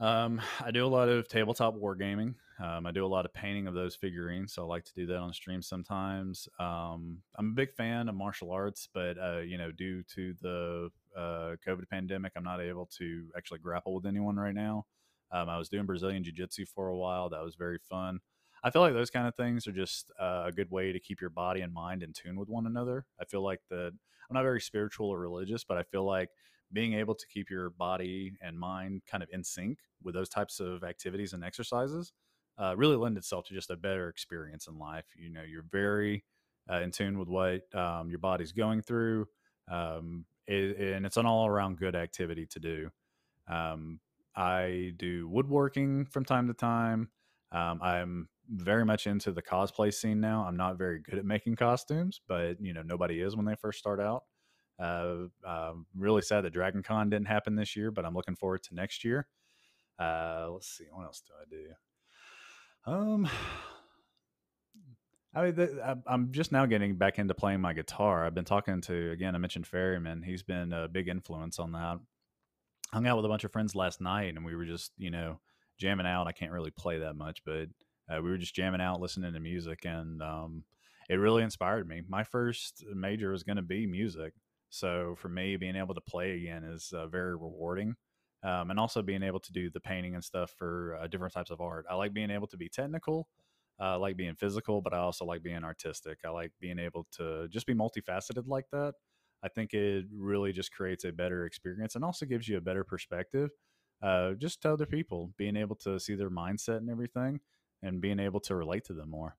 um, 0.00 0.40
I 0.60 0.70
do 0.70 0.86
a 0.86 0.88
lot 0.88 1.08
of 1.08 1.28
tabletop 1.28 1.74
wargaming. 1.74 2.34
Um, 2.60 2.86
I 2.86 2.92
do 2.92 3.04
a 3.04 3.08
lot 3.08 3.24
of 3.24 3.34
painting 3.34 3.66
of 3.66 3.74
those 3.74 3.96
figurines, 3.96 4.52
so 4.52 4.62
I 4.62 4.66
like 4.66 4.84
to 4.84 4.94
do 4.94 5.06
that 5.06 5.16
on 5.16 5.32
stream 5.32 5.60
sometimes. 5.60 6.48
Um, 6.60 7.22
I'm 7.36 7.50
a 7.50 7.54
big 7.54 7.72
fan 7.72 8.08
of 8.08 8.14
martial 8.14 8.52
arts, 8.52 8.88
but 8.92 9.18
uh, 9.18 9.40
you 9.40 9.58
know, 9.58 9.72
due 9.72 10.04
to 10.14 10.34
the 10.40 10.90
uh, 11.16 11.56
COVID 11.66 11.88
pandemic, 11.90 12.32
I'm 12.36 12.44
not 12.44 12.60
able 12.60 12.86
to 12.98 13.28
actually 13.36 13.58
grapple 13.58 13.94
with 13.94 14.06
anyone 14.06 14.36
right 14.36 14.54
now. 14.54 14.86
Um, 15.32 15.48
I 15.48 15.58
was 15.58 15.68
doing 15.68 15.86
Brazilian 15.86 16.22
Jiu 16.22 16.32
Jitsu 16.32 16.66
for 16.66 16.88
a 16.88 16.96
while. 16.96 17.28
That 17.30 17.42
was 17.42 17.56
very 17.56 17.78
fun. 17.78 18.20
I 18.64 18.70
feel 18.70 18.82
like 18.82 18.94
those 18.94 19.10
kind 19.10 19.28
of 19.28 19.34
things 19.36 19.66
are 19.66 19.72
just 19.72 20.10
uh, 20.20 20.44
a 20.46 20.52
good 20.52 20.70
way 20.70 20.92
to 20.92 20.98
keep 20.98 21.20
your 21.20 21.30
body 21.30 21.60
and 21.60 21.72
mind 21.72 22.02
in 22.02 22.12
tune 22.14 22.36
with 22.36 22.48
one 22.48 22.66
another. 22.66 23.04
I 23.20 23.26
feel 23.26 23.42
like 23.44 23.60
that 23.70 23.92
I'm 24.30 24.34
not 24.34 24.42
very 24.42 24.60
spiritual 24.60 25.08
or 25.08 25.20
religious, 25.20 25.64
but 25.64 25.76
I 25.76 25.82
feel 25.82 26.04
like 26.04 26.30
being 26.72 26.94
able 26.94 27.14
to 27.14 27.26
keep 27.28 27.50
your 27.50 27.70
body 27.70 28.32
and 28.40 28.58
mind 28.58 29.02
kind 29.06 29.22
of 29.22 29.28
in 29.32 29.44
sync 29.44 29.78
with 30.02 30.14
those 30.14 30.30
types 30.30 30.60
of 30.60 30.82
activities 30.82 31.34
and 31.34 31.44
exercises 31.44 32.12
uh, 32.58 32.74
really 32.76 32.96
lend 32.96 33.18
itself 33.18 33.46
to 33.46 33.54
just 33.54 33.70
a 33.70 33.76
better 33.76 34.08
experience 34.08 34.66
in 34.66 34.78
life. 34.78 35.06
You 35.16 35.30
know, 35.30 35.42
you're 35.42 35.64
very 35.70 36.24
uh, 36.70 36.80
in 36.80 36.90
tune 36.90 37.18
with 37.18 37.28
what 37.28 37.62
um, 37.74 38.08
your 38.08 38.18
body's 38.18 38.52
going 38.52 38.82
through, 38.82 39.26
um, 39.70 40.24
it, 40.46 40.78
and 40.78 41.04
it's 41.04 41.16
an 41.16 41.26
all 41.26 41.46
around 41.46 41.78
good 41.78 41.94
activity 41.94 42.46
to 42.46 42.60
do. 42.60 42.90
Um, 43.48 44.00
I 44.36 44.92
do 44.96 45.28
woodworking 45.28 46.06
from 46.06 46.24
time 46.24 46.48
to 46.48 46.54
time. 46.54 47.10
Um, 47.52 47.80
I'm 47.82 48.28
very 48.50 48.84
much 48.84 49.06
into 49.06 49.32
the 49.32 49.42
cosplay 49.42 49.92
scene 49.92 50.20
now. 50.20 50.44
I'm 50.46 50.56
not 50.56 50.78
very 50.78 51.00
good 51.00 51.18
at 51.18 51.24
making 51.24 51.56
costumes, 51.56 52.20
but 52.28 52.60
you 52.60 52.72
know 52.72 52.82
nobody 52.82 53.20
is 53.20 53.36
when 53.36 53.46
they 53.46 53.56
first 53.56 53.78
start 53.78 54.00
out. 54.00 54.24
Uh, 54.78 55.26
I'm 55.46 55.86
really 55.96 56.22
sad 56.22 56.44
that 56.44 56.52
Dragon 56.52 56.82
Con 56.82 57.10
didn't 57.10 57.28
happen 57.28 57.54
this 57.54 57.76
year, 57.76 57.90
but 57.90 58.04
I'm 58.04 58.14
looking 58.14 58.36
forward 58.36 58.62
to 58.64 58.74
next 58.74 59.04
year. 59.04 59.26
Uh, 59.98 60.48
let's 60.50 60.68
see, 60.68 60.84
what 60.90 61.04
else 61.04 61.22
do 61.26 61.32
I 61.40 61.44
do? 61.48 61.72
Um, 62.86 63.28
I 65.36 65.46
mean, 65.46 65.54
the, 65.56 66.02
I'm 66.06 66.30
just 66.30 66.52
now 66.52 66.64
getting 66.64 66.96
back 66.96 67.18
into 67.18 67.34
playing 67.34 67.60
my 67.60 67.72
guitar. 67.72 68.24
I've 68.24 68.36
been 68.36 68.44
talking 68.44 68.80
to 68.82 69.10
again. 69.10 69.34
I 69.34 69.38
mentioned 69.38 69.66
Ferryman. 69.66 70.22
He's 70.22 70.44
been 70.44 70.72
a 70.72 70.86
big 70.86 71.08
influence 71.08 71.58
on 71.58 71.72
that. 71.72 71.98
Hung 72.92 73.08
out 73.08 73.16
with 73.16 73.24
a 73.24 73.28
bunch 73.28 73.42
of 73.42 73.50
friends 73.50 73.74
last 73.74 74.00
night, 74.00 74.34
and 74.36 74.44
we 74.44 74.54
were 74.54 74.64
just 74.64 74.92
you 74.96 75.10
know 75.10 75.40
jamming 75.76 76.06
out. 76.06 76.28
I 76.28 76.32
can't 76.32 76.52
really 76.52 76.70
play 76.70 76.98
that 77.00 77.16
much, 77.16 77.42
but 77.44 77.66
uh, 78.10 78.20
we 78.22 78.30
were 78.30 78.38
just 78.38 78.54
jamming 78.54 78.80
out, 78.80 79.00
listening 79.00 79.32
to 79.32 79.40
music, 79.40 79.84
and 79.84 80.22
um, 80.22 80.64
it 81.08 81.16
really 81.16 81.42
inspired 81.42 81.88
me. 81.88 82.02
My 82.08 82.24
first 82.24 82.84
major 82.94 83.30
was 83.30 83.42
going 83.42 83.56
to 83.56 83.62
be 83.62 83.86
music, 83.86 84.34
so 84.70 85.14
for 85.18 85.28
me, 85.28 85.56
being 85.56 85.76
able 85.76 85.94
to 85.94 86.00
play 86.00 86.32
again 86.32 86.64
is 86.64 86.92
uh, 86.94 87.06
very 87.06 87.34
rewarding 87.36 87.94
um, 88.44 88.70
and 88.70 88.78
also 88.78 89.02
being 89.02 89.22
able 89.22 89.40
to 89.40 89.52
do 89.52 89.70
the 89.70 89.80
painting 89.80 90.14
and 90.14 90.22
stuff 90.22 90.52
for 90.58 90.98
uh, 91.00 91.06
different 91.06 91.32
types 91.32 91.50
of 91.50 91.60
art. 91.60 91.86
I 91.90 91.94
like 91.94 92.12
being 92.12 92.30
able 92.30 92.46
to 92.48 92.56
be 92.56 92.68
technical. 92.68 93.26
I 93.80 93.96
like 93.96 94.16
being 94.16 94.36
physical, 94.36 94.80
but 94.80 94.94
I 94.94 94.98
also 94.98 95.24
like 95.24 95.42
being 95.42 95.64
artistic. 95.64 96.18
I 96.24 96.28
like 96.28 96.52
being 96.60 96.78
able 96.78 97.06
to 97.12 97.48
just 97.48 97.66
be 97.66 97.74
multifaceted 97.74 98.46
like 98.46 98.66
that. 98.70 98.94
I 99.42 99.48
think 99.48 99.74
it 99.74 100.04
really 100.16 100.52
just 100.52 100.72
creates 100.72 101.04
a 101.04 101.12
better 101.12 101.44
experience 101.44 101.96
and 101.96 102.04
also 102.04 102.24
gives 102.24 102.48
you 102.48 102.56
a 102.56 102.60
better 102.60 102.84
perspective 102.84 103.50
uh, 104.02 104.34
just 104.34 104.62
to 104.62 104.72
other 104.72 104.86
people, 104.86 105.32
being 105.38 105.56
able 105.56 105.76
to 105.76 105.98
see 105.98 106.14
their 106.14 106.30
mindset 106.30 106.78
and 106.78 106.90
everything 106.90 107.40
and 107.84 108.00
being 108.00 108.18
able 108.18 108.40
to 108.40 108.56
relate 108.56 108.84
to 108.86 108.94
them 108.94 109.10
more. 109.10 109.36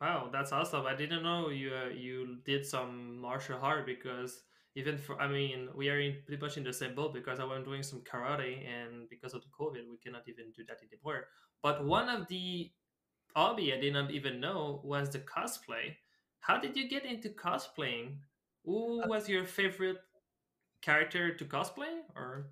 Wow, 0.00 0.30
that's 0.32 0.52
awesome! 0.52 0.86
I 0.86 0.94
didn't 0.94 1.22
know 1.22 1.50
you 1.50 1.70
uh, 1.74 1.88
you 1.88 2.38
did 2.44 2.66
some 2.66 3.18
martial 3.20 3.58
art 3.62 3.86
because 3.86 4.42
even 4.74 4.96
for 4.96 5.20
i 5.20 5.28
mean 5.28 5.68
we 5.74 5.90
are 5.90 6.00
in 6.00 6.16
pretty 6.24 6.40
much 6.40 6.56
in 6.56 6.64
the 6.64 6.72
same 6.72 6.94
boat 6.94 7.12
because 7.12 7.40
i 7.40 7.44
was 7.44 7.62
doing 7.64 7.82
some 7.82 8.00
karate 8.00 8.66
and 8.66 9.08
because 9.10 9.34
of 9.34 9.42
the 9.42 9.48
covid 9.48 9.88
we 9.90 9.98
cannot 9.98 10.22
even 10.28 10.46
do 10.56 10.64
that 10.66 10.78
anymore 10.82 11.24
but 11.62 11.84
one 11.84 12.08
of 12.08 12.26
the 12.28 12.70
hobby 13.34 13.72
i 13.72 13.80
didn't 13.80 14.10
even 14.10 14.40
know 14.40 14.80
was 14.84 15.10
the 15.10 15.18
cosplay 15.18 15.94
how 16.40 16.58
did 16.58 16.76
you 16.76 16.88
get 16.88 17.04
into 17.04 17.28
cosplaying 17.28 18.16
who 18.64 19.02
uh 19.02 19.06
was 19.06 19.28
your 19.28 19.44
favorite 19.44 19.98
character 20.80 21.34
to 21.34 21.44
cosplay 21.44 22.00
or 22.16 22.46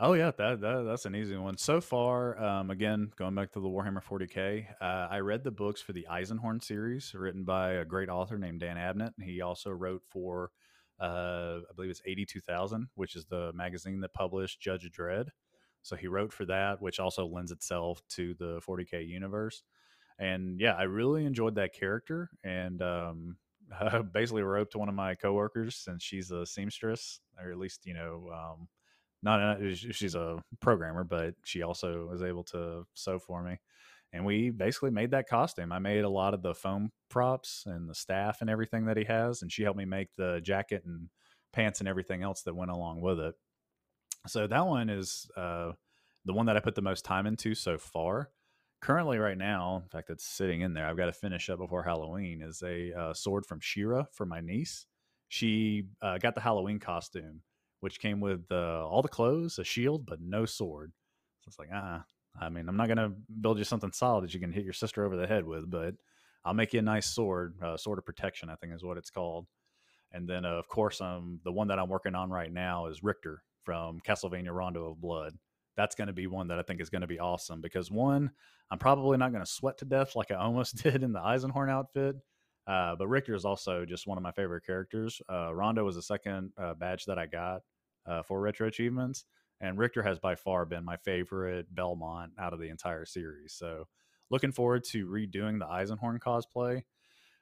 Oh 0.00 0.14
yeah, 0.14 0.32
that, 0.36 0.60
that 0.60 0.82
that's 0.82 1.06
an 1.06 1.14
easy 1.14 1.36
one. 1.36 1.56
So 1.56 1.80
far, 1.80 2.36
um, 2.42 2.70
again, 2.70 3.12
going 3.16 3.34
back 3.36 3.52
to 3.52 3.60
the 3.60 3.68
Warhammer 3.68 4.02
40k, 4.02 4.66
uh, 4.80 5.08
I 5.08 5.20
read 5.20 5.44
the 5.44 5.52
books 5.52 5.80
for 5.80 5.92
the 5.92 6.06
Eisenhorn 6.10 6.62
series, 6.62 7.14
written 7.14 7.44
by 7.44 7.74
a 7.74 7.84
great 7.84 8.08
author 8.08 8.36
named 8.36 8.60
Dan 8.60 8.76
Abnett. 8.76 9.12
He 9.22 9.40
also 9.40 9.70
wrote 9.70 10.02
for 10.04 10.50
uh, 11.00 11.60
I 11.70 11.72
believe 11.76 11.90
it's 11.90 12.02
82,000, 12.04 12.88
which 12.94 13.14
is 13.14 13.26
the 13.26 13.52
magazine 13.54 14.00
that 14.00 14.14
published 14.14 14.60
Judge 14.60 14.90
Dredd. 14.90 15.28
So 15.82 15.96
he 15.96 16.08
wrote 16.08 16.32
for 16.32 16.44
that, 16.46 16.80
which 16.80 16.98
also 16.98 17.26
lends 17.26 17.52
itself 17.52 18.00
to 18.10 18.34
the 18.34 18.60
40K 18.66 19.06
universe. 19.06 19.62
And 20.18 20.60
yeah, 20.60 20.74
I 20.74 20.84
really 20.84 21.24
enjoyed 21.24 21.56
that 21.56 21.72
character. 21.72 22.30
And 22.42 22.80
um, 22.82 23.36
basically 24.12 24.42
to 24.42 24.78
one 24.78 24.88
of 24.88 24.94
my 24.94 25.14
coworkers 25.14 25.76
since 25.76 26.02
she's 26.02 26.30
a 26.30 26.46
seamstress, 26.46 27.20
or 27.40 27.50
at 27.52 27.58
least, 27.58 27.86
you 27.86 27.94
know, 27.94 28.30
um, 28.32 28.68
not 29.24 29.58
she's 29.74 30.14
a 30.14 30.42
programmer, 30.60 31.02
but 31.02 31.34
she 31.44 31.62
also 31.62 32.06
was 32.10 32.22
able 32.22 32.44
to 32.44 32.86
sew 32.94 33.18
for 33.18 33.42
me 33.42 33.58
and 34.14 34.24
we 34.24 34.50
basically 34.50 34.92
made 34.92 35.10
that 35.10 35.28
costume. 35.28 35.72
I 35.72 35.80
made 35.80 36.04
a 36.04 36.08
lot 36.08 36.34
of 36.34 36.42
the 36.42 36.54
foam 36.54 36.92
props 37.10 37.64
and 37.66 37.90
the 37.90 37.96
staff 37.96 38.40
and 38.40 38.48
everything 38.48 38.86
that 38.86 38.96
he 38.96 39.02
has, 39.04 39.42
and 39.42 39.50
she 39.50 39.64
helped 39.64 39.76
me 39.76 39.84
make 39.84 40.14
the 40.14 40.40
jacket 40.40 40.84
and 40.86 41.08
pants 41.52 41.80
and 41.80 41.88
everything 41.88 42.22
else 42.22 42.42
that 42.42 42.54
went 42.54 42.70
along 42.70 43.00
with 43.00 43.18
it. 43.18 43.34
So 44.28 44.46
that 44.46 44.66
one 44.66 44.88
is 44.88 45.28
uh, 45.36 45.72
the 46.24 46.32
one 46.32 46.46
that 46.46 46.56
I 46.56 46.60
put 46.60 46.76
the 46.76 46.80
most 46.80 47.04
time 47.04 47.26
into 47.26 47.56
so 47.56 47.76
far. 47.76 48.30
Currently, 48.80 49.18
right 49.18 49.36
now, 49.36 49.80
in 49.82 49.88
fact, 49.88 50.10
it's 50.10 50.24
sitting 50.24 50.60
in 50.60 50.74
there. 50.74 50.86
I've 50.86 50.96
got 50.96 51.06
to 51.06 51.12
finish 51.12 51.50
up 51.50 51.58
before 51.58 51.82
Halloween. 51.82 52.40
Is 52.40 52.62
a 52.62 52.92
uh, 52.92 53.14
sword 53.14 53.46
from 53.46 53.58
She-Ra 53.60 54.04
for 54.12 54.26
my 54.26 54.40
niece. 54.40 54.86
She 55.28 55.86
uh, 56.00 56.18
got 56.18 56.36
the 56.36 56.40
Halloween 56.40 56.78
costume, 56.78 57.40
which 57.84 58.00
came 58.00 58.18
with 58.18 58.46
uh, 58.50 58.88
all 58.88 59.02
the 59.02 59.08
clothes, 59.08 59.58
a 59.58 59.64
shield, 59.64 60.06
but 60.06 60.18
no 60.18 60.46
sword. 60.46 60.90
So 61.42 61.48
it's 61.48 61.58
like, 61.58 61.68
ah, 61.70 62.02
I 62.40 62.48
mean, 62.48 62.66
I'm 62.66 62.78
not 62.78 62.86
going 62.86 62.96
to 62.96 63.12
build 63.42 63.58
you 63.58 63.64
something 63.64 63.92
solid 63.92 64.24
that 64.24 64.32
you 64.32 64.40
can 64.40 64.52
hit 64.52 64.64
your 64.64 64.72
sister 64.72 65.04
over 65.04 65.18
the 65.18 65.26
head 65.26 65.44
with, 65.44 65.70
but 65.70 65.94
I'll 66.46 66.54
make 66.54 66.72
you 66.72 66.78
a 66.78 66.82
nice 66.82 67.04
sword, 67.04 67.56
uh, 67.62 67.76
sword 67.76 67.98
of 67.98 68.06
protection, 68.06 68.48
I 68.48 68.54
think 68.54 68.72
is 68.72 68.82
what 68.82 68.96
it's 68.96 69.10
called. 69.10 69.46
And 70.12 70.26
then, 70.26 70.46
uh, 70.46 70.52
of 70.52 70.66
course, 70.66 71.02
um, 71.02 71.40
the 71.44 71.52
one 71.52 71.68
that 71.68 71.78
I'm 71.78 71.90
working 71.90 72.14
on 72.14 72.30
right 72.30 72.50
now 72.50 72.86
is 72.86 73.02
Richter 73.02 73.42
from 73.64 74.00
Castlevania 74.00 74.54
Rondo 74.54 74.90
of 74.90 74.98
Blood. 75.02 75.34
That's 75.76 75.94
going 75.94 76.06
to 76.06 76.14
be 76.14 76.26
one 76.26 76.48
that 76.48 76.58
I 76.58 76.62
think 76.62 76.80
is 76.80 76.88
going 76.88 77.02
to 77.02 77.06
be 77.06 77.20
awesome 77.20 77.60
because 77.60 77.90
one, 77.90 78.30
I'm 78.70 78.78
probably 78.78 79.18
not 79.18 79.32
going 79.32 79.44
to 79.44 79.50
sweat 79.50 79.76
to 79.78 79.84
death 79.84 80.16
like 80.16 80.30
I 80.30 80.36
almost 80.36 80.76
did 80.82 81.02
in 81.02 81.12
the 81.12 81.20
Eisenhorn 81.20 81.70
outfit. 81.70 82.16
Uh, 82.66 82.96
but 82.96 83.08
Richter 83.08 83.34
is 83.34 83.44
also 83.44 83.84
just 83.84 84.06
one 84.06 84.16
of 84.16 84.22
my 84.22 84.32
favorite 84.32 84.64
characters. 84.64 85.20
Uh, 85.30 85.54
Rondo 85.54 85.84
was 85.84 85.96
the 85.96 86.02
second 86.02 86.50
uh, 86.56 86.72
badge 86.72 87.04
that 87.04 87.18
I 87.18 87.26
got 87.26 87.60
uh, 88.06 88.22
for 88.22 88.40
retro 88.40 88.68
achievements 88.68 89.24
and 89.60 89.78
Richter 89.78 90.02
has 90.02 90.18
by 90.18 90.34
far 90.34 90.64
been 90.64 90.84
my 90.84 90.96
favorite 90.98 91.74
Belmont 91.74 92.32
out 92.38 92.52
of 92.52 92.60
the 92.60 92.68
entire 92.68 93.04
series. 93.04 93.54
So 93.54 93.86
looking 94.30 94.52
forward 94.52 94.84
to 94.90 95.06
redoing 95.06 95.58
the 95.58 95.66
Eisenhorn 95.66 96.18
cosplay. 96.18 96.82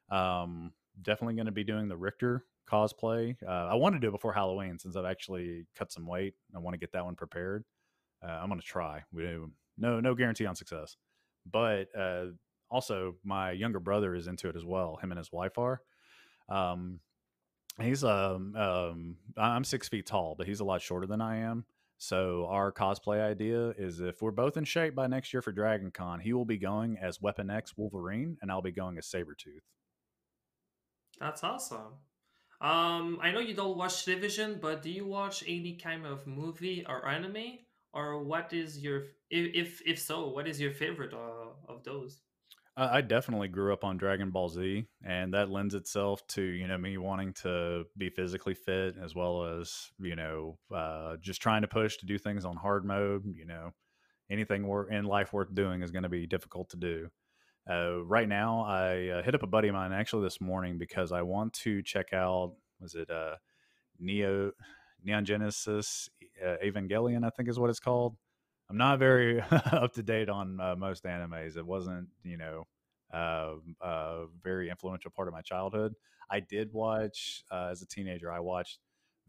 Um, 0.09 0.71
definitely 1.01 1.35
going 1.35 1.47
to 1.47 1.51
be 1.51 1.63
doing 1.63 1.87
the 1.87 1.97
Richter 1.97 2.45
cosplay. 2.71 3.35
Uh, 3.45 3.67
I 3.67 3.75
want 3.75 3.95
to 3.95 3.99
do 3.99 4.07
it 4.07 4.11
before 4.11 4.33
Halloween 4.33 4.77
since 4.79 4.95
I've 4.95 5.05
actually 5.05 5.65
cut 5.75 5.91
some 5.91 6.05
weight. 6.05 6.35
I 6.55 6.59
want 6.59 6.75
to 6.75 6.79
get 6.79 6.91
that 6.93 7.05
one 7.05 7.15
prepared. 7.15 7.65
Uh, 8.25 8.31
I'm 8.31 8.47
going 8.47 8.61
to 8.61 8.65
try. 8.65 9.03
We 9.11 9.37
no 9.77 9.99
no 9.99 10.15
guarantee 10.15 10.45
on 10.45 10.55
success, 10.55 10.95
but 11.51 11.87
uh, 11.97 12.27
also 12.69 13.15
my 13.23 13.51
younger 13.51 13.79
brother 13.79 14.15
is 14.15 14.27
into 14.27 14.47
it 14.47 14.55
as 14.55 14.63
well. 14.63 14.97
Him 15.01 15.11
and 15.11 15.17
his 15.17 15.31
wife 15.31 15.57
are. 15.57 15.81
Um, 16.47 16.99
he's 17.81 18.03
um, 18.03 18.55
um 18.55 19.17
I'm 19.37 19.63
six 19.63 19.89
feet 19.89 20.05
tall, 20.05 20.35
but 20.37 20.47
he's 20.47 20.59
a 20.59 20.65
lot 20.65 20.81
shorter 20.81 21.07
than 21.07 21.21
I 21.21 21.37
am. 21.37 21.65
So 21.97 22.47
our 22.49 22.71
cosplay 22.71 23.21
idea 23.21 23.69
is 23.77 24.01
if 24.01 24.21
we're 24.21 24.31
both 24.31 24.57
in 24.57 24.65
shape 24.65 24.93
by 24.93 25.07
next 25.07 25.33
year 25.33 25.41
for 25.41 25.51
Dragon 25.51 25.89
Con, 25.89 26.19
he 26.19 26.33
will 26.33 26.45
be 26.45 26.57
going 26.57 26.97
as 26.97 27.21
Weapon 27.21 27.49
X 27.49 27.77
Wolverine, 27.77 28.37
and 28.41 28.51
I'll 28.51 28.61
be 28.61 28.71
going 28.71 28.97
as 28.97 29.07
Sabretooth. 29.07 29.63
That's 31.19 31.43
awesome. 31.43 31.93
Um, 32.59 33.19
I 33.21 33.31
know 33.31 33.39
you 33.39 33.53
don't 33.53 33.77
watch 33.77 34.05
television, 34.05 34.57
but 34.61 34.81
do 34.81 34.89
you 34.89 35.05
watch 35.05 35.43
any 35.47 35.75
kind 35.75 36.05
of 36.05 36.25
movie 36.27 36.85
or 36.87 37.07
anime? 37.07 37.59
Or 37.93 38.23
what 38.23 38.53
is 38.53 38.79
your 38.79 39.03
if 39.29 39.81
if 39.85 39.99
so, 39.99 40.29
what 40.29 40.47
is 40.47 40.59
your 40.59 40.71
favorite 40.71 41.13
uh, 41.13 41.51
of 41.67 41.83
those? 41.83 42.21
I 42.75 43.01
definitely 43.01 43.49
grew 43.49 43.71
up 43.71 43.83
on 43.83 43.97
Dragon 43.97 44.31
Ball 44.31 44.49
Z, 44.49 44.85
and 45.05 45.33
that 45.35 45.51
lends 45.51 45.75
itself 45.75 46.25
to 46.29 46.41
you 46.41 46.67
know 46.67 46.77
me 46.77 46.97
wanting 46.97 47.33
to 47.43 47.83
be 47.95 48.09
physically 48.09 48.55
fit 48.55 48.95
as 48.99 49.13
well 49.13 49.59
as 49.59 49.91
you 49.99 50.15
know 50.15 50.57
uh, 50.73 51.17
just 51.21 51.39
trying 51.39 51.61
to 51.61 51.67
push 51.67 51.97
to 51.97 52.07
do 52.07 52.17
things 52.17 52.45
on 52.45 52.55
hard 52.55 52.83
mode. 52.83 53.25
You 53.35 53.45
know, 53.45 53.73
anything 54.31 54.67
in 54.89 55.05
life 55.05 55.33
worth 55.33 55.53
doing 55.53 55.83
is 55.83 55.91
going 55.91 56.03
to 56.03 56.09
be 56.09 56.25
difficult 56.25 56.69
to 56.71 56.77
do. 56.77 57.09
Uh, 57.69 58.03
right 58.03 58.27
now, 58.27 58.61
I 58.63 59.07
uh, 59.09 59.23
hit 59.23 59.35
up 59.35 59.43
a 59.43 59.47
buddy 59.47 59.67
of 59.67 59.75
mine 59.75 59.93
actually 59.93 60.23
this 60.23 60.41
morning 60.41 60.79
because 60.79 61.11
I 61.11 61.21
want 61.21 61.53
to 61.53 61.83
check 61.83 62.11
out 62.11 62.55
was 62.79 62.95
it 62.95 63.09
uh, 63.11 63.35
Neo 63.99 64.51
Neon 65.03 65.25
Genesis 65.25 66.09
uh, 66.43 66.55
Evangelion? 66.65 67.23
I 67.23 67.29
think 67.29 67.49
is 67.49 67.59
what 67.59 67.69
it's 67.69 67.79
called. 67.79 68.15
I'm 68.69 68.77
not 68.77 68.99
very 68.99 69.41
up 69.51 69.93
to 69.93 70.03
date 70.03 70.29
on 70.29 70.59
uh, 70.59 70.75
most 70.75 71.03
animes. 71.03 71.57
It 71.57 71.65
wasn't, 71.65 72.09
you 72.23 72.37
know, 72.37 72.67
uh, 73.13 73.55
a 73.81 74.25
very 74.41 74.69
influential 74.69 75.11
part 75.11 75.27
of 75.27 75.33
my 75.33 75.41
childhood. 75.41 75.93
I 76.29 76.39
did 76.39 76.73
watch 76.73 77.43
uh, 77.51 77.69
as 77.71 77.81
a 77.81 77.85
teenager. 77.85 78.31
I 78.31 78.39
watched 78.39 78.79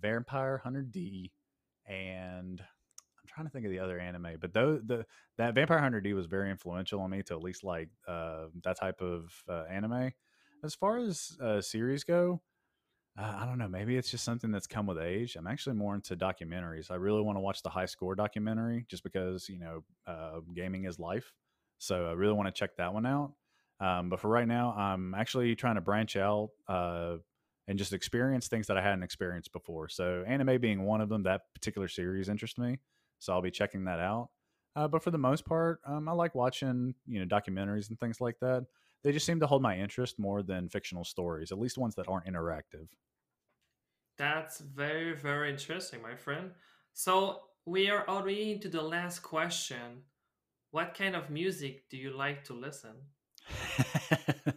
Vampire 0.00 0.58
Hunter 0.58 0.82
D, 0.82 1.32
and 1.86 2.60
I'm 2.60 3.28
trying 3.28 3.46
to 3.46 3.52
think 3.52 3.66
of 3.66 3.70
the 3.70 3.80
other 3.80 3.98
anime. 3.98 4.36
But 4.40 4.54
though 4.54 4.80
the 4.82 5.04
that 5.36 5.54
Vampire 5.54 5.80
Hunter 5.80 6.00
D 6.00 6.14
was 6.14 6.26
very 6.26 6.50
influential 6.50 7.00
on 7.00 7.10
me 7.10 7.22
to 7.24 7.34
at 7.34 7.42
least 7.42 7.64
like 7.64 7.90
uh, 8.08 8.46
that 8.62 8.78
type 8.78 9.00
of 9.02 9.32
uh, 9.48 9.64
anime. 9.70 10.12
As 10.62 10.74
far 10.74 10.96
as 10.96 11.36
uh, 11.42 11.60
series 11.60 12.04
go, 12.04 12.40
uh, 13.16 13.36
I 13.40 13.46
don't 13.46 13.58
know. 13.58 13.68
Maybe 13.68 13.96
it's 13.96 14.10
just 14.10 14.24
something 14.24 14.50
that's 14.50 14.66
come 14.66 14.86
with 14.86 14.98
age. 14.98 15.36
I'm 15.36 15.46
actually 15.46 15.76
more 15.76 15.94
into 15.94 16.16
documentaries. 16.16 16.90
I 16.90 16.96
really 16.96 17.22
want 17.22 17.36
to 17.36 17.40
watch 17.40 17.62
the 17.62 17.70
High 17.70 17.86
Score 17.86 18.14
documentary 18.16 18.86
just 18.88 19.04
because, 19.04 19.48
you 19.48 19.58
know, 19.58 19.84
uh, 20.06 20.40
gaming 20.54 20.84
is 20.84 20.98
life. 20.98 21.32
So 21.78 22.06
I 22.06 22.12
really 22.12 22.32
want 22.32 22.48
to 22.48 22.52
check 22.52 22.76
that 22.76 22.92
one 22.92 23.06
out. 23.06 23.34
Um, 23.80 24.08
but 24.08 24.18
for 24.18 24.28
right 24.28 24.48
now, 24.48 24.72
I'm 24.72 25.14
actually 25.14 25.54
trying 25.54 25.76
to 25.76 25.80
branch 25.80 26.16
out 26.16 26.50
uh, 26.68 27.16
and 27.68 27.78
just 27.78 27.92
experience 27.92 28.48
things 28.48 28.66
that 28.66 28.76
I 28.76 28.82
hadn't 28.82 29.02
experienced 29.04 29.52
before. 29.52 29.88
So 29.88 30.24
anime 30.26 30.60
being 30.60 30.84
one 30.84 31.00
of 31.00 31.08
them, 31.08 31.22
that 31.22 31.42
particular 31.54 31.86
series 31.86 32.28
interests 32.28 32.58
me. 32.58 32.78
So 33.20 33.32
I'll 33.32 33.42
be 33.42 33.50
checking 33.50 33.84
that 33.84 34.00
out. 34.00 34.30
Uh, 34.74 34.88
but 34.88 35.04
for 35.04 35.12
the 35.12 35.18
most 35.18 35.44
part, 35.44 35.80
um, 35.86 36.08
I 36.08 36.12
like 36.12 36.34
watching, 36.34 36.94
you 37.06 37.24
know, 37.24 37.26
documentaries 37.26 37.90
and 37.90 38.00
things 38.00 38.20
like 38.20 38.36
that 38.40 38.64
they 39.04 39.12
just 39.12 39.26
seem 39.26 39.38
to 39.40 39.46
hold 39.46 39.62
my 39.62 39.78
interest 39.78 40.18
more 40.18 40.42
than 40.42 40.68
fictional 40.68 41.04
stories, 41.04 41.52
at 41.52 41.58
least 41.58 41.76
ones 41.76 41.94
that 41.96 42.08
aren't 42.08 42.26
interactive. 42.26 42.88
That's 44.16 44.60
very, 44.60 45.14
very 45.14 45.50
interesting, 45.50 46.00
my 46.00 46.16
friend. 46.16 46.52
So 46.94 47.42
we 47.66 47.90
are 47.90 48.08
already 48.08 48.52
into 48.52 48.68
the 48.68 48.82
last 48.82 49.20
question. 49.20 50.04
What 50.70 50.94
kind 50.94 51.14
of 51.14 51.28
music 51.28 51.88
do 51.90 51.98
you 51.98 52.16
like 52.16 52.44
to 52.44 52.54
listen? 52.54 52.92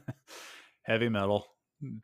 heavy 0.83 1.09
metal. 1.09 1.45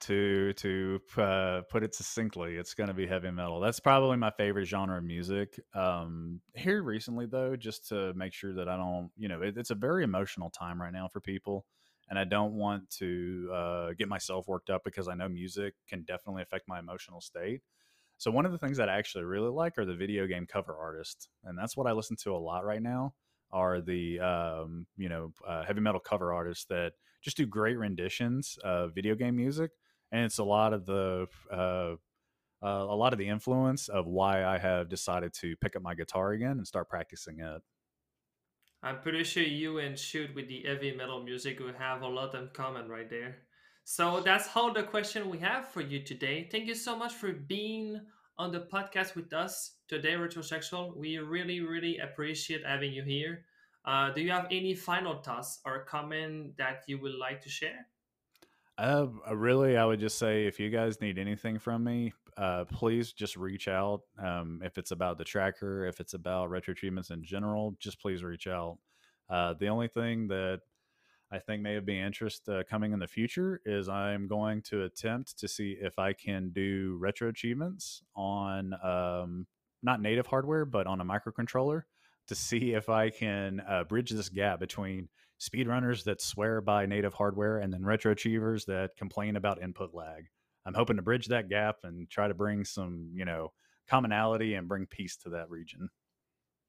To 0.02 0.54
to 0.54 1.00
uh, 1.18 1.62
put 1.72 1.82
it 1.82 1.96
succinctly, 1.96 2.58
it's 2.58 2.76
going 2.76 2.90
to 2.90 2.94
be 2.94 3.08
heavy 3.08 3.32
metal. 3.32 3.60
That's 3.60 3.80
probably 3.80 4.18
my 4.18 4.30
favorite 4.30 4.66
genre 4.66 5.00
of 5.00 5.04
music. 5.04 5.60
Um, 5.74 6.42
here 6.54 6.84
recently, 6.84 7.26
though, 7.26 7.56
just 7.56 7.88
to 7.90 8.14
make 8.14 8.34
sure 8.34 8.54
that 8.54 8.70
I 8.70 8.78
don't, 8.78 9.10
you 9.18 9.30
know, 9.30 9.42
it, 9.42 9.58
it's 9.58 9.72
a 9.72 9.76
very 9.76 10.04
emotional 10.04 10.52
time 10.52 10.80
right 10.80 10.94
now 10.94 11.08
for 11.08 11.22
people 11.22 11.66
and 12.10 12.20
I 12.20 12.24
don't 12.24 12.54
want 12.54 12.90
to 12.98 13.50
uh, 13.54 13.88
get 13.98 14.08
myself 14.08 14.48
worked 14.48 14.70
up 14.70 14.84
because 14.84 15.08
I 15.08 15.16
know 15.16 15.30
music 15.30 15.74
can 15.88 16.04
definitely 16.04 16.42
affect 16.44 16.68
my 16.68 16.80
emotional 16.80 17.22
state. 17.22 17.62
So 18.18 18.32
one 18.32 18.46
of 18.46 18.52
the 18.52 18.58
things 18.58 18.78
that 18.78 18.90
I 18.90 18.98
actually 18.98 19.26
really 19.26 19.50
like 19.50 19.78
are 19.78 19.86
the 19.86 19.96
video 19.96 20.28
game 20.28 20.46
cover 20.46 20.76
artists, 20.80 21.28
and 21.44 21.58
that's 21.58 21.76
what 21.76 21.88
I 21.88 21.92
listen 21.92 22.16
to 22.24 22.36
a 22.36 22.38
lot 22.38 22.66
right 22.66 22.82
now. 22.82 23.14
Are 23.52 23.82
the 23.82 24.20
um, 24.20 24.88
you 24.98 25.10
know 25.10 25.32
uh, 25.48 25.64
heavy 25.64 25.82
metal 25.82 26.00
cover 26.00 26.34
artists 26.34 26.66
that 26.66 26.94
just 27.22 27.38
do 27.38 27.46
great 27.46 27.78
renditions 27.78 28.58
of 28.64 28.96
video 28.96 29.16
game 29.16 29.36
music, 29.36 29.72
and 30.12 30.26
it's 30.26 30.40
a 30.40 30.44
lot 30.44 30.74
of 30.74 30.86
the 30.86 31.28
uh, 31.52 31.96
uh, 32.64 32.86
a 32.90 32.96
lot 32.96 33.14
of 33.14 33.20
the 33.20 33.28
influence 33.28 33.90
of 33.90 34.08
why 34.08 34.46
I 34.46 34.58
have 34.58 34.90
decided 34.90 35.34
to 35.42 35.56
pick 35.58 35.76
up 35.76 35.82
my 35.82 35.96
guitar 35.96 36.32
again 36.32 36.52
and 36.52 36.68
start 36.68 36.90
practicing 36.90 37.40
it. 37.40 37.62
I'm 38.86 39.00
pretty 39.00 39.24
sure 39.24 39.44
you 39.44 39.78
and 39.80 39.98
Shoot 39.98 40.36
with 40.36 40.50
the 40.50 40.64
heavy 40.68 40.94
metal 40.94 41.24
music 41.24 41.62
will 41.62 41.74
have 41.80 42.02
a 42.02 42.08
lot 42.08 42.36
in 42.36 42.50
common 42.54 42.90
right 42.90 43.10
there. 43.10 43.38
So 43.86 44.20
that's 44.20 44.50
all 44.56 44.74
the 44.74 44.84
question 44.84 45.30
we 45.30 45.38
have 45.40 45.70
for 45.70 45.80
you 45.80 46.04
today. 46.04 46.50
Thank 46.52 46.68
you 46.68 46.76
so 46.76 46.98
much 46.98 47.14
for 47.14 47.32
being 47.32 48.02
on 48.38 48.52
the 48.52 48.68
podcast 48.74 49.16
with 49.16 49.32
us 49.32 49.76
today, 49.88 50.16
Retrosexual. 50.16 50.98
We 50.98 51.18
really, 51.18 51.62
really 51.62 52.00
appreciate 52.00 52.66
having 52.66 52.92
you 52.92 53.04
here. 53.04 53.46
Uh, 53.86 54.12
do 54.12 54.22
you 54.22 54.32
have 54.32 54.48
any 54.52 54.76
final 54.76 55.22
thoughts 55.22 55.60
or 55.66 55.86
comment 55.86 56.58
that 56.58 56.84
you 56.86 57.00
would 57.00 57.16
like 57.16 57.42
to 57.44 57.50
share? 57.50 57.88
Uh, 58.78 59.08
really, 59.32 59.78
I 59.78 59.86
would 59.86 60.02
just 60.02 60.18
say 60.18 60.46
if 60.46 60.60
you 60.60 60.70
guys 60.70 61.00
need 61.00 61.18
anything 61.18 61.58
from 61.58 61.86
me, 61.86 62.12
uh, 62.38 62.66
please 62.66 63.14
just 63.14 63.36
reach 63.36 63.68
out. 63.68 64.02
Um, 64.22 64.62
if 64.64 64.78
it's 64.78 64.92
about 64.92 65.18
the 65.18 65.24
tracker, 65.24 65.86
if 65.86 66.00
it's 66.00 66.14
about 66.14 66.50
retro 66.50 66.72
achievements 66.72 67.10
in 67.10 67.24
general, 67.24 67.76
just 67.80 68.00
please 68.02 68.24
reach 68.24 68.48
out. 68.48 68.78
Uh, 69.30 69.54
the 69.60 69.68
only 69.68 69.88
thing 69.88 70.28
that 70.28 70.62
I 71.32 71.40
think 71.40 71.64
may 71.64 71.80
be 71.80 72.00
interest 72.00 72.48
uh, 72.48 72.64
coming 72.70 72.94
in 72.94 73.00
the 73.00 73.08
future 73.08 73.60
is 73.66 73.90
I'm 73.90 74.28
going 74.28 74.62
to 74.64 74.84
attempt 74.84 75.40
to 75.40 75.48
see 75.48 75.78
if 75.82 75.98
I 75.98 76.14
can 76.14 76.52
do 76.52 76.98
retro 77.00 77.30
achievements 77.30 78.04
on 78.16 78.74
um, 78.84 79.48
not 79.82 80.02
native 80.02 80.28
hardware, 80.28 80.66
but 80.66 80.86
on 80.86 81.02
a 81.02 81.06
microcontroller 81.06 81.84
to 82.28 82.36
see 82.36 82.74
if 82.74 82.88
I 82.88 83.10
can 83.10 83.62
uh, 83.68 83.84
bridge 83.84 84.12
this 84.12 84.30
gap 84.30 84.60
between 84.60 85.10
speedrunners 85.40 86.04
that 86.06 86.22
swear 86.22 86.62
by 86.62 86.86
native 86.86 87.14
hardware 87.14 87.58
and 87.58 87.74
then 87.74 87.84
retro 87.84 88.12
achievers 88.12 88.66
that 88.66 88.96
complain 88.96 89.36
about 89.36 89.62
input 89.62 89.94
lag. 89.94 90.28
I'm 90.66 90.74
hoping 90.74 90.96
to 90.96 91.02
bridge 91.02 91.28
that 91.28 91.50
gap 91.50 91.78
and 91.84 92.10
try 92.10 92.28
to 92.28 92.34
bring 92.34 92.64
some, 92.66 93.10
you 93.14 93.26
know, 93.26 93.52
commonality 93.88 94.56
and 94.56 94.68
bring 94.68 94.86
peace 94.86 95.18
to 95.18 95.30
that 95.30 95.50
region. 95.50 95.90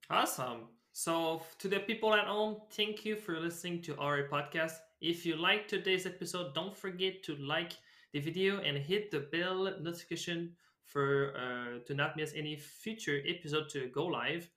Awesome. 0.09 0.67
So, 0.91 1.41
to 1.59 1.67
the 1.67 1.79
people 1.79 2.13
at 2.13 2.25
home, 2.25 2.57
thank 2.71 3.03
you 3.03 3.15
for 3.15 3.39
listening 3.39 3.81
to 3.83 3.97
our 3.97 4.29
podcast. 4.29 4.73
If 5.01 5.25
you 5.25 5.35
like 5.35 5.67
today's 5.67 6.05
episode, 6.05 6.53
don't 6.53 6.75
forget 6.75 7.21
to 7.23 7.35
like 7.35 7.73
the 8.13 8.21
video 8.21 8.61
and 8.61 8.77
hit 8.77 9.11
the 9.11 9.27
bell 9.31 9.63
notification 9.81 10.55
for 10.85 11.33
uh, 11.35 11.79
to 11.85 11.93
not 11.93 12.15
miss 12.15 12.33
any 12.33 12.55
future 12.55 13.21
episode 13.27 13.67
to 13.69 13.87
go 13.87 14.05
live. 14.05 14.49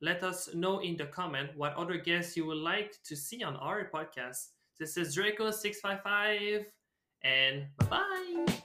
Let 0.00 0.22
us 0.22 0.54
know 0.54 0.78
in 0.78 0.96
the 0.96 1.06
comment 1.06 1.50
what 1.56 1.74
other 1.74 1.98
guests 1.98 2.36
you 2.36 2.46
would 2.46 2.58
like 2.58 2.94
to 3.04 3.16
see 3.16 3.42
on 3.42 3.56
our 3.56 3.90
podcast. 3.92 4.48
This 4.78 4.96
is 4.96 5.16
Draco655, 5.16 6.64
and 7.22 7.66
bye 7.78 7.86
bye. 7.86 8.59